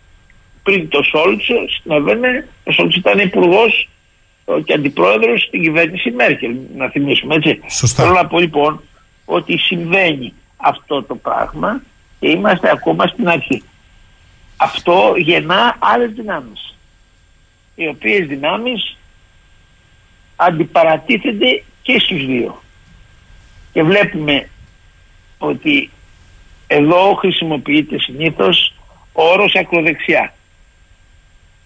πριν 0.62 0.88
το 0.88 1.02
Σόλτς 1.02 1.48
συνέβαινε. 1.82 2.48
Ο 2.64 2.72
Σόλτς 2.72 2.96
ήταν 2.96 3.18
υπουργός 3.18 3.88
και 4.64 4.72
αντιπρόεδρος 4.72 5.42
στην 5.42 5.62
κυβέρνηση 5.62 6.10
Μέρκελ 6.10 6.56
να 6.76 6.88
θυμίσουμε 6.88 7.34
έτσι. 7.34 7.60
Σωστά. 7.68 8.02
θέλω 8.02 8.14
να 8.14 8.26
πω 8.26 8.38
λοιπόν 8.38 8.80
ότι 9.24 9.58
συμβαίνει 9.58 10.32
αυτό 10.56 11.02
το 11.02 11.14
πράγμα 11.14 11.82
και 12.20 12.28
είμαστε 12.28 12.70
ακόμα 12.70 13.06
στην 13.06 13.28
αρχή. 13.28 13.62
Αυτό 14.56 15.14
γεννά 15.16 15.76
άλλες 15.78 16.12
δυνάμεις 16.12 16.74
οι 17.74 17.88
οποίες 17.88 18.26
δυνάμεις 18.26 18.96
αντιπαρατίθενται 20.36 21.62
και 21.82 21.98
στους 21.98 22.26
δύο. 22.26 22.62
Και 23.72 23.82
βλέπουμε 23.82 24.48
ότι 25.38 25.90
εδώ 26.66 27.14
χρησιμοποιείται 27.14 27.98
συνήθως 27.98 28.74
ο 29.12 29.22
όρος 29.22 29.54
ακροδεξιά. 29.54 30.34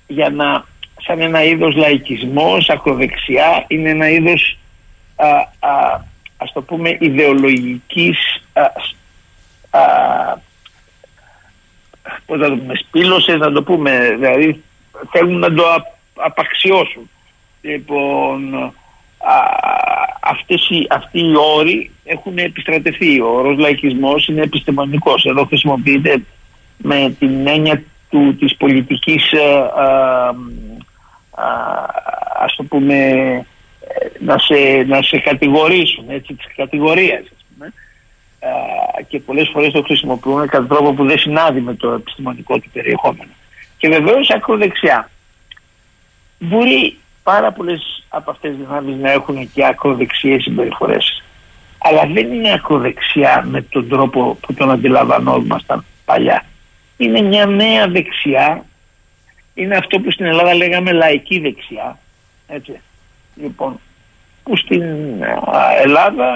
Για 0.06 0.30
να 0.30 0.64
σαν 1.06 1.20
ένα 1.20 1.44
είδος 1.44 1.74
λαϊκισμός, 1.74 2.70
ακροδεξιά 2.70 3.64
είναι 3.68 3.90
ένα 3.90 4.08
είδος 4.08 4.58
α, 5.16 5.26
α, 5.68 6.00
ας 6.36 6.52
το 6.52 6.62
πούμε 6.62 6.96
ιδεολογικής 7.00 8.18
α, 8.52 8.62
α, 9.74 10.38
πώς 12.26 12.38
να 12.38 12.48
το 12.48 12.56
πούμε, 12.56 12.74
σπήλωσες 12.74 13.38
να 13.38 13.52
το 13.52 13.62
πούμε, 13.62 14.14
δηλαδή 14.18 14.62
θέλουν 15.10 15.38
να 15.38 15.54
το 15.54 15.66
α- 15.66 15.92
απαξιώσουν. 16.14 17.10
Λοιπόν, 17.60 18.54
α, 18.54 19.34
αυτές 20.20 20.68
οι, 20.68 20.86
αυτοί 20.90 21.18
οι 21.18 21.36
όροι 21.56 21.90
έχουν 22.04 22.38
επιστρατευτεί. 22.38 23.20
Ο 23.20 23.26
όρος 23.26 23.58
λαϊκισμός 23.58 24.26
είναι 24.26 24.42
επιστημονικός. 24.42 25.24
Εδώ 25.24 25.44
χρησιμοποιείται 25.44 26.22
με 26.76 27.16
την 27.18 27.46
έννοια 27.46 27.82
του, 28.10 28.36
της 28.36 28.56
πολιτικής 28.56 29.32
α, 29.32 29.68
α, 29.82 30.28
α, 31.30 31.46
ας 32.38 32.54
το 32.56 32.62
πούμε 32.62 32.96
ε, 33.80 34.06
να 34.18 34.38
σε, 34.38 34.84
να 34.86 35.02
σε 35.02 35.18
κατηγορήσουν 35.18 36.04
έτσι 36.08 36.34
της 36.34 36.46
κατηγορίας 36.56 37.20
ας 37.20 37.26
πούμε 37.28 37.43
Α, 37.43 37.43
και 39.08 39.20
πολλές 39.20 39.48
φορές 39.52 39.72
το 39.72 39.82
χρησιμοποιούν 39.82 40.48
κατά 40.48 40.66
τρόπο 40.66 40.92
που 40.92 41.04
δεν 41.04 41.18
συνάδει 41.18 41.60
με 41.60 41.74
το 41.74 41.90
επιστημονικό 41.90 42.58
του 42.58 42.70
περιεχόμενο. 42.72 43.30
Και 43.78 43.88
βεβαίως 43.88 44.30
ακροδεξιά 44.30 45.10
μπορεί 46.38 46.98
πάρα 47.22 47.52
πολλές 47.52 48.04
από 48.08 48.30
αυτές 48.30 48.50
τις 48.50 48.66
δυνάμεις 48.66 48.96
να 48.96 49.10
έχουν 49.10 49.50
και 49.52 49.66
ακροδεξιές 49.66 50.42
συμπεριφορές. 50.42 51.22
Αλλά 51.78 52.06
δεν 52.06 52.32
είναι 52.32 52.52
ακροδεξιά 52.52 53.44
με 53.46 53.62
τον 53.62 53.88
τρόπο 53.88 54.38
που 54.40 54.54
τον 54.54 54.70
αντιλαμβανόμασταν 54.70 55.84
παλιά. 56.04 56.44
Είναι 56.96 57.20
μια 57.20 57.46
νέα 57.46 57.88
δεξιά. 57.88 58.64
Είναι 59.54 59.76
αυτό 59.76 60.00
που 60.00 60.10
στην 60.10 60.24
Ελλάδα 60.24 60.54
λέγαμε 60.54 60.92
λαϊκή 60.92 61.38
δεξιά. 61.38 61.98
Έτσι. 62.46 62.80
λοιπόν 63.34 63.80
που 64.44 64.56
στην 64.56 64.82
α, 65.24 65.80
Ελλάδα 65.82 66.26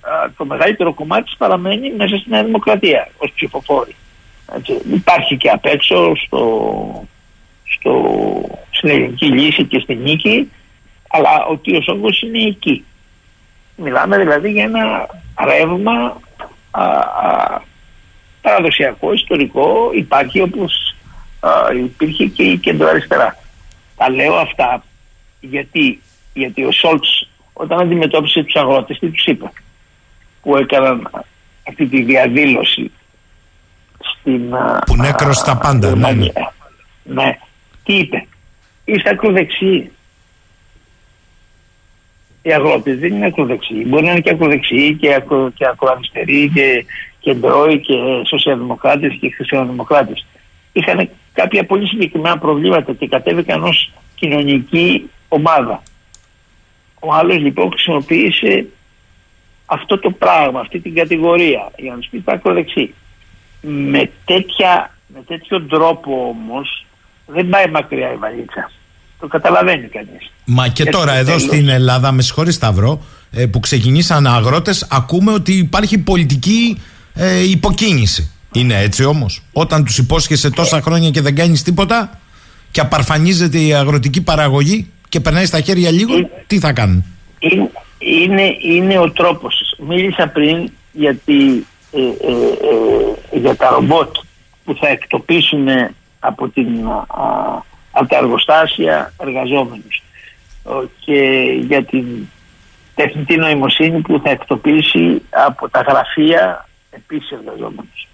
α, 0.00 0.30
το 0.36 0.44
μεγαλύτερο 0.44 0.94
κομμάτι 0.94 1.24
της 1.24 1.36
παραμένει 1.36 1.92
μέσα 1.92 2.16
στην 2.16 2.32
Νέα 2.32 2.44
Δημοκρατία 2.44 3.08
ως 3.16 3.32
ψηφοφόροι 3.34 3.94
έτσι. 4.56 4.80
υπάρχει 4.92 5.36
και 5.36 5.50
απ' 5.50 5.66
έξω 5.66 6.16
στο, 6.16 6.42
στο, 7.76 7.92
στην 8.70 8.88
ελληνική 8.88 9.26
λύση 9.26 9.64
και 9.64 9.78
στην 9.78 9.98
νίκη 9.98 10.50
αλλά 11.08 11.44
ο 11.44 11.56
κύριος 11.56 11.88
όγκος 11.88 12.22
είναι 12.22 12.42
εκεί 12.42 12.84
μιλάμε 13.76 14.18
δηλαδή 14.18 14.50
για 14.50 14.64
ένα 14.64 15.08
ρεύμα 15.44 16.20
α, 16.70 16.82
α, 16.82 17.62
παραδοσιακό, 18.40 19.12
ιστορικό 19.12 19.90
υπάρχει 19.94 20.40
όπως 20.40 20.94
α, 21.40 21.50
υπήρχε 21.74 22.24
και 22.24 22.42
η 22.42 22.58
κεντροαριστερά. 22.58 23.36
Τα 23.96 24.10
λέω 24.10 24.34
αυτά 24.34 24.84
γιατί, 25.40 26.02
γιατί 26.34 26.64
ο 26.64 26.72
Σόλτς 26.72 27.23
όταν 27.54 27.80
αντιμετώπισε 27.80 28.42
τους 28.42 28.54
αγρότες 28.54 28.98
τι 28.98 29.08
τους 29.08 29.26
είπε 29.26 29.50
που 30.42 30.56
έκαναν 30.56 31.10
αυτή 31.68 31.86
τη 31.86 32.02
διαδήλωση 32.02 32.90
στην 34.00 34.54
α, 34.54 34.78
Που 34.86 34.96
νέκρος 34.96 35.42
τα 35.42 35.56
πάντα, 35.56 35.88
ναι, 35.88 35.94
ναι. 35.94 35.96
Γερμανία. 35.96 36.52
ναι. 37.02 37.38
Τι 37.84 37.94
είπε; 37.98 38.26
Είστε 38.84 39.10
ακροδεξιοί. 39.10 39.90
Οι 42.42 42.52
αγρότες 42.52 42.98
δεν 42.98 43.14
είναι 43.14 43.26
ακροδεξιοί. 43.26 43.84
Μπορεί 43.86 44.04
να 44.04 44.10
είναι 44.10 44.20
και 44.20 44.30
ακροδεξιοί 44.30 44.94
και, 44.94 45.14
ακρο, 45.14 45.50
και 45.54 45.66
ακροαριστεροί 45.66 46.50
και 46.54 46.84
κεντρώοι 47.20 47.80
και 47.80 47.94
σοσιαλδημοκράτες 48.26 49.16
και 49.20 49.30
χριστιανοδημοκράτες. 49.30 50.26
Είχαν 50.72 51.08
κάποια 51.32 51.64
πολύ 51.64 51.86
συγκεκριμένα 51.86 52.38
προβλήματα 52.38 52.92
και 52.92 53.08
κατέβηκαν 53.08 53.62
ως 53.64 53.92
κοινωνική 54.14 55.10
ομάδα. 55.28 55.82
Ο 57.06 57.14
άλλος 57.14 57.38
λοιπόν 57.38 57.70
χρησιμοποίησε 57.70 58.66
αυτό 59.66 59.98
το 59.98 60.10
πράγμα, 60.10 60.60
αυτή 60.60 60.80
την 60.80 60.94
κατηγορία 60.94 61.70
για 61.76 61.92
να 61.92 61.98
τους 61.98 62.08
πει 62.10 62.20
τα 62.20 62.32
ακροδεξί. 62.32 62.94
Με, 63.60 64.10
τέτοια, 64.24 64.94
με 65.06 65.20
τέτοιο 65.26 65.62
τρόπο 65.62 66.28
όμως 66.28 66.86
δεν 67.26 67.48
πάει 67.48 67.66
μακριά 67.70 68.12
η 68.12 68.16
βαλίτσα. 68.16 68.70
Το 69.20 69.26
καταλαβαίνει 69.26 69.88
κανείς. 69.88 70.30
Μα 70.44 70.68
και 70.68 70.82
Έτσι, 70.82 70.98
τώρα 70.98 71.10
στο 71.10 71.20
εδώ 71.20 71.36
τέλος. 71.36 71.42
στην 71.42 71.68
Ελλάδα, 71.68 72.12
με 72.12 72.22
συγχωρεί 72.22 72.52
Σταύρο, 72.52 73.02
ε, 73.30 73.46
που 73.46 73.60
ξεκινήσαν 73.60 74.26
αγρότες, 74.26 74.86
ακούμε 74.90 75.32
ότι 75.32 75.52
υπάρχει 75.52 75.98
πολιτική 75.98 76.80
ε, 77.14 77.50
υποκίνηση. 77.50 78.32
Είναι 78.52 78.78
έτσι 78.78 79.04
όμως. 79.04 79.42
Όταν 79.52 79.84
τους 79.84 79.98
υπόσχεσαι 79.98 80.50
τόσα 80.50 80.80
χρόνια 80.80 81.10
και 81.10 81.20
δεν 81.20 81.34
κάνεις 81.34 81.62
τίποτα 81.62 82.18
και 82.70 82.80
απαρφανίζεται 82.80 83.58
η 83.58 83.74
αγροτική 83.74 84.22
παραγωγή 84.22 84.90
και 85.14 85.20
περνάει 85.20 85.44
στα 85.44 85.60
χέρια 85.60 85.90
λίγο, 85.90 86.14
τι 86.46 86.58
θα 86.58 86.72
κάνουν; 86.72 87.04
Είναι, 87.38 87.70
είναι, 87.98 88.56
είναι 88.60 88.98
ο 88.98 89.10
τρόπος. 89.10 89.76
Μίλησα 89.78 90.28
πριν 90.28 90.70
γιατί, 90.92 91.66
ε, 91.92 92.00
ε, 92.00 92.32
ε, 93.32 93.38
για 93.38 93.56
τα 93.56 93.68
ρομπότ 93.68 94.16
που 94.64 94.76
θα 94.80 94.88
εκτοπίσουν 94.88 95.68
από, 96.18 96.48
την, 96.48 96.86
α, 96.86 97.04
από 97.90 98.08
τα 98.08 98.16
εργοστάσια 98.16 99.12
εργαζόμενους 99.20 100.02
Ο, 100.62 100.72
και 101.04 101.20
για 101.66 101.84
την 101.84 102.06
τεχνητή 102.94 103.36
νοημοσύνη 103.36 104.00
που 104.00 104.20
θα 104.24 104.30
εκτοπίσει 104.30 105.22
από 105.30 105.68
τα 105.68 105.80
γραφεία 105.80 106.68
επίσης 106.90 107.30
εργαζόμενους. 107.30 108.08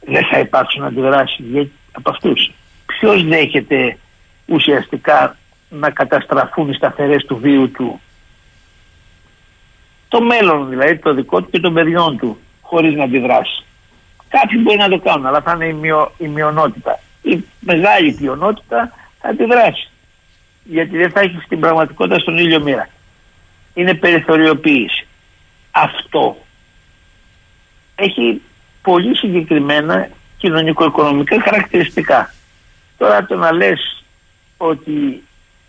Δεν 0.00 0.26
θα 0.30 0.38
υπάρξουν 0.38 0.84
αντιδράσεις 0.84 1.44
για, 1.50 1.68
από 1.92 2.10
αυτούς. 2.10 2.50
Ποιος 2.86 3.24
δέχεται 3.24 3.98
ουσιαστικά 4.46 5.36
να 5.78 5.90
καταστραφούν 5.90 6.70
οι 6.70 6.74
σταθερές 6.74 7.24
του 7.24 7.36
βίου 7.36 7.70
του 7.70 8.00
το 10.08 10.22
μέλλον 10.22 10.68
δηλαδή 10.68 10.98
το 10.98 11.14
δικό 11.14 11.42
του 11.42 11.50
και 11.50 11.60
των 11.60 11.74
παιδιών 11.74 12.18
του 12.18 12.38
χωρίς 12.60 12.94
να 12.94 13.04
αντιδράσει. 13.04 13.64
Κάποιοι 14.28 14.60
μπορεί 14.62 14.76
να 14.76 14.88
το 14.88 14.98
κάνουν 14.98 15.26
αλλά 15.26 15.40
θα 15.40 15.52
είναι 15.52 15.66
η, 15.66 15.72
μειο, 15.72 16.12
η 16.18 16.28
μειονότητα. 16.28 17.00
Η 17.22 17.44
μεγάλη 17.60 18.12
πλειονότητα 18.12 18.92
θα 19.20 19.28
αντιδράσει 19.28 19.90
γιατί 20.64 20.96
δεν 20.96 21.10
θα 21.10 21.20
έχει 21.20 21.40
στην 21.44 21.60
πραγματικότητα 21.60 22.18
στον 22.18 22.38
ήλιο 22.38 22.60
μοίρα. 22.60 22.88
Είναι 23.74 23.94
περιθωριοποίηση. 23.94 25.06
Αυτό 25.70 26.36
έχει 27.94 28.42
πολύ 28.82 29.16
συγκεκριμένα 29.16 30.08
κοινωνικο-οικονομικά 30.38 31.40
χαρακτηριστικά. 31.40 32.34
Τώρα 32.98 33.26
το 33.26 33.36
να 33.36 33.52
λες 33.52 34.04
ότι 34.56 35.25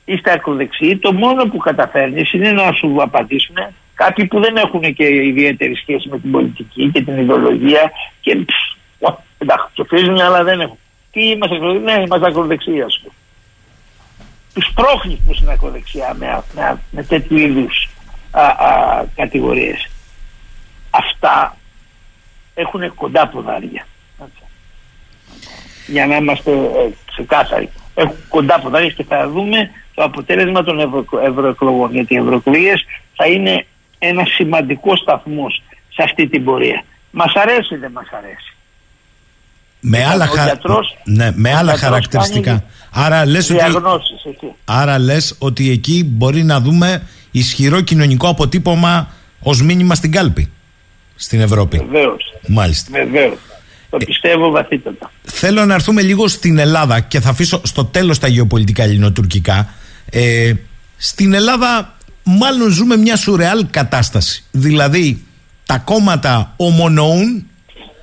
είστε 0.08 0.32
ακροδεξιοί, 0.32 0.98
το 0.98 1.14
μόνο 1.14 1.46
που 1.46 1.58
καταφέρνεις 1.58 2.34
είναι 2.34 2.52
να 2.52 2.72
σου 2.72 2.96
απαντήσουν 3.00 3.56
κάποιοι 3.96 4.26
που 4.26 4.40
δεν 4.40 4.56
έχουν 4.56 4.94
και 4.94 5.06
ιδιαίτερη 5.06 5.76
σχέση 5.76 6.10
με 6.10 6.20
την 6.20 6.32
πολιτική 6.32 6.90
και 6.92 7.02
την 7.02 7.18
ιδεολογία 7.18 7.92
και 8.22 8.36
πφ, 8.36 9.14
εντάξει, 9.38 9.68
ψηφίζουν 9.74 10.20
αλλά 10.20 10.44
δεν 10.44 10.60
έχουν. 10.60 10.78
Τι 11.12 11.30
είμαστε 11.30 11.56
ακροδεξιοί, 11.56 11.96
ναι 11.96 12.04
είμαστε 12.04 12.28
ακροδεξιοί 12.28 12.82
ας 12.82 13.00
πούμε. 13.00 13.14
Τους 14.54 14.72
πρόχνεις 14.76 15.20
που 15.26 15.36
είναι 15.42 15.52
ακροδεξιά 15.52 16.14
με, 16.20 16.44
με, 16.54 16.82
με 16.92 17.04
τέτοιου 17.04 17.38
είδους 17.38 17.90
α, 18.32 18.46
α, 18.46 19.06
κατηγορίες. 19.16 19.88
Αυτά 20.90 21.58
έχουν 22.54 22.96
κοντά 22.96 23.28
ποδάρια. 23.28 23.88
Έτσι. 24.24 24.44
Για 25.88 26.08
να 26.08 26.16
είμαστε 26.16 26.52
ε, 26.52 26.90
ξεκάθαροι. 27.06 27.70
Έχουν 27.96 28.16
κοντά 28.30 28.60
ποδάρια 28.60 28.90
και 28.90 29.04
θα 29.04 29.30
δούμε 29.30 29.72
το 29.98 30.04
αποτέλεσμα 30.04 30.64
των 30.64 30.80
ευρω, 30.80 31.06
ευρωεκλογών. 31.26 31.92
Γιατί 31.92 32.14
οι 32.14 32.18
ευρωεκλογές 32.18 32.86
θα 33.16 33.26
είναι 33.26 33.66
ένα 34.00 34.24
σημαντικό 34.26 34.96
σταθμός 34.96 35.64
σε 35.94 36.04
αυτή 36.04 36.28
την 36.28 36.44
πορεία. 36.44 36.84
Μας 37.12 37.34
αρέσει 37.36 37.74
ή 37.74 37.78
δεν 37.78 37.92
μας 37.92 38.08
αρέσει; 38.18 38.56
Με 39.80 40.06
άλλα, 40.06 40.26
Ο 40.30 40.34
χα... 40.34 40.44
γιατρός- 40.44 40.98
ναι, 41.04 41.32
με 41.36 41.50
ο 41.50 41.52
άλλα 41.52 41.62
γιατρός 41.62 41.80
χαρακτηριστικά. 41.80 42.50
κάνει 42.50 42.64
Άρα 42.92 43.26
λες, 43.26 43.50
ότι... 43.50 43.60
Διαγνώσεις, 43.60 44.24
έτσι. 44.26 44.54
Άρα 44.66 45.00
λες 45.00 45.36
ότι 45.40 45.72
εκεί 45.72 46.04
μπορεί 46.08 46.44
να 46.44 46.60
δούμε 46.60 47.02
ισχυρό 47.32 47.82
κοινωνικό 47.82 48.28
αποτύπωμα 48.30 49.08
ως 49.40 49.62
μήνυμα 49.62 49.96
στην 49.96 50.12
κάλπη. 50.12 50.52
Στην 51.16 51.42
Ευρώπη. 51.42 51.78
Βεβαίως. 51.78 52.34
Μάλιστα. 52.48 52.90
Βεβαίως. 52.92 53.38
Το 53.90 53.98
πιστεύω 53.98 54.50
βαθύτατα. 54.52 55.12
Θέλω 55.24 55.66
να 55.66 55.74
έρθουμε 55.74 56.02
λίγο 56.02 56.28
στην 56.28 56.58
Ελλάδα 56.58 57.00
και 57.00 57.20
θα 57.20 57.30
αφήσω 57.30 57.62
στο 57.64 57.86
τέλος 57.86 58.20
τα 58.20 58.28
γεωπολιτικά 58.28 58.84
ελληνοτουρκικά. 58.84 59.70
Ε, 60.10 60.54
στην 60.98 61.34
Ελλάδα 61.34 61.98
μάλλον 62.24 62.70
ζούμε 62.70 62.98
μια 62.98 63.16
σουρεάλ 63.16 63.66
κατάσταση. 63.70 64.44
Δηλαδή 64.52 65.26
τα 65.66 65.78
κόμματα 65.78 66.54
ομονοούν 66.58 67.46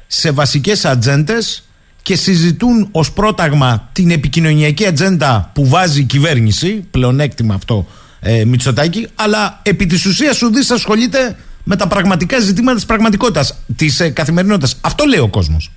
σε 0.07 0.31
βασικές 0.31 0.85
ατζέντες 0.85 1.69
και 2.03 2.17
συζητούν 2.17 2.89
ως 2.93 3.13
πρόταγμα 3.13 3.89
την 3.93 4.11
επικοινωνιακή 4.11 4.87
ατζέντα 4.87 5.51
που 5.55 5.69
βάζει 5.69 6.01
η 6.01 6.05
κυβέρνηση, 6.05 6.87
πλεονέκτημα 6.91 7.55
αυτό 7.55 7.87
ε, 8.21 8.45
Μητσοτάκη, 8.45 9.09
αλλά 9.15 9.61
επί 9.63 9.87
της 9.87 10.07
ουσίας 10.07 10.43
ουδής 10.43 10.71
ασχολείται 10.71 11.37
με 11.65 11.77
τα 11.77 11.89
πραγματικά 11.89 12.39
ζητήματα 12.39 12.75
της 12.75 12.87
πραγματικότητας, 12.87 13.59
της 13.77 14.01
ε, 14.01 14.11
καθημερινότητας. 14.11 14.79
Αυτό 14.81 15.05
λέει 15.05 15.21
ο 15.21 15.29
κόσμος. 15.29 15.71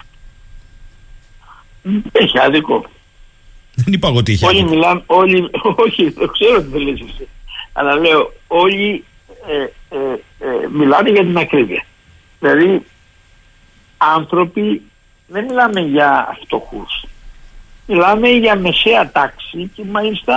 Έχει 2.11 2.39
άδικο. 2.39 2.89
Δεν 3.83 3.93
είπα 3.93 4.07
εγώ 4.07 4.17
ότι 4.17 4.31
είχε 4.31 4.45
Όλοι 4.45 4.57
άδικο. 4.57 4.75
μιλάμε, 4.75 5.03
όλοι, 5.05 5.49
όχι, 5.85 6.11
το 6.11 6.27
ξέρω 6.27 6.55
ότι 6.55 6.67
δεν 6.67 6.81
λες 6.81 6.99
εσύ. 6.99 7.27
Αλλά 7.73 7.95
λέω, 7.95 8.33
όλοι 8.47 9.03
ε, 9.47 9.61
ε, 9.95 9.97
ε, 10.39 10.67
μιλάνε 10.71 11.09
για 11.09 11.21
την 11.21 11.37
ακρίβεια. 11.37 11.85
Δηλαδή, 12.39 12.85
άνθρωποι, 13.97 14.81
δεν 15.27 15.45
μιλάμε 15.45 15.79
για 15.79 16.37
φτωχούς. 16.43 17.05
Μιλάμε 17.87 18.29
για 18.29 18.55
μεσαία 18.55 19.11
τάξη 19.11 19.71
και 19.75 19.83
μάλιστα 19.91 20.35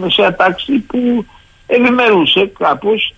μεσαία 0.00 0.36
τάξη 0.36 0.72
που 0.72 1.26
ευημερούσε 1.66 2.52
κάπως. 2.58 3.14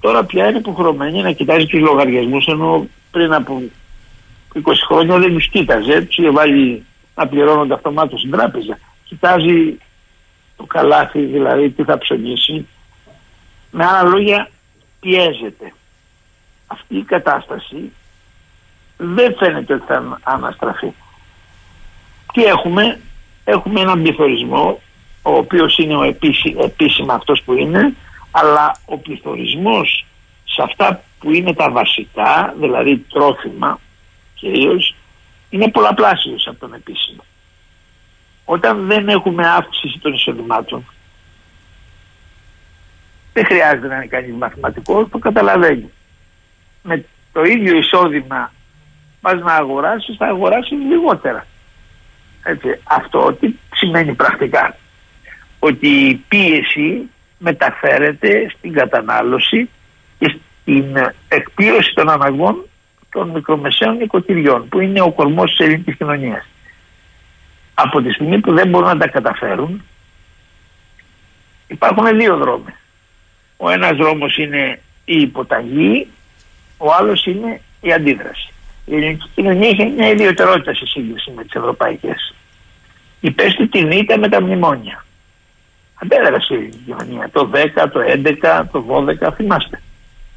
Τώρα 0.00 0.24
πια 0.24 0.48
είναι 0.48 0.58
υποχρεωμένη 0.58 1.22
να 1.22 1.32
κοιτάζει 1.32 1.66
τους 1.66 1.80
λογαριασμούς 1.80 2.46
ενώ 2.46 2.88
πριν 3.10 3.32
από 3.32 3.62
20 4.54 4.60
χρόνια 4.88 5.18
δεν 5.18 5.32
τους 5.32 5.48
κοίταζε. 5.48 6.00
Τους 6.00 6.16
είχε 6.16 6.30
βάλει 6.30 6.84
να 7.14 7.26
πληρώνονται 7.26 7.74
αυτομάτως 7.74 8.18
στην 8.18 8.30
τράπεζα. 8.30 8.78
Κοιτάζει 9.08 9.78
το 10.56 10.64
καλάθι 10.64 11.20
δηλαδή 11.20 11.70
τι 11.70 11.84
θα 11.84 11.98
ψωνίσει. 11.98 12.66
Με 13.70 13.84
άλλα 13.84 14.02
λόγια 14.02 14.50
πιέζεται. 15.00 15.72
Αυτή 16.66 16.96
η 16.96 17.02
κατάσταση 17.02 17.92
δεν 18.96 19.36
φαίνεται 19.36 19.74
ότι 19.74 19.84
θα 19.86 20.20
αναστραφεί. 20.22 20.92
Τι 22.32 22.44
έχουμε, 22.44 23.00
έχουμε 23.44 23.80
έναν 23.80 24.02
πληθωρισμό 24.02 24.80
ο 25.22 25.36
οποίος 25.36 25.78
είναι 25.78 25.96
ο 25.96 26.02
επίση, 26.02 26.56
επίσημα 26.58 27.14
αυτός 27.14 27.42
που 27.44 27.52
είναι 27.52 27.94
αλλά 28.30 28.76
ο 28.84 28.98
πληθωρισμός 28.98 30.06
σε 30.44 30.62
αυτά 30.62 31.02
που 31.18 31.32
είναι 31.32 31.54
τα 31.54 31.70
βασικά 31.70 32.54
δηλαδή 32.58 32.98
τρόφιμα 32.98 33.80
κυρίως 34.34 34.94
είναι 35.50 35.70
πολλαπλάσιος 35.70 36.46
από 36.46 36.58
τον 36.58 36.74
επίσημο. 36.74 37.22
Όταν 38.50 38.86
δεν 38.86 39.08
έχουμε 39.08 39.46
αύξηση 39.46 39.98
των 39.98 40.12
εισοδημάτων 40.12 40.84
δεν 43.32 43.44
χρειάζεται 43.44 43.86
να 43.86 43.94
είναι 43.94 44.06
κανείς 44.06 44.34
μαθηματικός, 44.34 45.08
το 45.10 45.18
καταλαβαίνει. 45.18 45.90
Με 46.82 47.04
το 47.32 47.42
ίδιο 47.42 47.76
εισόδημα 47.78 48.52
πας 49.20 49.40
να 49.40 49.54
αγοράσεις, 49.54 50.16
θα 50.16 50.26
αγοράσεις 50.26 50.78
λιγότερα. 50.88 51.46
Έτσι. 52.42 52.80
Αυτό 52.84 53.36
τι 53.40 53.54
σημαίνει 53.74 54.14
πρακτικά; 54.14 54.76
Ότι 55.58 55.88
η 55.88 56.14
πίεση 56.14 57.10
μεταφέρεται 57.38 58.52
στην 58.56 58.72
κατανάλωση 58.72 59.68
και 60.18 60.36
στην 60.60 60.96
εκπλήρωση 61.28 61.94
των 61.94 62.10
αναγκών 62.10 62.66
των 63.10 63.28
μικρομεσαίων 63.28 63.96
νοικοκυριών 63.96 64.68
που 64.68 64.80
είναι 64.80 65.00
ο 65.00 65.12
κορμός 65.12 65.50
της 65.50 65.66
ελληνικής 65.66 65.96
κοινωνίας. 65.96 66.46
Από 67.80 68.02
τη 68.02 68.12
στιγμή 68.12 68.40
που 68.40 68.52
δεν 68.52 68.68
μπορούν 68.68 68.88
να 68.88 68.96
τα 68.96 69.08
καταφέρουν 69.08 69.82
υπάρχουν 71.66 72.18
δύο 72.18 72.36
δρόμοι. 72.36 72.74
Ο 73.56 73.70
ένας 73.70 73.96
δρόμος 73.96 74.36
είναι 74.36 74.80
η 75.04 75.20
υποταγή, 75.20 76.06
ο 76.76 76.92
άλλος 76.92 77.26
είναι 77.26 77.60
η 77.80 77.92
αντίδραση. 77.92 78.52
Η 78.84 78.94
ελληνική 78.94 79.28
κοινωνία 79.34 79.68
είχε 79.68 79.84
μια 79.84 80.08
ιδιαιτερότητα 80.08 80.74
σε 80.74 80.86
σύγκριση 80.86 81.30
με 81.30 81.42
τις 81.44 81.54
ευρωπαϊκές. 81.54 82.34
Υπέστη 83.20 83.66
την 83.66 83.90
ήττα 83.90 84.18
με 84.18 84.28
τα 84.28 84.42
μνημόνια. 84.42 85.04
Αντέδρασε 86.02 86.54
η 86.54 86.56
ελληνική 86.56 86.82
κοινωνία 86.84 87.28
το 87.32 87.50
10, 87.54 87.88
το 87.92 88.00
11, 88.00 88.64
το 88.72 88.84
12, 88.88 89.32
θυμάστε. 89.34 89.82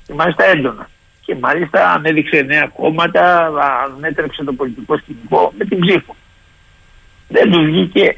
Θυμάστε 0.06 0.50
έντονα. 0.50 0.90
Και 1.26 1.36
μάλιστα 1.36 1.92
ανέδειξε 1.92 2.42
νέα 2.42 2.68
κόμματα, 2.68 3.52
ανέτρεψε 3.96 4.44
το 4.44 4.54
πολιτικό 4.54 4.98
σκηνικό 4.98 5.54
με 5.58 5.66
την 5.66 5.80
ψήφο. 5.80 6.16
Δεν 7.32 7.52
τους 7.52 7.66
βγήκε. 7.66 8.18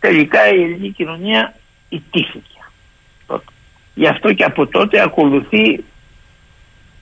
Τελικά 0.00 0.48
η 0.48 0.62
ελληνική 0.62 0.90
κοινωνία 0.90 1.54
ιτήθηκε. 1.88 2.60
Γι' 3.94 4.06
αυτό 4.06 4.32
και 4.32 4.44
από 4.44 4.66
τότε 4.66 5.02
ακολουθεί 5.02 5.84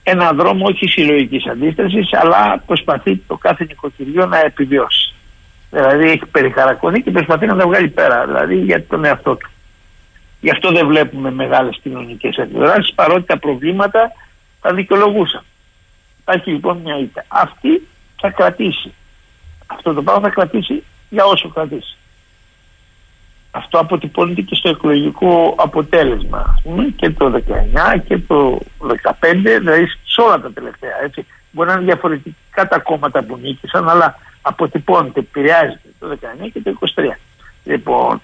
ένα 0.03 0.31
δρόμο 0.31 0.65
όχι 0.65 0.87
συλλογικής 0.87 1.47
αντίστασης, 1.47 2.13
αλλά 2.13 2.63
προσπαθεί 2.65 3.17
το 3.17 3.37
κάθε 3.37 3.63
νοικοκυριό 3.63 4.25
να 4.25 4.39
επιβιώσει. 4.39 5.13
Δηλαδή 5.69 6.09
έχει 6.09 6.25
περιχαρακωθεί 6.25 7.01
και 7.01 7.11
προσπαθεί 7.11 7.45
να 7.45 7.55
τα 7.55 7.67
βγάλει 7.67 7.87
πέρα, 7.87 8.25
δηλαδή 8.25 8.55
για 8.55 8.85
τον 8.85 9.05
εαυτό 9.05 9.35
του. 9.35 9.49
Γι' 10.41 10.49
αυτό 10.49 10.71
δεν 10.71 10.87
βλέπουμε 10.87 11.31
μεγάλες 11.31 11.79
κοινωνικές 11.83 12.37
αντιδράσεις, 12.37 12.93
παρότι 12.93 13.25
τα 13.25 13.37
προβλήματα 13.37 14.11
τα 14.61 14.73
δικαιολογούσαν. 14.73 15.43
Υπάρχει 16.21 16.49
λοιπόν 16.49 16.77
μια 16.77 16.97
ήττα. 16.99 17.25
Αυτή 17.27 17.87
θα 18.21 18.29
κρατήσει. 18.29 18.93
Αυτό 19.73 19.93
το 19.93 20.01
πράγμα 20.03 20.21
θα 20.21 20.29
κρατήσει 20.29 20.83
για 21.09 21.25
όσο 21.25 21.49
κρατήσει. 21.49 21.97
Αυτό 23.51 23.79
αποτυπώνεται 23.79 24.41
και 24.41 24.55
στο 24.55 24.69
εκλογικό 24.69 25.55
αποτέλεσμα 25.57 26.37
ας 26.55 26.61
πούμε, 26.63 26.83
και 26.95 27.09
το 27.09 27.31
19 27.97 27.99
και 28.07 28.17
το 28.17 28.59
15, 28.79 29.57
δηλαδή 29.59 29.87
σε 30.05 30.21
όλα 30.21 30.39
τα 30.41 30.51
τελευταία. 30.51 31.01
Έτσι. 31.03 31.25
Μπορεί 31.51 31.67
να 31.69 31.75
είναι 31.75 31.83
διαφορετικά 31.83 32.67
τα 32.67 32.79
κόμματα 32.79 33.23
που 33.23 33.37
νίκησαν, 33.41 33.89
αλλά 33.89 34.19
αποτυπώνεται, 34.41 35.19
επηρεάζεται 35.19 35.89
το 35.99 36.17
19 36.43 36.49
και 36.53 36.59
το 36.61 36.77
23. 36.95 37.01
Λοιπόν, 37.63 38.21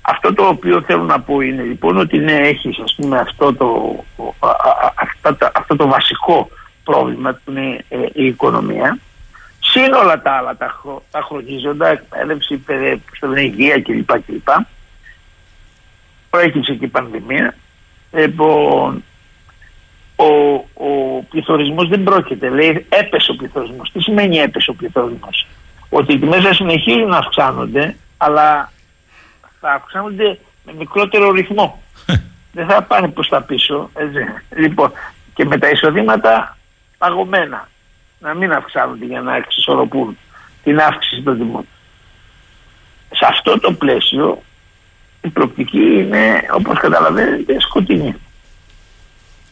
αυτό 0.00 0.34
το 0.34 0.46
οποίο 0.46 0.80
θέλω 0.82 1.02
να 1.02 1.20
πω 1.20 1.40
είναι 1.40 1.62
λοιπόν 1.62 1.98
ότι 1.98 2.18
ναι, 2.18 2.32
έχεις 2.32 2.78
ας 2.78 2.94
πούμε 2.94 3.18
αυτό 3.18 3.54
το, 3.54 3.96
α, 4.38 4.48
α, 4.48 4.92
αυτά 4.94 5.36
τα- 5.36 5.50
αυτό 5.54 5.76
το 5.76 5.86
βασικό 5.88 6.48
πρόβλημα 6.84 7.40
που 7.44 7.50
είναι 7.50 7.84
ε, 7.88 7.98
η 8.12 8.26
οικονομία 8.26 8.98
συν 9.74 9.92
όλα 9.92 10.22
τα 10.22 10.32
άλλα 10.32 10.56
τα, 10.56 10.78
χρο, 10.80 11.02
τα 11.10 11.20
χρονίζοντα, 11.22 11.88
εκπαίδευση, 11.88 12.56
παιδε- 12.56 13.00
στο 13.16 13.26
λένε, 13.26 13.40
υγεία 13.40 13.82
κλπ. 13.82 14.10
κλπ. 14.26 14.48
Προέκυψε 16.30 16.74
και 16.74 16.84
η 16.84 16.88
πανδημία. 16.88 17.54
Λοιπόν, 18.12 19.04
ο, 20.16 20.24
ο 20.74 21.22
πληθωρισμός 21.30 21.88
δεν 21.88 22.02
πρόκειται. 22.02 22.48
Λέει 22.48 22.86
έπεσε 22.88 23.30
ο 23.30 23.34
πληθωρισμός. 23.34 23.90
Τι 23.92 24.00
σημαίνει 24.00 24.36
έπεσε 24.36 24.70
ο 24.70 24.74
πληθωρισμός; 24.74 25.46
Ότι 25.88 26.12
οι 26.12 26.18
τιμές 26.18 26.44
θα 26.44 26.52
συνεχίζουν 26.54 27.08
να 27.08 27.16
αυξάνονται, 27.16 27.96
αλλά 28.16 28.72
θα 29.60 29.72
αυξάνονται 29.72 30.38
με 30.64 30.72
μικρότερο 30.78 31.30
ρυθμό. 31.30 31.82
δεν 32.56 32.66
θα 32.66 32.82
πάνε 32.82 33.08
προς 33.08 33.28
τα 33.28 33.42
πίσω. 33.42 33.90
Έτσι. 33.94 34.24
Λοιπόν, 34.56 34.92
και 35.34 35.44
με 35.44 35.58
τα 35.58 35.68
εισοδήματα 35.70 36.56
παγωμένα. 36.98 37.68
Να 38.24 38.34
μην 38.34 38.52
αυξάνονται 38.52 39.04
για 39.04 39.20
να 39.20 39.36
εξισορροπούν 39.36 40.18
την 40.62 40.80
αύξηση 40.80 41.22
των 41.22 41.38
τιμών. 41.38 41.66
Σε 43.10 43.26
αυτό 43.28 43.60
το 43.60 43.72
πλαίσιο 43.72 44.42
η 45.22 45.28
προοπτική 45.28 45.98
είναι 45.98 46.46
όπως 46.54 46.78
καταλαβαίνετε 46.78 47.60
σκοτεινή. 47.60 48.14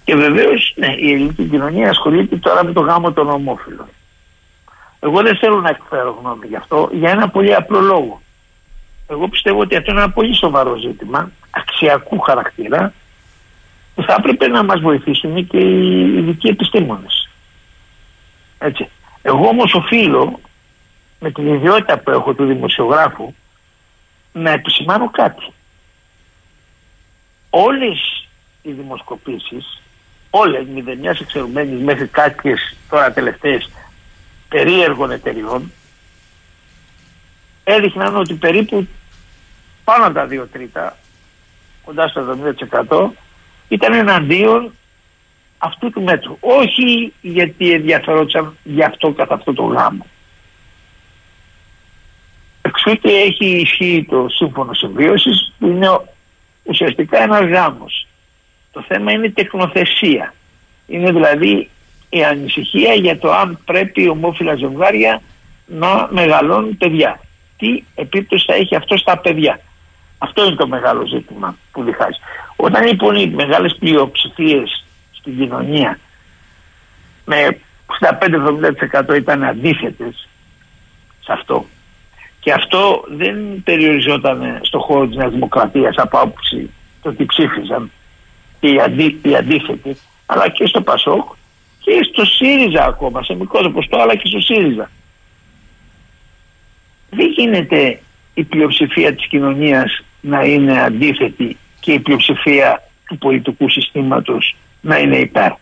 Και 0.04 0.14
βεβαίως 0.14 0.72
ναι, 0.76 0.94
η 0.98 1.12
ελληνική 1.12 1.44
κοινωνία 1.44 1.90
ασχολείται 1.90 2.36
τώρα 2.36 2.64
με 2.64 2.72
το 2.72 2.80
γάμο 2.80 3.12
των 3.12 3.28
ομόφυλων. 3.28 3.88
Εγώ 5.00 5.22
δεν 5.22 5.36
θέλω 5.36 5.60
να 5.60 5.68
εκφέρω 5.68 6.18
γνώμη 6.20 6.46
γι' 6.46 6.56
αυτό 6.56 6.88
για 6.92 7.10
ένα 7.10 7.28
πολύ 7.28 7.54
απλό 7.54 7.80
λόγο. 7.80 8.20
Εγώ 9.08 9.28
πιστεύω 9.28 9.60
ότι 9.60 9.76
αυτό 9.76 9.90
είναι 9.90 10.00
ένα 10.00 10.10
πολύ 10.10 10.36
σοβαρό 10.36 10.76
ζήτημα 10.76 11.30
αξιακού 11.50 12.20
χαρακτήρα 12.20 12.92
που 13.94 14.02
θα 14.02 14.14
έπρεπε 14.18 14.48
να 14.48 14.64
μας 14.64 14.80
βοηθήσουν 14.80 15.46
και 15.46 15.58
οι 15.58 16.16
ειδικοί 16.16 16.48
επιστήμονες. 16.48 17.21
Έτσι. 18.62 18.88
Εγώ 19.22 19.48
όμως 19.48 19.74
οφείλω 19.74 20.40
με 21.20 21.30
την 21.30 21.54
ιδιότητα 21.54 21.98
που 21.98 22.10
έχω 22.10 22.34
του 22.34 22.46
δημοσιογράφου 22.46 23.34
να 24.32 24.50
επισημάνω 24.50 25.10
κάτι. 25.10 25.52
όλες 27.50 28.26
οι 28.62 28.72
δημοσκοπήσεις, 28.72 29.82
όλες 30.30 30.66
μηδενιάς 30.66 31.20
εξαιρουμένες 31.20 31.80
μέχρι 31.80 32.06
κάποιες 32.06 32.76
τώρα 32.88 33.12
τελευταίες 33.12 33.70
περίεργων 34.48 35.10
εταιριών, 35.10 35.72
έδειχναν 37.64 38.16
ότι 38.16 38.34
περίπου 38.34 38.88
πάνω 39.84 40.04
από 40.04 40.14
τα 40.14 40.26
δύο 40.26 40.46
τρίτα, 40.46 40.96
κοντά 41.84 42.08
στο 42.08 42.38
70% 42.88 43.10
ήταν 43.68 43.92
εναντίον 43.92 44.72
αυτού 45.64 45.90
του 45.90 46.02
μέτρου. 46.02 46.36
Όχι 46.40 47.12
γιατί 47.20 47.72
ενδιαφερόντουσαν 47.72 48.56
για 48.62 48.86
αυτό 48.86 49.12
καθ' 49.12 49.32
αυτό 49.32 49.52
το 49.52 49.62
γάμο. 49.62 50.06
Εξού 52.62 52.94
και 52.94 53.08
έχει 53.08 53.46
ισχύει 53.46 54.06
το 54.10 54.26
σύμφωνο 54.28 54.74
συμβίωσης 54.74 55.52
που 55.58 55.66
είναι 55.66 55.88
ουσιαστικά 56.62 57.22
ένας 57.22 57.44
γάμος. 57.44 58.06
Το 58.72 58.84
θέμα 58.88 59.12
είναι 59.12 59.26
η 59.26 59.30
τεχνοθεσία. 59.30 60.34
Είναι 60.86 61.12
δηλαδή 61.12 61.68
η 62.08 62.24
ανησυχία 62.24 62.94
για 62.94 63.18
το 63.18 63.32
αν 63.32 63.58
πρέπει 63.64 64.08
ομόφυλα 64.08 64.54
ζευγάρια 64.54 65.22
να 65.66 66.08
μεγαλώνουν 66.10 66.76
παιδιά. 66.76 67.20
Τι 67.56 67.82
επίπτωση 67.94 68.44
θα 68.46 68.54
έχει 68.54 68.76
αυτό 68.76 68.96
στα 68.96 69.18
παιδιά. 69.18 69.60
Αυτό 70.18 70.44
είναι 70.44 70.56
το 70.56 70.68
μεγάλο 70.68 71.06
ζήτημα 71.06 71.56
που 71.72 71.82
διχάζει. 71.82 72.18
Όταν 72.56 72.86
λοιπόν 72.86 73.14
οι 73.16 73.26
μεγάλες 73.26 73.76
πλειοψηφίες 73.78 74.84
στην 75.22 75.38
κοινωνία 75.38 75.98
με 77.24 77.58
65-70% 79.10 79.16
ήταν 79.16 79.44
αντίθετες 79.44 80.28
σε 81.20 81.32
αυτό 81.32 81.66
και 82.40 82.52
αυτό 82.52 83.04
δεν 83.08 83.62
περιοριζόταν 83.62 84.60
στο 84.62 84.78
χώρο 84.78 85.06
της 85.06 85.16
Νέας 85.16 85.32
Δημοκρατίας 85.32 85.96
από 85.96 86.18
άποψη 86.18 86.70
το 87.02 87.12
τι 87.12 87.24
ψήφιζαν 87.24 87.90
οι, 88.60 88.80
αντί, 88.80 89.20
οι 89.22 89.36
αντίθετοι 89.36 89.96
αλλά 90.26 90.48
και 90.48 90.66
στο 90.66 90.80
Πασόκ 90.80 91.32
και 91.80 92.08
στο 92.12 92.24
ΣΥΡΙΖΑ 92.24 92.84
ακόμα 92.84 93.22
σε 93.22 93.34
μικρό 93.34 93.70
ποσοστό 93.70 94.00
αλλά 94.00 94.16
και 94.16 94.26
στο 94.28 94.40
ΣΥΡΙΖΑ. 94.40 94.90
Δεν 97.10 97.26
γίνεται 97.26 98.00
η 98.34 98.44
πλειοψηφία 98.44 99.14
της 99.14 99.26
κοινωνίας 99.26 100.02
να 100.20 100.44
είναι 100.44 100.82
αντίθετη 100.82 101.56
και 101.80 101.92
η 101.92 102.00
πλειοψηφία 102.00 102.82
του 103.06 103.18
πολιτικού 103.18 103.68
συστήματος 103.68 104.56
να 104.82 104.98
είναι 104.98 105.16
υπέρ. 105.16 105.52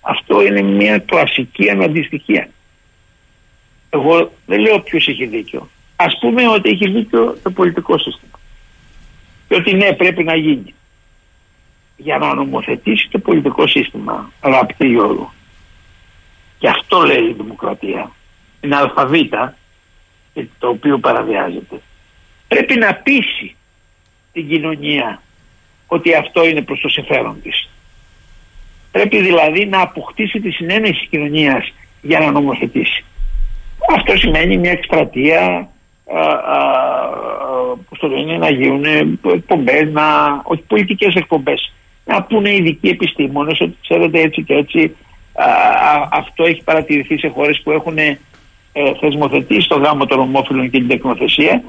Αυτό 0.00 0.42
είναι 0.42 0.62
μια 0.62 0.98
κλασική 0.98 1.70
αναντιστοιχία. 1.70 2.48
Εγώ 3.90 4.32
δεν 4.46 4.60
λέω 4.60 4.80
ποιος 4.80 5.08
έχει 5.08 5.26
δίκιο. 5.26 5.68
Ας 5.96 6.18
πούμε 6.20 6.48
ότι 6.48 6.70
έχει 6.70 6.90
δίκιο 6.90 7.38
το 7.42 7.50
πολιτικό 7.50 7.98
σύστημα. 7.98 8.38
Και 9.48 9.54
ότι 9.54 9.74
ναι 9.74 9.92
πρέπει 9.92 10.24
να 10.24 10.36
γίνει. 10.36 10.74
Για 11.96 12.18
να 12.18 12.34
νομοθετήσει 12.34 13.08
το 13.10 13.18
πολιτικό 13.18 13.66
σύστημα, 13.66 14.32
αγαπητή 14.40 14.86
Γιώργο. 14.86 15.32
Και 16.58 16.68
αυτό 16.68 17.00
λέει 17.00 17.24
η 17.24 17.32
δημοκρατία. 17.32 18.10
Είναι 18.60 18.76
αλφαβήτα 18.76 19.56
το 20.58 20.68
οποίο 20.68 20.98
παραβιάζεται. 20.98 21.80
Πρέπει 22.48 22.74
να 22.78 22.94
πείσει 22.94 23.56
την 24.32 24.48
κοινωνία 24.48 25.22
ότι 25.86 26.14
αυτό 26.14 26.46
είναι 26.46 26.62
προς 26.62 26.80
το 26.80 26.88
συμφέρον 26.88 27.42
της. 27.42 27.68
Πρέπει 28.92 29.20
δηλαδή 29.20 29.66
να 29.66 29.80
αποκτήσει 29.80 30.40
τη 30.40 30.50
συνένεση 30.50 30.92
της 30.92 31.08
κοινωνίας 31.10 31.72
για 32.02 32.18
να 32.18 32.30
νομοθετήσει. 32.30 33.04
Αυτό 33.94 34.16
σημαίνει 34.16 34.56
μια 34.56 34.70
εκστρατεία 34.70 35.68
που 37.88 37.96
το 37.96 38.08
λένε 38.08 38.38
να 38.38 38.50
γίνουν 38.50 38.84
εκπομπές, 39.34 39.92
να, 39.92 40.02
όχι 40.42 40.62
πολιτικές 40.66 41.14
εκπομπές, 41.14 41.72
να 42.04 42.22
πούνε 42.22 42.54
ειδικοί 42.54 42.88
επιστήμονες 42.88 43.60
ότι 43.60 43.76
ξέρετε 43.82 44.20
έτσι 44.20 44.42
και 44.42 44.54
έτσι 44.54 44.96
α, 45.32 45.46
αυτό 46.10 46.44
έχει 46.44 46.62
παρατηρηθεί 46.62 47.18
σε 47.18 47.28
χώρες 47.28 47.60
που 47.62 47.70
έχουν 47.70 47.98
ε, 47.98 48.18
θεσμοθετήσει 49.00 49.68
το 49.68 49.78
γάμο 49.78 50.06
των 50.06 50.20
ομόφυλων 50.20 50.70
και 50.70 50.78
την 50.78 50.88
τεκνοθεσία 50.88 51.62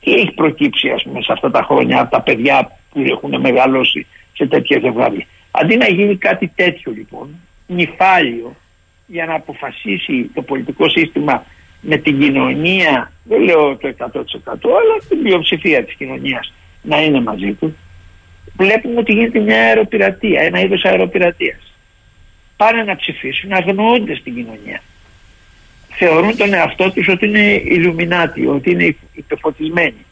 τι 0.00 0.12
έχει 0.12 0.30
προκύψει 0.30 0.88
ας 0.88 1.02
πούμε 1.02 1.22
σε 1.22 1.32
αυτά 1.32 1.50
τα 1.50 1.62
χρόνια 1.62 2.00
από 2.00 2.10
τα 2.10 2.20
παιδιά 2.20 2.78
που 2.90 3.00
έχουν 3.00 3.40
μεγαλώσει 3.40 4.06
σε 4.36 4.46
τέτοια 4.46 4.78
ζευγάρια. 4.82 5.26
Αντί 5.50 5.76
να 5.76 5.88
γίνει 5.88 6.16
κάτι 6.16 6.52
τέτοιο 6.54 6.92
λοιπόν, 6.92 7.28
νυφάλιο, 7.66 8.56
για 9.06 9.26
να 9.26 9.34
αποφασίσει 9.34 10.30
το 10.34 10.42
πολιτικό 10.42 10.88
σύστημα 10.88 11.44
με 11.80 11.96
την 11.96 12.20
κοινωνία, 12.20 13.12
δεν 13.24 13.40
λέω 13.42 13.76
το 13.76 13.94
100% 13.98 14.08
αλλά 14.46 14.96
την 15.08 15.22
πλειοψηφία 15.22 15.84
της 15.84 15.94
κοινωνίας 15.94 16.52
να 16.82 17.02
είναι 17.02 17.20
μαζί 17.20 17.52
του, 17.52 17.76
βλέπουμε 18.56 19.00
ότι 19.00 19.12
γίνεται 19.12 19.38
μια 19.38 19.60
αεροπειρατεία, 19.60 20.40
ένα 20.40 20.60
είδος 20.60 20.84
αεροπειρατείας. 20.84 21.72
Πάνε 22.56 22.82
να 22.82 22.96
ψηφίσουν 22.96 23.52
αγνοώντας 23.52 24.22
την 24.22 24.34
κοινωνία 24.34 24.80
θεωρούν 25.98 26.36
τον 26.36 26.54
εαυτό 26.54 26.90
τους 26.90 27.08
ότι 27.08 27.26
είναι 27.26 27.52
ηλουμινάτοι, 27.52 28.46
ότι 28.46 28.70
είναι 28.70 28.96
υπεφωτισμένοι. 29.12 30.04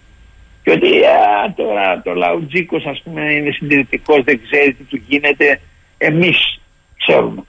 Και 0.64 0.70
ότι 0.70 1.04
α, 1.04 1.52
τώρα 1.56 2.02
το 2.02 2.14
λαουτζίκος 2.14 2.84
ας 2.84 3.02
πούμε 3.04 3.32
είναι 3.32 3.50
συντηρητικός, 3.50 4.24
δεν 4.24 4.40
ξέρει 4.42 4.74
τι 4.74 4.84
του 4.84 5.02
γίνεται, 5.08 5.60
εμείς 5.98 6.60
ξέρουμε. 6.96 7.42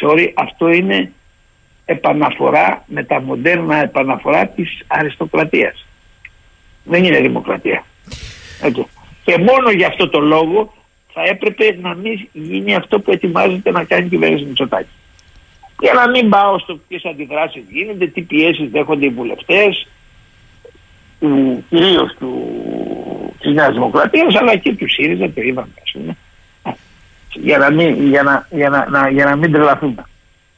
Sorry, 0.00 0.30
αυτό 0.34 0.68
είναι 0.68 1.12
επαναφορά, 1.84 2.84
μεταμοντέρνα 2.86 3.76
επαναφορά 3.82 4.46
της 4.46 4.82
αριστοκρατίας. 4.86 5.86
Δεν 6.84 7.04
είναι 7.04 7.20
δημοκρατία. 7.20 7.84
Έτσι. 8.62 8.86
Και 9.24 9.38
μόνο 9.38 9.70
για 9.70 9.86
αυτό 9.86 10.08
το 10.08 10.20
λόγο 10.20 10.74
θα 11.12 11.22
έπρεπε 11.22 11.78
να 11.80 11.94
μην 11.94 12.28
γίνει 12.32 12.74
αυτό 12.74 13.00
που 13.00 13.12
ετοιμάζεται 13.12 13.70
να 13.70 13.84
κάνει 13.84 14.06
η 14.06 14.08
κυβέρνηση 14.08 14.44
Μητσοτάκη. 14.44 14.88
Για 15.80 15.92
να 15.92 16.10
μην 16.10 16.28
πάω 16.28 16.58
στο 16.58 16.80
ποιες 16.88 17.04
αντιδράσεις 17.04 17.62
γίνονται, 17.68 18.06
τι 18.06 18.22
πιέσεις 18.22 18.70
δέχονται 18.70 19.06
οι 19.06 19.08
βουλευτές, 19.10 19.88
κυρίως 21.68 22.16
της 23.40 23.54
Νέας 23.54 23.72
Δημοκρατίας, 23.72 24.34
αλλά 24.34 24.56
και 24.56 24.74
του 24.74 24.90
ΣΥΡΙΖΑ, 24.90 25.30
το 25.30 25.40
είπαμε, 25.40 25.72
ας 25.84 25.90
πούμε. 25.92 26.16
Για 27.34 27.58
να 27.58 27.70
μην, 27.70 28.08
για 28.08 28.22
να, 28.22 28.48
για 28.50 28.68
να, 28.68 28.88
να, 28.90 29.10
για 29.10 29.24
να 29.24 29.36
μην 29.36 29.52
τρελαθούμε. 29.52 30.04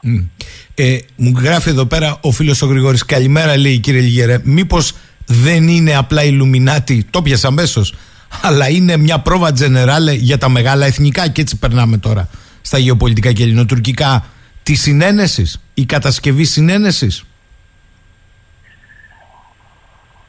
Mm. 0.02 0.26
Ε, 0.74 0.98
μου 1.16 1.32
γράφει 1.42 1.68
εδώ 1.68 1.86
πέρα 1.86 2.18
ο 2.20 2.30
φίλος 2.30 2.62
ο 2.62 2.66
Γρηγόρης 2.66 3.04
Καλημέρα 3.04 3.58
λέει 3.58 3.78
κύριε 3.78 4.00
Λιγερέ 4.00 4.38
Μήπως 4.42 4.92
δεν 5.26 5.68
είναι 5.68 5.96
απλά 5.96 6.24
Ιλουμινάτη 6.24 7.06
Το 7.10 7.22
πιασα 7.22 7.48
αμέσως. 7.48 7.94
Αλλά 8.42 8.68
είναι 8.68 8.96
μια 8.96 9.18
πρόβα 9.18 9.52
τζενεράλε 9.52 10.12
για 10.12 10.38
τα 10.38 10.48
μεγάλα 10.48 10.86
εθνικά 10.86 11.28
Και 11.28 11.40
έτσι 11.40 11.58
περνάμε 11.58 11.98
τώρα 11.98 12.28
Στα 12.60 12.78
γεωπολιτικά 12.78 13.32
και 13.32 13.42
ελληνοτουρκικά 13.42 14.24
τη 14.64 14.74
συνένεσης, 14.74 15.60
η 15.74 15.84
κατασκευή 15.84 16.44
συνένεσης. 16.44 17.24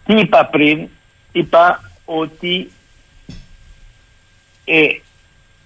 Τι 0.05 0.19
είπα 0.19 0.45
πριν, 0.45 0.87
είπα 1.31 1.91
ότι 2.05 2.71
ε, 4.65 4.87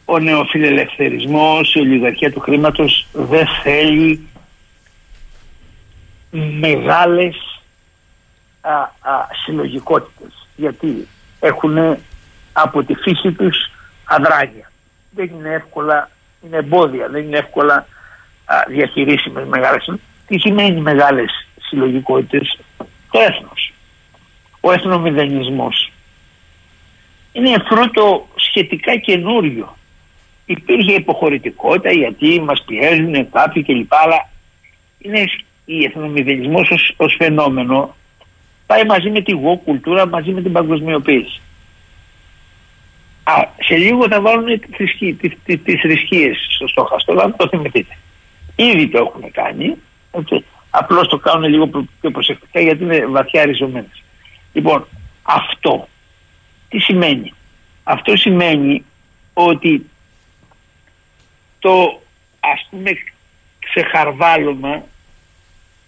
ο 0.05 0.19
νεοφιλελευθερισμός, 0.19 1.73
η 1.73 1.79
ολιγαρχία 1.79 2.31
του 2.31 2.39
χρήματος 2.39 3.07
δεν 3.11 3.47
θέλει 3.63 4.27
μεγάλες 6.59 7.61
α, 8.61 8.71
α, 8.81 9.27
συλλογικότητες. 9.43 10.47
Γιατί 10.55 11.07
έχουν 11.39 11.97
από 12.53 12.83
τη 12.83 12.93
φύση 12.93 13.31
τους 13.31 13.71
αδράγια. 14.03 14.71
Δεν 15.11 15.29
είναι 15.33 15.53
εύκολα, 15.53 16.09
είναι 16.45 16.57
εμπόδια, 16.57 17.09
δεν 17.09 17.23
είναι 17.23 17.37
εύκολα 17.37 17.87
διαχειρίσιμες 18.67 19.47
μεγάλες. 19.47 19.93
Τι 20.27 20.39
σημαίνει 20.39 20.81
μεγάλες 20.81 21.47
συλλογικότητες; 21.59 22.57
Το 23.11 23.19
έθνος 23.19 23.73
ο 24.61 24.71
εθνομηδενισμός 24.71 25.91
είναι 27.31 27.63
φρούτο 27.69 28.27
σχετικά 28.35 28.95
καινούριο 28.95 29.77
υπήρχε 30.45 30.93
υποχωρητικότητα 30.93 31.91
γιατί 31.91 32.41
μας 32.41 32.63
πιέζουν 32.65 33.29
κάποιοι 33.31 33.63
κλπ 33.63 33.93
αλλά 33.93 34.29
είναι 34.99 35.23
η 35.65 35.83
εθνομηδενισμός 35.83 36.69
ως, 36.69 36.93
ως 36.97 37.15
φαινόμενο 37.17 37.95
πάει 38.65 38.85
μαζί 38.85 39.09
με 39.09 39.21
τη 39.21 39.31
γο 39.31 39.57
κουλτούρα 39.57 40.07
μαζί 40.07 40.31
με 40.31 40.41
την 40.41 40.51
παγκοσμιοποίηση 40.51 41.41
Α, 43.29 43.47
σε 43.59 43.75
λίγο 43.75 44.07
θα 44.07 44.21
βάλουν 44.21 44.59
τις 45.63 45.79
θρησκείες 45.81 46.47
στο 46.49 46.67
στόχαστο, 46.67 47.11
αλλά 47.11 47.35
το 47.37 47.47
θυμηθείτε. 47.47 47.97
Ήδη 48.55 48.87
το 48.87 48.97
έχουν 48.97 49.31
κάνει. 49.31 49.75
Okay. 50.11 50.39
Απλώς 50.69 51.07
το 51.07 51.17
κάνουν 51.17 51.49
λίγο 51.49 51.67
πιο 52.01 52.11
προσεκτικά 52.11 52.59
γιατί 52.59 52.83
είναι 52.83 53.05
βαθιά 53.05 53.45
ριζωμένες. 53.45 54.03
Λοιπόν, 54.53 54.87
αυτό 55.23 55.87
τι 56.69 56.79
σημαίνει; 56.79 57.33
Αυτό 57.83 58.15
σημαίνει 58.15 58.83
ότι 59.33 59.89
το 61.59 62.01
ας 62.39 62.67
πούμε 62.69 62.91
ξεχαρβάλωμα 63.59 64.83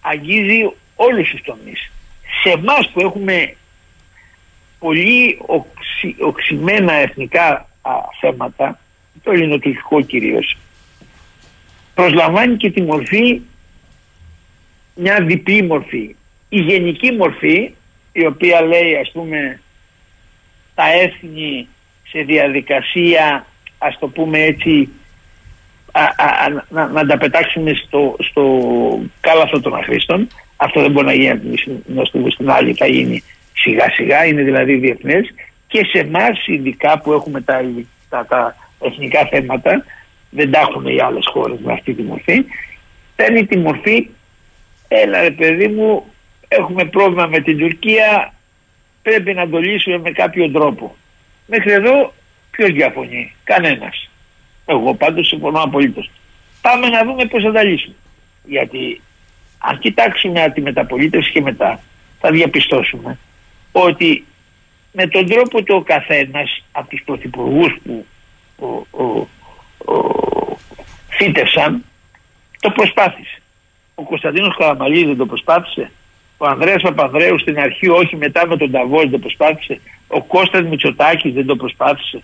αγγίζει 0.01 0.71
όλους 0.95 1.29
τους 1.29 1.41
τομείς. 1.41 1.91
Σε 2.43 2.49
εμάς 2.49 2.89
που 2.89 2.99
έχουμε 2.99 3.55
πολύ 4.79 5.37
οξυ, 5.45 6.15
οξυμένα 6.19 6.93
εθνικά 6.93 7.69
α, 7.81 7.91
θέματα, 8.19 8.79
το 9.23 9.31
ελληνοτουρκικό 9.31 10.01
κυρίως, 10.01 10.57
προσλαμβάνει 11.93 12.57
και 12.57 12.71
τη 12.71 12.81
μορφή 12.81 13.41
μια 14.95 15.23
διπλή 15.23 15.63
μορφή. 15.63 16.15
Η 16.49 16.59
γενική 16.59 17.11
μορφή, 17.11 17.73
η 18.11 18.25
οποία 18.25 18.61
λέει 18.61 18.95
ας 18.95 19.11
πούμε 19.11 19.61
τα 20.75 20.83
έθνη 20.91 21.67
σε 22.09 22.21
διαδικασία, 22.21 23.45
ας 23.77 23.99
το 23.99 24.07
πούμε 24.07 24.39
έτσι, 24.39 24.89
α, 25.91 26.01
α, 26.01 26.25
α, 26.25 26.65
να, 26.69 26.87
να 26.87 27.05
τα 27.05 27.17
πετάξουμε 27.17 27.73
στο, 27.73 28.15
στο 28.19 28.43
κάλαθο 29.19 29.59
των 29.59 29.75
αχρήστων. 29.75 30.27
Αυτό 30.55 30.81
δεν 30.81 30.91
μπορεί 30.91 31.05
να 31.05 31.13
γίνει 31.13 31.57
να 31.85 32.05
στο 32.05 32.29
στην 32.29 32.49
άλλη, 32.49 32.73
θα 32.73 32.87
γίνει 32.87 33.23
σιγά 33.53 33.91
σιγά, 33.91 34.25
είναι 34.25 34.41
δηλαδή 34.41 34.75
διεθνές 34.75 35.33
και 35.67 35.85
σε 35.85 35.99
εμάς 35.99 36.47
ειδικά 36.47 36.99
που 36.99 37.13
έχουμε 37.13 37.41
τα, 37.41 37.61
τα, 38.09 38.25
τα 38.25 38.55
εθνικά 38.81 39.25
θέματα, 39.25 39.85
δεν 40.29 40.51
τα 40.51 40.59
έχουν 40.59 40.85
οι 40.85 41.01
άλλες 41.01 41.27
χώρες 41.31 41.59
με 41.63 41.73
αυτή 41.73 41.93
τη 41.93 42.01
μορφή, 42.01 42.45
παίρνει 43.15 43.45
τη 43.45 43.57
μορφή, 43.57 44.07
έλα 44.87 45.21
ρε 45.21 45.31
παιδί 45.31 45.67
μου, 45.67 46.05
έχουμε 46.53 46.85
πρόβλημα 46.85 47.25
με 47.25 47.39
την 47.39 47.57
Τουρκία, 47.57 48.33
πρέπει 49.01 49.33
να 49.33 49.49
το 49.49 49.57
λύσουμε 49.57 49.97
με 49.97 50.11
κάποιο 50.11 50.51
τρόπο. 50.51 50.95
Μέχρι 51.45 51.71
εδώ 51.71 52.13
ποιος 52.51 52.71
διαφωνεί, 52.71 53.35
κανένας. 53.43 54.09
Εγώ 54.65 54.93
πάντως 54.93 55.27
συμφωνώ 55.27 55.59
απολύτως. 55.59 56.09
Πάμε 56.61 56.87
να 56.87 57.03
δούμε 57.03 57.25
πώς 57.25 57.43
θα 57.43 57.51
τα 57.51 57.63
λύσουμε. 57.63 57.95
Γιατί 58.43 59.01
αν 59.57 59.79
κοιτάξουμε 59.79 60.51
τη 60.53 60.61
μεταπολίτευση 60.61 61.31
και 61.31 61.41
μετά 61.41 61.79
θα 62.19 62.31
διαπιστώσουμε 62.31 63.19
ότι 63.71 64.25
με 64.91 65.07
τον 65.07 65.25
τρόπο 65.25 65.63
του 65.63 65.75
ο 65.75 65.81
καθένας 65.81 66.63
από 66.71 66.89
τους 66.89 67.01
πρωθυπουργούς 67.05 67.77
που 67.83 68.05
ο, 68.59 68.67
ο, 69.03 69.27
ο, 69.93 70.57
φύτευσαν 71.09 71.83
το 72.59 72.69
προσπάθησε. 72.69 73.41
Ο 73.95 74.03
Κωνσταντίνος 74.03 74.55
Καραμαλής 74.57 75.05
δεν 75.05 75.17
το 75.17 75.25
προσπάθησε. 75.25 75.91
Ο 76.43 76.47
Ανδρέας 76.47 76.81
Παπανδρέου 76.81 77.39
στην 77.39 77.59
αρχή 77.59 77.89
όχι 77.89 78.15
μετά 78.15 78.47
με 78.47 78.57
τον 78.57 78.71
Ταβός 78.71 79.01
δεν 79.01 79.11
το 79.11 79.17
προσπάθησε. 79.17 79.79
Ο 80.07 80.23
Κώστας 80.23 80.61
Μητσοτάκης 80.61 81.33
δεν 81.33 81.45
το 81.45 81.55
προσπάθησε. 81.55 82.21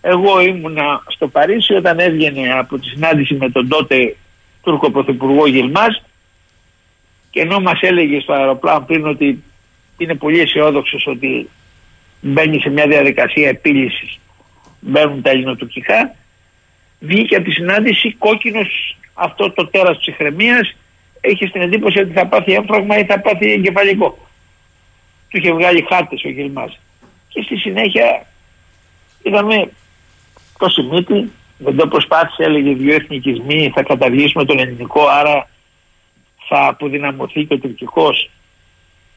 Εγώ 0.00 0.40
ήμουνα 0.40 1.02
στο 1.06 1.28
Παρίσι 1.28 1.74
όταν 1.74 1.98
έβγαινε 1.98 2.52
από 2.52 2.78
τη 2.78 2.88
συνάντηση 2.88 3.34
με 3.34 3.50
τον 3.50 3.68
τότε 3.68 4.16
Τούρκο 4.62 4.90
Πρωθυπουργό 4.90 5.46
Γιλμάς 5.46 6.02
και 7.30 7.40
ενώ 7.40 7.60
μας 7.60 7.80
έλεγε 7.80 8.20
στο 8.20 8.32
αεροπλάνο 8.32 8.84
πριν 8.84 9.06
ότι 9.06 9.42
είναι 9.96 10.14
πολύ 10.14 10.40
αισιόδοξος 10.40 11.06
ότι 11.06 11.48
μπαίνει 12.20 12.60
σε 12.60 12.68
μια 12.70 12.86
διαδικασία 12.86 13.48
επίλυσης 13.48 14.18
μπαίνουν 14.80 15.22
τα 15.22 15.30
ελληνοτουρκικά 15.30 16.14
βγήκε 17.00 17.36
από 17.36 17.44
τη 17.44 17.50
συνάντηση 17.50 18.14
κόκκινος 18.18 18.96
αυτό 19.14 19.50
το 19.50 19.66
τέρας 19.66 19.98
ψυχραιμίας 19.98 20.74
έχεις 21.26 21.50
την 21.50 21.60
εντύπωση 21.60 21.98
ότι 21.98 22.12
θα 22.12 22.26
πάθει 22.26 22.52
έμφραγμα 22.52 22.98
ή 22.98 23.04
θα 23.04 23.20
πάθει 23.20 23.52
εγκεφαλικό. 23.52 24.18
Του 25.28 25.36
είχε 25.36 25.52
βγάλει 25.52 25.86
χάρτες 25.88 26.24
ο 26.24 26.28
Γιλμάς. 26.28 26.78
Και 27.28 27.42
στη 27.42 27.56
συνέχεια 27.56 28.26
είδαμε 29.22 29.70
το 30.58 30.68
σημείτι, 30.68 31.32
δεν 31.58 31.76
το 31.76 31.88
προσπάθησε, 31.88 32.42
έλεγε 32.42 32.72
δύο 32.72 32.94
εθνικισμοί, 32.94 33.72
θα 33.74 33.82
καταργήσουμε 33.82 34.44
τον 34.44 34.58
ελληνικό, 34.58 35.06
άρα 35.06 35.48
θα 36.48 36.66
αποδυναμωθεί 36.66 37.44
και 37.44 37.54
ο 37.54 37.58
τουρκικός. 37.58 38.30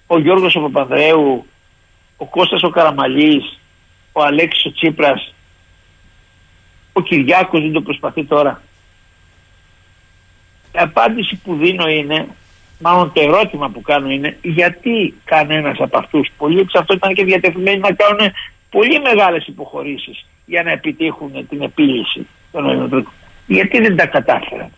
Ο 0.07 0.19
Γιώργος 0.19 0.55
ο 0.55 0.59
Παπανδρέου, 0.59 1.45
ο 2.17 2.25
Κώστας 2.25 2.63
ο 2.63 2.69
Καραμαλής, 2.69 3.59
ο 4.11 4.23
Αλέξης 4.23 4.65
ο 4.65 4.71
Τσίπρας, 4.71 5.33
ο 6.93 7.01
Κυριάκος 7.01 7.61
δεν 7.61 7.71
το 7.71 7.81
προσπαθεί 7.81 8.23
τώρα. 8.25 8.61
Η 10.79 10.81
απάντηση 10.81 11.35
που 11.43 11.55
δίνω 11.55 11.89
είναι, 11.89 12.27
μάλλον 12.79 13.11
το 13.13 13.21
ερώτημα 13.21 13.69
που 13.69 13.81
κάνω 13.81 14.09
είναι, 14.09 14.37
γιατί 14.41 15.13
κανένας 15.25 15.79
από 15.79 15.97
αυτούς, 15.97 16.29
πολλοί 16.37 16.59
εξ 16.59 16.73
αυτό 16.75 16.93
ήταν 16.93 17.13
και 17.13 17.23
διατεθειμένοι 17.23 17.77
να 17.77 17.91
κάνουν 17.91 18.31
πολύ 18.69 18.99
μεγάλες 18.99 19.47
υποχωρήσεις 19.47 20.25
για 20.45 20.63
να 20.63 20.71
επιτύχουν 20.71 21.47
την 21.49 21.61
επίλυση 21.61 22.27
των 22.51 22.69
Ελληνικών. 22.69 23.07
Γιατί 23.47 23.81
δεν 23.81 23.95
τα 23.95 24.05
κατάφεραν; 24.05 24.71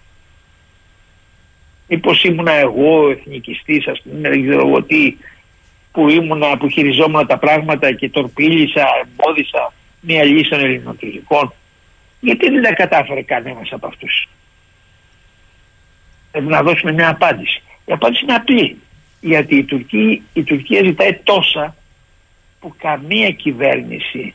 Μήπως 1.87 2.23
ήμουνα 2.23 2.51
εγώ 2.51 3.09
εθνικιστής, 3.09 3.87
ας 3.87 4.01
πούμε, 4.01 4.29
δεν 4.29 4.47
ξέρω 4.47 4.67
εγώ 4.67 4.83
τι, 4.83 5.17
που 5.91 6.09
ήμουνα, 6.09 6.57
που 6.57 6.69
χειριζόμουν 6.69 7.27
τα 7.27 7.37
πράγματα 7.37 7.91
και 7.91 8.09
τορπίλησα, 8.09 8.85
εμπόδισα 9.01 9.73
μια 9.99 10.23
λύση 10.23 10.49
των 10.49 10.59
ελληνοτουρκικών. 10.59 11.53
Γιατί 12.19 12.49
δεν 12.49 12.61
τα 12.61 12.73
κατάφερε 12.73 13.21
κανένας 13.21 13.71
από 13.71 13.87
αυτούς; 13.87 14.29
Πρέπει 16.31 16.47
να 16.47 16.61
δώσουμε 16.61 16.91
μια 16.91 17.09
απάντηση. 17.09 17.61
Η 17.85 17.91
απάντηση 17.91 18.23
είναι 18.23 18.35
απλή. 18.35 18.77
Γιατί 19.21 19.55
η 19.55 19.63
Τουρκία, 19.63 20.21
η 20.33 20.43
Τουρκία 20.43 20.83
ζητάει 20.83 21.13
τόσα 21.23 21.75
που 22.59 22.75
καμία 22.77 23.31
κυβέρνηση, 23.31 24.33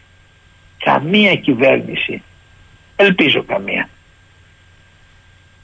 καμία 0.79 1.35
κυβέρνηση, 1.35 2.23
ελπίζω 2.97 3.43
καμία, 3.43 3.89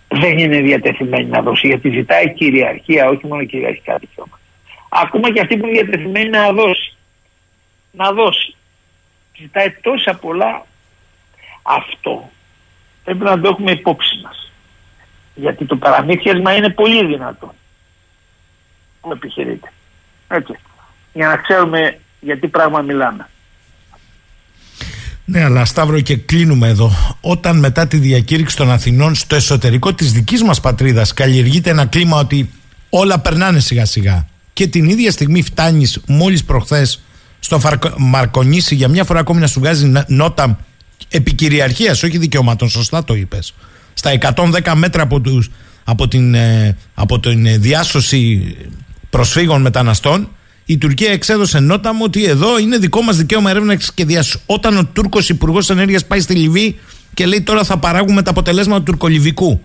δεν 0.09 0.39
είναι 0.39 0.61
διατεθειμένη 0.61 1.25
να 1.25 1.43
δώσει. 1.43 1.67
Γιατί 1.67 1.91
ζητάει 1.91 2.33
κυριαρχία, 2.33 3.09
όχι 3.09 3.27
μόνο 3.27 3.45
κυριαρχικά 3.45 3.97
δικαιώματα. 3.97 4.41
Ακόμα 4.89 5.33
και 5.33 5.41
αυτή 5.41 5.57
που 5.57 5.67
είναι 5.67 5.83
διατεθειμένη 5.83 6.29
να 6.29 6.53
δώσει. 6.53 6.97
Να 7.91 8.13
δώσει. 8.13 8.55
Ζητάει 9.39 9.71
τόσα 9.71 10.15
πολλά 10.15 10.67
αυτό. 11.63 12.31
Πρέπει 13.05 13.25
να 13.25 13.41
το 13.41 13.49
έχουμε 13.49 13.71
υπόψη 13.71 14.21
μας 14.23 14.42
γιατί 15.35 15.65
το 15.65 15.77
παραμύθιασμα 15.77 16.55
είναι 16.55 16.71
πολύ 16.71 17.07
δυνατό 17.07 17.55
που 19.01 19.13
επιχειρείται. 19.13 19.73
Έτσι. 20.29 20.59
Για 21.13 21.29
να 21.29 21.37
ξέρουμε 21.37 21.99
γιατί 22.21 22.49
πράγμα 22.49 22.81
μιλάμε. 22.81 23.27
Ναι, 25.25 25.45
αλλά 25.45 25.65
Σταύρο 25.65 26.01
και 26.01 26.17
κλείνουμε 26.17 26.69
εδώ. 26.69 26.93
Όταν 27.21 27.59
μετά 27.59 27.87
τη 27.87 27.97
διακήρυξη 27.97 28.57
των 28.57 28.71
Αθηνών 28.71 29.15
στο 29.15 29.35
εσωτερικό 29.35 29.95
της 29.95 30.13
δικής 30.13 30.43
μας 30.43 30.61
πατρίδας 30.61 31.13
καλλιεργείται 31.13 31.71
ένα 31.71 31.87
κλίμα 31.87 32.19
ότι 32.19 32.51
όλα 32.91 33.19
περνάνε 33.19 33.61
σιγά 33.61 33.85
σιγά 33.85 34.27
και 34.53 34.67
την 34.67 34.85
ίδια 34.85 35.11
στιγμή 35.11 35.43
φτάνεις 35.43 36.01
μόλις 36.07 36.45
προχθές 36.45 37.03
στο 37.39 37.61
Μαρκονήσι 37.99 38.75
για 38.75 38.89
μια 38.89 39.05
φορά 39.05 39.21
ακόμη 39.21 39.41
να 39.41 39.47
σου 39.47 39.61
βγάζει 39.61 39.93
νότα 40.07 40.59
επικυριαρχίας, 41.09 42.03
όχι 42.03 42.19
δικαιωμάτων, 42.19 42.69
σωστά 42.69 43.05
το 43.05 43.15
είπες 43.15 43.55
στα 43.95 44.19
110 44.35 44.73
μέτρα 44.75 45.03
από, 45.03 45.21
τους, 45.21 45.51
από, 45.85 46.09
την, 46.09 46.35
ε, 46.35 46.77
από 46.95 47.21
την 47.21 47.61
διάσωση 47.61 48.57
προσφύγων 49.11 49.61
μεταναστών 49.61 50.29
η 50.65 50.79
Τουρκία 50.79 51.13
εξέδωσε 51.13 51.59
νότα 51.59 51.95
μου 51.95 52.01
ότι 52.05 52.25
εδώ 52.25 52.59
είναι 52.59 52.79
δικό 52.79 53.03
μας 53.03 53.17
δικαίωμα 53.17 53.51
έρευνας 53.51 53.95
και 53.95 54.05
διάσωση. 54.05 54.39
Όταν 54.47 54.77
ο 54.77 54.87
Τούρκος 54.87 55.29
Υπουργός 55.29 55.71
Ενέργειας 55.71 56.07
πάει 56.07 56.21
στη 56.21 56.35
Λιβύη 56.35 56.79
και 57.15 57.27
λέει 57.27 57.41
τώρα 57.41 57.65
θα 57.65 57.79
παράγουμε 57.79 58.23
τα 58.23 58.31
αποτελέσματα 58.31 58.79
του 58.79 58.85
τουρκολιβικού. 58.85 59.61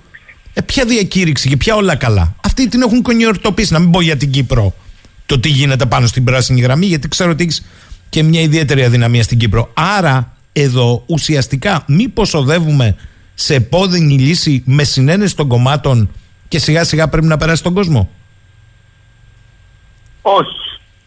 Ε, 0.54 0.62
ποια 0.62 0.86
διακήρυξη 0.86 1.50
και 1.50 1.58
ποια 1.58 1.76
όλα 1.76 1.96
καλά. 1.96 2.36
Αυτοί 2.44 2.68
την 2.68 2.82
έχουν 2.82 3.02
κονιορτοποιήσει. 3.02 3.74
Να 3.74 3.80
μην 3.80 3.92
πω 3.92 4.02
για 4.02 4.18
την 4.18 4.32
Κύπρο 4.32 4.74
το 5.26 5.40
τι 5.40 5.50
γίνεται 5.50 5.86
πάνω 5.86 6.08
στην 6.08 6.24
πράσινη 6.24 6.62
γραμμή, 6.62 6.86
γιατί 6.86 7.08
ξέρω 7.08 7.32
ότι 7.32 7.44
έχεις 7.44 7.66
και 8.10 8.24
μια 8.24 8.42
ιδιαίτερη 8.42 8.84
αδυναμία 8.84 9.24
στην 9.24 9.38
Κύπρο. 9.38 9.72
Άρα 9.74 10.36
εδώ 10.54 11.04
ουσιαστικά 11.06 11.84
μήπω 11.88 12.26
οδεύουμε 12.34 12.96
σε 13.40 13.56
επώδυνη 13.56 14.20
λύση 14.20 14.64
με 14.66 14.84
συνένεση 14.84 15.36
των 15.36 15.48
κομμάτων 15.48 16.10
και 16.48 16.60
σιγά 16.60 16.84
σιγά 16.84 17.08
πρέπει 17.08 17.26
να 17.26 17.38
περάσει 17.38 17.64
τον 17.64 17.74
κόσμο; 17.74 18.10
Όχι. 20.22 20.56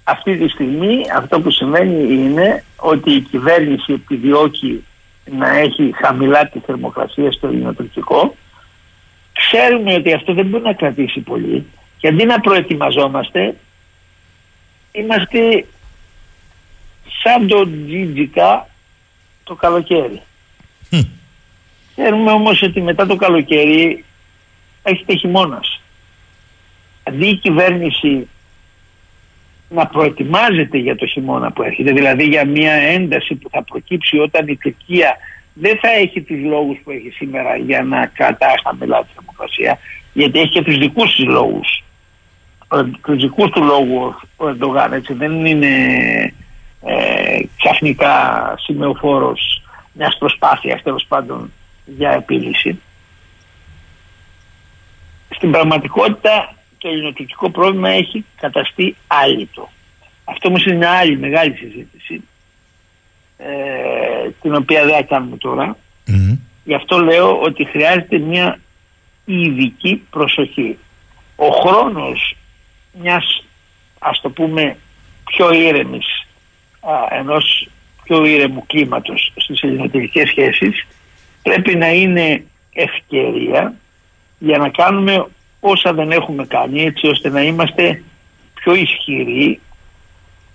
Αυτή 0.05 0.36
τη 0.36 0.48
στιγμή 0.48 1.02
αυτό 1.16 1.40
που 1.40 1.51
σημαίνει 1.51 2.15
είναι 2.15 2.65
ότι 2.77 3.11
η 3.11 3.20
κυβέρνηση 3.20 3.93
επιδιώκει 3.93 4.85
να 5.24 5.48
έχει 5.59 5.93
χαμηλά 6.02 6.48
τη 6.48 6.59
θερμοκρασία 6.59 7.32
στο 7.32 7.47
ελληνοτουρκικό. 7.47 8.36
Ξέρουμε 9.32 9.94
ότι 9.94 10.12
αυτό 10.12 10.35
δεν 10.35 10.47
μπορεί 10.47 10.62
να 10.62 10.73
κρατήσει 10.73 11.20
πολύ 11.20 11.66
και 11.98 12.09
αντί 12.09 12.24
να 12.24 12.40
προετοιμαζόμαστε 12.40 13.57
είμαστε 14.93 15.66
σαν 17.23 17.47
το 17.47 17.69
τζιτζικά 17.86 18.69
το 19.44 19.55
καλοκαίρι. 19.55 20.23
Ξέρουμε 21.97 22.31
όμως 22.31 22.62
ότι 22.62 22.81
μετά 22.81 23.07
το 23.07 23.17
καλοκαίρι 23.17 24.05
έχετε 24.83 25.15
χειμώνας. 25.15 25.81
Αντί 27.03 27.27
η 27.27 27.37
κυβέρνηση 27.37 28.29
να 29.69 29.87
προετοιμάζεται 29.87 30.79
για 30.79 30.97
το 30.97 31.07
χειμώνα 31.07 31.53
που 31.53 31.62
έρχεται, 31.62 31.93
δηλαδή 31.93 32.25
για 32.25 32.47
μια 32.47 32.73
ένταση 32.73 33.35
που 33.35 33.49
θα 33.51 33.62
προκύψει 33.62 34.19
όταν 34.19 34.49
η 34.49 34.57
Τουρκία 34.57 35.17
δεν 35.55 35.79
θα 35.79 35.91
έχει 35.91 36.23
τους 36.23 36.39
λόγους 36.41 36.79
που 36.85 36.91
έχει 36.91 37.11
σήμερα 37.11 37.57
για 37.57 37.83
να 37.83 38.07
κρατάς 38.07 38.61
χαμηλά 38.65 39.03
της 39.03 39.15
δημοκρασία, 39.19 39.79
γιατί 40.12 40.39
έχει 40.39 40.49
και 40.49 40.62
τους 40.62 40.79
δικούς 40.79 41.15
του 41.15 41.29
λόγους. 41.29 41.83
Τους 43.03 43.17
δικούς 43.17 43.51
του 43.51 43.62
λόγους 43.65 44.23
ο 44.37 44.49
Ερντογάν, 44.49 44.93
έτσι, 44.93 45.12
δεν 45.12 45.47
είναι 45.47 45.75
ε, 46.85 47.41
ξαφνικά 47.57 48.15
σημεοφόρος 48.59 49.62
μιας 49.93 50.17
προσπάθειας 50.19 50.83
τέλος 50.83 51.05
πάντων 51.09 51.53
για 51.97 52.11
επίλυση. 52.11 52.81
Στην 55.31 55.51
πραγματικότητα 55.51 56.55
το 56.79 56.89
ελληνοτουρκικό 56.89 57.51
πρόβλημα 57.51 57.91
έχει 57.91 58.25
καταστεί 58.37 58.97
άλυτο. 59.07 59.69
Αυτό 60.25 60.49
όμως 60.49 60.65
είναι 60.65 60.77
μια 60.77 60.91
άλλη 60.91 61.19
μεγάλη 61.19 61.57
συζήτηση 61.57 62.23
ε, 63.39 64.31
την 64.43 64.55
οποία 64.55 64.85
δεν 64.85 64.95
θα 64.95 65.03
κάνουμε 65.03 65.37
τώρα. 65.37 65.77
Γι' 66.65 66.75
αυτό 66.75 66.99
λέω 66.99 67.41
ότι 67.41 67.65
χρειάζεται 67.65 68.19
μια 68.19 68.61
ειδική 69.25 70.03
προσοχή. 70.11 70.79
Ο 71.37 71.49
χρόνος 71.49 72.37
μιας 72.93 73.45
ας 73.99 74.21
το 74.21 74.31
πούμε 74.31 74.77
πιο 75.25 75.53
ήρεμης 75.53 76.27
α, 76.81 77.17
ενός 77.17 77.69
πιο 78.03 78.25
ήρεμου 78.25 78.67
κλίματος 78.67 79.33
στις 79.37 79.61
ελληνοτουρκικές 79.62 80.29
σχέσεις 80.29 80.87
πρέπει 81.43 81.77
να 81.77 81.93
είναι 81.93 82.45
ευκαιρία 82.73 83.75
για 84.39 84.59
να 84.59 84.69
κάνουμε 84.69 85.27
όσα 85.61 85.93
δεν 85.93 86.11
έχουμε 86.11 86.47
κάνει 86.47 86.83
έτσι 86.83 87.07
ώστε 87.07 87.29
να 87.29 87.43
είμαστε 87.43 88.03
πιο 88.55 88.75
ισχυροί 88.75 89.61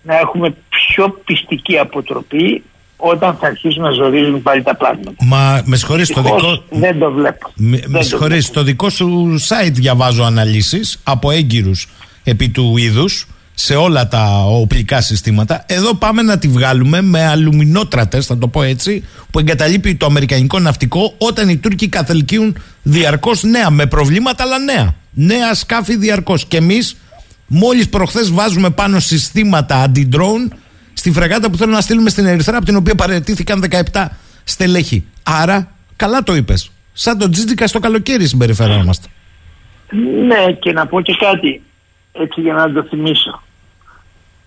να 0.01 0.19
έχουμε 0.19 0.55
πιο 0.69 1.09
πιστική 1.25 1.77
αποτροπή 1.77 2.63
όταν 2.97 3.35
θα 3.35 3.47
αρχίσουν 3.47 3.81
να 3.81 3.91
ζορίζουν 3.91 4.41
πάλι 4.41 4.63
τα 4.63 4.75
πράγματα. 4.75 5.25
Μα 5.25 5.61
με 5.65 5.75
συγχωρείς 5.75 6.09
το 6.09 6.21
δικό... 6.21 6.63
Δεν 6.69 6.99
το 6.99 7.11
βλέπω. 7.11 7.51
Με, 7.55 7.81
με 7.87 8.01
συγχωρείς, 8.01 8.45
στο 8.45 8.63
δικό 8.63 8.89
σου 8.89 9.35
site 9.47 9.71
διαβάζω 9.71 10.23
αναλύσεις 10.23 11.01
από 11.03 11.31
έγκυρους 11.31 11.87
επί 12.23 12.49
του 12.49 12.77
είδους 12.77 13.27
σε 13.55 13.75
όλα 13.75 14.07
τα 14.07 14.43
οπλικά 14.45 15.01
συστήματα. 15.01 15.63
Εδώ 15.67 15.95
πάμε 15.95 16.21
να 16.21 16.37
τη 16.37 16.47
βγάλουμε 16.47 17.01
με 17.01 17.25
αλουμινότρατες, 17.25 18.25
θα 18.25 18.37
το 18.37 18.47
πω 18.47 18.63
έτσι, 18.63 19.03
που 19.31 19.39
εγκαταλείπει 19.39 19.95
το 19.95 20.05
αμερικανικό 20.05 20.59
ναυτικό 20.59 21.13
όταν 21.17 21.49
οι 21.49 21.57
Τούρκοι 21.57 21.87
καθελκύουν 21.87 22.57
διαρκώς 22.83 23.43
νέα, 23.43 23.69
με 23.69 23.85
προβλήματα 23.85 24.43
αλλά 24.43 24.59
νέα. 24.59 24.95
Νέα 25.13 25.53
σκάφη 25.53 25.97
διαρκώς. 25.97 26.45
Και 26.45 26.57
εμείς 26.57 26.97
μόλις 27.47 27.89
προχθές 27.89 28.31
βάζουμε 28.31 28.69
πάνω 28.69 28.99
συστήματα 28.99 29.83
αντι-drone 29.87 30.55
στη 30.93 31.11
φρεγάτα 31.11 31.49
που 31.49 31.57
θέλουν 31.57 31.73
να 31.73 31.81
στείλουμε 31.81 32.09
στην 32.09 32.25
Ερυθρά, 32.25 32.57
από 32.57 32.65
την 32.65 32.75
οποία 32.75 32.95
παρετήθηκαν 32.95 33.63
17 33.91 34.05
στελέχη. 34.43 35.03
Άρα, 35.23 35.71
καλά 35.95 36.23
το 36.23 36.35
είπες. 36.35 36.71
Σαν 36.93 37.17
τον 37.17 37.31
Τζίτζικα 37.31 37.67
στο 37.67 37.79
καλοκαίρι 37.79 38.27
συμπεριφερόμαστε. 38.27 39.07
Ναι, 40.27 40.51
και 40.59 40.71
να 40.71 40.87
πω 40.87 41.01
και 41.01 41.15
κάτι, 41.19 41.61
έτσι 42.19 42.41
για 42.41 42.53
να 42.53 42.71
το 42.71 42.83
θυμίσω. 42.83 43.41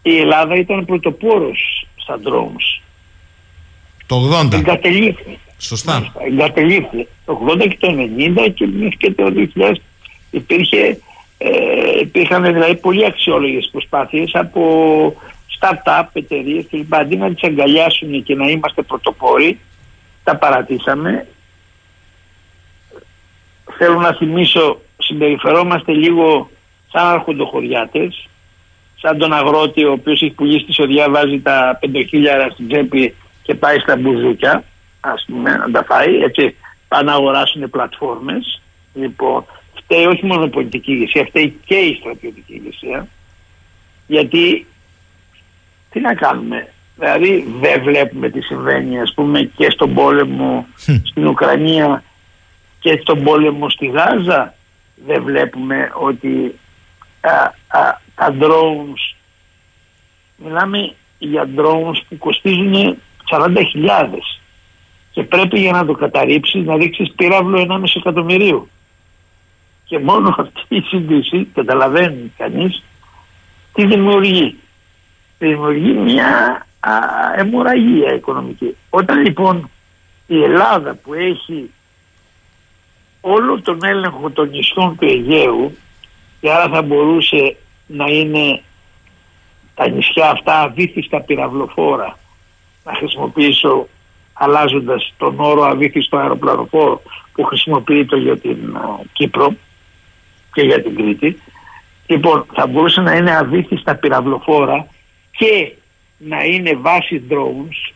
Η 0.03 0.19
Ελλάδα 0.19 0.55
ήταν 0.55 0.85
πρωτοπόρος 0.85 1.87
στα 1.97 2.19
drones. 2.25 2.81
Το 4.07 4.17
80. 4.43 4.53
Εγκατελείφθη. 4.53 5.39
Σωστά. 5.59 6.13
Εγκατελείφθη. 6.27 7.09
Το 7.25 7.41
80 7.49 7.69
και 7.69 7.77
το 7.79 7.95
90 8.47 8.53
και 8.55 8.67
μέχρι 8.67 8.97
και 8.97 9.13
το 9.13 9.33
2000 9.55 9.75
υπήρχε, 10.31 10.99
ε, 11.39 11.49
υπήρχαν 12.01 12.43
δηλαδή 12.43 12.77
πολύ 12.77 13.05
αξιόλογες 13.05 13.69
προσπάθειες 13.73 14.31
από 14.35 14.63
start-up 15.59 16.05
εταιρείες 16.13 16.67
κλπ. 16.71 16.95
Αντί 16.95 17.17
να 17.17 17.35
τις 17.35 17.43
αγκαλιάσουν 17.43 18.23
και 18.23 18.35
να 18.35 18.49
είμαστε 18.49 18.83
πρωτοπόροι, 18.83 19.59
τα 20.25 20.37
παρατήσαμε. 20.37 21.27
Θέλω 23.79 24.01
να 24.01 24.13
θυμίσω, 24.13 24.81
συμπεριφερόμαστε 24.99 25.93
λίγο 25.93 26.51
σαν 26.93 27.07
αρχοντοχωριάτες, 27.07 28.29
σαν 29.01 29.19
τον 29.19 29.33
αγρότη 29.33 29.85
ο 29.85 29.93
οποίος 29.93 30.23
έχει 30.23 30.33
πουλήσει 30.33 30.65
τη 30.65 30.73
σοδιά, 30.73 31.11
βάζει 31.11 31.41
τα 31.41 31.77
πεντοχίλιαρα 31.81 32.51
στην 32.51 32.69
τσέπη 32.69 33.15
και 33.43 33.55
πάει 33.55 33.79
στα 33.79 33.97
μπουζούκια, 33.97 34.65
ας 35.01 35.25
πούμε, 35.27 35.57
να 35.57 35.71
τα 35.71 35.85
φάει, 35.85 36.23
έτσι, 36.23 36.57
πάνε 36.89 37.11
να 37.11 37.13
αγοράσουν 37.13 37.71
πλατφόρμες. 37.71 38.61
Λοιπόν, 38.95 39.45
φταίει 39.75 40.05
όχι 40.05 40.27
μόνο 40.27 40.45
η 40.45 40.49
πολιτική 40.49 40.93
ηγεσία, 40.93 41.25
φταίει 41.25 41.59
και 41.65 41.75
η 41.75 41.97
στρατιωτική 42.01 42.55
ηγεσία, 42.55 43.09
γιατί 44.07 44.67
τι 45.91 46.01
να 46.01 46.15
κάνουμε; 46.15 46.69
Δηλαδή 46.99 47.47
δεν 47.61 47.83
βλέπουμε 47.83 48.31
τι 48.31 48.41
συμβαίνει 48.41 49.01
ας 49.01 49.13
πούμε 49.15 49.43
και 49.57 49.71
στον 49.71 49.95
πόλεμο 49.95 50.67
στην 51.05 51.27
Ουκρανία 51.27 52.03
και 52.81 52.99
στον 53.03 53.23
πόλεμο 53.23 53.71
στη 53.71 53.87
Γάζα. 53.87 54.55
Δεν 55.07 55.23
βλέπουμε 55.23 55.91
ότι 55.95 56.59
α, 57.29 57.55
α, 57.79 58.01
τα 58.15 58.35
drones 58.41 59.17
μιλάμε 60.37 60.95
για 61.19 61.49
drones 61.57 62.01
που 62.09 62.17
κοστίζουν 62.19 62.99
40.000 63.31 63.55
και 65.11 65.23
πρέπει 65.23 65.61
για 65.61 65.73
να 65.73 65.87
το 65.87 65.93
καταρρύψεις 65.93 66.65
να 66.65 66.77
δείξεις 66.77 67.13
πύραυλο 67.17 67.67
1,5 67.71 67.83
εκατομμυρίου. 67.95 68.69
Και 69.85 69.99
μόνο 69.99 70.35
αυτή 70.39 70.77
η 70.77 70.81
σύγκριση 70.81 71.45
καταλαβαίνει 71.55 72.33
κανείς 72.37 72.83
τι 73.73 73.87
δημιουργεί 73.87 74.59
δημιουργεί 75.39 75.93
μια 75.93 76.67
α, 76.81 76.91
αιμορραγία 77.37 78.15
οικονομική. 78.15 78.77
Όταν 78.91 79.23
λοιπόν 79.23 79.71
η 80.27 80.43
Ελλάδα 80.43 80.95
που 80.95 81.15
έχει 81.15 81.71
όλο 83.21 83.61
τον 83.61 83.79
έλεγχο 83.85 84.31
των 84.31 84.49
νησιών 84.49 84.97
του 84.97 85.05
Αιγαίου 85.07 85.77
και 86.41 86.51
άρα 86.51 86.69
θα 86.69 86.83
μπορούσε 86.83 87.57
να 87.87 88.05
είναι 88.05 88.63
τα 89.75 89.89
νησιά 89.89 90.31
αυτά 90.31 90.61
αβήθιστα 90.61 91.21
πυραυλοφόρα 91.21 92.19
να 92.85 92.95
χρησιμοποιήσω 92.95 93.89
αλλάζοντας 94.33 95.13
τον 95.17 95.41
όρο 95.41 95.63
αβήθιστο 95.63 96.17
αεροπλανοφόρο 96.17 97.03
που 97.33 97.45
χρησιμοποιείται 97.45 98.17
για 98.17 98.39
την 98.39 98.77
Κύπρο 99.13 99.53
και 100.53 100.63
για 100.63 100.83
την 100.83 100.95
Κρήτη 100.95 101.39
λοιπόν 102.07 102.47
θα 102.53 102.67
μπορούσε 102.67 103.01
να 103.01 103.15
είναι 103.15 103.37
αβήθιστα 103.37 103.95
πυραυλοφόρα 103.95 104.87
και 105.31 105.73
να 106.19 106.45
είναι 106.45 106.75
βάση 106.75 107.23
drones, 107.31 107.93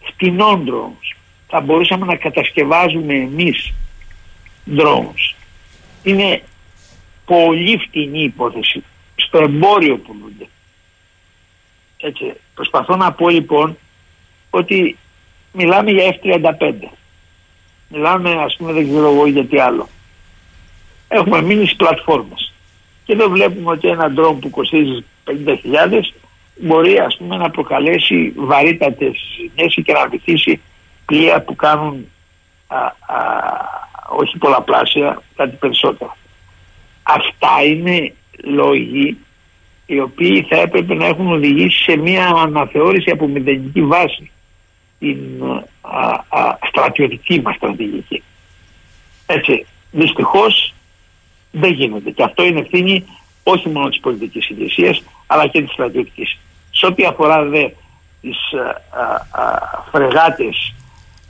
φτηνών 0.00 0.64
drones. 0.66 1.16
Θα 1.48 1.60
μπορούσαμε 1.60 2.06
να 2.06 2.16
κατασκευάζουμε 2.16 3.14
εμείς 3.14 3.72
drones. 4.76 5.34
Είναι 6.02 6.42
πολύ 7.28 7.78
φτηνή 7.78 8.22
υπόθεση. 8.22 8.84
Στο 9.16 9.38
εμπόριο 9.38 9.96
πουλούνται. 9.96 10.48
Έτσι. 11.96 12.32
Προσπαθώ 12.54 12.96
να 12.96 13.12
πω 13.12 13.28
λοιπόν 13.28 13.78
ότι 14.50 14.96
μιλάμε 15.52 15.90
για 15.90 16.18
F-35. 16.22 16.72
Μιλάμε 17.88 18.30
ας 18.30 18.56
πούμε 18.56 18.72
δεν 18.72 18.88
ξέρω 18.88 19.12
εγώ 19.12 19.26
γιατί 19.26 19.60
άλλο. 19.60 19.88
Έχουμε 21.08 21.42
μείνει 21.42 21.64
στις 21.64 21.76
πλατφόρμες. 21.76 22.52
Και 23.04 23.12
εδώ 23.12 23.28
βλέπουμε 23.28 23.70
ότι 23.70 23.88
ένα 23.88 24.12
drone 24.16 24.36
που 24.40 24.50
κοστίζει 24.50 25.04
50.000 25.26 26.00
μπορεί 26.60 26.98
ας 26.98 27.16
πούμε 27.16 27.36
να 27.36 27.50
προκαλέσει 27.50 28.32
βαρύτατες 28.36 29.12
ζημιές 29.36 29.78
και 29.84 29.92
να 29.92 30.08
βυθίσει 30.08 30.60
πλοία 31.04 31.42
που 31.42 31.56
κάνουν 31.56 32.08
α, 32.66 32.76
α, 32.76 32.92
όχι 34.08 34.38
πολλαπλάσια, 34.38 35.22
κάτι 35.36 35.56
περισσότερο. 35.56 36.16
Αυτά 37.10 37.62
είναι 37.64 38.14
λόγοι 38.44 39.18
οι 39.86 40.00
οποίοι 40.00 40.46
θα 40.48 40.56
έπρεπε 40.56 40.94
να 40.94 41.06
έχουν 41.06 41.32
οδηγήσει 41.32 41.82
σε 41.82 41.96
μια 41.96 42.26
αναθεώρηση 42.26 43.10
από 43.10 43.26
μηδενική 43.26 43.82
βάση 43.82 44.30
την 44.98 45.18
α, 45.80 46.08
α, 46.28 46.58
στρατιωτική 46.68 47.40
μας 47.40 47.54
στρατηγική. 47.54 48.22
Έτσι, 49.26 49.66
δυστυχώς 49.90 50.74
δεν 51.50 51.72
γίνεται 51.72 52.10
και 52.10 52.22
αυτό 52.22 52.44
είναι 52.44 52.60
ευθύνη 52.60 53.04
όχι 53.42 53.68
μόνο 53.68 53.88
της 53.88 54.00
πολιτικής 54.00 54.48
ηγεσίας 54.48 55.02
αλλά 55.26 55.46
και 55.46 55.62
της 55.62 55.72
στρατιωτικής. 55.72 56.38
Σε 56.70 56.86
ό,τι 56.86 57.04
αφορά 57.04 57.44
δε 57.44 57.68
τις 58.20 58.38
α, 58.90 59.40
α, 59.40 59.58
φρεγάτες, 59.90 60.74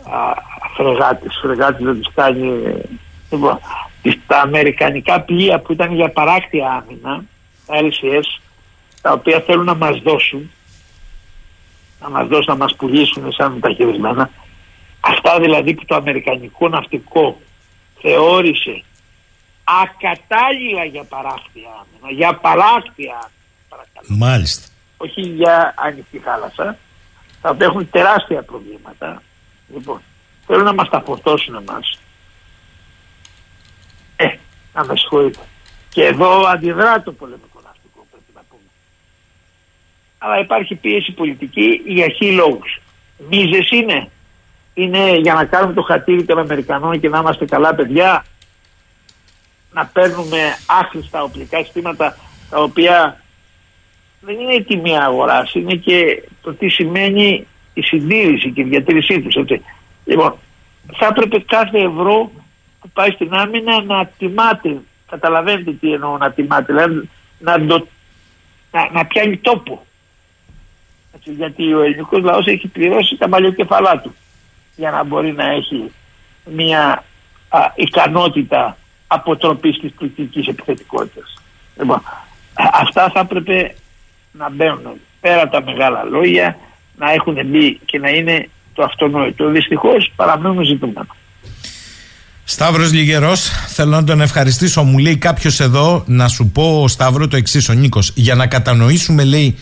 α, 0.05 0.33
φρεγάτες, 0.75 1.39
φρεγάτες 1.43 1.85
δεν 1.85 1.99
τις 1.99 2.11
κάνει, 2.15 2.75
λοιπόν, 3.31 3.59
τα 4.27 4.41
αμερικανικά 4.41 5.21
πλοία 5.21 5.59
που 5.61 5.73
ήταν 5.73 5.95
για 5.95 6.09
παράκτια 6.09 6.71
άμυνα, 6.71 7.25
τα 7.67 7.75
LCS, 7.81 8.41
τα 9.03 9.13
οποία 9.13 9.41
θέλουν 9.41 9.65
να 9.65 9.75
μας 9.75 9.99
δώσουν, 9.99 10.51
να 12.01 12.09
μας 12.09 12.27
δώσουν, 12.29 12.47
να 12.47 12.57
μας 12.57 12.75
πουλήσουν 12.77 13.33
σαν 13.33 13.53
μεταχειρισμένα, 13.53 14.31
αυτά 15.01 15.41
δηλαδή 15.41 15.75
που 15.75 15.85
το 15.85 15.95
αμερικανικό 15.95 16.69
ναυτικό 16.69 17.41
θεώρησε 18.01 18.83
ακατάλληλα 19.83 20.85
για 20.85 21.05
παράκτια 21.05 21.69
άμυνα, 21.69 22.17
για 22.17 22.35
παράκτια 22.35 23.13
άμυνα 23.13 23.39
Μάλιστα. 24.09 24.69
Όχι 24.97 25.21
για 25.21 25.75
ανοιχτή 25.77 26.19
θάλασσα. 26.19 26.79
Θα 27.41 27.57
έχουν 27.59 27.91
τεράστια 27.91 28.43
προβλήματα. 28.43 29.23
Λοιπόν, 29.75 30.03
θέλουν 30.47 30.65
να 30.65 30.75
μας 30.75 30.89
τα 30.89 31.01
φορτώσουν 31.01 31.55
εμάς. 31.55 31.99
Ε, 34.79 34.81
να 34.81 34.87
με 34.87 34.97
συγχωρείτε. 34.97 35.39
Και 35.89 36.05
εδώ 36.05 36.47
αντιδρά 36.47 37.03
το 37.03 37.13
πολεμικό 37.13 37.61
ναυτικό 37.65 38.07
πρέπει 38.11 38.33
να 38.35 38.43
πούμε. 38.49 38.71
αλλά 40.19 40.39
υπάρχει 40.39 40.75
πίεση 40.75 41.13
πολιτική 41.13 41.83
για 41.87 42.09
χι 42.09 42.33
λόγους. 42.33 42.81
Μίζες 43.31 43.71
είναι. 43.71 44.11
Είναι 44.75 45.17
για 45.17 45.35
να 45.35 45.45
κάνουμε 45.45 45.73
το 45.73 45.83
χατήρι 45.83 46.25
των 46.25 46.39
Αμερικανών 46.39 47.01
και 47.01 47.09
να 47.09 47.19
είμαστε 47.19 47.45
καλά 47.45 47.75
παιδιά. 47.75 48.25
Να 49.73 49.87
παίρνουμε 49.87 50.57
άχρηστα 50.67 51.23
οπλικά 51.23 51.63
συστήματα 51.63 52.17
τα 52.51 52.63
οποία 52.63 53.23
δεν 54.21 54.39
είναι 54.39 54.55
η 54.55 54.63
τιμή 54.63 54.99
αγοράς, 54.99 55.55
είναι 55.55 55.75
και 55.75 56.23
το 56.43 56.55
τι 56.55 56.69
σημαίνει 56.69 57.47
η 57.75 57.83
συντήρηση 57.83 58.51
και 58.51 58.61
η 58.61 58.65
διατήρησή 58.65 59.21
τους. 59.21 59.35
Έτσι. 59.35 59.63
Λοιπόν, 60.05 60.35
θα 60.97 61.07
έπρεπε 61.07 61.41
κάθε 61.41 61.79
ευρώ 61.79 62.31
που 62.81 62.89
πάει 62.93 63.11
στην 63.11 63.35
άμυνα 63.35 63.83
να 63.83 64.07
τιμάται. 64.07 64.81
Καταλαβαίνετε 65.11 65.73
τι 65.73 65.93
εννοώ 65.93 66.17
να 66.17 66.33
τιμάται, 66.33 66.73
δηλαδή 66.73 67.09
να, 67.39 67.67
το, 67.67 67.87
να, 68.71 68.91
να 68.93 69.07
πιάνει 69.07 69.37
τόπο. 69.37 69.87
Έτσι, 71.15 71.33
γιατί 71.33 71.75
ο 71.75 71.81
ελληνικός 71.81 72.23
λαός 72.23 72.47
έχει 72.47 72.69
πληρώσει 72.69 73.17
τα 73.17 73.29
μαλλιοκεφαλά 73.29 74.01
του 74.01 74.15
για 74.77 74.91
να 74.91 75.05
μπορεί 75.05 75.33
να 75.33 75.45
έχει 75.45 75.93
μια 76.45 77.05
α, 77.49 77.73
ικανότητα 77.75 78.77
αποτροπής 79.07 79.79
της 79.79 79.93
πληθυντικής 79.93 80.47
επιθετικότητας. 80.47 81.43
Λοιπόν, 81.79 82.03
α- 82.55 82.71
αυτά 82.73 83.11
θα 83.11 83.21
έπρεπε 83.21 83.75
να 84.33 84.51
μπαίνουν 84.51 85.01
πέρα 85.21 85.43
από 85.43 85.53
τα 85.53 85.63
μεγάλα 85.63 86.05
λόγια, 86.05 86.59
να 86.97 87.11
έχουν 87.11 87.47
μπει 87.47 87.81
και 87.85 87.99
να 87.99 88.09
είναι 88.09 88.49
το 88.75 88.83
αυτονόητο. 88.83 89.49
Δυστυχώς 89.49 90.13
παραμένουν 90.17 90.65
ζητούμενα. 90.65 91.07
Σταύρος 92.51 92.93
Λιγερός, 92.93 93.51
θέλω 93.67 93.91
να 93.91 94.05
τον 94.05 94.21
ευχαριστήσω. 94.21 94.83
Μου 94.83 94.99
λέει 94.99 95.17
κάποιος 95.17 95.61
εδώ 95.61 96.03
να 96.07 96.29
σου 96.29 96.49
πω, 96.49 96.89
Σταύρο, 96.89 97.29
το 97.29 97.37
εξής: 97.37 97.69
Ο 97.69 97.73
Νίκος, 97.73 98.13
για 98.15 98.35
να 98.35 98.47
κατανοήσουμε, 98.47 99.25
λέει, 99.25 99.57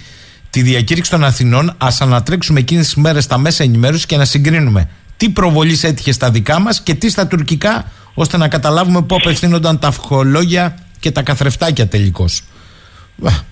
τη 0.50 0.62
διακήρυξη 0.62 1.10
των 1.10 1.24
Αθηνών, 1.24 1.74
ας 1.78 2.00
ανατρέξουμε 2.00 2.60
εκείνες 2.60 2.84
τις 2.84 2.94
μέρες 2.94 3.24
στα 3.24 3.38
μέσα 3.38 3.62
ενημέρωσης 3.62 4.06
και 4.06 4.16
να 4.16 4.24
συγκρίνουμε 4.24 4.88
τι 5.16 5.28
προβολής 5.28 5.84
έτυχε 5.84 6.12
στα 6.12 6.30
δικά 6.30 6.60
μας 6.60 6.80
και 6.80 6.94
τι 6.94 7.10
στα 7.10 7.26
τουρκικά, 7.26 7.90
ώστε 8.14 8.36
να 8.36 8.48
καταλάβουμε 8.48 9.02
πού 9.02 9.14
απευθύνονταν 9.14 9.78
τα 9.78 9.86
ευχολόγια 9.86 10.78
και 10.98 11.10
τα 11.10 11.22
καθρεφτάκια 11.22 11.86
τελικώς. 11.86 12.42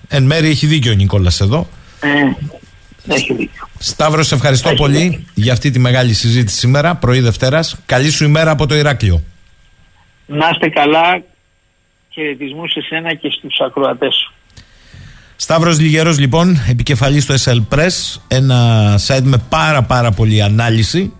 Εν 0.07 0.23
μέρει 0.23 0.49
έχει 0.49 0.65
δίκιο 0.65 0.91
ο 0.91 0.95
Νικόλας 0.95 1.41
εδώ. 1.41 1.69
Ε, 1.99 2.07
έχει 3.13 3.33
δίκιο. 3.33 3.67
Σταύρο, 3.79 4.23
σε 4.23 4.35
ευχαριστώ 4.35 4.69
Έχει 4.69 4.77
πολύ 4.77 4.97
δίκιο. 4.97 5.19
για 5.33 5.53
αυτή 5.53 5.71
τη 5.71 5.79
μεγάλη 5.79 6.13
συζήτηση 6.13 6.57
σήμερα, 6.57 6.95
πρωί 6.95 7.19
Δευτέρας. 7.19 7.75
Καλή 7.85 8.09
σου 8.09 8.23
ημέρα 8.23 8.51
από 8.51 8.65
το 8.65 8.75
Ηράκλειο. 8.75 9.23
Να 10.25 10.49
είστε 10.49 10.69
καλά. 10.69 11.23
Χαιρετισμού 12.09 12.67
σε 12.67 12.81
σένα 12.81 13.13
και 13.13 13.29
στους 13.37 13.59
ακροατές 13.59 14.15
σου. 14.15 14.33
Σταύρος 15.35 15.79
Λιγερός 15.79 16.19
λοιπόν, 16.19 16.63
επικεφαλής 16.69 17.23
στο 17.23 17.35
SL 17.43 17.75
Press, 17.75 18.19
ένα 18.27 18.93
site 19.07 19.21
με 19.23 19.37
πάρα 19.49 19.81
πάρα 19.83 20.11
πολλή 20.11 20.41
ανάλυση. 20.41 21.13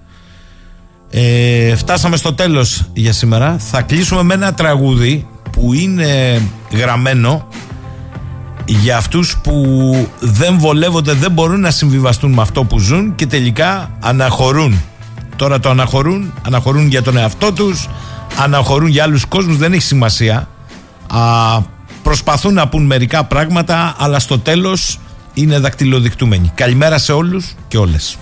Ε, 1.12 1.76
φτάσαμε 1.76 2.18
στο 2.18 2.34
τέλος 2.34 2.90
για 2.94 3.12
σήμερα. 3.14 3.58
Θα 3.58 3.82
κλείσουμε 3.82 4.24
με 4.24 4.34
ένα 4.34 4.54
τραγούδι 4.54 5.28
που 5.52 5.74
είναι 5.74 6.42
γραμμένο 6.72 7.48
για 8.66 8.98
αυτούς 8.98 9.38
που 9.44 10.08
δεν 10.20 10.60
βολεύονται, 10.60 11.14
δεν 11.14 11.32
μπορούν 11.32 11.60
να 11.60 11.72
συμβιβαστούν 11.72 12.32
με 12.32 12.42
αυτό 12.42 12.64
που 12.64 12.80
ζουν 12.80 13.16
και 13.16 13.26
τελικά 13.26 13.92
αναχωρούν. 14.00 14.82
Τώρα 15.36 15.60
το 15.60 15.70
αναχωρούν, 15.70 16.34
αναχωρούν 16.46 16.88
για 16.88 17.02
τον 17.02 17.18
εαυτό 17.18 17.52
τους, 17.54 17.90
αναχωρούν 18.40 18.88
για 18.90 19.04
άλλους 19.04 19.26
κόσμους, 19.26 19.58
δεν 19.58 19.74
έχει 19.74 19.82
σημασία. 19.82 20.48
Α, 21.08 21.20
προσπαθούν 22.04 22.54
να 22.54 22.68
πούν 22.68 22.86
μερικά 22.86 23.24
πράγματα, 23.24 23.96
αλλά 23.98 24.20
στο 24.20 24.40
τέλος 24.40 25.00
είναι 25.34 25.60
δακτυλοδεικτούμενοι. 25.60 26.52
Καλημέρα 26.56 26.98
σε 26.98 27.12
όλους 27.12 27.56
και 27.68 27.78
όλες. 27.78 28.18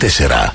Este 0.00 0.08
será. 0.08 0.49